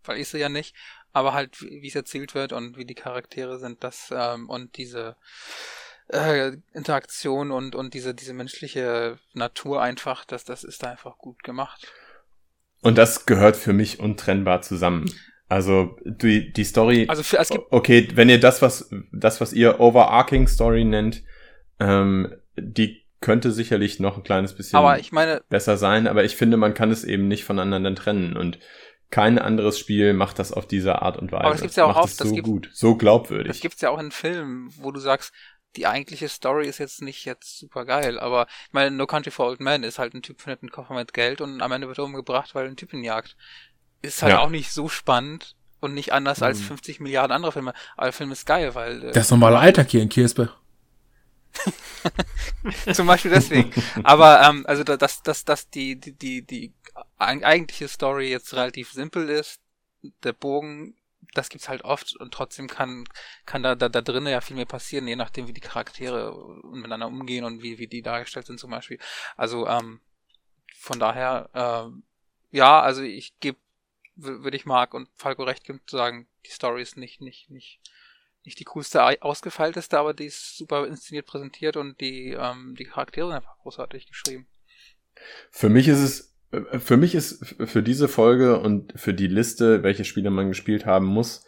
weil 0.03 0.19
ich 0.19 0.27
sie 0.27 0.39
ja 0.39 0.49
nicht, 0.49 0.75
aber 1.13 1.33
halt, 1.33 1.61
wie 1.61 1.81
wie 1.81 1.87
es 1.87 1.95
erzählt 1.95 2.35
wird 2.35 2.51
und 2.51 2.77
wie 2.77 2.85
die 2.85 2.95
Charaktere 2.95 3.57
sind, 3.57 3.83
das, 3.83 4.13
ähm, 4.13 4.49
und 4.49 4.75
diese, 4.77 5.15
äh, 6.09 6.53
Interaktion 6.73 7.51
und, 7.51 7.75
und 7.75 7.93
diese, 7.93 8.13
diese 8.13 8.33
menschliche 8.33 9.19
Natur 9.33 9.81
einfach, 9.81 10.25
das, 10.25 10.43
das 10.43 10.63
ist 10.63 10.83
da 10.83 10.91
einfach 10.91 11.17
gut 11.17 11.43
gemacht. 11.43 11.91
Und 12.81 12.97
das 12.97 13.25
gehört 13.25 13.57
für 13.57 13.73
mich 13.73 13.99
untrennbar 13.99 14.61
zusammen. 14.61 15.11
Also 15.49 15.97
die, 16.03 16.51
die 16.51 16.63
Story. 16.65 17.05
Also 17.07 17.23
für, 17.23 17.37
es 17.39 17.49
gibt, 17.49 17.65
okay, 17.71 18.07
wenn 18.15 18.29
ihr 18.29 18.39
das, 18.39 18.61
was 18.61 18.89
das, 19.11 19.39
was 19.41 19.53
ihr 19.53 19.79
overarching 19.79 20.47
Story 20.47 20.83
nennt, 20.83 21.23
ähm, 21.79 22.33
die 22.57 23.05
könnte 23.21 23.51
sicherlich 23.51 23.99
noch 23.99 24.17
ein 24.17 24.23
kleines 24.23 24.53
bisschen 24.53 24.77
aber 24.77 24.99
ich 24.99 25.11
meine, 25.11 25.41
besser 25.49 25.77
sein, 25.77 26.07
aber 26.07 26.23
ich 26.23 26.35
finde, 26.35 26.57
man 26.57 26.73
kann 26.73 26.91
es 26.91 27.03
eben 27.03 27.27
nicht 27.27 27.45
voneinander 27.45 27.95
trennen 27.95 28.37
und 28.37 28.59
kein 29.09 29.39
anderes 29.39 29.79
Spiel 29.79 30.13
macht 30.13 30.37
das 30.37 30.51
auf 30.51 30.67
diese 30.67 31.01
Art 31.01 31.17
und 31.17 31.31
Weise. 31.31 31.43
Aber 31.45 31.51
das 31.53 31.61
gibt's 31.61 31.77
ja 31.77 31.85
auch 31.85 31.95
macht 31.95 32.03
oft, 32.03 32.11
es 32.11 32.17
das 32.17 32.27
so 32.27 32.35
gibt- 32.35 32.45
gut, 32.47 32.69
so 32.73 32.95
glaubwürdig. 32.95 33.47
Das 33.47 33.61
gibt's 33.61 33.81
ja 33.81 33.89
auch 33.89 33.99
in 33.99 34.11
Filmen, 34.11 34.69
wo 34.77 34.91
du 34.91 34.99
sagst, 34.99 35.33
die 35.75 35.85
eigentliche 35.85 36.27
Story 36.29 36.67
ist 36.67 36.79
jetzt 36.79 37.01
nicht 37.01 37.25
jetzt 37.25 37.59
super 37.59 37.85
geil, 37.85 38.19
aber 38.19 38.47
ich 38.67 38.73
meine, 38.73 38.89
No 38.91 39.05
Country 39.05 39.31
for 39.31 39.45
Old 39.47 39.59
Men 39.59 39.83
ist 39.83 39.99
halt 39.99 40.13
ein 40.15 40.21
Typ 40.23 40.41
findet 40.41 40.63
einen 40.63 40.71
Koffer 40.71 40.95
mit 40.95 41.13
Geld 41.13 41.41
und 41.41 41.61
am 41.61 41.71
Ende 41.71 41.87
wird 41.87 41.99
er 41.99 42.05
umgebracht, 42.05 42.55
weil 42.55 42.63
er 42.63 42.67
einen 42.67 42.77
Typen 42.77 43.03
jagt. 43.03 43.35
Ist 44.01 44.21
halt 44.23 44.33
Ja. 44.33 44.39
auch 44.39 44.49
nicht 44.49 44.71
so 44.71 44.89
spannend 44.89 45.55
und 45.79 45.93
nicht 45.93 46.13
anders 46.13 46.41
als 46.41 46.59
Mhm. 46.59 46.63
50 46.63 46.99
Milliarden 46.99 47.31
andere 47.35 47.51
Filme. 47.51 47.73
Aber 47.95 48.07
der 48.07 48.13
Film 48.13 48.31
ist 48.31 48.45
geil, 48.45 48.73
weil 48.73 49.03
äh, 49.05 49.11
Das 49.11 49.29
normale 49.29 49.59
Alltag 49.59 49.89
hier 49.89 50.01
in 50.01 50.09
Kirsberg. 50.09 50.55
zum 52.93 53.07
Beispiel 53.07 53.31
deswegen. 53.31 53.71
Aber 54.03 54.41
ähm, 54.41 54.65
also 54.67 54.83
da- 54.83 54.97
dass 54.97 55.21
dass 55.23 55.43
dass 55.45 55.69
die 55.69 55.99
die 55.99 56.13
die 56.13 56.41
die 56.43 56.73
eig- 57.19 57.43
eigentliche 57.43 57.87
Story 57.87 58.29
jetzt 58.29 58.53
relativ 58.53 58.91
simpel 58.91 59.29
ist, 59.29 59.59
der 60.23 60.33
Bogen, 60.33 60.95
das 61.33 61.49
gibt's 61.49 61.69
halt 61.69 61.83
oft 61.83 62.15
und 62.17 62.33
trotzdem 62.33 62.67
kann 62.67 63.05
kann 63.45 63.63
da 63.63 63.75
da, 63.75 63.89
da 63.89 64.01
drinnen 64.01 64.27
ja 64.27 64.41
viel 64.41 64.55
mehr 64.55 64.65
passieren, 64.65 65.07
je 65.07 65.15
nachdem 65.15 65.47
wie 65.47 65.53
die 65.53 65.61
Charaktere 65.61 66.33
miteinander 66.71 67.07
umgehen 67.07 67.43
und 67.45 67.61
wie 67.63 67.77
wie 67.79 67.87
die 67.87 68.01
dargestellt 68.01 68.47
sind 68.47 68.59
zum 68.59 68.71
Beispiel. 68.71 68.99
Also 69.35 69.67
ähm, 69.67 70.01
von 70.75 70.99
daher 70.99 71.49
ähm, 71.53 72.03
ja, 72.51 72.81
also 72.81 73.01
ich 73.01 73.39
gebe 73.39 73.57
würde 74.15 74.57
ich 74.57 74.65
Marc 74.65 74.93
und 74.93 75.09
Falco 75.15 75.43
recht 75.43 75.63
geben 75.63 75.81
zu 75.85 75.97
sagen, 75.97 76.27
die 76.45 76.51
Story 76.51 76.81
ist 76.81 76.97
nicht 76.97 77.21
nicht 77.21 77.49
nicht 77.49 77.79
nicht 78.47 78.59
die 78.59 78.63
coolste, 78.63 79.03
ei- 79.03 79.21
ausgefeilteste, 79.21 79.99
aber 79.99 80.13
die 80.13 80.25
ist 80.25 80.57
super 80.57 80.87
inszeniert 80.87 81.25
präsentiert 81.27 81.75
und 81.75 81.99
die, 81.99 82.31
ähm, 82.31 82.75
die 82.79 82.85
Charaktere 82.85 83.27
sind 83.27 83.35
einfach 83.35 83.57
großartig 83.59 84.07
geschrieben. 84.07 84.47
Für 85.51 85.67
mich 85.67 85.89
ist 85.89 85.99
es, 85.99 86.21
äh, 86.21 86.36
für 86.51 86.97
mich 86.97 87.15
ist 87.15 87.55
für 87.65 87.83
diese 87.83 88.07
Folge 88.07 88.59
und 88.59 88.93
für 88.95 89.13
die 89.13 89.27
Liste, 89.27 89.83
welche 89.83 90.05
Spiele 90.05 90.29
man 90.29 90.47
gespielt 90.47 90.85
haben 90.85 91.05
muss, 91.05 91.45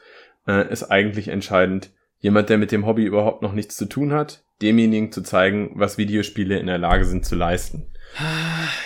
äh, 0.48 0.72
ist 0.72 0.84
eigentlich 0.84 1.30
entscheidend, 1.30 1.92
jemand, 2.20 2.50
der 2.50 2.58
mit 2.58 2.72
dem 2.72 2.86
Hobby 2.86 3.06
überhaupt 3.06 3.42
noch 3.42 3.54
nichts 3.54 3.78
zu 3.78 3.86
tun 3.86 4.12
hat, 4.12 4.44
demjenigen 4.62 5.12
zu 5.12 5.22
zeigen, 5.22 5.72
was 5.76 5.98
Videospiele 5.98 6.60
in 6.60 6.68
der 6.68 6.78
Lage 6.78 7.06
sind 7.06 7.26
zu 7.26 7.36
leisten. 7.36 7.88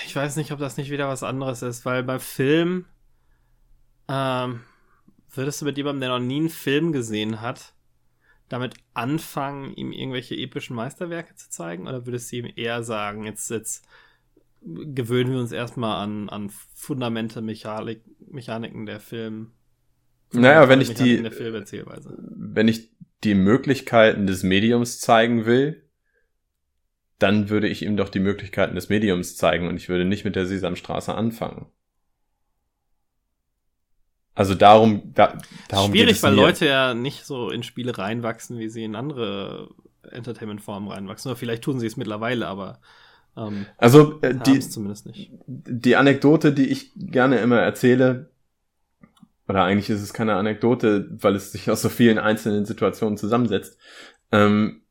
Ich 0.06 0.16
weiß 0.16 0.36
nicht, 0.36 0.52
ob 0.52 0.60
das 0.60 0.78
nicht 0.78 0.92
wieder 0.92 1.08
was 1.08 1.24
anderes 1.24 1.64
ist, 1.64 1.86
weil 1.86 2.04
bei 2.04 2.20
Film 2.20 2.86
ähm, 4.08 4.62
würdest 5.34 5.60
du 5.60 5.66
mit 5.66 5.76
jemandem, 5.76 6.02
der 6.02 6.10
noch 6.10 6.20
nie 6.20 6.38
einen 6.38 6.50
Film 6.50 6.92
gesehen 6.92 7.42
hat, 7.42 7.74
damit 8.48 8.76
anfangen, 8.94 9.74
ihm 9.74 9.92
irgendwelche 9.92 10.36
epischen 10.36 10.76
Meisterwerke 10.76 11.34
zu 11.34 11.50
zeigen? 11.50 11.88
Oder 11.88 12.06
würdest 12.06 12.32
du 12.32 12.36
ihm 12.36 12.54
eher 12.56 12.84
sagen, 12.84 13.24
jetzt, 13.24 13.50
jetzt 13.50 13.88
gewöhnen 14.66 15.32
wir 15.32 15.40
uns 15.40 15.52
erstmal 15.52 16.04
an, 16.04 16.30
an 16.30 16.50
Fundamente, 16.76 17.42
Mechanik, 17.42 18.02
Mechaniken 18.30 18.86
der 18.86 19.00
Film? 19.00 19.52
Naja, 20.32 20.68
wenn 20.70 20.82
ich 20.82 20.94
die, 20.94 21.24
wenn 21.24 22.68
ich 22.68 22.92
die 23.24 23.36
Möglichkeiten 23.36 24.28
des 24.28 24.44
Mediums 24.44 25.00
zeigen 25.00 25.46
will, 25.46 25.84
dann 27.20 27.50
würde 27.50 27.68
ich 27.68 27.84
ihm 27.84 27.96
doch 27.96 28.10
die 28.10 28.20
Möglichkeiten 28.20 28.76
des 28.76 28.90
Mediums 28.90 29.38
zeigen 29.38 29.68
und 29.68 29.78
ich 29.78 29.90
würde 29.90 30.06
nicht 30.06 30.26
mit 30.26 30.36
der 30.36 30.46
Sesamstraße 30.46 31.14
anfangen. 31.14 31.68
Also 34.36 34.56
darum, 34.56 35.14
da, 35.14 35.38
darum 35.70 35.92
geht 35.92 36.02
Schwierig, 36.02 36.18
es 36.18 36.24
weil 36.24 36.32
mir. 36.32 36.42
Leute 36.42 36.66
ja 36.66 36.94
nicht 36.96 37.24
so 37.24 37.52
in 37.52 37.62
Spiele 37.62 37.98
reinwachsen, 37.98 38.58
wie 38.58 38.68
sie 38.68 38.84
in 38.84 38.96
andere 38.96 39.70
Entertainment-Formen 40.10 40.90
reinwachsen. 40.90 41.30
Oder 41.30 41.38
vielleicht 41.38 41.64
tun 41.64 41.80
sie 41.80 41.86
es 41.86 41.98
mittlerweile, 41.98 42.48
aber 42.48 42.82
Ähm, 43.36 43.66
Also 43.78 44.20
äh, 44.22 44.36
die, 44.36 44.54
die, 44.54 44.60
zumindest 44.60 45.06
nicht. 45.06 45.32
die 45.48 45.96
Anekdote, 45.96 46.54
die 46.54 46.70
ich 46.70 46.92
gerne 46.96 47.38
immer 47.40 47.60
erzähle, 47.60 48.30
oder 49.48 49.64
eigentlich 49.64 49.90
ist 49.90 50.02
es 50.02 50.14
keine 50.14 50.36
Anekdote, 50.36 51.10
weil 51.12 51.36
es 51.36 51.52
sich 51.52 51.70
aus 51.70 51.82
so 51.82 51.90
vielen 51.90 52.18
einzelnen 52.18 52.66
Situationen 52.66 53.18
zusammensetzt. 53.18 53.78
Ähm, 54.32 54.82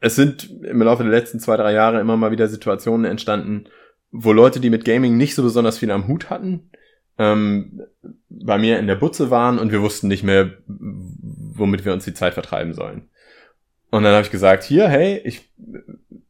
es 0.00 0.14
sind 0.14 0.50
im 0.62 0.82
Laufe 0.82 1.02
der 1.02 1.12
letzten 1.12 1.40
zwei, 1.40 1.56
drei 1.56 1.72
Jahre 1.72 2.00
immer 2.00 2.16
mal 2.16 2.30
wieder 2.30 2.48
Situationen 2.48 3.04
entstanden, 3.04 3.64
wo 4.10 4.32
Leute, 4.32 4.60
die 4.60 4.70
mit 4.70 4.84
Gaming 4.84 5.16
nicht 5.16 5.34
so 5.34 5.42
besonders 5.42 5.78
viel 5.78 5.90
am 5.90 6.08
Hut 6.08 6.30
hatten, 6.30 6.70
ähm, 7.18 7.82
bei 8.28 8.58
mir 8.58 8.78
in 8.78 8.86
der 8.86 8.94
Butze 8.94 9.30
waren 9.30 9.58
und 9.58 9.72
wir 9.72 9.82
wussten 9.82 10.08
nicht 10.08 10.22
mehr, 10.22 10.52
womit 10.66 11.84
wir 11.84 11.92
uns 11.92 12.04
die 12.04 12.14
Zeit 12.14 12.34
vertreiben 12.34 12.74
sollen. 12.74 13.08
Und 13.90 14.02
dann 14.02 14.12
habe 14.12 14.24
ich 14.24 14.30
gesagt, 14.30 14.64
hier, 14.64 14.88
hey, 14.88 15.20
ich 15.24 15.50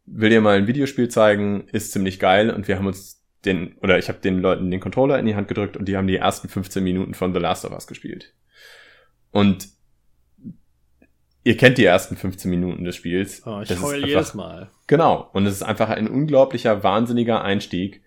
will 0.07 0.31
dir 0.31 0.41
mal 0.41 0.57
ein 0.57 0.67
Videospiel 0.67 1.09
zeigen, 1.09 1.69
ist 1.73 1.93
ziemlich 1.93 2.19
geil 2.19 2.51
und 2.51 2.69
wir 2.69 2.77
haben 2.79 2.87
uns 2.87 3.23
den, 3.45 3.77
oder 3.79 3.99
ich 3.99 4.09
habe 4.09 4.19
den 4.19 4.41
Leuten 4.41 4.71
den 4.71 4.81
Controller 4.81 5.19
in 5.19 5.27
die 5.27 5.35
Hand 5.37 5.49
gedrückt 5.49 5.77
und 5.77 5.87
die 5.87 5.97
haben 5.97 6.07
die 6.07 6.17
ersten 6.17 6.49
15 6.49 6.83
Minuten 6.83 7.15
von 7.15 7.33
The 7.33 7.39
Last 7.41 7.65
of 7.65 7.73
Us 7.73 7.87
gespielt. 7.87 8.35
Und 9.31 9.69
ihr 11.45 11.57
kennt 11.57 11.79
die 11.79 11.85
ersten 11.85 12.17
15 12.17 12.51
Minuten 12.51 12.85
des 12.85 12.97
Spiels. 12.97 13.43
Oh, 13.47 13.61
ich 13.63 13.69
Das 13.69 13.81
heul 13.81 13.97
einfach- 13.97 14.09
jedes 14.09 14.35
Mal. 14.35 14.71
Genau. 14.87 15.31
Und 15.33 15.47
es 15.47 15.55
ist 15.55 15.63
einfach 15.63 15.91
ein 15.91 16.09
unglaublicher, 16.09 16.83
wahnsinniger 16.83 17.43
Einstieg 17.43 18.03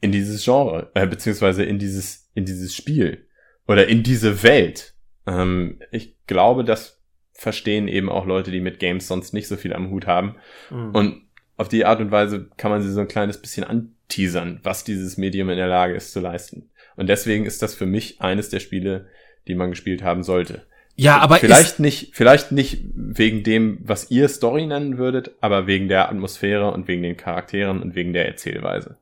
in 0.00 0.12
dieses 0.12 0.44
Genre, 0.44 0.90
äh, 0.94 1.06
beziehungsweise 1.06 1.64
in 1.64 1.78
dieses, 1.78 2.28
in 2.34 2.44
dieses 2.44 2.74
Spiel 2.74 3.26
oder 3.68 3.86
in 3.88 4.02
diese 4.02 4.42
Welt. 4.42 4.94
Ähm, 5.26 5.80
ich 5.90 6.16
glaube, 6.26 6.64
das 6.64 6.95
verstehen 7.36 7.88
eben 7.88 8.08
auch 8.08 8.26
Leute, 8.26 8.50
die 8.50 8.60
mit 8.60 8.78
Games 8.78 9.08
sonst 9.08 9.34
nicht 9.34 9.48
so 9.48 9.56
viel 9.56 9.72
am 9.72 9.90
Hut 9.90 10.06
haben. 10.06 10.36
Mhm. 10.70 10.90
Und 10.94 11.22
auf 11.56 11.68
die 11.68 11.84
Art 11.84 12.00
und 12.00 12.10
Weise 12.10 12.48
kann 12.56 12.70
man 12.70 12.82
sie 12.82 12.92
so 12.92 13.00
ein 13.00 13.08
kleines 13.08 13.38
bisschen 13.38 13.64
anteasern, 13.64 14.60
was 14.62 14.84
dieses 14.84 15.16
Medium 15.16 15.50
in 15.50 15.56
der 15.56 15.68
Lage 15.68 15.94
ist 15.94 16.12
zu 16.12 16.20
leisten. 16.20 16.70
Und 16.96 17.08
deswegen 17.08 17.44
ist 17.44 17.62
das 17.62 17.74
für 17.74 17.86
mich 17.86 18.20
eines 18.20 18.48
der 18.48 18.60
Spiele, 18.60 19.08
die 19.46 19.54
man 19.54 19.70
gespielt 19.70 20.02
haben 20.02 20.22
sollte. 20.22 20.66
Ja, 20.98 21.18
aber 21.18 21.36
vielleicht 21.36 21.78
nicht, 21.78 22.14
vielleicht 22.14 22.52
nicht 22.52 22.84
wegen 22.94 23.42
dem, 23.42 23.78
was 23.82 24.10
ihr 24.10 24.28
Story 24.28 24.66
nennen 24.66 24.96
würdet, 24.96 25.32
aber 25.42 25.66
wegen 25.66 25.88
der 25.88 26.08
Atmosphäre 26.08 26.70
und 26.70 26.88
wegen 26.88 27.02
den 27.02 27.18
Charakteren 27.18 27.82
und 27.82 27.94
wegen 27.94 28.14
der 28.14 28.26
Erzählweise. 28.26 28.96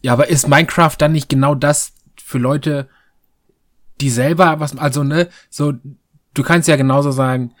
ja, 0.00 0.14
aber 0.14 0.28
ist 0.28 0.48
Minecraft 0.48 0.96
dann 0.96 1.12
nicht 1.12 1.28
genau 1.28 1.54
das 1.54 1.94
für 2.22 2.38
Leute, 2.38 2.88
die 4.00 4.08
selber 4.08 4.60
was, 4.60 4.76
also 4.78 5.04
ne, 5.04 5.28
so, 5.50 5.74
du 6.34 6.42
kannst 6.42 6.68
ja 6.68 6.76
genauso 6.76 7.10
sagen, 7.10 7.52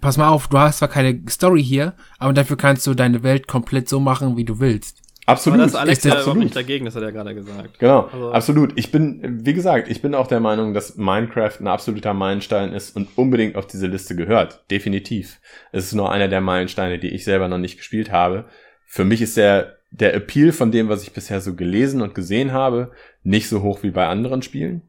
pass 0.00 0.16
mal 0.16 0.28
auf, 0.28 0.48
du 0.48 0.58
hast 0.58 0.78
zwar 0.78 0.88
keine 0.88 1.20
Story 1.28 1.62
hier, 1.62 1.94
aber 2.18 2.32
dafür 2.32 2.56
kannst 2.56 2.86
du 2.86 2.94
deine 2.94 3.22
Welt 3.22 3.46
komplett 3.46 3.88
so 3.88 4.00
machen, 4.00 4.36
wie 4.36 4.44
du 4.44 4.60
willst. 4.60 5.00
Absolut. 5.26 5.58
Aber 5.58 5.64
das 5.64 5.72
ist 5.72 5.78
Alex 5.78 5.98
ist 5.98 6.04
ja 6.04 6.12
absolut. 6.18 6.42
nicht 6.44 6.56
dagegen, 6.56 6.84
das 6.84 6.96
hat 6.96 7.02
er 7.02 7.12
gerade 7.12 7.34
gesagt. 7.34 7.78
Genau, 7.78 8.08
Also- 8.12 8.32
absolut. 8.32 8.72
Ich 8.76 8.92
bin, 8.92 9.40
wie 9.46 9.54
gesagt, 9.54 9.88
ich 9.90 10.02
bin 10.02 10.14
auch 10.14 10.26
der 10.26 10.40
Meinung, 10.40 10.74
dass 10.74 10.96
Minecraft 10.96 11.60
ein 11.60 11.66
absoluter 11.66 12.12
Meilenstein 12.12 12.72
ist 12.74 12.94
und 12.94 13.08
unbedingt 13.16 13.56
auf 13.56 13.66
diese 13.66 13.86
Liste 13.86 14.16
gehört. 14.16 14.64
Definitiv. 14.70 15.40
Es 15.72 15.86
ist 15.86 15.94
nur 15.94 16.12
einer 16.12 16.28
der 16.28 16.42
Meilensteine, 16.42 16.98
die 16.98 17.08
ich 17.08 17.24
selber 17.24 17.48
noch 17.48 17.58
nicht 17.58 17.78
gespielt 17.78 18.12
habe. 18.12 18.44
Für 18.84 19.06
mich 19.06 19.22
ist 19.22 19.38
der, 19.38 19.76
der 19.92 20.12
Appeal 20.12 20.52
von 20.52 20.70
dem, 20.70 20.90
was 20.90 21.02
ich 21.02 21.12
bisher 21.14 21.40
so 21.40 21.54
gelesen 21.54 22.02
und 22.02 22.14
gesehen 22.14 22.52
habe, 22.52 22.92
nicht 23.22 23.48
so 23.48 23.62
hoch 23.62 23.82
wie 23.82 23.92
bei 23.92 24.06
anderen 24.06 24.42
Spielen, 24.42 24.82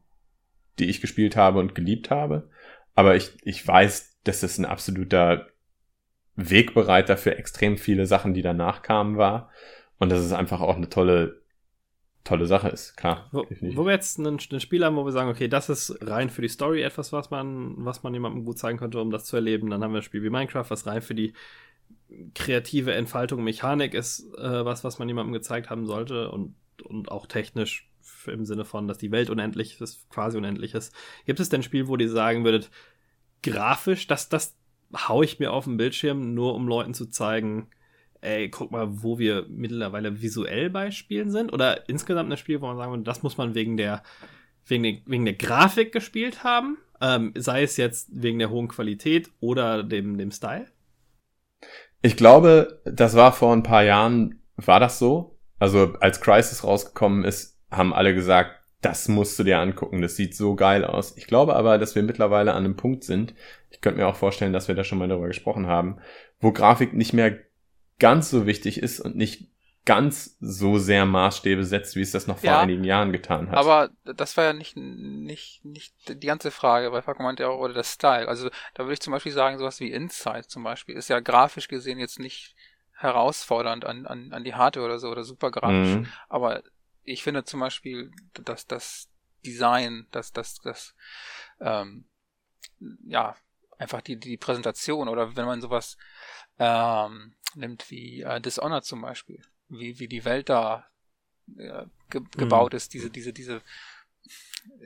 die 0.79 0.85
ich 0.85 0.99
gespielt 0.99 1.37
habe 1.37 1.59
und 1.59 1.75
geliebt 1.75 2.09
habe. 2.09 2.49
Aber 2.95 3.15
ich, 3.15 3.31
ich 3.43 3.65
weiß, 3.65 4.19
dass 4.23 4.43
es 4.43 4.57
ein 4.57 4.65
absoluter 4.65 5.47
Wegbereiter 6.35 7.17
für 7.17 7.37
extrem 7.37 7.77
viele 7.77 8.05
Sachen, 8.05 8.33
die 8.33 8.41
danach 8.41 8.81
kamen, 8.81 9.17
war. 9.17 9.51
Und 9.97 10.09
dass 10.09 10.19
es 10.19 10.33
einfach 10.33 10.61
auch 10.61 10.75
eine 10.75 10.89
tolle, 10.89 11.41
tolle 12.23 12.45
Sache 12.47 12.69
ist, 12.69 12.97
klar. 12.97 13.29
Wo, 13.31 13.45
wo 13.49 13.85
wir 13.85 13.93
jetzt 13.93 14.19
einen, 14.19 14.39
einen 14.49 14.59
Spiel 14.59 14.83
haben, 14.83 14.97
wo 14.97 15.05
wir 15.05 15.11
sagen, 15.11 15.29
okay, 15.29 15.47
das 15.47 15.69
ist 15.69 15.97
rein 16.01 16.29
für 16.29 16.41
die 16.41 16.49
Story 16.49 16.81
etwas, 16.81 17.13
was 17.13 17.29
man, 17.29 17.75
was 17.85 18.03
man 18.03 18.13
jemandem 18.13 18.43
gut 18.43 18.57
zeigen 18.57 18.77
könnte, 18.77 18.99
um 18.99 19.11
das 19.11 19.25
zu 19.25 19.37
erleben. 19.37 19.69
Dann 19.69 19.83
haben 19.83 19.93
wir 19.93 19.99
ein 19.99 20.03
Spiel 20.03 20.23
wie 20.23 20.29
Minecraft, 20.29 20.69
was 20.69 20.85
rein 20.85 21.01
für 21.01 21.15
die 21.15 21.33
kreative 22.33 22.93
Entfaltung 22.93 23.43
Mechanik 23.43 23.93
ist, 23.93 24.33
äh, 24.37 24.65
was, 24.65 24.83
was 24.83 24.99
man 24.99 25.07
jemandem 25.07 25.33
gezeigt 25.33 25.69
haben 25.69 25.85
sollte 25.85 26.29
und, 26.29 26.55
und 26.83 27.09
auch 27.09 27.25
technisch 27.25 27.89
im 28.27 28.45
Sinne 28.45 28.65
von, 28.65 28.87
dass 28.87 28.97
die 28.97 29.11
Welt 29.11 29.29
unendlich 29.29 29.79
ist, 29.81 30.09
quasi 30.09 30.37
unendlich 30.37 30.73
ist. 30.73 30.93
Gibt 31.25 31.39
es 31.39 31.49
denn 31.49 31.61
ein 31.61 31.63
Spiel, 31.63 31.87
wo 31.87 31.95
ihr 31.95 32.09
sagen 32.09 32.43
würdet, 32.43 32.69
grafisch, 33.43 34.07
das, 34.07 34.29
das 34.29 34.57
hau 35.07 35.23
ich 35.23 35.39
mir 35.39 35.51
auf 35.51 35.65
den 35.65 35.77
Bildschirm, 35.77 36.33
nur 36.33 36.55
um 36.55 36.67
Leuten 36.67 36.93
zu 36.93 37.07
zeigen, 37.07 37.69
ey, 38.21 38.49
guck 38.49 38.71
mal, 38.71 39.03
wo 39.03 39.19
wir 39.19 39.45
mittlerweile 39.49 40.21
visuell 40.21 40.69
bei 40.69 40.91
Spielen 40.91 41.31
sind? 41.31 41.53
Oder 41.53 41.87
insgesamt 41.87 42.31
ein 42.31 42.37
Spiel, 42.37 42.61
wo 42.61 42.67
man 42.67 42.77
sagen 42.77 42.91
würde, 42.91 43.03
das 43.03 43.23
muss 43.23 43.37
man 43.37 43.55
wegen 43.55 43.77
der, 43.77 44.03
wegen 44.65 44.83
der, 44.83 44.97
wegen 45.05 45.25
der 45.25 45.35
Grafik 45.35 45.91
gespielt 45.91 46.43
haben? 46.43 46.77
Ähm, 47.01 47.33
sei 47.35 47.63
es 47.63 47.77
jetzt 47.77 48.09
wegen 48.11 48.39
der 48.39 48.49
hohen 48.49 48.67
Qualität 48.67 49.29
oder 49.39 49.83
dem, 49.83 50.17
dem 50.17 50.31
Style? 50.31 50.65
Ich 52.01 52.17
glaube, 52.17 52.81
das 52.85 53.15
war 53.15 53.31
vor 53.33 53.53
ein 53.53 53.63
paar 53.63 53.83
Jahren, 53.83 54.41
war 54.55 54.79
das 54.79 54.99
so? 54.99 55.37
Also 55.59 55.93
als 55.99 56.21
Crisis 56.21 56.63
rausgekommen 56.63 57.23
ist, 57.23 57.54
haben 57.71 57.93
alle 57.93 58.13
gesagt, 58.13 58.59
das 58.81 59.07
musst 59.07 59.39
du 59.39 59.43
dir 59.43 59.59
angucken, 59.59 60.01
das 60.01 60.15
sieht 60.15 60.35
so 60.35 60.55
geil 60.55 60.85
aus. 60.85 61.17
Ich 61.17 61.27
glaube 61.27 61.55
aber, 61.55 61.77
dass 61.77 61.95
wir 61.95 62.03
mittlerweile 62.03 62.53
an 62.53 62.65
einem 62.65 62.75
Punkt 62.75 63.03
sind, 63.03 63.33
ich 63.71 63.81
könnte 63.81 63.99
mir 63.99 64.07
auch 64.07 64.15
vorstellen, 64.15 64.53
dass 64.53 64.67
wir 64.67 64.75
da 64.75 64.83
schon 64.83 64.99
mal 64.99 65.07
darüber 65.07 65.27
gesprochen 65.27 65.67
haben, 65.67 65.97
wo 66.39 66.51
Grafik 66.51 66.93
nicht 66.93 67.13
mehr 67.13 67.39
ganz 67.99 68.29
so 68.29 68.45
wichtig 68.45 68.81
ist 68.81 68.99
und 68.99 69.15
nicht 69.15 69.49
ganz 69.85 70.35
so 70.39 70.77
sehr 70.79 71.05
Maßstäbe 71.05 71.63
setzt, 71.63 71.95
wie 71.95 72.01
es 72.01 72.11
das 72.11 72.27
noch 72.27 72.39
vor 72.39 72.49
Ja, 72.49 72.59
einigen 72.59 72.83
Jahren 72.83 73.11
getan 73.11 73.49
hat. 73.49 73.57
Aber 73.57 73.89
das 74.03 74.35
war 74.35 74.43
ja 74.43 74.53
nicht, 74.53 74.75
nicht, 74.75 75.63
nicht 75.63 75.93
die 76.07 76.27
ganze 76.27 76.49
Frage, 76.49 76.91
weil 76.91 77.03
Falco 77.03 77.21
meinte 77.21 77.43
ja 77.43 77.49
auch, 77.49 77.59
oder 77.59 77.73
der 77.73 77.83
Style. 77.83 78.27
Also 78.27 78.49
da 78.73 78.83
würde 78.83 78.93
ich 78.93 79.01
zum 79.01 79.13
Beispiel 79.13 79.31
sagen, 79.31 79.59
sowas 79.59 79.79
wie 79.79 79.91
Inside 79.91 80.47
zum 80.47 80.63
Beispiel 80.63 80.95
ist 80.95 81.09
ja 81.09 81.19
grafisch 81.19 81.67
gesehen 81.67 81.99
jetzt 81.99 82.19
nicht 82.19 82.55
herausfordernd 82.93 83.85
an, 83.85 84.07
an, 84.07 84.31
an 84.31 84.43
die 84.43 84.55
Hardware 84.55 84.85
oder 84.85 84.99
so 84.99 85.09
oder 85.09 85.23
super 85.23 85.51
grafisch. 85.51 85.97
Mhm. 85.97 86.07
Aber 86.29 86.63
ich 87.05 87.23
finde 87.23 87.43
zum 87.43 87.59
Beispiel, 87.59 88.11
dass 88.33 88.67
das 88.67 89.09
Design, 89.45 90.07
dass 90.11 90.33
das, 90.33 90.59
das, 90.59 90.95
ähm, 91.59 92.05
ja, 93.05 93.35
einfach 93.77 94.01
die, 94.01 94.17
die 94.17 94.37
Präsentation 94.37 95.07
oder 95.07 95.35
wenn 95.35 95.45
man 95.45 95.61
sowas 95.61 95.97
ähm, 96.59 97.35
nimmt 97.55 97.89
wie 97.91 98.21
äh, 98.21 98.41
Dishonored 98.41 98.85
zum 98.85 99.01
Beispiel, 99.01 99.41
wie, 99.69 99.99
wie 99.99 100.07
die 100.07 100.25
Welt 100.25 100.49
da 100.49 100.87
äh, 101.57 101.85
ge 102.09 102.21
gebaut 102.35 102.73
ist, 102.73 102.93
diese, 102.93 103.09
diese, 103.09 103.33
diese 103.33 103.61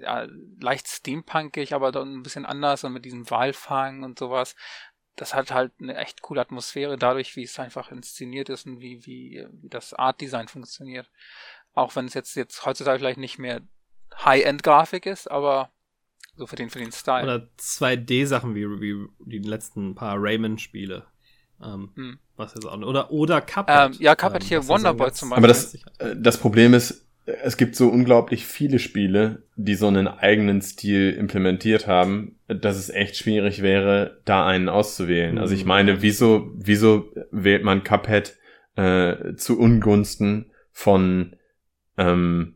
ja, 0.02 0.28
leicht 0.60 0.88
steampunkig, 0.88 1.74
aber 1.74 1.92
dann 1.92 2.14
ein 2.14 2.24
bisschen 2.24 2.46
anders 2.46 2.84
und 2.84 2.94
mit 2.94 3.06
diesem 3.06 3.30
Walfang 3.30 4.04
und 4.04 4.20
sowas. 4.20 4.56
Das 5.16 5.34
hat 5.34 5.52
halt 5.52 5.74
eine 5.80 5.98
echt 5.98 6.22
coole 6.22 6.42
Atmosphäre 6.42 6.98
dadurch, 6.98 7.36
wie 7.36 7.44
es 7.44 7.60
einfach 7.60 7.92
inszeniert 7.92 8.50
ist 8.50 8.66
und 8.66 8.80
wie, 8.80 9.06
wie, 9.06 9.46
wie 9.52 9.70
das 9.70 9.94
Art-Design 9.94 10.48
funktioniert. 10.48 11.10
Auch 11.74 11.96
wenn 11.96 12.06
es 12.06 12.14
jetzt, 12.14 12.36
jetzt 12.36 12.66
heutzutage 12.66 13.00
vielleicht 13.00 13.20
nicht 13.20 13.40
mehr 13.40 13.62
High-End-Grafik 14.24 15.06
ist, 15.06 15.30
aber 15.30 15.72
so 16.36 16.48
für 16.48 16.56
den, 16.56 16.70
für 16.70 16.80
den 16.80 16.92
Style. 16.92 17.24
Oder 17.24 17.48
2D-Sachen 17.60 18.56
wie, 18.56 18.66
wie 18.66 19.08
die 19.20 19.40
letzten 19.40 19.96
paar 19.96 20.16
Rayman-Spiele. 20.18 21.06
Ähm, 21.62 21.92
Hm. 21.96 22.20
was 22.38 22.54
jetzt 22.54 22.66
auch, 22.66 22.78
oder, 22.82 23.12
oder 23.12 23.42
Cuphead. 23.42 23.92
Ähm, 23.92 23.98
ja, 24.00 24.16
Cuphead 24.16 24.44
hier, 24.44 24.60
was 24.60 24.68
ja 24.68 24.74
Wonderboy 24.76 25.12
zum 25.12 25.34
Aber 25.34 25.48
das, 25.48 25.76
äh, 26.00 26.16
das 26.18 26.38
Problem 26.38 26.74
ist, 26.74 27.06
es 27.26 27.58
gibt 27.58 27.76
so 27.76 27.90
unglaublich 27.90 28.46
viele 28.46 28.80
Spiele, 28.80 29.44
die 29.56 29.76
so 29.76 29.88
einen 29.88 30.08
eigenen 30.08 30.62
Stil 30.62 31.14
implementiert 31.14 31.86
haben, 31.86 32.40
dass 32.48 32.78
es 32.78 32.90
echt 32.90 33.18
schwierig 33.18 33.62
wäre, 33.62 34.22
da 34.26 34.48
einen 34.48 34.70
auszuwählen. 34.70 35.38
Also 35.38 35.54
ich 35.54 35.64
Mhm. 35.64 35.68
meine, 35.68 36.02
wieso, 36.02 36.50
wieso 36.56 37.12
wählt 37.32 37.64
man 37.64 37.84
Cuphead 37.84 38.38
äh, 38.76 39.36
zu 39.36 39.60
Ungunsten 39.60 40.52
von 40.72 41.36
ähm, 42.00 42.56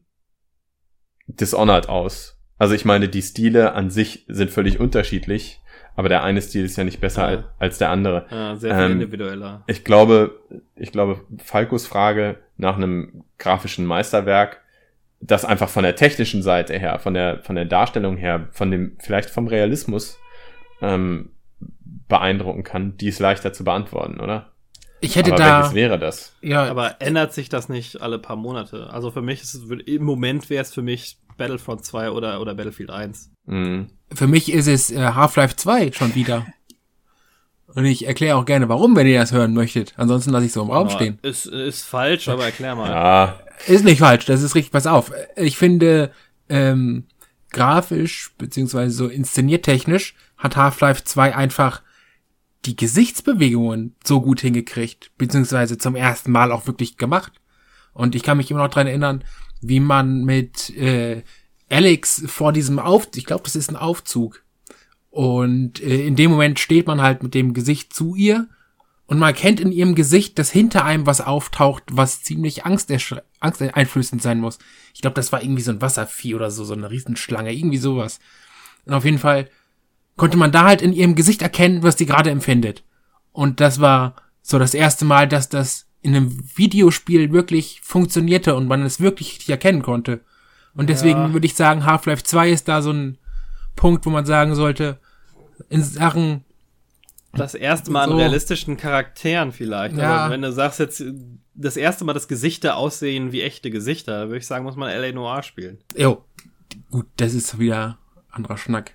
Dishonored 1.27 1.89
aus? 1.89 2.39
Also 2.57 2.75
ich 2.75 2.85
meine, 2.85 3.09
die 3.09 3.21
Stile 3.21 3.73
an 3.73 3.89
sich 3.89 4.25
sind 4.27 4.51
völlig 4.51 4.79
unterschiedlich, 4.79 5.59
aber 5.95 6.09
der 6.09 6.23
eine 6.23 6.41
Stil 6.41 6.65
ist 6.65 6.77
ja 6.77 6.83
nicht 6.83 7.01
besser 7.01 7.25
als, 7.25 7.43
als 7.59 7.77
der 7.77 7.89
andere. 7.89 8.25
Ja, 8.31 8.55
sehr 8.55 8.75
viel 8.75 8.85
ähm, 8.85 8.91
individueller. 8.93 9.63
Ich 9.67 9.83
glaube, 9.83 10.39
ich 10.75 10.91
glaube, 10.91 11.21
Falkos 11.43 11.85
Frage 11.85 12.37
nach 12.57 12.77
einem 12.77 13.23
grafischen 13.37 13.85
Meisterwerk, 13.85 14.61
das 15.19 15.45
einfach 15.45 15.69
von 15.69 15.83
der 15.83 15.95
technischen 15.95 16.41
Seite 16.41 16.77
her, 16.77 16.99
von 16.99 17.13
der, 17.13 17.39
von 17.43 17.55
der 17.55 17.65
Darstellung 17.65 18.17
her, 18.17 18.47
von 18.51 18.71
dem, 18.71 18.97
vielleicht 18.99 19.29
vom 19.29 19.47
Realismus, 19.47 20.19
ähm, 20.81 21.31
beeindrucken 22.07 22.63
kann, 22.63 22.97
die 22.97 23.07
ist 23.07 23.19
leichter 23.19 23.53
zu 23.53 23.63
beantworten, 23.63 24.19
oder? 24.19 24.52
Ich 25.03 25.15
hätte 25.17 25.33
Aber 25.33 25.43
da, 25.43 25.57
welches 25.59 25.73
wäre 25.75 25.99
das? 25.99 26.33
ja, 26.41 26.63
Aber 26.63 27.01
ändert 27.01 27.33
sich 27.33 27.49
das 27.49 27.67
nicht 27.67 28.01
alle 28.01 28.19
paar 28.19 28.35
Monate? 28.37 28.89
Also 28.91 29.11
für 29.11 29.21
mich 29.21 29.41
ist 29.41 29.53
es, 29.53 29.63
im 29.85 30.03
Moment 30.03 30.49
wäre 30.49 30.61
es 30.61 30.73
für 30.73 30.81
mich 30.81 31.17
Battlefront 31.37 31.83
2 31.83 32.11
oder, 32.11 32.39
oder 32.39 32.55
Battlefield 32.55 32.89
1. 32.89 33.31
Mhm. 33.45 33.89
für 34.13 34.27
mich 34.27 34.51
ist 34.53 34.67
es 34.67 34.91
äh, 34.91 34.99
Half-Life 35.01 35.57
2 35.57 35.91
schon 35.91 36.15
wieder. 36.15 36.45
Und 37.75 37.85
ich 37.85 38.05
erkläre 38.07 38.37
auch 38.37 38.45
gerne, 38.45 38.69
warum, 38.69 38.95
wenn 38.95 39.07
ihr 39.07 39.19
das 39.19 39.33
hören 39.33 39.53
möchtet. 39.53 39.93
Ansonsten 39.97 40.29
lasse 40.31 40.45
ich 40.45 40.53
so 40.53 40.61
im 40.61 40.69
Raum 40.69 40.87
Aber 40.87 40.95
stehen. 40.95 41.19
Ist, 41.23 41.47
ist 41.47 41.81
falsch, 41.83 42.29
aber 42.29 42.45
erklär 42.45 42.75
mal. 42.75 42.89
Ja, 42.89 43.39
Ist 43.67 43.83
nicht 43.83 43.99
falsch, 43.99 44.25
das 44.25 44.41
ist 44.43 44.55
richtig. 44.55 44.71
Pass 44.71 44.87
auf. 44.87 45.11
Ich 45.35 45.57
finde, 45.57 46.11
ähm, 46.49 47.07
grafisch, 47.51 48.31
beziehungsweise 48.37 48.91
so 48.95 49.07
inszeniertechnisch, 49.07 50.15
hat 50.37 50.55
Half-Life 50.55 51.03
2 51.03 51.35
einfach 51.35 51.81
die 52.65 52.75
Gesichtsbewegungen 52.75 53.95
so 54.03 54.21
gut 54.21 54.41
hingekriegt, 54.41 55.11
beziehungsweise 55.17 55.77
zum 55.77 55.95
ersten 55.95 56.31
Mal 56.31 56.51
auch 56.51 56.67
wirklich 56.67 56.97
gemacht. 56.97 57.33
Und 57.93 58.15
ich 58.15 58.23
kann 58.23 58.37
mich 58.37 58.49
immer 58.49 58.63
noch 58.63 58.73
dran 58.73 58.87
erinnern, 58.87 59.23
wie 59.61 59.79
man 59.79 60.23
mit 60.23 60.69
äh, 60.77 61.23
Alex 61.69 62.23
vor 62.27 62.53
diesem 62.53 62.79
Auf, 62.79 63.07
ich 63.15 63.25
glaube, 63.25 63.43
das 63.43 63.55
ist 63.55 63.69
ein 63.69 63.75
Aufzug. 63.75 64.43
Und 65.09 65.81
äh, 65.81 66.05
in 66.05 66.15
dem 66.15 66.31
Moment 66.31 66.59
steht 66.59 66.87
man 66.87 67.01
halt 67.01 67.23
mit 67.23 67.33
dem 67.33 67.53
Gesicht 67.53 67.93
zu 67.93 68.15
ihr 68.15 68.47
und 69.05 69.19
man 69.19 69.29
erkennt 69.29 69.59
in 69.59 69.71
ihrem 69.71 69.95
Gesicht, 69.95 70.39
dass 70.39 70.49
hinter 70.49 70.85
einem 70.85 71.05
was 71.05 71.21
auftaucht, 71.21 71.83
was 71.91 72.23
ziemlich 72.23 72.65
angsteinflößend 72.65 74.21
sein 74.21 74.39
muss. 74.39 74.57
Ich 74.93 75.01
glaube, 75.01 75.15
das 75.15 75.31
war 75.31 75.43
irgendwie 75.43 75.61
so 75.61 75.71
ein 75.71 75.81
Wasservieh 75.81 76.35
oder 76.35 76.49
so, 76.49 76.63
so 76.63 76.73
eine 76.73 76.89
Riesenschlange, 76.89 77.53
irgendwie 77.53 77.77
sowas. 77.77 78.19
Und 78.85 78.93
auf 78.93 79.05
jeden 79.05 79.19
Fall 79.19 79.49
konnte 80.17 80.37
man 80.37 80.51
da 80.51 80.63
halt 80.65 80.81
in 80.81 80.93
ihrem 80.93 81.15
Gesicht 81.15 81.41
erkennen, 81.41 81.83
was 81.83 81.95
die 81.95 82.05
gerade 82.05 82.29
empfindet. 82.29 82.83
Und 83.31 83.59
das 83.59 83.79
war 83.79 84.15
so 84.41 84.59
das 84.59 84.73
erste 84.73 85.05
Mal, 85.05 85.27
dass 85.27 85.49
das 85.49 85.87
in 86.01 86.15
einem 86.15 86.37
Videospiel 86.55 87.31
wirklich 87.31 87.79
funktionierte 87.81 88.55
und 88.55 88.67
man 88.67 88.83
es 88.83 88.99
wirklich 88.99 89.29
richtig 89.31 89.49
erkennen 89.49 89.81
konnte. 89.81 90.21
Und 90.75 90.89
deswegen 90.89 91.19
Ja. 91.19 91.33
würde 91.33 91.45
ich 91.45 91.55
sagen, 91.55 91.85
Half-Life 91.85 92.23
2 92.23 92.49
ist 92.51 92.67
da 92.67 92.81
so 92.81 92.91
ein 92.91 93.17
Punkt, 93.75 94.05
wo 94.05 94.09
man 94.09 94.25
sagen 94.25 94.53
sollte, 94.55 94.99
in 95.69 95.83
Sachen 95.83 96.43
Das 97.31 97.55
erste 97.55 97.89
Mal 97.89 98.03
an 98.03 98.09
So. 98.11 98.17
realistischen 98.17 98.77
Charakteren 98.77 99.51
vielleicht. 99.51 99.95
Ja. 99.97 100.17
Aber 100.25 100.33
wenn 100.33 100.41
du 100.43 100.51
sagst 100.51 100.79
jetzt, 100.79 101.03
das 101.55 101.77
erste 101.77 102.03
Mal, 102.05 102.13
dass 102.13 102.27
Gesichter 102.27 102.75
aussehen 102.77 103.31
wie 103.31 103.41
echte 103.41 103.71
Gesichter, 103.71 104.27
würde 104.27 104.37
ich 104.39 104.45
sagen, 104.47 104.65
muss 104.65 104.75
man 104.75 104.89
L.A. 104.89 105.11
Noir 105.11 105.41
spielen. 105.41 105.79
Jo, 105.95 106.23
gut, 106.91 107.07
das 107.17 107.33
ist 107.33 107.57
wieder 107.57 107.97
anderer 108.29 108.57
Schnack. 108.57 108.93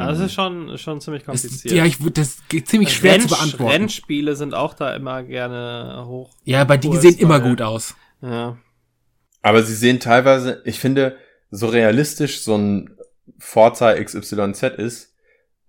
Also 0.00 0.20
das 0.22 0.30
ist 0.30 0.34
schon, 0.34 0.76
schon 0.78 1.00
ziemlich 1.00 1.24
kompliziert. 1.24 1.74
ja, 1.74 1.84
ich 1.84 2.00
würde 2.00 2.20
das 2.20 2.38
geht 2.48 2.68
ziemlich 2.68 2.92
schwer 2.92 3.18
zu 3.20 3.26
Renn- 3.26 3.28
beantworten. 3.28 3.72
Rennspiele 3.72 4.36
sind 4.36 4.54
auch 4.54 4.74
da 4.74 4.94
immer 4.94 5.22
gerne 5.22 6.04
hoch. 6.06 6.34
ja, 6.44 6.60
aber 6.60 6.76
die 6.78 6.94
sehen 6.96 7.16
immer 7.18 7.40
gut 7.40 7.62
aus. 7.62 7.94
Ja. 8.22 8.56
aber 9.42 9.62
sie 9.62 9.74
sehen 9.74 10.00
teilweise, 10.00 10.62
ich 10.64 10.80
finde, 10.80 11.16
so 11.50 11.66
realistisch 11.68 12.40
so 12.42 12.56
ein 12.56 12.96
Forza 13.38 13.94
XYZ 13.94 14.62
ist, 14.78 15.14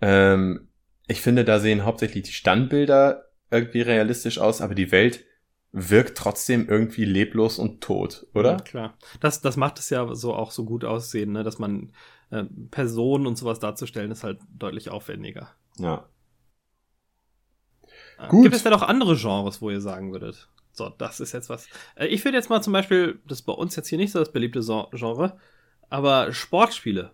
ähm, 0.01 0.69
ich 1.07 1.21
finde, 1.21 1.43
da 1.45 1.59
sehen 1.59 1.83
hauptsächlich 1.85 2.23
die 2.23 2.31
Standbilder 2.33 3.25
irgendwie 3.51 3.81
realistisch 3.81 4.39
aus, 4.39 4.61
aber 4.61 4.73
die 4.75 4.91
Welt 4.91 5.23
wirkt 5.71 6.17
trotzdem 6.17 6.67
irgendwie 6.69 7.03
leblos 7.05 7.59
und 7.59 7.81
tot, 7.81 8.25
Ja, 8.33 8.39
oder? 8.39 8.55
klar. 8.57 8.97
Das, 9.19 9.41
das 9.41 9.57
macht 9.57 9.77
es 9.79 9.89
ja 9.89 10.07
so 10.15 10.33
auch 10.33 10.51
so 10.51 10.63
gut 10.63 10.85
aussehen, 10.85 11.33
ne? 11.33 11.43
dass 11.43 11.59
man 11.59 11.91
äh, 12.31 12.43
Personen 12.71 13.27
und 13.27 13.37
sowas 13.37 13.59
darzustellen, 13.59 14.11
ist 14.11 14.23
halt 14.23 14.39
deutlich 14.57 14.89
aufwendiger. 14.89 15.49
Ja. 15.77 16.05
Äh, 18.19 18.27
Gut. 18.29 18.43
Gibt 18.43 18.55
es 18.55 18.63
denn 18.63 18.71
noch 18.71 18.81
andere 18.83 19.15
Genres, 19.15 19.61
wo 19.61 19.69
ihr 19.69 19.81
sagen 19.81 20.11
würdet? 20.11 20.47
So, 20.71 20.89
das 20.89 21.19
ist 21.19 21.31
jetzt 21.31 21.49
was. 21.49 21.67
Äh, 21.95 22.07
ich 22.07 22.23
würde 22.25 22.37
jetzt 22.37 22.49
mal 22.49 22.61
zum 22.61 22.73
Beispiel, 22.73 23.19
das 23.27 23.39
ist 23.39 23.45
bei 23.45 23.53
uns 23.53 23.75
jetzt 23.75 23.87
hier 23.87 23.97
nicht 23.97 24.11
so 24.11 24.19
das 24.19 24.31
beliebte 24.31 24.61
Genre, 24.61 25.37
aber 25.89 26.33
Sportspiele. 26.33 27.11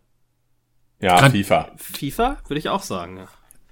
Ja, 1.00 1.20
Kann- 1.20 1.32
FIFA. 1.32 1.72
FIFA 1.78 2.38
würde 2.48 2.60
ich 2.60 2.70
auch 2.70 2.84
sagen. 2.84 3.16
ne? 3.16 3.28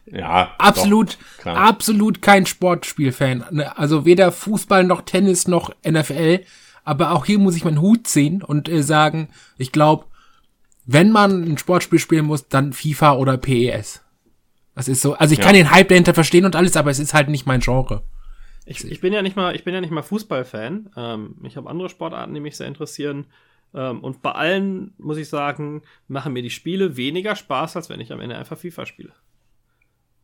Ja. 0.05 0.55
Absolut, 0.57 1.17
Doch, 1.43 1.55
absolut 1.55 2.21
kein 2.23 2.47
Sportspielfan. 2.47 3.45
Ne, 3.51 3.77
Also 3.77 4.05
weder 4.05 4.31
Fußball 4.31 4.83
noch 4.83 5.03
Tennis 5.03 5.47
noch 5.47 5.71
NFL. 5.87 6.43
Aber 6.83 7.11
auch 7.11 7.25
hier 7.25 7.37
muss 7.37 7.55
ich 7.55 7.63
meinen 7.65 7.81
Hut 7.81 8.07
ziehen 8.07 8.41
und 8.41 8.67
äh, 8.67 8.81
sagen, 8.81 9.29
ich 9.59 9.71
glaube, 9.71 10.05
wenn 10.91 11.11
man 11.11 11.43
ein 11.43 11.57
Sportspiel 11.57 11.99
spielen 11.99 12.25
muss, 12.25 12.47
dann 12.47 12.73
FIFA 12.73 13.13
oder 13.17 13.37
PES. 13.37 14.03
Das 14.73 14.87
ist 14.87 15.01
so, 15.01 15.13
also 15.13 15.33
ich 15.33 15.39
Ja. 15.39 15.45
kann 15.45 15.53
den 15.53 15.71
Hype 15.71 15.89
dahinter 15.89 16.13
verstehen 16.13 16.45
und 16.45 16.55
alles, 16.55 16.75
aber 16.77 16.89
es 16.89 16.99
ist 16.99 17.13
halt 17.13 17.29
nicht 17.29 17.45
mein 17.45 17.59
Genre. 17.59 18.01
Ich, 18.65 18.83
ich 18.83 18.99
bin 19.01 19.13
ja 19.13 19.21
nicht 19.21 19.35
mal, 19.35 19.55
ich 19.55 19.63
bin 19.63 19.73
ja 19.73 19.81
nicht 19.81 19.91
mal 19.91 20.01
Fußballfan. 20.03 20.89
Ähm, 20.95 21.35
ich 21.43 21.57
habe 21.57 21.69
andere 21.69 21.89
Sportarten, 21.89 22.33
die 22.33 22.39
mich 22.39 22.57
sehr 22.57 22.67
interessieren. 22.67 23.27
Ähm, 23.73 23.99
und 24.03 24.21
bei 24.23 24.31
allen 24.31 24.93
muss 24.97 25.17
ich 25.17 25.29
sagen, 25.29 25.83
machen 26.07 26.33
mir 26.33 26.41
die 26.41 26.49
Spiele 26.49 26.97
weniger 26.97 27.35
Spaß, 27.35 27.75
als 27.75 27.89
wenn 27.89 27.99
ich 27.99 28.11
am 28.11 28.19
Ende 28.19 28.35
einfach 28.37 28.57
FIFA 28.57 28.85
spiele. 28.87 29.13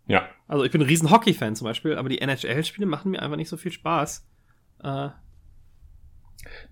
Ja. 0.08 0.28
Also 0.48 0.64
ich 0.64 0.72
bin 0.72 0.82
ein 0.82 0.88
riesen 0.88 1.12
Hockey-Fan 1.12 1.56
zum 1.56 1.66
Beispiel, 1.66 1.96
aber 1.98 2.10
die 2.10 2.22
NHL-Spiele 2.22 2.88
machen 2.88 3.12
mir 3.12 3.22
einfach 3.22 3.38
nicht 3.38 3.50
so 3.50 3.58
viel 3.58 3.72
Spaß. 3.72 4.26
Äh, 4.84 5.10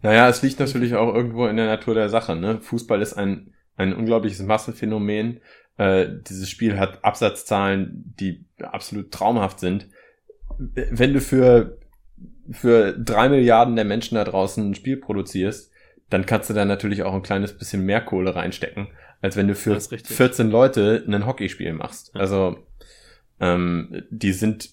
Naja, 0.02 0.30
es 0.30 0.42
liegt 0.42 0.60
natürlich 0.60 0.96
auch 0.96 1.14
irgendwo 1.14 1.48
in 1.48 1.58
der 1.58 1.66
Natur 1.68 1.96
der 1.96 2.10
Sache. 2.10 2.36
Ne? 2.36 2.60
Fußball 2.62 3.02
ist 3.02 3.14
ein, 3.14 3.54
ein 3.78 3.94
unglaubliches 3.94 4.42
Massenphänomen. 4.42 5.42
Äh, 5.78 6.08
dieses 6.28 6.50
Spiel 6.50 6.78
hat 6.80 7.04
Absatzzahlen, 7.04 8.14
die 8.20 8.46
absolut 8.62 9.12
traumhaft 9.12 9.60
sind. 9.60 9.88
Wenn 10.58 11.14
du 11.14 11.22
für, 11.22 11.78
für 12.52 12.94
drei 12.94 13.30
Milliarden 13.30 13.76
der 13.76 13.86
Menschen 13.86 14.16
da 14.16 14.24
draußen 14.24 14.72
ein 14.72 14.76
Spiel 14.76 14.98
produzierst, 14.98 15.72
dann 16.10 16.26
kannst 16.26 16.50
du 16.50 16.54
da 16.54 16.66
natürlich 16.66 17.04
auch 17.04 17.14
ein 17.14 17.24
kleines 17.24 17.58
bisschen 17.58 17.86
mehr 17.86 18.02
Kohle 18.02 18.36
reinstecken, 18.36 18.88
als 19.22 19.36
wenn 19.36 19.48
du 19.48 19.56
für 19.56 19.74
Das 19.74 19.86
ist 19.86 19.92
richtig. 19.92 20.16
14 20.16 20.52
Leute 20.52 21.04
ein 21.08 21.26
Hockeyspiel 21.26 21.74
machst. 21.74 22.12
Ja. 22.14 22.22
Also 22.22 22.58
ähm, 23.40 24.04
die 24.12 24.34
sind 24.34 24.70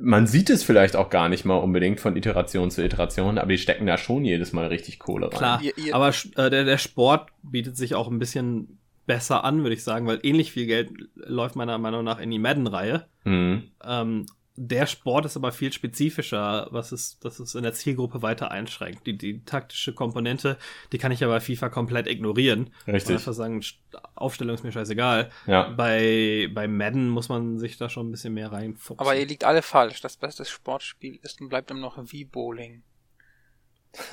man 0.00 0.26
sieht 0.26 0.50
es 0.50 0.62
vielleicht 0.62 0.96
auch 0.96 1.10
gar 1.10 1.28
nicht 1.28 1.44
mal 1.44 1.56
unbedingt 1.56 2.00
von 2.00 2.16
Iteration 2.16 2.70
zu 2.70 2.84
Iteration, 2.84 3.38
aber 3.38 3.50
die 3.50 3.58
stecken 3.58 3.86
da 3.86 3.98
schon 3.98 4.24
jedes 4.24 4.52
Mal 4.52 4.66
richtig 4.66 4.98
Kohle 4.98 5.26
rein. 5.26 5.38
klar, 5.38 5.62
aber 5.92 6.08
äh, 6.36 6.50
der, 6.50 6.64
der 6.64 6.78
Sport 6.78 7.28
bietet 7.42 7.76
sich 7.76 7.94
auch 7.94 8.08
ein 8.08 8.18
bisschen 8.18 8.78
besser 9.06 9.44
an, 9.44 9.62
würde 9.62 9.74
ich 9.74 9.82
sagen, 9.82 10.06
weil 10.06 10.20
ähnlich 10.22 10.52
viel 10.52 10.66
Geld 10.66 10.90
läuft 11.16 11.56
meiner 11.56 11.78
Meinung 11.78 12.04
nach 12.04 12.20
in 12.20 12.30
die 12.30 12.38
Madden-Reihe. 12.38 13.06
Mhm. 13.24 13.64
Ähm, 13.84 14.26
der 14.62 14.84
Sport 14.86 15.24
ist 15.24 15.36
aber 15.38 15.52
viel 15.52 15.72
spezifischer, 15.72 16.68
was 16.70 16.92
es, 16.92 17.18
das 17.20 17.40
es 17.40 17.54
in 17.54 17.62
der 17.62 17.72
Zielgruppe 17.72 18.20
weiter 18.20 18.50
einschränkt. 18.50 19.06
Die, 19.06 19.16
die 19.16 19.42
taktische 19.44 19.94
Komponente, 19.94 20.58
die 20.92 20.98
kann 20.98 21.12
ich 21.12 21.20
ja 21.20 21.28
bei 21.28 21.40
FIFA 21.40 21.70
komplett 21.70 22.06
ignorieren. 22.06 22.70
Und 22.86 22.92
Richtig. 22.92 23.16
einfach 23.16 23.32
sagen, 23.32 23.60
St- 23.60 23.76
Aufstellung 24.14 24.54
ist 24.54 24.62
mir 24.62 24.70
scheißegal. 24.72 25.30
Ja. 25.46 25.70
Bei, 25.70 26.50
bei 26.54 26.68
Madden 26.68 27.08
muss 27.08 27.30
man 27.30 27.58
sich 27.58 27.78
da 27.78 27.88
schon 27.88 28.08
ein 28.08 28.10
bisschen 28.10 28.34
mehr 28.34 28.52
reinfuchsen. 28.52 29.00
Aber 29.00 29.16
ihr 29.16 29.26
liegt 29.26 29.44
alle 29.44 29.62
falsch. 29.62 30.02
Das 30.02 30.18
beste 30.18 30.44
Sportspiel 30.44 31.18
ist 31.22 31.40
und 31.40 31.48
bleibt 31.48 31.70
immer 31.70 31.80
noch 31.80 31.96
wie 32.12 32.24
Bowling. 32.26 32.82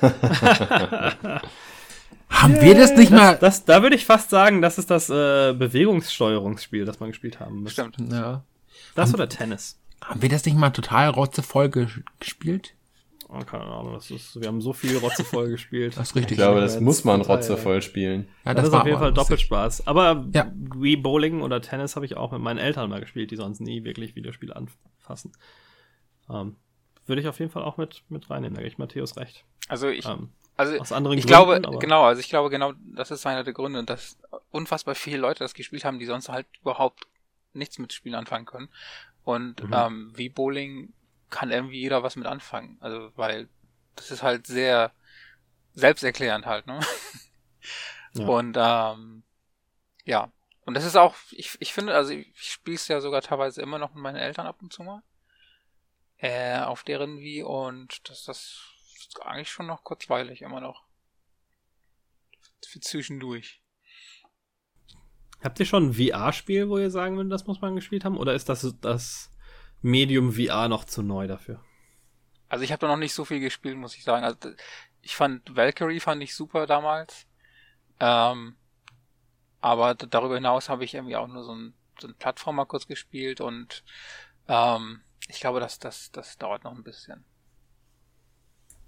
Haben 2.30 2.60
wir 2.60 2.74
das 2.74 2.92
nicht 2.96 3.10
mal? 3.10 3.36
das, 3.36 3.64
da 3.64 3.82
würde 3.82 3.96
ich 3.96 4.04
fast 4.06 4.30
sagen, 4.30 4.62
das 4.62 4.78
ist 4.78 4.90
das 4.90 5.08
äh, 5.10 5.52
Bewegungssteuerungsspiel, 5.52 6.84
das 6.84 7.00
man 7.00 7.10
gespielt 7.10 7.38
haben 7.40 7.62
muss. 7.62 7.72
Stimmt. 7.72 7.96
Ja. 8.10 8.44
Das 8.94 9.12
oder 9.14 9.28
Tennis? 9.28 9.78
Haben 10.08 10.22
wir 10.22 10.28
das 10.28 10.44
nicht 10.44 10.56
mal 10.56 10.70
total 10.70 11.10
rotzevoll 11.10 11.68
ge 11.68 11.86
gespielt? 12.20 12.74
Oh, 13.30 13.40
keine 13.40 13.64
Ahnung, 13.64 13.92
das 13.92 14.10
ist, 14.10 14.40
wir 14.40 14.48
haben 14.48 14.62
so 14.62 14.72
viel 14.72 14.96
rotzevoll 14.96 15.48
gespielt. 15.50 15.94
Das 15.98 16.04
ist 16.08 16.10
Ich 16.16 16.22
richtig. 16.22 16.38
glaube, 16.38 16.60
das 16.60 16.80
muss 16.80 17.04
man 17.04 17.20
rotzevoll 17.20 17.82
spielen. 17.82 18.26
Ja, 18.44 18.54
Das, 18.54 18.64
ist 18.66 18.72
war 18.72 18.80
auf 18.80 18.86
jeden 18.86 18.96
aber 18.96 19.06
Fall 19.06 19.14
lustig. 19.14 19.28
Doppelspaß. 19.48 19.86
Aber 19.86 20.26
Ja. 20.34 20.50
wie 20.54 20.96
Bowling 20.96 21.42
oder 21.42 21.60
Tennis 21.60 21.94
habe 21.94 22.06
ich 22.06 22.16
auch 22.16 22.32
mit 22.32 22.40
meinen 22.40 22.56
Eltern 22.58 22.88
mal 22.88 23.00
gespielt, 23.00 23.30
die 23.30 23.36
sonst 23.36 23.60
nie 23.60 23.84
wirklich 23.84 24.16
Videospiele 24.16 24.56
anfassen. 24.56 25.32
Ähm, 26.30 26.56
würde 27.06 27.20
ich 27.20 27.28
auf 27.28 27.38
jeden 27.38 27.50
Fall 27.50 27.62
auch 27.64 27.76
mit, 27.76 28.02
mit 28.08 28.30
reinnehmen, 28.30 28.54
da 28.54 28.62
gebe 28.62 28.72
ich 28.72 28.78
Matthäus 28.78 29.16
recht. 29.18 29.44
Also 29.68 29.88
ich, 29.88 30.06
Ähm, 30.06 30.30
also 30.56 30.78
aus 30.78 30.92
anderen 30.92 31.18
ich 31.18 31.26
Gründen, 31.26 31.62
glaube, 31.62 31.78
genau, 31.78 32.04
also 32.04 32.20
ich 32.20 32.30
glaube 32.30 32.48
genau, 32.48 32.72
das 32.94 33.10
ist 33.10 33.26
einer 33.26 33.44
der 33.44 33.52
Gründe, 33.52 33.84
dass 33.84 34.16
unfassbar 34.50 34.94
viele 34.94 35.18
Leute 35.18 35.40
das 35.40 35.52
gespielt 35.54 35.84
haben, 35.84 35.98
die 35.98 36.06
sonst 36.06 36.30
halt 36.30 36.46
überhaupt 36.62 37.06
nichts 37.52 37.78
mit 37.78 37.92
Spielen 37.92 38.14
anfangen 38.14 38.46
können. 38.46 38.68
Und 39.28 39.62
Mhm. 39.62 39.74
ähm, 39.74 40.12
wie 40.16 40.30
Bowling 40.30 40.94
kann 41.28 41.50
irgendwie 41.50 41.80
jeder 41.80 42.02
was 42.02 42.16
mit 42.16 42.26
anfangen. 42.26 42.78
Also 42.80 43.12
weil 43.14 43.50
das 43.94 44.10
ist 44.10 44.22
halt 44.22 44.46
sehr 44.46 44.90
selbsterklärend 45.74 46.46
halt, 46.46 46.66
ne? 46.66 46.80
Ja. 48.14 48.26
Und 48.26 48.56
ähm, 48.58 49.22
ja. 50.06 50.32
Und 50.64 50.74
das 50.74 50.86
ist 50.86 50.96
auch, 50.96 51.14
ich, 51.30 51.58
ich 51.60 51.74
finde, 51.74 51.94
also 51.94 52.14
ich 52.14 52.32
spiele 52.52 52.76
es 52.76 52.88
ja 52.88 53.02
sogar 53.02 53.20
teilweise 53.20 53.60
immer 53.60 53.78
noch 53.78 53.92
mit 53.92 54.02
meinen 54.02 54.16
Eltern 54.16 54.46
ab 54.46 54.62
und 54.62 54.72
zu 54.72 54.82
mal. 54.82 55.02
Äh, 56.16 56.60
auf 56.60 56.82
deren 56.82 57.18
wie 57.18 57.42
und 57.42 58.08
das, 58.08 58.24
das 58.24 58.62
ist 58.96 59.20
eigentlich 59.20 59.50
schon 59.50 59.66
noch 59.66 59.84
kurzweilig 59.84 60.40
immer 60.40 60.60
noch. 60.60 60.86
Für 62.66 62.80
zwischendurch. 62.80 63.60
Habt 65.42 65.60
ihr 65.60 65.66
schon 65.66 65.90
ein 65.90 65.94
VR-Spiel, 65.94 66.68
wo 66.68 66.78
ihr 66.78 66.90
sagen 66.90 67.16
würdet, 67.16 67.32
das 67.32 67.46
muss 67.46 67.60
man 67.60 67.76
gespielt 67.76 68.04
haben? 68.04 68.16
Oder 68.16 68.34
ist 68.34 68.48
das 68.48 68.74
das 68.80 69.30
Medium 69.82 70.32
VR 70.32 70.68
noch 70.68 70.84
zu 70.84 71.02
neu 71.02 71.26
dafür? 71.26 71.60
Also 72.48 72.64
ich 72.64 72.72
habe 72.72 72.80
da 72.80 72.88
noch 72.88 72.96
nicht 72.96 73.14
so 73.14 73.24
viel 73.24 73.40
gespielt, 73.40 73.76
muss 73.76 73.96
ich 73.96 74.04
sagen. 74.04 74.24
Also 74.24 74.50
ich 75.02 75.14
fand 75.14 75.54
Valkyrie 75.54 76.00
fand 76.00 76.22
ich 76.22 76.34
super 76.34 76.66
damals. 76.66 77.26
Ähm, 78.00 78.56
aber 79.60 79.94
darüber 79.94 80.34
hinaus 80.34 80.68
habe 80.68 80.84
ich 80.84 80.94
irgendwie 80.94 81.16
auch 81.16 81.28
nur 81.28 81.44
so 81.44 81.54
ein, 81.54 81.74
so 82.00 82.08
ein 82.08 82.14
Plattformer 82.14 82.66
kurz 82.66 82.86
gespielt 82.86 83.40
und 83.40 83.84
Ähm, 84.48 85.00
ich 85.28 85.40
glaube, 85.40 85.60
das, 85.60 85.78
das, 85.78 86.10
das 86.10 86.38
dauert 86.38 86.64
noch 86.64 86.74
ein 86.74 86.82
bisschen. 86.82 87.24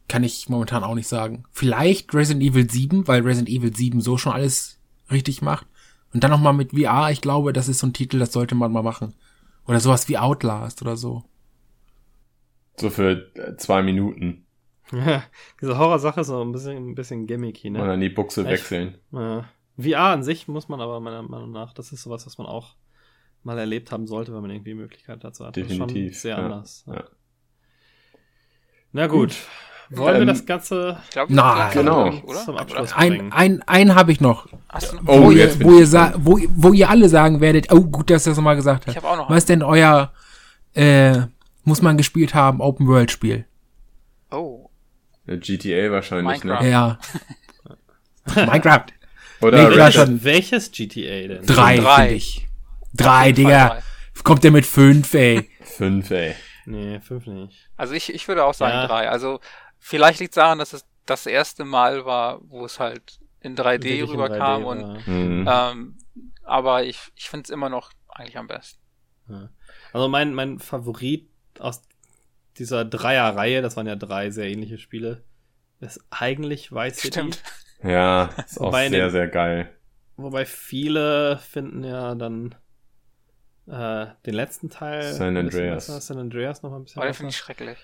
Kann 0.09 0.25
ich 0.25 0.49
momentan 0.49 0.83
auch 0.83 0.95
nicht 0.95 1.07
sagen. 1.07 1.45
Vielleicht 1.53 2.13
Resident 2.15 2.43
Evil 2.43 2.69
7, 2.69 3.07
weil 3.07 3.23
Resident 3.23 3.49
Evil 3.49 3.77
7 3.77 4.01
so 4.01 4.17
schon 4.17 4.33
alles 4.33 4.81
richtig 5.11 5.43
macht. 5.43 5.67
Und 6.13 6.25
dann 6.25 6.31
nochmal 6.31 6.53
mit 6.53 6.73
VR, 6.73 7.11
ich 7.11 7.21
glaube, 7.21 7.53
das 7.53 7.69
ist 7.69 7.79
so 7.79 7.87
ein 7.87 7.93
Titel, 7.93 8.19
das 8.19 8.33
sollte 8.33 8.55
man 8.55 8.73
mal 8.73 8.83
machen. 8.83 9.15
Oder 9.67 9.81
sowas 9.81 10.09
wie 10.09 10.19
Outlast 10.19 10.83
oder 10.83 10.97
so. 10.97 11.25
So 12.79 12.91
für 12.91 13.31
äh, 13.35 13.57
zwei 13.57 13.83
Minuten. 13.83 14.47
Ja, 14.93 15.23
diese 15.61 15.79
Horrorsache 15.79 16.23
ist 16.23 16.27
so 16.27 16.43
ein 16.43 16.51
bisschen, 16.51 16.91
ein 16.91 16.95
bisschen 16.97 17.27
gimmicky, 17.27 17.69
Und 17.69 17.75
ne? 17.75 17.87
dann 17.87 18.01
die 18.01 18.09
Buchse 18.09 18.41
Echt? 18.41 18.51
wechseln. 18.51 18.99
Ja. 19.13 19.49
VR 19.79 20.13
an 20.13 20.23
sich 20.25 20.49
muss 20.49 20.69
man 20.69 20.81
aber 20.81 20.99
meiner 21.01 21.23
Meinung 21.23 21.53
nach, 21.53 21.73
das 21.73 21.93
ist 21.93 22.03
sowas, 22.03 22.27
was 22.27 22.39
man 22.39 22.47
auch 22.49 22.75
mal 23.43 23.59
erlebt 23.59 23.93
haben 23.93 24.07
sollte, 24.07 24.35
wenn 24.35 24.43
man 24.43 24.51
irgendwie 24.51 24.71
die 24.71 24.77
Möglichkeit 24.77 25.23
dazu 25.23 25.47
hat. 25.47 25.57
Das 25.57 25.63
ist 25.63 25.71
Definitiv, 25.71 26.15
schon 26.15 26.21
sehr 26.21 26.37
ja, 26.37 26.45
anders. 26.45 26.85
ja. 26.87 27.05
Na 28.93 29.07
gut. 29.07 29.37
Wollen 29.93 30.15
wir 30.15 30.21
Ähm, 30.23 30.27
das 30.29 30.47
Ganze 30.47 30.99
Nein. 31.29 31.37
das- 31.37 31.73
Genau. 31.75 32.09
Oder? 32.23 32.45
zum 32.45 32.57
Abschluss 32.57 32.93
Ein, 32.95 33.09
bringen? 33.11 33.33
ein, 33.33 33.63
einen 33.67 33.95
habe 33.97 34.13
ich 34.13 34.21
noch. 34.21 34.47
Du, 34.47 34.57
Oh, 35.07 35.23
wo, 35.25 35.31
ihr, 35.33 35.61
wo, 35.65 35.79
ihr 35.79 36.15
wo, 36.17 36.39
wo 36.55 36.73
ihr 36.73 36.89
alle 36.89 37.09
sagen 37.09 37.41
werdet, 37.41 37.73
oh 37.73 37.81
gut, 37.83 38.09
dass 38.11 38.25
ihr 38.27 38.31
das 38.31 38.37
nochmal 38.37 38.55
gesagt 38.57 38.85
ich 38.87 38.95
habt. 38.97 39.05
habe 39.05 39.09
auch 39.15 39.17
noch 39.17 39.31
Was 39.31 39.39
ist 39.39 39.49
denn 39.49 39.63
euer, 39.65 40.13
äh, 40.75 41.19
muss 41.65 41.83
man 41.83 41.97
gespielt 41.97 42.35
haben, 42.35 42.61
Open 42.61 42.87
World 42.87 43.11
Spiel? 43.11 43.47
Oh, 44.31 44.71
GTA 45.27 45.91
wahrscheinlich, 45.91 46.45
Minecraft. 46.45 46.63
ne? 46.65 46.71
Ja. 46.71 46.99
Minecraft. 48.47 48.87
Oder 49.43 49.69
Nee, 49.71 49.75
Dead. 49.77 49.93
schon. 49.93 50.23
Welches 50.25 50.71
GTA 50.71 51.29
denn? 51.29 51.47
Drei, 51.47 51.79
Drei. 51.79 52.13
ich. 52.15 52.47
Drei, 52.95 53.33
Digga. 53.33 53.69
drei. 53.69 53.83
Kommt 54.23 54.45
der 54.45 54.51
mit 54.51 54.67
fünf, 54.67 55.15
ey. 55.15 55.49
Fünf, 55.63 56.11
ey. 56.11 56.35
Nee, 56.67 57.01
fünf 57.01 57.27
nicht. 57.27 57.69
Also 57.77 57.95
ich, 57.95 58.13
ich 58.15 58.29
würde 58.29 58.45
auch 58.45 58.53
sagen 58.55 58.75
Ja. 58.75 58.87
drei. 58.87 59.09
Also 59.09 59.41
vielleicht 59.81 60.21
liegt 60.21 60.33
es 60.33 60.37
daran, 60.37 60.59
dass 60.59 60.73
es 60.73 60.87
das 61.07 61.27
erste 61.27 61.65
Mal 61.65 62.05
war, 62.05 62.41
wo 62.49 62.65
es 62.65 62.79
halt 62.79 63.19
in 63.41 63.57
3D 63.57 63.83
Wirklich 63.83 64.01
in 64.01 64.07
rüberkam 64.07 64.63
3D 64.63 64.67
und. 64.67 65.07
Mhm. 65.09 65.49
ähm, 65.51 65.99
aber 66.45 66.85
ich, 66.85 66.99
ich 67.17 67.29
finde 67.29 67.45
es 67.45 67.51
immer 67.51 67.69
noch 67.69 67.91
eigentlich 68.09 68.39
am 68.39 68.47
besten. 68.47 68.79
Also 69.93 70.09
mein, 70.09 70.35
mein 70.35 70.59
Favorit 70.59 71.29
aus 71.59 71.83
dieser 72.59 72.85
Dreierreihe, 72.85 73.63
das 73.63 73.77
waren 73.77 73.87
ja 73.87 73.97
drei 73.97 74.31
sehr 74.31 74.47
ähnliche 74.47 74.79
Spiele, 74.79 75.25
ist 75.81 76.05
eigentlich 76.11 76.73
Vice 76.73 76.97
City. 76.97 77.13
Stimmt. 77.13 77.43
Ja, 77.83 78.31
ist 78.45 78.59
auch 78.61 78.75
sehr, 78.75 78.91
den- 78.91 79.11
sehr 79.11 79.29
geil. 79.29 79.75
Wobei 80.17 80.45
viele 80.45 81.39
finden 81.39 81.83
ja 81.85 82.15
dann 82.15 82.55
äh, 83.67 84.07
den 84.27 84.35
letzten 84.35 84.69
Teil 84.69 85.03
San 85.15 85.37
Andreas. 85.37 85.87
San 86.07 86.19
Andreas 86.19 86.63
noch 86.63 86.71
mal 86.71 86.77
ein 86.79 86.85
bisschen 86.85 87.01
Aber 87.01 87.11
den 87.11 87.15
finde 87.15 87.31
ich 87.31 87.37
schrecklich. 87.39 87.79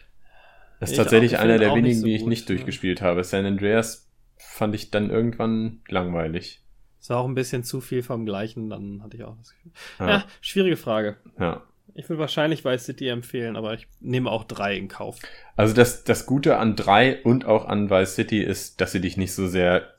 Das 0.80 0.90
ist 0.90 0.92
Ich 0.92 0.98
tatsächlich 0.98 1.36
auch. 1.36 1.40
Einer 1.40 1.58
der 1.58 1.74
wenigen, 1.74 2.00
so 2.00 2.06
die 2.06 2.14
ich 2.16 2.20
gut, 2.22 2.28
nicht 2.28 2.48
ja. 2.48 2.54
durchgespielt 2.54 3.00
habe. 3.02 3.24
San 3.24 3.46
Andreas 3.46 4.08
fand 4.36 4.74
ich 4.74 4.90
dann 4.90 5.10
irgendwann 5.10 5.80
langweilig. 5.88 6.62
Ist 7.00 7.10
auch 7.12 7.26
ein 7.26 7.34
bisschen 7.34 7.62
zu 7.64 7.80
viel 7.80 8.02
vom 8.02 8.26
Gleichen, 8.26 8.68
dann 8.70 9.02
hatte 9.02 9.16
ich 9.16 9.24
auch 9.24 9.36
das 9.38 9.50
Gefühl. 9.54 9.72
Ja, 10.00 10.08
Ja, 10.08 10.24
schwierige 10.40 10.76
Frage. 10.76 11.16
ja. 11.38 11.62
Ich 11.98 12.10
würde 12.10 12.20
wahrscheinlich 12.20 12.62
Vice 12.62 12.84
City 12.84 13.08
empfehlen, 13.08 13.56
aber 13.56 13.72
ich 13.72 13.86
nehme 14.00 14.30
auch 14.30 14.44
drei 14.44 14.76
in 14.76 14.88
Kauf. 14.88 15.18
Also 15.56 15.72
das, 15.72 16.04
das 16.04 16.26
Gute 16.26 16.58
an 16.58 16.76
3 16.76 17.22
und 17.22 17.46
auch 17.46 17.64
an 17.64 17.88
Vice 17.88 18.16
City 18.16 18.42
ist, 18.42 18.82
dass 18.82 18.92
sie 18.92 19.00
dich 19.00 19.16
nicht 19.16 19.32
so 19.32 19.46
sehr 19.48 19.94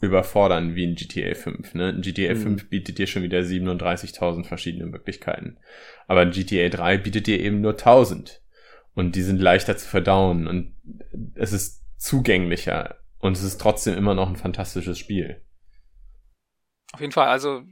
überfordern 0.00 0.74
wie 0.74 0.82
in 0.84 0.96
GTA 0.96 1.34
5. 1.36 1.74
Ne? 1.74 1.90
In 1.90 2.00
GTA 2.02 2.34
Mhm. 2.34 2.38
5 2.38 2.68
bietet 2.68 2.98
dir 2.98 3.06
schon 3.06 3.22
wieder 3.22 3.44
37.000 3.44 4.44
verschiedene 4.44 4.86
Möglichkeiten. 4.86 5.56
Aber 6.08 6.22
in 6.24 6.32
GTA 6.32 6.68
3 6.68 6.98
bietet 6.98 7.28
dir 7.28 7.38
eben 7.38 7.60
nur 7.60 7.76
1000. 7.76 8.40
Und 8.96 9.14
die 9.14 9.22
sind 9.22 9.40
leichter 9.40 9.76
zu 9.76 9.86
verdauen 9.86 10.48
und 10.48 10.74
es 11.36 11.52
ist 11.52 11.84
zugänglicher. 11.98 12.98
Und 13.18 13.36
es 13.36 13.44
ist 13.44 13.60
trotzdem 13.60 13.94
immer 13.96 14.14
noch 14.14 14.28
ein 14.28 14.36
fantastisches 14.36 14.98
Spiel. 14.98 15.40
Auf 16.92 17.00
jeden 17.00 17.12
Fall, 17.12 17.28
also 17.28 17.62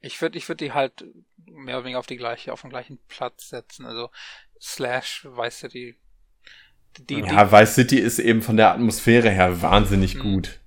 ich 0.00 0.20
würde 0.20 0.38
ich 0.38 0.48
würd 0.48 0.60
die 0.60 0.72
halt 0.72 1.04
mehr 1.46 1.76
oder 1.76 1.84
weniger 1.84 1.98
auf 1.98 2.06
die 2.06 2.16
gleiche, 2.16 2.52
auf 2.52 2.62
den 2.62 2.70
gleichen 2.70 2.98
Platz 3.08 3.48
setzen. 3.50 3.86
Also 3.86 4.10
Slash, 4.60 5.24
weißt 5.24 5.64
du, 5.64 5.68
die, 5.68 5.96
die, 6.98 7.20
Ja, 7.20 7.52
Vice 7.52 7.74
City 7.74 7.98
ist 7.98 8.18
eben 8.18 8.42
von 8.42 8.56
der 8.56 8.72
Atmosphäre 8.72 9.30
her 9.30 9.62
wahnsinnig 9.62 10.16
Mhm. 10.16 10.20
gut. 10.22 10.60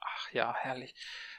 ach 0.00 0.30
ja, 0.32 0.54
herrlich. 0.54 0.94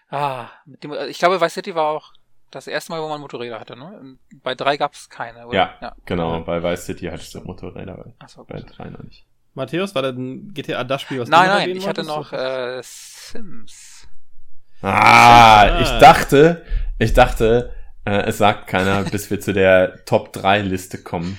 Ah, 0.10 0.50
mit 0.66 0.84
dem, 0.84 0.94
ich 1.10 1.18
glaube, 1.18 1.42
Vice 1.42 1.54
City 1.56 1.76
war 1.76 1.88
auch 1.90 2.14
das 2.52 2.68
erste 2.68 2.92
Mal, 2.92 3.02
wo 3.02 3.10
man 3.10 3.20
Motorräder 3.22 3.60
hatte, 3.60 3.76
ne? 3.78 4.18
Bei 4.44 4.56
drei 4.56 4.78
gab 4.78 4.94
es 4.94 5.10
keine, 5.10 5.48
oder? 5.48 5.56
Ja, 5.58 5.74
ja. 5.82 5.96
genau. 6.06 6.40
Bei 6.42 6.62
Vice 6.64 6.86
City 6.86 7.06
hattest 7.08 7.34
du 7.36 7.42
Motorräder, 7.42 7.96
bei- 7.96 8.14
Achso, 8.20 8.44
bei. 8.46 8.60
3 8.62 8.90
noch 8.92 9.04
nicht. 9.04 9.26
Matthäus, 9.54 9.96
war 9.96 10.02
das 10.02 10.16
ein 10.16 10.54
GTA 10.54 10.84
das 10.84 11.02
Spiel, 11.02 11.20
was 11.22 11.30
Nein, 11.30 11.44
du 11.46 11.48
nein, 11.54 11.62
erwähnen 11.62 11.80
ich 11.80 11.88
hatte 11.88 12.04
noch 12.04 12.34
äh, 12.34 12.82
Sims. 12.84 14.08
Ah, 14.82 15.64
Ah. 15.64 15.82
ich 15.82 15.90
dachte, 16.00 16.64
ich 17.00 17.14
dachte, 17.14 17.72
äh, 18.06 18.24
es 18.28 18.38
sagt 18.38 18.68
keiner, 18.68 19.04
bis 19.12 19.30
wir 19.32 19.40
zu 19.40 19.54
der 19.54 20.04
Top 20.06 20.34
3 20.34 20.60
Liste 20.62 21.02
kommen. 21.02 21.38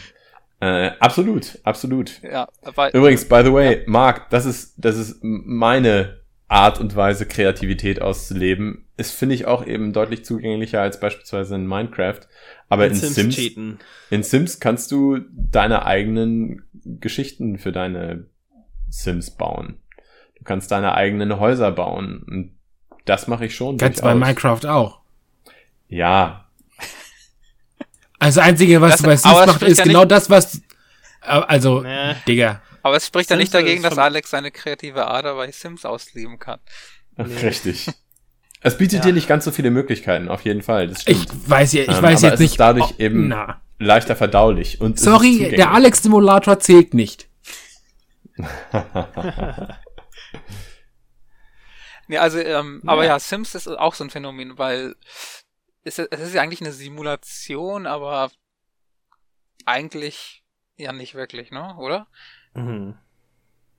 Äh, 0.61 0.93
absolut, 1.01 1.59
absolut. 1.65 2.23
Ja, 2.23 2.49
weil, 2.63 2.91
Übrigens, 2.93 3.29
by 3.29 3.43
the 3.45 3.53
way, 3.53 3.85
Marc, 3.87 4.31
das 4.31 4.47
ist, 4.47 4.75
das 4.79 4.97
ist 4.97 5.19
meine 5.23 6.21
Art 6.49 6.79
und 6.81 6.95
Weise, 6.95 7.27
Kreativität 7.27 8.01
auszuleben. 8.01 8.87
Ist, 8.97 9.13
finde 9.13 9.35
ich, 9.35 9.47
auch 9.47 9.67
eben 9.67 9.93
deutlich 9.93 10.25
zugänglicher 10.25 10.81
als 10.81 11.01
beispielsweise 11.01 11.57
in 11.57 11.67
Minecraft. 11.67 12.21
Aber 12.69 12.87
in, 12.87 12.95
Sims, 12.95 13.35
cheaten. 13.35 13.79
in 14.11 14.23
Sims 14.23 14.61
kannst 14.61 14.91
du 14.93 15.19
deine 15.33 15.85
eigenen 15.85 16.63
Geschichten 16.85 17.59
für 17.59 17.73
deine 17.73 18.27
Sims 18.89 19.31
bauen. 19.33 19.79
Du 20.39 20.45
kannst 20.45 20.71
deine 20.71 20.95
eigenen 20.95 21.39
Häuser 21.41 21.73
bauen. 21.73 22.23
Und 22.29 22.53
das 23.05 23.27
mache 23.27 23.47
ich 23.47 23.55
schon. 23.57 23.77
Ganz 23.77 24.01
bei. 24.01 24.15
Minecraft 24.15 24.67
auch. 24.67 25.01
Ja, 25.89 26.45
Also 28.19 28.41
das 28.41 28.49
Einzige, 28.49 28.81
was 28.81 28.93
Das- 28.93 29.01
du 29.03 29.07
bei 29.07 29.17
Sims 29.17 29.53
spricht 29.55 29.73
ist 29.73 29.79
ja 29.79 29.85
genau 29.85 30.05
das, 30.05 30.31
was... 30.31 30.57
äh, 31.23 31.27
Also, 31.27 31.83
Nee. 31.83 32.15
Digga. 32.27 32.63
Aber 32.87 32.97
es 32.97 33.07
spricht 33.07 33.31
ja 33.31 33.37
nicht 33.37 33.53
dagegen, 33.53 33.83
dass 33.83 33.99
Alex 33.99 34.31
seine 34.31 34.51
kreative 34.51 35.07
Ader 35.09 35.35
bei 35.35 35.51
Sims 35.51 35.85
ausleben 35.85 36.39
kann. 36.39 36.61
richtig. 37.19 37.89
Es 38.63 38.79
bietet 38.79 39.01
Ja. 39.01 39.05
dir 39.05 39.13
nicht 39.13 39.29
ganz 39.29 39.45
so 39.45 39.53
viele 39.53 39.71
Möglichkeiten, 39.71 40.29
auf 40.29 40.41
jeden 40.43 40.63
Fall. 40.63 40.89
Das 40.89 41.07
Ich 41.07 41.23
stimmt. 41.25 41.49
weiß 41.49 41.73
ja, 41.75 41.83
ich 41.83 41.89
Ähm, 41.89 42.03
weiß 42.03 42.19
aber 42.25 42.31
jetzt 42.31 42.35
es 42.35 42.41
nicht... 42.41 42.51
ist 42.53 42.59
dadurch 42.61 42.91
oh, 42.93 42.95
eben- 42.99 43.29
Na. 43.29 43.61
Leichter 43.79 44.17
verdaulich. 44.17 44.81
Und 44.81 44.99
Sorry, 44.99 45.51
der 45.55 45.71
Alex-Simulator 45.73 46.59
zählt 46.59 46.95
nicht. 46.95 47.29
Nee, 52.09 52.19
also, 52.19 52.39
ähm, 52.39 52.83
aber 52.87 53.03
Ja. 53.05 53.11
ja, 53.15 53.19
Sims 53.19 53.55
ist 53.55 53.67
auch 53.69 53.95
so 53.95 54.05
ein 54.05 54.11
Phänomen, 54.11 54.59
weil 54.59 54.95
es, 55.83 55.99
es 55.99 56.21
ist 56.21 56.35
ja 56.35 56.43
eigentlich 56.43 56.61
eine 56.61 56.73
Simulation, 56.73 57.87
aber 57.87 58.31
eigentlich 59.65 60.45
ja 60.77 60.93
nicht 60.93 61.15
wirklich, 61.15 61.51
ne? 61.51 61.75
Oder? 61.79 62.07
Mhm. 62.57 62.95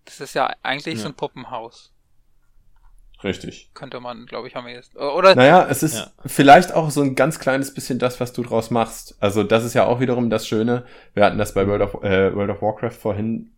Das 0.05 0.21
ist 0.21 0.33
ja 0.35 0.49
eigentlich 0.63 0.95
Ja. 0.95 1.01
so 1.01 1.07
ein 1.09 1.15
Puppenhaus. 1.15 1.93
Richtig. 3.23 3.71
Könnte 3.73 3.99
man, 3.99 4.27
glaube 4.27 4.47
ich, 4.47 4.55
am 4.55 4.67
ehesten. 4.67 4.97
Oder? 4.99 5.33
Naja, 5.35 5.67
es 5.69 5.81
ist 5.81 5.95
Ja. 5.95 6.11
vielleicht 6.25 6.71
auch 6.73 6.91
so 6.91 7.01
ein 7.01 7.15
ganz 7.15 7.39
kleines 7.39 7.73
bisschen 7.73 7.97
das, 7.97 8.19
was 8.19 8.31
du 8.31 8.43
draus 8.43 8.69
machst. 8.69 9.17
Also 9.19 9.43
das 9.43 9.63
ist 9.65 9.73
ja 9.73 9.85
auch 9.85 9.99
wiederum 9.99 10.29
das 10.29 10.47
Schöne. 10.47 10.85
Wir 11.15 11.25
hatten 11.25 11.39
das 11.39 11.53
bei 11.55 11.67
World 11.67 11.81
of, 11.81 12.03
äh, 12.03 12.33
World 12.35 12.51
of 12.51 12.61
Warcraft 12.61 12.91
vorhin. 12.91 13.51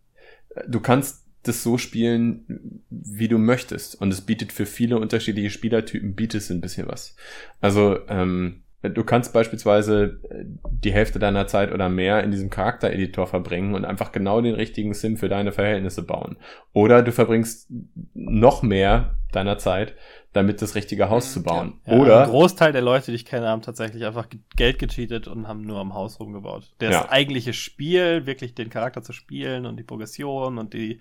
Du 0.66 0.80
kannst 0.80 1.26
das 1.42 1.62
so 1.62 1.76
spielen, 1.78 2.82
wie 2.88 3.28
du 3.28 3.36
möchtest. 3.38 4.00
Und 4.00 4.12
es 4.12 4.22
bietet 4.22 4.50
für 4.50 4.66
viele 4.66 4.98
unterschiedliche 4.98 5.50
Spielertypen, 5.50 6.14
bietet 6.14 6.40
es 6.42 6.50
ein 6.50 6.60
bisschen 6.62 6.88
was. 6.88 7.14
Also 7.60 7.98
ähm, 8.08 8.62
du 8.82 9.04
kannst 9.04 9.32
beispielsweise 9.32 10.20
äh, 10.30 10.44
die 10.70 10.92
Hälfte 10.92 11.18
deiner 11.18 11.46
Zeit 11.46 11.72
oder 11.72 11.88
mehr 11.88 12.22
in 12.24 12.30
diesem 12.30 12.50
Charaktereditor 12.50 13.26
verbringen 13.26 13.74
und 13.74 13.84
einfach 13.84 14.12
genau 14.12 14.40
den 14.40 14.54
richtigen 14.54 14.94
Sim 14.94 15.16
für 15.16 15.28
deine 15.28 15.52
Verhältnisse 15.52 16.02
bauen. 16.02 16.36
Oder 16.72 17.02
du 17.02 17.12
verbringst 17.12 17.68
noch 18.14 18.62
mehr 18.62 19.16
deiner 19.32 19.58
Zeit, 19.58 19.94
damit 20.32 20.62
das 20.62 20.74
richtige 20.74 21.08
Haus 21.10 21.28
Mhm, 21.28 21.32
zu 21.32 21.42
bauen. 21.42 21.80
Ja, 21.86 21.92
Ein 21.92 22.00
Oder 22.00 22.26
Großteil 22.26 22.72
der 22.72 22.82
Leute, 22.82 23.10
die 23.10 23.16
ich 23.16 23.24
kenne, 23.24 23.48
haben 23.48 23.62
tatsächlich 23.62 24.04
einfach 24.04 24.28
ge- 24.28 24.40
Geld 24.56 24.78
gecheatet 24.78 25.28
und 25.28 25.46
haben 25.46 25.62
nur 25.62 25.78
am 25.78 25.94
Haus 25.94 26.18
rumgebaut. 26.20 26.72
Das 26.78 26.92
Ja. 26.92 27.08
eigentliche 27.10 27.52
Spiel, 27.52 28.26
wirklich 28.26 28.54
den 28.54 28.70
Charakter 28.70 29.02
zu 29.02 29.12
spielen 29.12 29.66
und 29.66 29.76
die 29.76 29.82
Progression 29.84 30.58
und 30.58 30.72
die, 30.72 31.00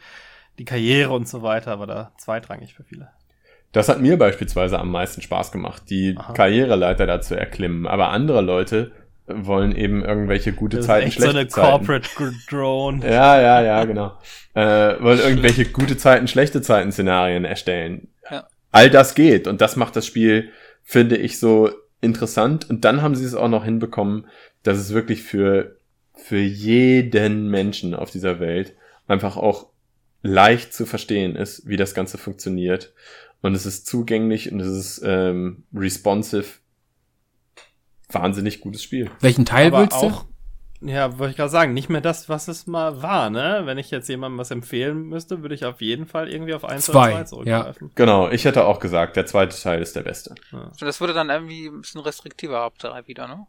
die 0.57 0.65
Karriere 0.65 1.14
und 1.14 1.27
so 1.27 1.41
weiter, 1.41 1.80
war 1.80 1.88
da 1.88 2.11
zweitrangig 2.18 2.73
für 2.73 2.84
viele. 2.84 3.10
Das 3.71 3.89
hat 3.89 4.01
mir 4.01 4.17
beispielsweise 4.17 4.79
am 4.79 4.91
meisten 4.91 5.21
Spaß 5.21 5.51
gemacht, 5.51 5.83
die 5.89 6.15
Aha. 6.17 6.33
Karriereleiter 6.33 7.05
da 7.05 7.21
zu 7.21 7.35
erklimmen. 7.35 7.85
Aber 7.87 8.09
andere 8.09 8.41
Leute 8.41 8.91
wollen 9.27 9.75
eben 9.75 10.03
irgendwelche 10.03 10.53
gute 10.53 10.77
Das 10.77 10.87
Zeiten, 10.87 11.07
ist 11.07 11.13
echt 11.13 11.17
so 11.21 11.29
schlechte 11.29 11.39
eine 11.39 11.47
Zeiten. 11.49 11.67
Corporate 11.69 12.09
Gr- 12.15 12.33
Drone. 12.49 13.05
Ja, 13.07 13.39
ja, 13.39 13.61
ja, 13.61 13.85
genau. 13.85 14.13
Äh, 14.55 15.01
wollen 15.01 15.19
irgendwelche 15.19 15.65
gute 15.65 15.97
Zeiten, 15.97 16.27
schlechte 16.27 16.61
Zeiten 16.61 16.91
Szenarien 16.91 17.45
erstellen. 17.45 18.07
Ja. 18.31 18.47
All 18.71 18.89
das 18.89 19.13
geht 19.13 19.47
und 19.47 19.61
das 19.61 19.75
macht 19.75 19.95
das 19.95 20.05
Spiel, 20.07 20.49
finde 20.83 21.17
ich, 21.17 21.39
so 21.39 21.69
interessant 22.01 22.69
und 22.69 22.85
dann 22.85 23.01
haben 23.03 23.13
sie 23.15 23.25
es 23.25 23.35
auch 23.35 23.49
noch 23.49 23.65
hinbekommen, 23.65 24.25
dass 24.63 24.77
es 24.79 24.93
wirklich 24.93 25.21
für, 25.21 25.75
für 26.15 26.39
jeden 26.39 27.49
Menschen 27.49 27.93
auf 27.93 28.09
dieser 28.09 28.39
Welt 28.39 28.73
einfach 29.07 29.37
auch 29.37 29.67
leicht 30.23 30.73
zu 30.73 30.85
verstehen 30.87 31.35
ist, 31.35 31.67
wie 31.67 31.77
das 31.77 31.93
Ganze 31.93 32.17
funktioniert. 32.17 32.93
Und 33.41 33.55
es 33.55 33.65
ist 33.65 33.87
zugänglich 33.87 34.51
und 34.51 34.59
es 34.59 34.67
ist 34.67 35.01
ähm, 35.05 35.63
responsive. 35.73 36.45
Wahnsinnig 38.11 38.59
gutes 38.61 38.83
Spiel. 38.83 39.09
Welchen 39.21 39.45
Teil 39.45 39.67
Aber 39.67 39.81
willst 39.81 40.01
du? 40.01 40.11
ja, 40.81 41.19
wollte 41.19 41.31
ich 41.31 41.37
gerade 41.37 41.49
sagen, 41.49 41.73
nicht 41.73 41.89
mehr 41.89 42.01
das, 42.01 42.29
was 42.29 42.47
es 42.47 42.65
mal 42.65 43.01
war, 43.01 43.29
ne? 43.29 43.61
Wenn 43.65 43.77
ich 43.77 43.91
jetzt 43.91 44.07
jemandem 44.07 44.39
was 44.39 44.49
empfehlen 44.49 45.03
müsste, 45.03 45.41
würde 45.41 45.53
ich 45.53 45.65
auf 45.65 45.81
jeden 45.81 46.07
Fall 46.07 46.29
irgendwie 46.29 46.53
auf 46.53 46.63
1 46.63 46.85
Zwei, 46.85 47.11
oder 47.11 47.11
2 47.11 47.23
zurückgreifen. 47.25 47.91
Genau, 47.95 48.29
ich 48.29 48.45
hätte 48.45 48.65
auch 48.65 48.79
gesagt, 48.79 49.15
der 49.15 49.25
zweite 49.25 49.55
Teil 49.61 49.81
ist 49.81 49.95
der 49.95 50.03
beste. 50.03 50.35
Und 50.51 50.81
das 50.81 50.99
würde 50.99 51.13
dann 51.13 51.29
irgendwie 51.29 51.67
ein 51.67 51.81
bisschen 51.81 52.01
restriktiver 52.01 52.61
ab 52.61 52.75
wieder, 53.05 53.27
ne? 53.27 53.47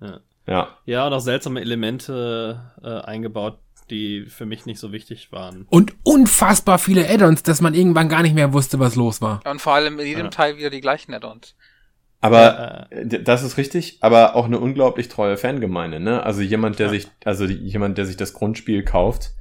Ja. 0.00 0.20
Ja, 0.46 1.06
und 1.06 1.12
auch 1.12 1.20
seltsame 1.20 1.60
Elemente 1.60 2.72
äh, 2.82 2.88
eingebaut, 3.00 3.58
die 3.90 4.26
für 4.26 4.46
mich 4.46 4.66
nicht 4.66 4.78
so 4.80 4.92
wichtig 4.92 5.32
waren. 5.32 5.66
Und 5.68 5.94
unfassbar 6.02 6.78
viele 6.78 7.08
Add-ons, 7.08 7.42
dass 7.42 7.60
man 7.60 7.74
irgendwann 7.74 8.08
gar 8.08 8.22
nicht 8.22 8.34
mehr 8.34 8.52
wusste, 8.52 8.78
was 8.78 8.96
los 8.96 9.20
war. 9.20 9.40
Und 9.48 9.60
vor 9.60 9.74
allem 9.74 9.98
in 9.98 10.06
jedem 10.06 10.24
Ja. 10.26 10.30
Teil 10.30 10.56
wieder 10.56 10.70
die 10.70 10.80
gleichen 10.80 11.12
Add-ons. 11.14 11.54
Aber 12.20 12.86
äh, 12.90 13.06
das 13.22 13.42
ist 13.42 13.56
richtig, 13.56 13.98
aber 14.00 14.36
auch 14.36 14.44
eine 14.44 14.60
unglaublich 14.60 15.08
treue 15.08 15.36
Fangemeinde, 15.36 15.98
ne? 15.98 16.22
Also 16.22 16.40
jemand, 16.40 16.78
der 16.78 16.86
Ja. 16.86 16.92
sich, 16.92 17.08
also 17.24 17.46
die, 17.48 17.54
jemand, 17.54 17.98
der 17.98 18.06
sich 18.06 18.16
das 18.16 18.32
Grundspiel 18.32 18.84
kauft, 18.84 19.32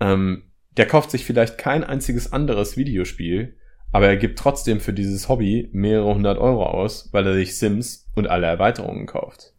ähm, 0.00 0.50
der 0.76 0.86
kauft 0.86 1.12
sich 1.12 1.24
vielleicht 1.24 1.58
kein 1.58 1.84
einziges 1.84 2.32
anderes 2.32 2.76
Videospiel, 2.76 3.56
aber 3.92 4.08
er 4.08 4.16
gibt 4.16 4.40
trotzdem 4.40 4.80
für 4.80 4.92
dieses 4.92 5.28
Hobby 5.28 5.70
mehrere 5.72 6.12
hundert 6.12 6.38
Euro 6.38 6.66
aus, 6.66 7.08
weil 7.12 7.24
er 7.24 7.34
sich 7.34 7.56
Sims 7.56 8.10
und 8.16 8.26
alle 8.26 8.48
Erweiterungen 8.48 9.06
kauft. 9.06 9.52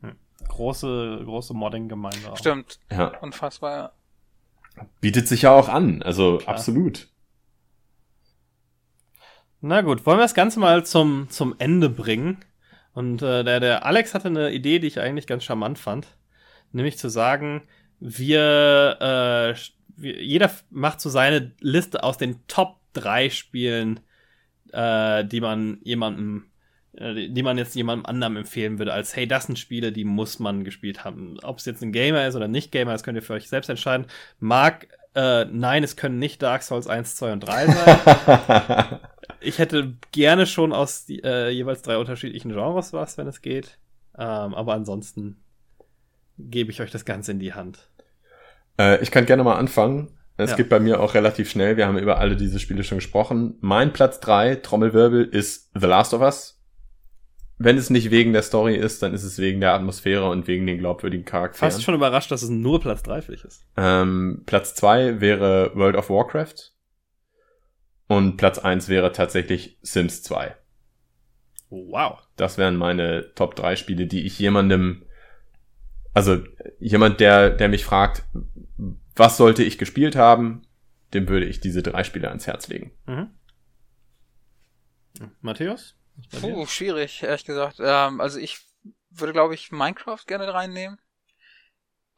Große, 0.56 1.22
große 1.26 1.53
Modding-Gemeinde. 1.53 2.32
Stimmt, 2.36 2.80
Ja. 2.90 3.07
unfassbar. 3.19 3.94
Bietet 5.02 5.27
sich 5.27 5.41
ja 5.44 5.52
auch 5.52 5.68
an, 5.69 6.02
also 6.02 6.38
Klar. 6.38 6.56
absolut. 6.56 7.07
Na 9.61 9.82
gut, 9.82 10.06
wollen 10.06 10.18
wir 10.18 10.23
das 10.23 10.34
Ganze 10.34 10.60
mal 10.60 10.86
zum, 10.86 11.30
zum 11.30 11.56
Ende 11.60 11.90
bringen? 11.90 12.38
Und 12.94 13.22
äh, 13.22 13.44
der, 13.44 13.60
der 13.60 13.86
Alex 13.86 14.14
hatte 14.14 14.27
eine 14.30 14.52
Idee, 14.52 14.80
die 14.80 14.88
ich 14.88 14.99
eigentlich 14.99 15.27
ganz 15.27 15.44
charmant 15.44 15.77
fand. 15.80 16.07
Nämlich 16.72 16.98
zu 16.98 17.10
sagen, 17.10 17.64
wir, 17.99 18.98
äh, 19.02 19.60
wir 19.98 20.23
jeder 20.23 20.52
macht 20.69 21.02
so 21.02 21.10
seine 21.10 21.52
Liste 21.60 22.03
aus 22.03 22.18
den 22.18 22.45
Top 22.48 22.77
3 22.94 23.30
Spielen, 23.30 23.99
äh, 24.72 25.26
die 25.26 25.41
man 25.41 25.80
jemandem, 25.84 26.45
die 26.99 27.34
die 27.34 27.43
man 27.43 27.57
jetzt 27.57 27.76
jemandem 27.76 28.05
anderem 28.05 28.38
empfehlen 28.38 28.77
würde, 28.80 28.93
als 28.93 29.15
hey, 29.15 29.27
das 29.27 29.45
sind 29.45 29.59
Spiele, 29.59 29.91
die 29.91 30.03
muss 30.05 30.39
man 30.39 30.63
gespielt 30.63 31.03
haben. 31.03 31.38
Ob 31.43 31.57
es 31.59 31.65
jetzt 31.65 31.81
ein 31.81 31.91
Gamer 31.91 32.27
ist 32.27 32.35
oder 32.35 32.47
nicht 32.47 32.72
Gamer, 32.72 32.91
das 32.93 33.03
könnt 33.03 33.17
ihr 33.17 33.22
für 33.22 33.34
euch 33.34 33.49
selbst 33.49 33.69
entscheiden. 33.69 34.05
Mag, 34.39 34.88
äh, 35.13 35.45
nein, 35.45 35.84
es 35.84 35.95
können 35.95 36.19
nicht 36.19 36.41
Dark 36.41 36.63
Souls 36.63 36.88
1, 36.88 37.15
2 37.15 37.34
und 37.34 37.39
3 37.41 37.67
sein. 37.67 38.99
Ich 39.41 39.59
hätte 39.59 39.93
gerne 40.11 40.47
schon 40.47 40.73
aus 40.73 41.05
die, 41.05 41.23
äh, 41.23 41.49
jeweils 41.49 41.84
drei 41.84 41.97
unterschiedlichen 41.97 42.51
Genres 42.51 42.93
was, 42.93 43.17
wenn 43.19 43.27
es 43.27 43.41
geht. 43.41 43.77
Ähm, 44.17 44.55
aber 44.55 44.73
ansonsten 44.73 45.38
gebe 46.39 46.72
ich 46.72 46.81
euch 46.81 46.89
das 46.89 47.05
Ganze 47.05 47.31
in 47.31 47.39
die 47.39 47.53
Hand. 47.53 47.89
Äh, 48.80 49.01
ich 49.03 49.11
kann 49.11 49.26
gerne 49.27 49.43
mal 49.43 49.55
anfangen. 49.57 50.09
Es 50.38 50.51
Ja. 50.51 50.57
geht 50.57 50.69
bei 50.69 50.80
mir 50.80 50.99
auch 50.99 51.13
relativ 51.13 51.49
schnell. 51.49 51.77
Wir 51.77 51.85
haben 51.88 51.97
über 51.97 52.17
alle 52.17 52.35
diese 52.35 52.59
Spiele 52.59 52.84
schon 52.84 52.97
gesprochen. 52.97 53.55
Mein 53.61 53.93
Platz 53.93 54.19
drei 54.19 54.55
Trommelwirbel, 54.55 55.23
ist 55.26 55.69
The 55.76 55.85
Last 55.88 56.13
of 56.15 56.22
Us. 56.22 56.59
Wenn 57.57 57.77
es 57.77 57.90
nicht 57.90 58.11
wegen 58.11 58.34
der 58.34 58.41
Story 58.41 58.76
ist, 58.76 59.02
dann 59.02 59.14
ist 59.14 59.23
es 59.23 59.40
wegen 59.40 59.61
der 59.61 59.73
Atmosphäre 59.73 60.30
und 60.30 60.48
wegen 60.48 60.68
den 60.68 60.77
glaubwürdigen 60.77 61.26
Charakteren. 61.26 61.72
Fast 61.72 61.84
schon 61.84 61.95
überrascht, 61.95 62.30
dass 62.32 62.44
es 62.44 62.49
nur 62.49 62.82
Platz 62.82 63.02
3 63.03 63.22
für 63.22 63.32
dich 63.32 63.45
ist. 63.45 63.65
Ähm, 63.77 64.44
Platz 64.45 64.76
zwei 64.76 65.22
wäre 65.22 65.72
World 65.73 65.95
of 65.95 66.10
Warcraft. 66.10 66.73
Und 68.07 68.38
Platz 68.38 68.60
eins 68.60 68.90
wäre 68.90 69.11
tatsächlich 69.14 69.80
Sims 69.82 70.22
2. 70.23 70.56
Wow. 71.69 72.19
Das 72.36 72.57
wären 72.57 72.76
meine 72.76 73.34
Top 73.36 73.56
3 73.56 73.76
Spiele, 73.77 74.06
die 74.06 74.26
ich 74.26 74.38
jemandem, 74.38 75.03
also 76.14 76.44
jemand, 76.80 77.19
der, 77.19 77.49
der 77.49 77.69
mich 77.69 77.86
fragt, 77.86 78.23
was 79.15 79.38
sollte 79.38 79.64
ich 79.64 79.77
gespielt 79.77 80.15
haben, 80.15 80.64
dem 81.14 81.27
würde 81.30 81.45
ich 81.45 81.61
diese 81.61 81.82
drei 81.82 82.03
Spiele 82.03 82.27
ans 82.27 82.48
Herz 82.48 82.68
legen. 82.68 82.91
Mhm. 83.07 83.30
Matthäus? 85.41 85.95
Puh, 86.40 86.66
schwierig, 86.66 87.24
ehrlich 87.24 87.46
gesagt. 87.46 87.78
Ähm, 87.80 88.22
also 88.22 88.40
ich 88.40 88.60
würde, 89.10 89.34
glaube 89.34 89.54
ich, 89.54 89.72
Minecraft 89.72 90.26
gerne 90.26 90.54
reinnehmen. 90.54 91.00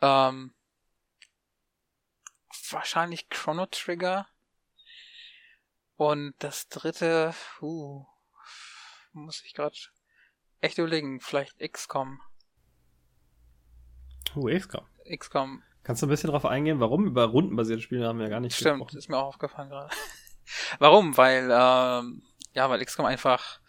Ähm, 0.01 0.53
wahrscheinlich 2.69 3.29
Chrono 3.29 3.65
Trigger. 3.67 4.27
Und 5.95 6.35
das 6.39 6.67
dritte, 6.69 7.33
uh, 7.61 8.05
muss 9.13 9.43
ich 9.43 9.53
gerade 9.53 9.75
echt 10.61 10.77
überlegen, 10.77 11.19
vielleicht 11.19 11.57
XCOM. 11.59 12.21
Uh, 14.35 14.47
XCOM. 14.55 14.85
XCOM, 15.09 15.63
Kannst 15.87 16.01
du 16.01 16.05
ein 16.05 16.09
bisschen 16.09 16.31
drauf 16.31 16.45
eingehen, 16.45 16.81
warum? 16.81 17.07
Über 17.07 17.23
rundenbasierte 17.23 17.81
Spiele 17.81 18.05
haben 18.05 18.19
wir 18.19 18.25
ja 18.25 18.29
gar 18.29 18.41
nicht 18.41 18.55
stimmt, 18.55 18.79
gesprochen. 18.79 18.97
ist 18.97 19.09
mir 19.09 19.17
auch 19.17 19.27
aufgefallen 19.27 19.69
gerade. 19.69 19.89
Warum? 20.79 21.15
Weil, 21.15 21.49
ähm, 21.49 22.23
ja, 22.57 22.71
weil 22.71 22.83
XCOM 22.83 23.05
einfach, 23.05 23.59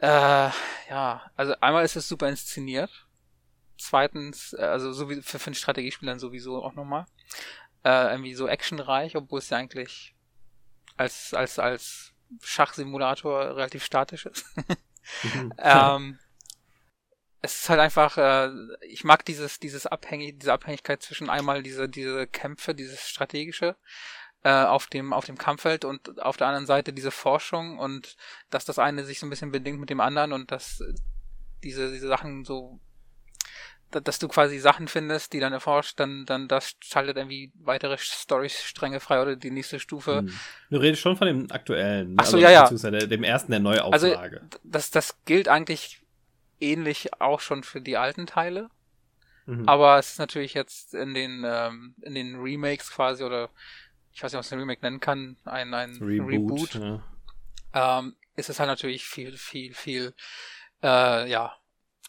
äh, 0.00 0.50
ja, 0.90 1.30
also 1.34 1.54
einmal 1.62 1.82
ist 1.82 1.96
es 1.96 2.06
super 2.06 2.28
inszeniert. 2.28 2.90
Zweitens, 3.78 4.52
äh, 4.52 4.62
also 4.64 4.92
so 4.92 5.08
wie 5.08 5.22
für, 5.22 5.38
für 5.38 5.50
ein 5.50 5.54
Strategiespiel 5.54 6.06
dann 6.06 6.18
sowieso 6.18 6.62
auch 6.62 6.74
nochmal. 6.74 7.06
Äh, 7.84 8.10
irgendwie 8.12 8.34
so 8.34 8.48
actionreich, 8.48 9.16
obwohl 9.16 9.38
es 9.38 9.48
ja 9.48 9.56
eigentlich 9.56 10.14
als, 10.98 11.32
als, 11.32 11.58
als 11.58 12.12
Schachsimulator 12.42 13.56
relativ 13.56 13.82
statisch 13.82 14.26
ist. 14.26 14.44
Mhm. 15.22 15.54
ähm, 15.58 16.18
es 17.40 17.60
ist 17.60 17.68
halt 17.70 17.80
einfach, 17.80 18.18
äh, 18.18 18.50
ich 18.86 19.04
mag 19.04 19.24
dieses, 19.24 19.58
dieses 19.58 19.86
Abhängig, 19.86 20.38
diese 20.38 20.52
Abhängigkeit 20.52 21.02
zwischen 21.02 21.30
einmal 21.30 21.62
diese, 21.62 21.88
diese 21.88 22.26
Kämpfe, 22.26 22.74
dieses 22.74 23.08
strategische, 23.08 23.74
äh, 24.46 24.64
auf 24.64 24.86
dem, 24.86 25.12
auf 25.12 25.24
dem 25.24 25.36
Kampffeld 25.36 25.84
und 25.84 26.22
auf 26.22 26.36
der 26.36 26.46
anderen 26.46 26.66
Seite 26.66 26.92
diese 26.92 27.10
Forschung 27.10 27.80
und 27.80 28.16
dass 28.48 28.64
das 28.64 28.78
eine 28.78 29.04
sich 29.04 29.18
so 29.18 29.26
ein 29.26 29.30
bisschen 29.30 29.50
bedingt 29.50 29.80
mit 29.80 29.90
dem 29.90 30.00
anderen 30.00 30.32
und 30.32 30.52
dass 30.52 30.80
diese, 31.64 31.90
diese 31.90 32.06
Sachen 32.06 32.44
so, 32.44 32.78
da- 33.90 33.98
dass 33.98 34.20
du 34.20 34.28
quasi 34.28 34.60
Sachen 34.60 34.86
findest, 34.86 35.32
die 35.32 35.40
dann 35.40 35.52
erforscht, 35.52 35.98
dann, 35.98 36.26
dann 36.26 36.46
das 36.46 36.74
schaltet 36.80 37.16
irgendwie 37.16 37.52
weitere 37.58 37.96
Storystränge 37.98 39.00
frei 39.00 39.20
oder 39.20 39.34
die 39.34 39.50
nächste 39.50 39.80
Stufe. 39.80 40.22
Mhm. 40.22 40.38
Du 40.70 40.76
redest 40.76 41.02
schon 41.02 41.16
von 41.16 41.26
dem 41.26 41.50
aktuellen. 41.50 42.10
ne? 42.10 42.16
Ach 42.18 42.26
so, 42.26 42.38
ja, 42.38 42.50
ja. 42.50 42.62
beziehungsweise 42.62 43.08
dem 43.08 43.24
ersten 43.24 43.50
der 43.50 43.60
Neuauflage. 43.60 44.42
Also, 44.42 44.58
das, 44.62 44.92
das 44.92 45.24
gilt 45.24 45.48
eigentlich 45.48 46.02
ähnlich 46.60 47.20
auch 47.20 47.40
schon 47.40 47.64
für 47.64 47.80
die 47.80 47.96
alten 47.96 48.26
Teile. 48.28 48.70
Mhm. 49.46 49.68
Aber 49.68 49.98
es 49.98 50.12
ist 50.12 50.18
natürlich 50.18 50.54
jetzt 50.54 50.94
in 50.94 51.14
den, 51.14 51.42
ähm, 51.44 51.96
in 52.02 52.14
den 52.14 52.36
Remakes 52.36 52.90
quasi 52.92 53.24
oder 53.24 53.50
ich 54.16 54.22
weiß 54.22 54.32
nicht, 54.32 54.38
was 54.38 54.50
man 54.50 54.60
Remake 54.60 54.80
nennen 54.80 54.98
kann, 54.98 55.36
ein, 55.44 55.74
ein 55.74 55.96
Reboot. 56.02 56.74
Reboot, 56.74 56.74
Ja. 57.74 57.98
ähm, 57.98 58.16
ist 58.34 58.48
es 58.48 58.58
halt 58.58 58.68
natürlich 58.68 59.04
viel, 59.04 59.36
viel, 59.36 59.74
viel, 59.74 60.14
äh, 60.82 61.30
ja, 61.30 61.54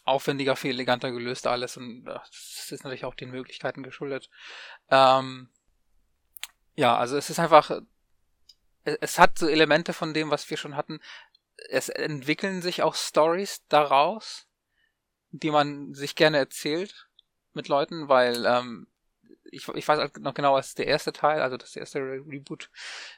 aufwendiger, 0.04 0.56
viel 0.56 0.70
eleganter 0.70 1.10
gelöst 1.12 1.46
alles 1.46 1.76
und 1.76 2.06
äh, 2.06 2.14
das 2.14 2.72
ist 2.72 2.82
natürlich 2.82 3.04
auch 3.04 3.14
den 3.14 3.30
Möglichkeiten 3.30 3.82
geschuldet. 3.82 4.30
Ähm, 4.88 5.50
ja, 6.76 6.96
also 6.96 7.18
es 7.18 7.28
ist 7.28 7.38
einfach, 7.40 7.70
es, 8.84 8.96
es 9.02 9.18
hat 9.18 9.38
so 9.38 9.46
Elemente 9.46 9.92
von 9.92 10.14
dem, 10.14 10.30
was 10.30 10.48
wir 10.48 10.56
schon 10.56 10.76
hatten. 10.76 11.00
Es 11.68 11.90
entwickeln 11.90 12.62
sich 12.62 12.82
auch 12.82 12.94
Stories 12.94 13.66
daraus, 13.68 14.46
die 15.30 15.50
man 15.50 15.92
sich 15.92 16.14
gerne 16.14 16.38
erzählt 16.38 17.06
mit 17.52 17.68
Leuten, 17.68 18.08
weil 18.08 18.46
ähm, 18.46 18.86
ich, 19.50 19.68
ich 19.68 19.88
weiß 19.88 19.98
halt 19.98 20.18
noch 20.18 20.34
genau, 20.34 20.56
als 20.56 20.74
der 20.74 20.86
erste 20.86 21.12
Teil, 21.12 21.40
also 21.42 21.56
das 21.56 21.76
erste 21.76 21.98
Re 22.00 22.22
Reboot, 22.26 22.70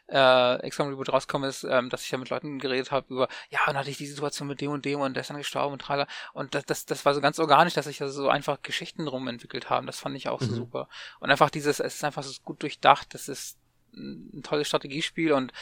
äh, 0.08 0.68
XCOM 0.68 0.88
Reboot 0.88 1.12
rauskommen 1.12 1.48
ist, 1.48 1.64
ähm, 1.64 1.90
dass 1.90 2.04
ich 2.04 2.10
ja 2.10 2.18
mit 2.18 2.30
Leuten 2.30 2.58
geredet 2.58 2.90
habe 2.90 3.12
über, 3.12 3.28
ja, 3.50 3.60
dann 3.66 3.76
hatte 3.76 3.90
ich 3.90 3.98
die 3.98 4.06
Situation 4.06 4.48
mit 4.48 4.60
dem 4.60 4.70
und 4.70 4.84
dem 4.84 5.00
und 5.00 5.14
der 5.14 5.22
ist 5.22 5.30
dann 5.30 5.36
gestorben 5.36 5.72
und 5.74 5.82
trailer. 5.82 6.06
Und 6.32 6.54
das, 6.54 6.64
das, 6.66 6.86
das 6.86 7.04
war 7.04 7.14
so 7.14 7.20
ganz 7.20 7.38
organisch, 7.38 7.74
dass 7.74 7.86
sich 7.86 7.98
da 7.98 8.08
so 8.08 8.28
einfach 8.28 8.62
Geschichten 8.62 9.06
drum 9.06 9.28
entwickelt 9.28 9.70
haben. 9.70 9.86
Das 9.86 10.00
fand 10.00 10.16
ich 10.16 10.28
auch 10.28 10.40
so 10.40 10.52
Mhm. 10.52 10.56
super. 10.56 10.88
Und 11.20 11.30
einfach 11.30 11.50
dieses, 11.50 11.80
es 11.80 11.94
ist 11.96 12.04
einfach 12.04 12.22
so 12.22 12.32
gut 12.44 12.62
durchdacht, 12.62 13.14
das 13.14 13.28
ist 13.28 13.58
ein 13.94 14.42
tolles 14.44 14.68
Strategiespiel 14.68 15.32
und 15.32 15.52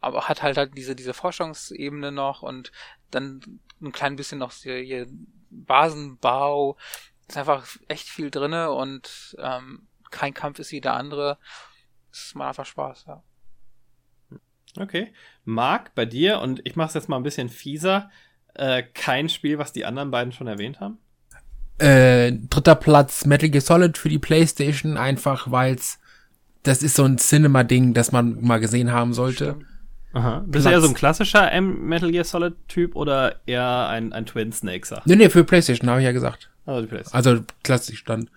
aber 0.00 0.28
hat 0.28 0.42
halt 0.42 0.56
halt 0.56 0.76
diese, 0.76 0.96
diese 0.96 1.14
Forschungsebene 1.14 2.10
noch 2.12 2.42
und 2.42 2.72
dann 3.10 3.60
ein 3.80 3.92
klein 3.92 4.16
bisschen 4.16 4.38
noch 4.38 4.52
hier, 4.52 4.76
hier 4.78 5.06
Basenbau. 5.50 6.76
Ist 7.28 7.36
einfach 7.38 7.66
echt 7.88 8.08
viel 8.08 8.30
drinne 8.30 8.72
und 8.72 9.36
ähm, 9.38 9.86
kein 10.12 10.34
Kampf 10.34 10.60
ist 10.60 10.70
wie 10.70 10.80
der 10.80 10.94
andere. 10.94 11.38
Es 12.12 12.34
macht 12.34 12.50
einfach 12.50 12.66
Spaß, 12.66 13.06
ja. 13.08 13.22
Okay. 14.78 15.12
Marc, 15.44 15.94
bei 15.94 16.06
dir, 16.06 16.40
und 16.40 16.60
ich 16.64 16.76
mache 16.76 16.88
es 16.88 16.94
jetzt 16.94 17.08
mal 17.08 17.16
ein 17.16 17.24
bisschen 17.24 17.48
fieser, 17.48 18.10
äh, 18.54 18.82
kein 18.82 19.28
Spiel, 19.28 19.58
was 19.58 19.72
die 19.72 19.84
anderen 19.84 20.10
beiden 20.10 20.32
schon 20.32 20.46
erwähnt 20.46 20.80
haben? 20.80 20.98
Äh, 21.78 22.32
dritter 22.32 22.76
Platz 22.76 23.24
Metal 23.24 23.48
Gear 23.48 23.62
Solid 23.62 23.98
für 23.98 24.08
die 24.08 24.18
Playstation, 24.18 24.96
einfach 24.96 25.50
weil's 25.50 25.98
das 26.62 26.82
ist 26.82 26.94
so 26.94 27.04
ein 27.04 27.18
Cinema-Ding, 27.18 27.94
das 27.94 28.12
man 28.12 28.40
mal 28.40 28.60
gesehen 28.60 28.92
haben 28.92 29.14
sollte. 29.14 29.56
Aha. 30.12 30.44
Bist 30.46 30.66
du 30.66 30.70
eher 30.70 30.80
so 30.80 30.88
ein 30.88 30.94
klassischer 30.94 31.50
M 31.50 31.86
Metal 31.88 32.12
Gear 32.12 32.24
Solid 32.24 32.54
Typ 32.68 32.94
oder 32.94 33.40
eher 33.46 33.88
ein, 33.88 34.12
ein 34.12 34.26
Twin 34.26 34.52
Snakeser? 34.52 35.02
Nee, 35.06 35.16
nee, 35.16 35.30
für 35.30 35.44
Playstation, 35.44 35.88
habe 35.88 36.00
ich 36.00 36.04
ja 36.04 36.12
gesagt. 36.12 36.50
Also 36.66 36.82
die 36.82 36.86
Playstation. 36.86 37.16
Also 37.16 37.44
klassisch 37.62 38.04
dann. 38.04 38.30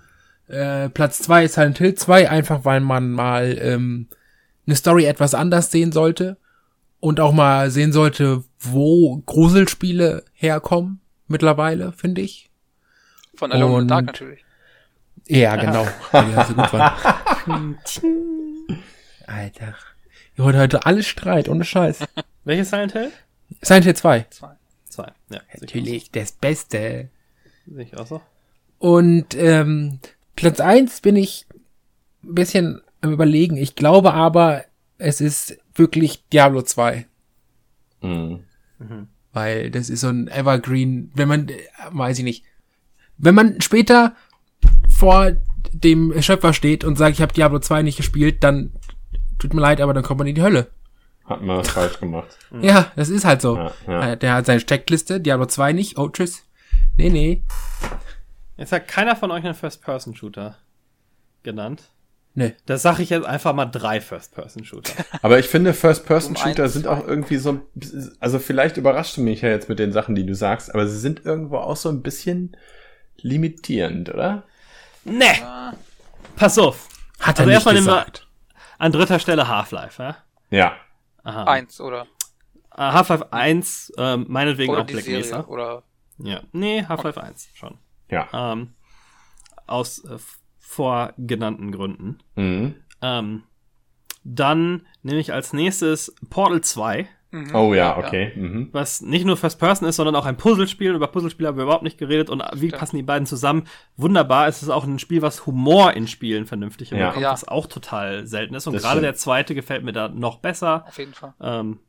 Äh, 0.48 0.90
Platz 0.90 1.20
zwei 1.20 1.46
ist 1.46 1.56
Silent 1.56 1.78
Hill 1.78 1.96
2, 1.96 2.30
einfach 2.30 2.66
weil 2.66 2.80
man 2.80 3.12
mal 3.12 3.58
ähm, 3.60 4.08
eine 4.68 4.76
Story 4.76 5.06
etwas 5.06 5.34
anders 5.34 5.72
sehen 5.72 5.92
sollte 5.92 6.38
und 7.00 7.20
auch 7.20 7.34
mal 7.34 7.72
sehen 7.72 7.92
sollte, 7.92 8.44
wo 8.60 9.18
Gruselspiele 9.26 10.24
herkommen 10.34 11.02
mittlerweile, 11.28 11.92
finde 11.92 12.22
ich. 12.22 12.50
Von 13.36 13.52
Alone 13.52 13.82
in 13.84 13.88
Dark 13.88 14.06
natürlich. 14.06 14.46
Ja, 15.28 15.56
genau. 15.56 15.88
Alter. 19.28 19.76
Ihr 20.38 20.44
wollt 20.44 20.56
heute 20.56 20.86
alles 20.86 21.08
Streit, 21.08 21.50
ohne 21.50 21.64
Scheiß. 21.64 22.00
Welches 22.44 22.70
Silent 22.70 22.94
Hill? 22.94 23.12
Silent 23.62 23.86
Hill 23.86 23.96
2. 23.96 24.26
Zwei. 24.30 24.56
Zwei. 24.86 25.12
Ja, 25.30 25.42
Natürlich 25.60 26.12
das 26.12 26.32
Beste. 26.32 27.10
Sehe 27.66 27.84
ich 27.84 27.98
auch 27.98 28.08
so. 28.08 28.22
Und 28.80 29.36
ähm, 29.36 30.00
Platz 30.36 30.60
eins 30.60 31.02
bin 31.02 31.16
ich 31.16 31.46
ein 32.24 32.36
bisschen 32.36 32.82
am 33.02 33.12
überlegen. 33.12 33.58
Ich 33.58 33.76
glaube 33.76 34.14
aber, 34.14 34.64
es 34.98 35.22
ist 35.22 35.58
wirklich 35.76 36.28
Diablo 36.30 36.62
2. 36.62 37.06
Mhm. 38.02 38.40
Weil 39.34 39.72
das 39.72 39.90
ist 39.90 40.02
so 40.02 40.10
ein 40.10 40.28
Evergreen, 40.28 41.12
wenn 41.16 41.28
man, 41.28 41.50
äh, 41.50 41.58
weiß 41.92 42.18
ich 42.20 42.24
nicht. 42.24 42.46
Wenn 43.18 43.36
man 43.36 43.62
später 43.62 44.16
vor 44.90 45.34
dem 45.72 46.22
Schöpfer 46.22 46.54
steht 46.54 46.84
und 46.84 46.98
sagt, 46.98 47.16
ich 47.16 47.22
habe 47.22 47.34
Diablo 47.34 47.60
2 47.60 47.82
nicht 47.82 47.98
gespielt, 47.98 48.44
dann 48.44 48.72
tut 49.40 49.54
mir 49.54 49.62
leid, 49.62 49.82
aber 49.82 49.94
dann 49.94 50.04
kommt 50.04 50.20
man 50.20 50.28
in 50.28 50.36
die 50.36 50.42
Hölle. 50.42 50.70
Hat 51.26 51.42
man 51.42 51.58
was 51.58 51.70
falsch 51.70 52.00
gemacht. 52.00 52.38
Ja, 52.62 52.92
das 52.96 53.10
ist 53.10 53.26
halt 53.26 53.42
so. 53.42 53.58
Ja, 53.58 53.72
ja. 53.88 54.12
Äh, 54.12 54.18
Der 54.18 54.34
hat 54.36 54.46
seine 54.46 54.64
Checkliste, 54.66 55.20
Diablo 55.20 55.46
2 55.48 55.74
nicht, 55.74 55.98
oh 55.98 56.10
tschüss. 56.10 56.44
Nee, 56.98 57.10
nee. 57.10 57.44
Jetzt 58.58 58.72
hat 58.72 58.88
keiner 58.88 59.16
von 59.16 59.32
euch 59.32 59.44
einen 59.44 59.54
First-Person-Shooter 59.56 60.58
genannt. 61.44 61.84
Nee. 62.38 62.54
Da 62.66 62.78
sage 62.78 63.02
ich 63.04 63.10
jetzt 63.12 63.26
einfach 63.26 63.54
mal 63.54 63.66
drei 63.66 64.02
First-Person-Shooter. 64.02 64.94
Aber 65.22 65.40
ich 65.40 65.48
finde, 65.48 65.70
Um 65.72 65.76
First-Person-Shooter 65.76 66.64
eins, 66.64 66.74
sind 66.74 66.88
auch 66.88 67.06
irgendwie 67.08 67.38
so, 67.38 67.62
also 68.20 68.40
vielleicht 68.40 68.78
überrascht 68.78 69.18
du 69.18 69.22
mich 69.22 69.42
ja 69.42 69.50
jetzt 69.50 69.70
mit 69.70 69.80
den 69.80 69.92
Sachen, 69.94 70.16
die 70.16 70.26
du 70.26 70.36
sagst, 70.36 70.74
aber 70.74 70.86
sie 70.88 71.00
sind 71.00 71.24
irgendwo 71.26 71.58
auch 71.58 71.78
so 71.78 71.88
ein 71.90 72.02
bisschen 72.02 72.58
limitierend, 73.18 74.10
oder? 74.14 74.44
nee, 75.06 75.26
Ah, 75.44 75.74
pass 76.36 76.58
auf. 76.60 76.90
Hat 77.20 77.40
er 77.40 77.42
Also 77.42 77.44
nicht 77.46 77.54
erstmal 77.54 77.74
nehmen 77.76 77.88
wir- 77.88 77.94
gesagt. 78.00 78.28
An 78.78 78.92
dritter 78.92 79.20
Stelle 79.20 79.48
Half-Life, 79.48 80.02
ja? 80.04 80.18
Ja. 80.50 80.76
Aha. 81.24 81.46
eins 81.46 81.80
oder, 81.80 82.06
Äh, 82.78 82.82
Half-Life 82.82 83.32
1, 83.32 83.94
ähm, 83.98 84.26
meinetwegen 84.28 84.74
oder 84.74 84.82
auch 84.82 84.86
Black 84.86 85.04
Serie 85.06 85.20
Mesa. 85.20 85.46
oder 85.46 85.84
Ja. 86.18 86.42
Nee, 86.52 86.84
Half-Life 86.86 87.22
1 87.24 87.48
schon. 87.54 87.78
Ja. 88.16 88.54
Ähm, 88.54 88.70
aus 89.68 90.04
äh, 90.06 90.18
vorgenannten 90.60 91.72
Gründen. 91.72 92.18
Mhm. 92.36 92.76
Ähm, 93.02 93.44
dann 94.24 94.82
nehme 95.04 95.20
ich 95.20 95.32
als 95.34 95.54
nächstes 95.54 96.16
Portal 96.30 96.62
2, 96.62 97.08
Mhm. 97.32 97.54
Oh 97.54 97.74
ja, 97.74 97.98
okay. 97.98 98.32
Mhm. 98.38 98.70
was 98.72 99.02
nicht 99.02 99.26
nur 99.26 99.36
First 99.36 99.60
Person 99.60 99.90
ist, 99.90 99.98
sondern 99.98 100.16
auch 100.16 100.26
ein 100.26 100.38
Puzzlespiel. 100.38 100.94
Über 100.94 101.08
Puzzlespiele 101.08 101.50
haben 101.50 101.58
wir 101.58 101.64
überhaupt 101.66 101.84
nicht 101.84 101.98
geredet. 101.98 102.30
Und 102.30 102.42
wie 102.54 102.68
Stimmt. 102.68 102.78
passen 102.80 102.96
die 102.96 103.04
beiden 103.04 103.26
zusammen? 103.26 103.66
Wunderbar. 103.98 104.48
Es 104.48 104.64
ist 104.64 104.70
auch 104.70 104.86
ein 104.86 105.00
Spiel, 105.00 105.22
was 105.22 105.46
Humor 105.46 105.94
in 105.94 106.08
Spielen 106.08 106.46
vernünftig 106.46 106.92
Ja. 106.92 106.98
hinbekommt, 106.98 107.24
Ja. 107.24 107.32
was 107.34 107.46
auch 107.46 107.66
total 107.68 108.26
selten 108.26 108.54
ist. 108.56 108.68
Und 108.68 108.74
Das 108.74 108.84
gerade 108.84 109.00
stimmt. 109.00 109.04
der 109.06 109.16
zweite 109.16 109.54
gefällt 109.54 109.84
mir 109.84 109.92
da 109.92 110.08
noch 110.08 110.38
besser. 110.38 110.86
Auf 110.88 110.98
jeden 110.98 111.14
Fall. 111.14 111.34
Ähm, 111.42 111.80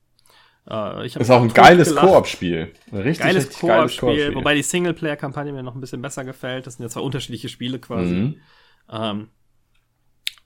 äh, 0.68 1.06
Ist 1.06 1.30
auch 1.30 1.42
ein 1.42 1.52
geiles. 1.52 1.94
Koop-Spiel. 1.94 2.72
Ein 2.90 2.98
Richtig, 2.98 3.24
Geiles 3.24 3.46
richtig 3.46 3.68
geiles 3.68 3.96
Koop-Spiel, 3.98 4.34
wobei 4.34 4.54
die 4.54 4.62
Singleplayer-Kampagne 4.62 5.52
mir 5.52 5.62
noch 5.62 5.74
ein 5.74 5.80
bisschen 5.80 6.02
besser 6.02 6.24
gefällt. 6.24 6.66
Das 6.66 6.74
sind 6.74 6.84
ja 6.84 6.88
zwei 6.88 7.00
unterschiedliche 7.00 7.48
Spiele 7.48 7.78
quasi. 7.78 8.14
Mhm. 8.14 8.40
Ähm, 8.90 9.28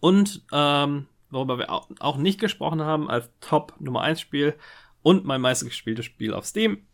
und 0.01 0.43
ähm, 0.53 1.07
worüber 1.31 1.59
wir 1.59 1.71
auch, 1.71 2.17
nicht 2.17 2.41
gesprochen 2.41 2.83
haben, 2.83 3.09
als 3.09 3.31
Top 3.41 3.75
Nummer 3.79 4.03
1 4.03 4.21
Spiel 4.21 4.55
und 5.03 5.25
mein 5.25 5.41
meistgespieltes 5.41 6.05
Spiel 6.05 6.35
auf 6.35 6.45
Steam, 6.45 6.87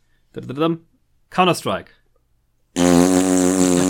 Counter-Strike. 1.30 1.90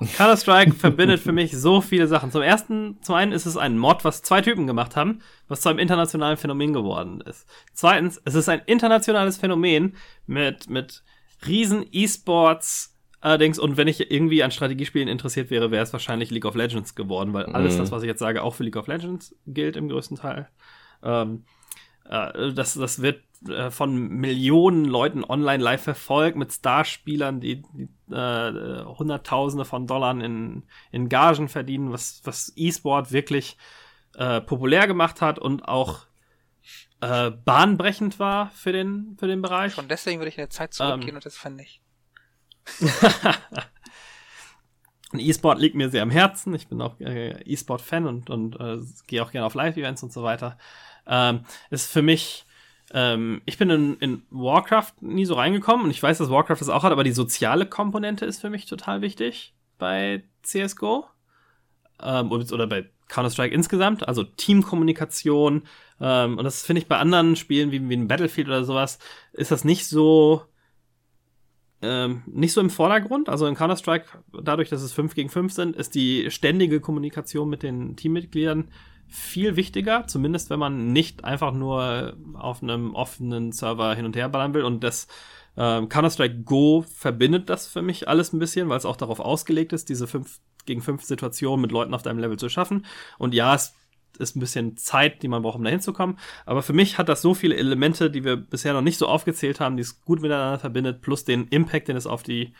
Counter-Strike 0.00 0.72
verbindet 0.72 1.20
für 1.20 1.32
mich 1.32 1.56
so 1.56 1.80
viele 1.80 2.06
Sachen. 2.06 2.30
Zum 2.30 2.42
ersten, 2.42 2.98
zum 3.02 3.14
einen 3.14 3.32
ist 3.32 3.46
es 3.46 3.56
ein 3.56 3.78
Mod, 3.78 4.04
was 4.04 4.22
zwei 4.22 4.40
Typen 4.40 4.66
gemacht 4.66 4.96
haben, 4.96 5.20
was 5.48 5.60
zu 5.60 5.68
einem 5.68 5.78
internationalen 5.78 6.36
Phänomen 6.36 6.72
geworden 6.72 7.20
ist. 7.20 7.46
Zweitens, 7.72 8.20
es 8.24 8.34
ist 8.34 8.48
ein 8.48 8.62
internationales 8.66 9.36
Phänomen 9.36 9.96
mit, 10.26 10.70
mit 10.70 11.02
riesen 11.46 11.84
E-Sports, 11.92 12.96
allerdings, 13.20 13.58
und 13.58 13.76
wenn 13.76 13.88
ich 13.88 14.10
irgendwie 14.10 14.42
an 14.42 14.50
Strategiespielen 14.50 15.08
interessiert 15.08 15.50
wäre, 15.50 15.70
wäre 15.70 15.82
es 15.82 15.92
wahrscheinlich 15.92 16.30
League 16.30 16.46
of 16.46 16.54
Legends 16.54 16.94
geworden, 16.94 17.32
weil 17.32 17.46
alles 17.46 17.74
Mhm. 17.74 17.78
das, 17.78 17.92
was 17.92 18.02
ich 18.02 18.08
jetzt 18.08 18.20
sage, 18.20 18.42
auch 18.42 18.54
für 18.54 18.64
League 18.64 18.76
of 18.76 18.86
Legends 18.86 19.34
gilt 19.46 19.76
im 19.76 19.88
größten 19.88 20.16
Teil. 20.16 20.48
Ähm, 21.02 21.44
äh, 22.08 22.52
das, 22.52 22.74
das 22.74 23.02
wird 23.02 23.22
äh, 23.48 23.70
von 23.70 24.08
Millionen 24.08 24.84
Leuten 24.84 25.24
online 25.24 25.62
live 25.62 25.82
verfolgt 25.82 26.36
mit 26.36 26.52
Starspielern, 26.52 27.40
die, 27.40 27.62
die 27.62 27.88
äh, 28.12 28.84
Hunderttausende 28.84 29.64
von 29.64 29.86
Dollar 29.86 30.12
in, 30.20 30.64
in 30.90 31.08
Gagen 31.08 31.48
verdienen, 31.48 31.92
was, 31.92 32.20
was 32.24 32.52
E-Sport 32.56 33.12
wirklich 33.12 33.56
äh, 34.16 34.40
populär 34.40 34.86
gemacht 34.86 35.20
hat 35.20 35.38
und 35.38 35.66
auch 35.66 36.06
äh, 37.00 37.30
bahnbrechend 37.30 38.18
war 38.18 38.50
für 38.50 38.72
den, 38.72 39.16
für 39.18 39.26
den 39.26 39.40
Bereich. 39.42 39.74
Schon 39.74 39.88
deswegen 39.88 40.20
würde 40.20 40.28
ich 40.28 40.36
in 40.36 40.42
der 40.42 40.50
Zeit 40.50 40.74
zurückgehen 40.74 41.10
Ähm. 41.10 41.14
und 41.16 41.26
das 41.26 41.36
fände 41.36 41.64
ich. 41.64 41.80
E-Sport 45.12 45.58
liegt 45.58 45.74
mir 45.74 45.90
sehr 45.90 46.02
am 46.02 46.10
Herzen. 46.10 46.54
Ich 46.54 46.68
bin 46.68 46.80
auch 46.80 47.00
äh, 47.00 47.42
E-Sport-Fan 47.42 48.06
und, 48.06 48.30
und 48.30 48.60
äh, 48.60 48.78
gehe 49.06 49.22
auch 49.22 49.32
gerne 49.32 49.46
auf 49.46 49.54
Live-Events 49.54 50.02
und 50.02 50.12
so 50.12 50.22
weiter. 50.22 50.56
Ähm, 51.06 51.44
ist 51.70 51.90
für 51.90 52.02
mich, 52.02 52.44
ähm, 52.92 53.42
ich 53.46 53.58
bin 53.58 53.70
in, 53.70 53.96
in 53.98 54.22
Warcraft 54.30 54.92
nie 55.00 55.24
so 55.24 55.34
reingekommen 55.34 55.84
und 55.84 55.90
ich 55.90 56.02
weiß, 56.02 56.18
dass 56.18 56.30
Warcraft 56.30 56.60
das 56.60 56.68
auch 56.68 56.82
hat, 56.82 56.92
aber 56.92 57.04
die 57.04 57.12
soziale 57.12 57.66
Komponente 57.66 58.26
ist 58.26 58.40
für 58.40 58.50
mich 58.50 58.66
total 58.66 59.00
wichtig 59.00 59.54
bei 59.78 60.24
CSGO. 60.42 61.06
Ähm, 62.02 62.32
oder 62.32 62.66
bei 62.66 62.88
Counter-Strike 63.08 63.54
insgesamt, 63.54 64.08
also 64.08 64.24
Teamkommunikation. 64.24 65.62
Ähm, 66.00 66.38
und 66.38 66.44
das 66.44 66.64
finde 66.64 66.80
ich 66.80 66.88
bei 66.88 66.96
anderen 66.96 67.36
Spielen 67.36 67.70
wie, 67.72 67.88
wie 67.88 67.96
ein 67.96 68.08
Battlefield 68.08 68.48
oder 68.48 68.64
sowas, 68.64 68.98
ist 69.32 69.50
das 69.50 69.64
nicht 69.64 69.86
so 69.86 70.42
ähm, 71.82 72.22
nicht 72.26 72.52
so 72.52 72.60
im 72.60 72.70
Vordergrund. 72.70 73.28
Also 73.28 73.46
in 73.46 73.54
Counter-Strike, 73.54 74.06
dadurch, 74.42 74.68
dass 74.68 74.82
es 74.82 74.92
5 74.92 75.14
gegen 75.14 75.30
5 75.30 75.52
sind, 75.52 75.76
ist 75.76 75.94
die 75.94 76.30
ständige 76.30 76.80
Kommunikation 76.80 77.48
mit 77.48 77.62
den 77.62 77.96
Teammitgliedern 77.96 78.68
viel 79.10 79.56
wichtiger, 79.56 80.06
zumindest 80.06 80.50
wenn 80.50 80.58
man 80.58 80.92
nicht 80.92 81.24
einfach 81.24 81.52
nur 81.52 82.16
auf 82.34 82.62
einem 82.62 82.94
offenen 82.94 83.52
Server 83.52 83.94
hin 83.94 84.04
und 84.04 84.16
her 84.16 84.28
ballern 84.28 84.54
will. 84.54 84.64
Und 84.64 84.84
das 84.84 85.08
ähm, 85.56 85.88
Counter-Strike 85.88 86.42
Go 86.42 86.84
verbindet 86.94 87.50
das 87.50 87.66
für 87.66 87.82
mich 87.82 88.08
alles 88.08 88.32
ein 88.32 88.38
bisschen, 88.38 88.68
weil 88.68 88.78
es 88.78 88.84
auch 88.84 88.96
darauf 88.96 89.20
ausgelegt 89.20 89.72
ist, 89.72 89.88
diese 89.88 90.06
5 90.06 90.40
gegen 90.66 90.82
5 90.82 91.02
Situation 91.02 91.60
mit 91.60 91.72
Leuten 91.72 91.94
auf 91.94 92.02
deinem 92.02 92.18
Level 92.18 92.38
zu 92.38 92.48
schaffen. 92.48 92.86
Und 93.18 93.34
ja, 93.34 93.54
es 93.54 93.74
ist 94.18 94.36
ein 94.36 94.40
bisschen 94.40 94.76
Zeit, 94.76 95.22
die 95.22 95.28
man 95.28 95.42
braucht, 95.42 95.56
um 95.56 95.64
da 95.64 95.70
hinzukommen. 95.70 96.18
Aber 96.46 96.62
für 96.62 96.72
mich 96.72 96.98
hat 96.98 97.08
das 97.08 97.22
so 97.22 97.34
viele 97.34 97.56
Elemente, 97.56 98.10
die 98.10 98.24
wir 98.24 98.36
bisher 98.36 98.72
noch 98.72 98.82
nicht 98.82 98.98
so 98.98 99.06
aufgezählt 99.06 99.60
haben, 99.60 99.76
die 99.76 99.82
es 99.82 100.00
gut 100.02 100.20
miteinander 100.20 100.58
verbindet, 100.58 101.00
plus 101.00 101.24
den 101.24 101.48
Impact, 101.48 101.88
den 101.88 101.96
es 101.96 102.06
auf 102.06 102.22
die, 102.22 102.54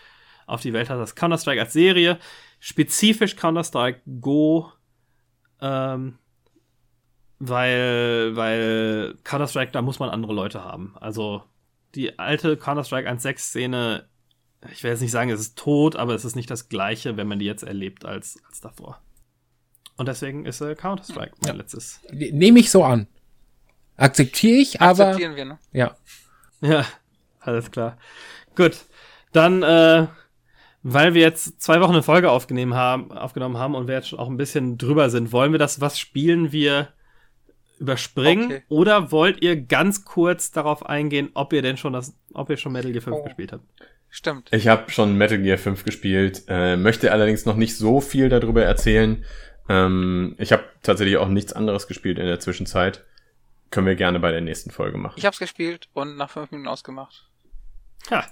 auf 0.47 0.61
die 0.61 0.73
Welt 0.73 0.91
hat. 0.91 0.99
Das 0.99 1.15
Counter-Strike 1.15 1.61
als 1.61 1.73
Serie, 1.73 2.19
spezifisch 2.59 3.37
Counter-Strike 3.37 4.01
Go, 4.21 4.73
ähm, 5.61 6.19
weil, 7.41 8.37
weil 8.37 9.17
Counter-Strike, 9.25 9.73
da 9.73 9.83
muss 9.83 9.99
man 9.99 10.11
andere 10.11 10.33
Leute 10.35 10.63
haben. 10.63 10.95
Also 11.01 11.43
die 11.95 12.19
alte 12.19 12.57
Counter-Strike 12.57 13.11
1.6-Szene, 13.11 14.07
ich 14.71 14.85
will 14.85 14.91
jetzt 14.91 15.01
nicht 15.01 15.11
sagen, 15.11 15.31
es 15.31 15.41
ist 15.41 15.59
tot, 15.59 15.97
aber 15.97 16.15
es 16.15 16.25
ist 16.25 16.37
nicht 16.37 16.51
das 16.51 16.69
gleiche, 16.69 17.17
wenn 17.17 17.27
man 17.27 17.39
die 17.39 17.47
jetzt 17.47 17.63
erlebt, 17.65 18.05
als, 18.05 18.39
als 18.47 18.61
davor. 18.61 19.01
Und 19.97 20.07
deswegen 20.07 20.45
ist 20.45 20.61
äh, 20.61 20.75
Counter-Strike 20.75 21.33
mein 21.45 21.57
letztes. 21.57 22.01
Ne- 22.13 22.31
Nehme 22.33 22.61
ich 22.61 22.71
so 22.71 22.85
an. 22.85 23.07
Akzeptiere 23.97 24.59
ich, 24.59 24.81
aber 24.81 25.07
Akzeptieren 25.09 25.37
wir, 25.37 25.45
ne? 25.47 25.59
ja. 25.73 25.97
Ja, 26.63 26.85
alles 27.41 27.71
klar. 27.71 27.97
Gut, 28.55 28.77
dann, 29.33 29.63
äh, 29.63 30.07
weil 30.83 31.15
wir 31.15 31.23
jetzt 31.23 31.63
zwei 31.63 31.81
Wochen 31.81 31.93
eine 31.93 32.03
Folge 32.03 32.31
aufgenommen 32.31 32.75
haben, 32.75 33.13
aufgenommen 33.13 33.57
haben 33.57 33.75
und 33.75 33.89
wir 33.89 33.95
jetzt 33.95 34.13
auch 34.13 34.29
ein 34.29 34.37
bisschen 34.37 34.77
drüber 34.77 35.09
sind, 35.09 35.33
wollen 35.33 35.53
wir 35.53 35.59
das, 35.59 35.81
was 35.81 35.99
spielen 35.99 36.53
wir 36.53 36.89
überspringen 37.81 38.45
Okay. 38.47 38.63
oder 38.69 39.11
wollt 39.11 39.43
ihr 39.43 39.57
ganz 39.61 40.05
kurz 40.05 40.53
darauf 40.53 40.87
eingehen, 40.87 41.31
ob 41.35 41.53
ihr 41.53 41.63
denn 41.63 41.77
schon 41.77 41.93
das, 41.93 42.15
ob 42.35 42.49
ihr 42.51 42.57
schon 42.57 42.73
Metal 42.73 42.93
Gear 42.93 43.03
5 43.03 43.17
Oh. 43.17 43.25
gespielt 43.25 43.53
habt? 43.53 43.65
Stimmt. 44.11 44.49
Ich 44.53 44.69
habe 44.69 44.91
schon 44.91 45.17
Metal 45.17 45.39
Gear 45.39 45.59
5 45.59 45.85
gespielt, 45.85 46.43
äh, 46.49 46.77
möchte 46.77 47.11
allerdings 47.13 47.47
noch 47.47 47.57
nicht 47.57 47.77
so 47.77 48.01
viel 48.01 48.29
darüber 48.29 48.63
erzählen. 48.65 49.25
Ähm, 49.69 50.35
ich 50.39 50.53
habe 50.53 50.65
tatsächlich 50.83 51.17
auch 51.17 51.29
nichts 51.29 51.53
anderes 51.53 51.87
gespielt 51.89 52.19
in 52.19 52.27
der 52.27 52.41
Zwischenzeit. 52.41 53.05
Können 53.71 53.87
wir 53.87 53.95
gerne 53.95 54.19
bei 54.19 54.33
der 54.33 54.41
nächsten 54.41 54.71
Folge 54.73 54.99
machen. 54.99 55.15
Ich 55.17 55.25
hab's 55.27 55.39
gespielt 55.39 55.89
und 55.93 56.17
nach 56.17 56.29
fünf 56.31 56.51
Minuten 56.51 56.69
ausgemacht. 56.69 57.29
Ha, 58.11 58.25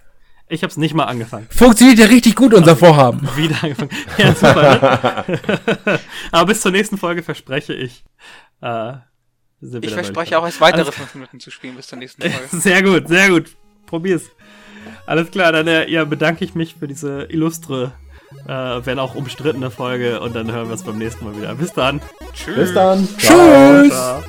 ich 0.49 0.65
hab's 0.65 0.77
nicht 0.77 0.95
mal 0.95 1.05
angefangen. 1.05 1.47
Funktioniert 1.49 1.99
ja 2.01 2.07
richtig 2.07 2.35
gut, 2.35 2.55
unser 2.55 2.75
Vorhaben. 2.77 3.21
Wieder 3.37 3.63
angefangen. 3.63 3.91
Ja, 4.19 4.35
super, 4.35 5.25
ne? 5.29 6.01
Aber 6.33 6.47
bis 6.47 6.61
zur 6.61 6.73
nächsten 6.73 6.99
Folge 6.99 7.23
verspreche 7.23 7.73
ich. 7.75 8.05
Äh, 8.61 8.95
Ich 9.61 9.93
verspreche 9.93 10.39
auch 10.39 10.45
erst 10.45 10.61
weitere 10.61 10.83
Alles- 10.83 10.95
fünf 10.95 11.15
Minuten 11.15 11.41
zu 11.41 11.51
spielen 11.51 11.75
bis 11.77 11.89
zur 11.89 11.99
nächsten 11.99 12.23
Folge. 12.23 12.47
Sehr 12.53 12.83
gut, 12.83 13.09
sehr 13.09 13.29
gut. 13.29 13.51
Probier's. 13.87 14.23
Alles 15.07 15.31
klar, 15.31 15.53
dann 15.53 15.67
äh, 15.67 15.91
ja, 15.91 16.05
bedanke 16.05 16.45
ich 16.45 16.55
mich 16.55 16.77
für 16.79 16.87
diese 16.87 17.25
illustre, 17.25 17.93
äh, 18.47 18.51
wenn 18.51 18.99
auch 18.99 19.15
umstrittene 19.15 19.71
Folge 19.71 20.21
und 20.21 20.37
dann 20.37 20.53
hören 20.53 20.67
wir 20.69 20.73
uns 20.73 20.85
beim 20.85 20.99
nächsten 20.99 21.25
Mal 21.25 21.37
wieder. 21.37 21.55
Bis 21.55 21.73
dann. 21.73 22.01
Tschüss. 22.35 22.55
Bis 22.57 22.75
dann. 22.75 23.09
Tschüss. 23.19 23.89
Ciao. 23.91 24.23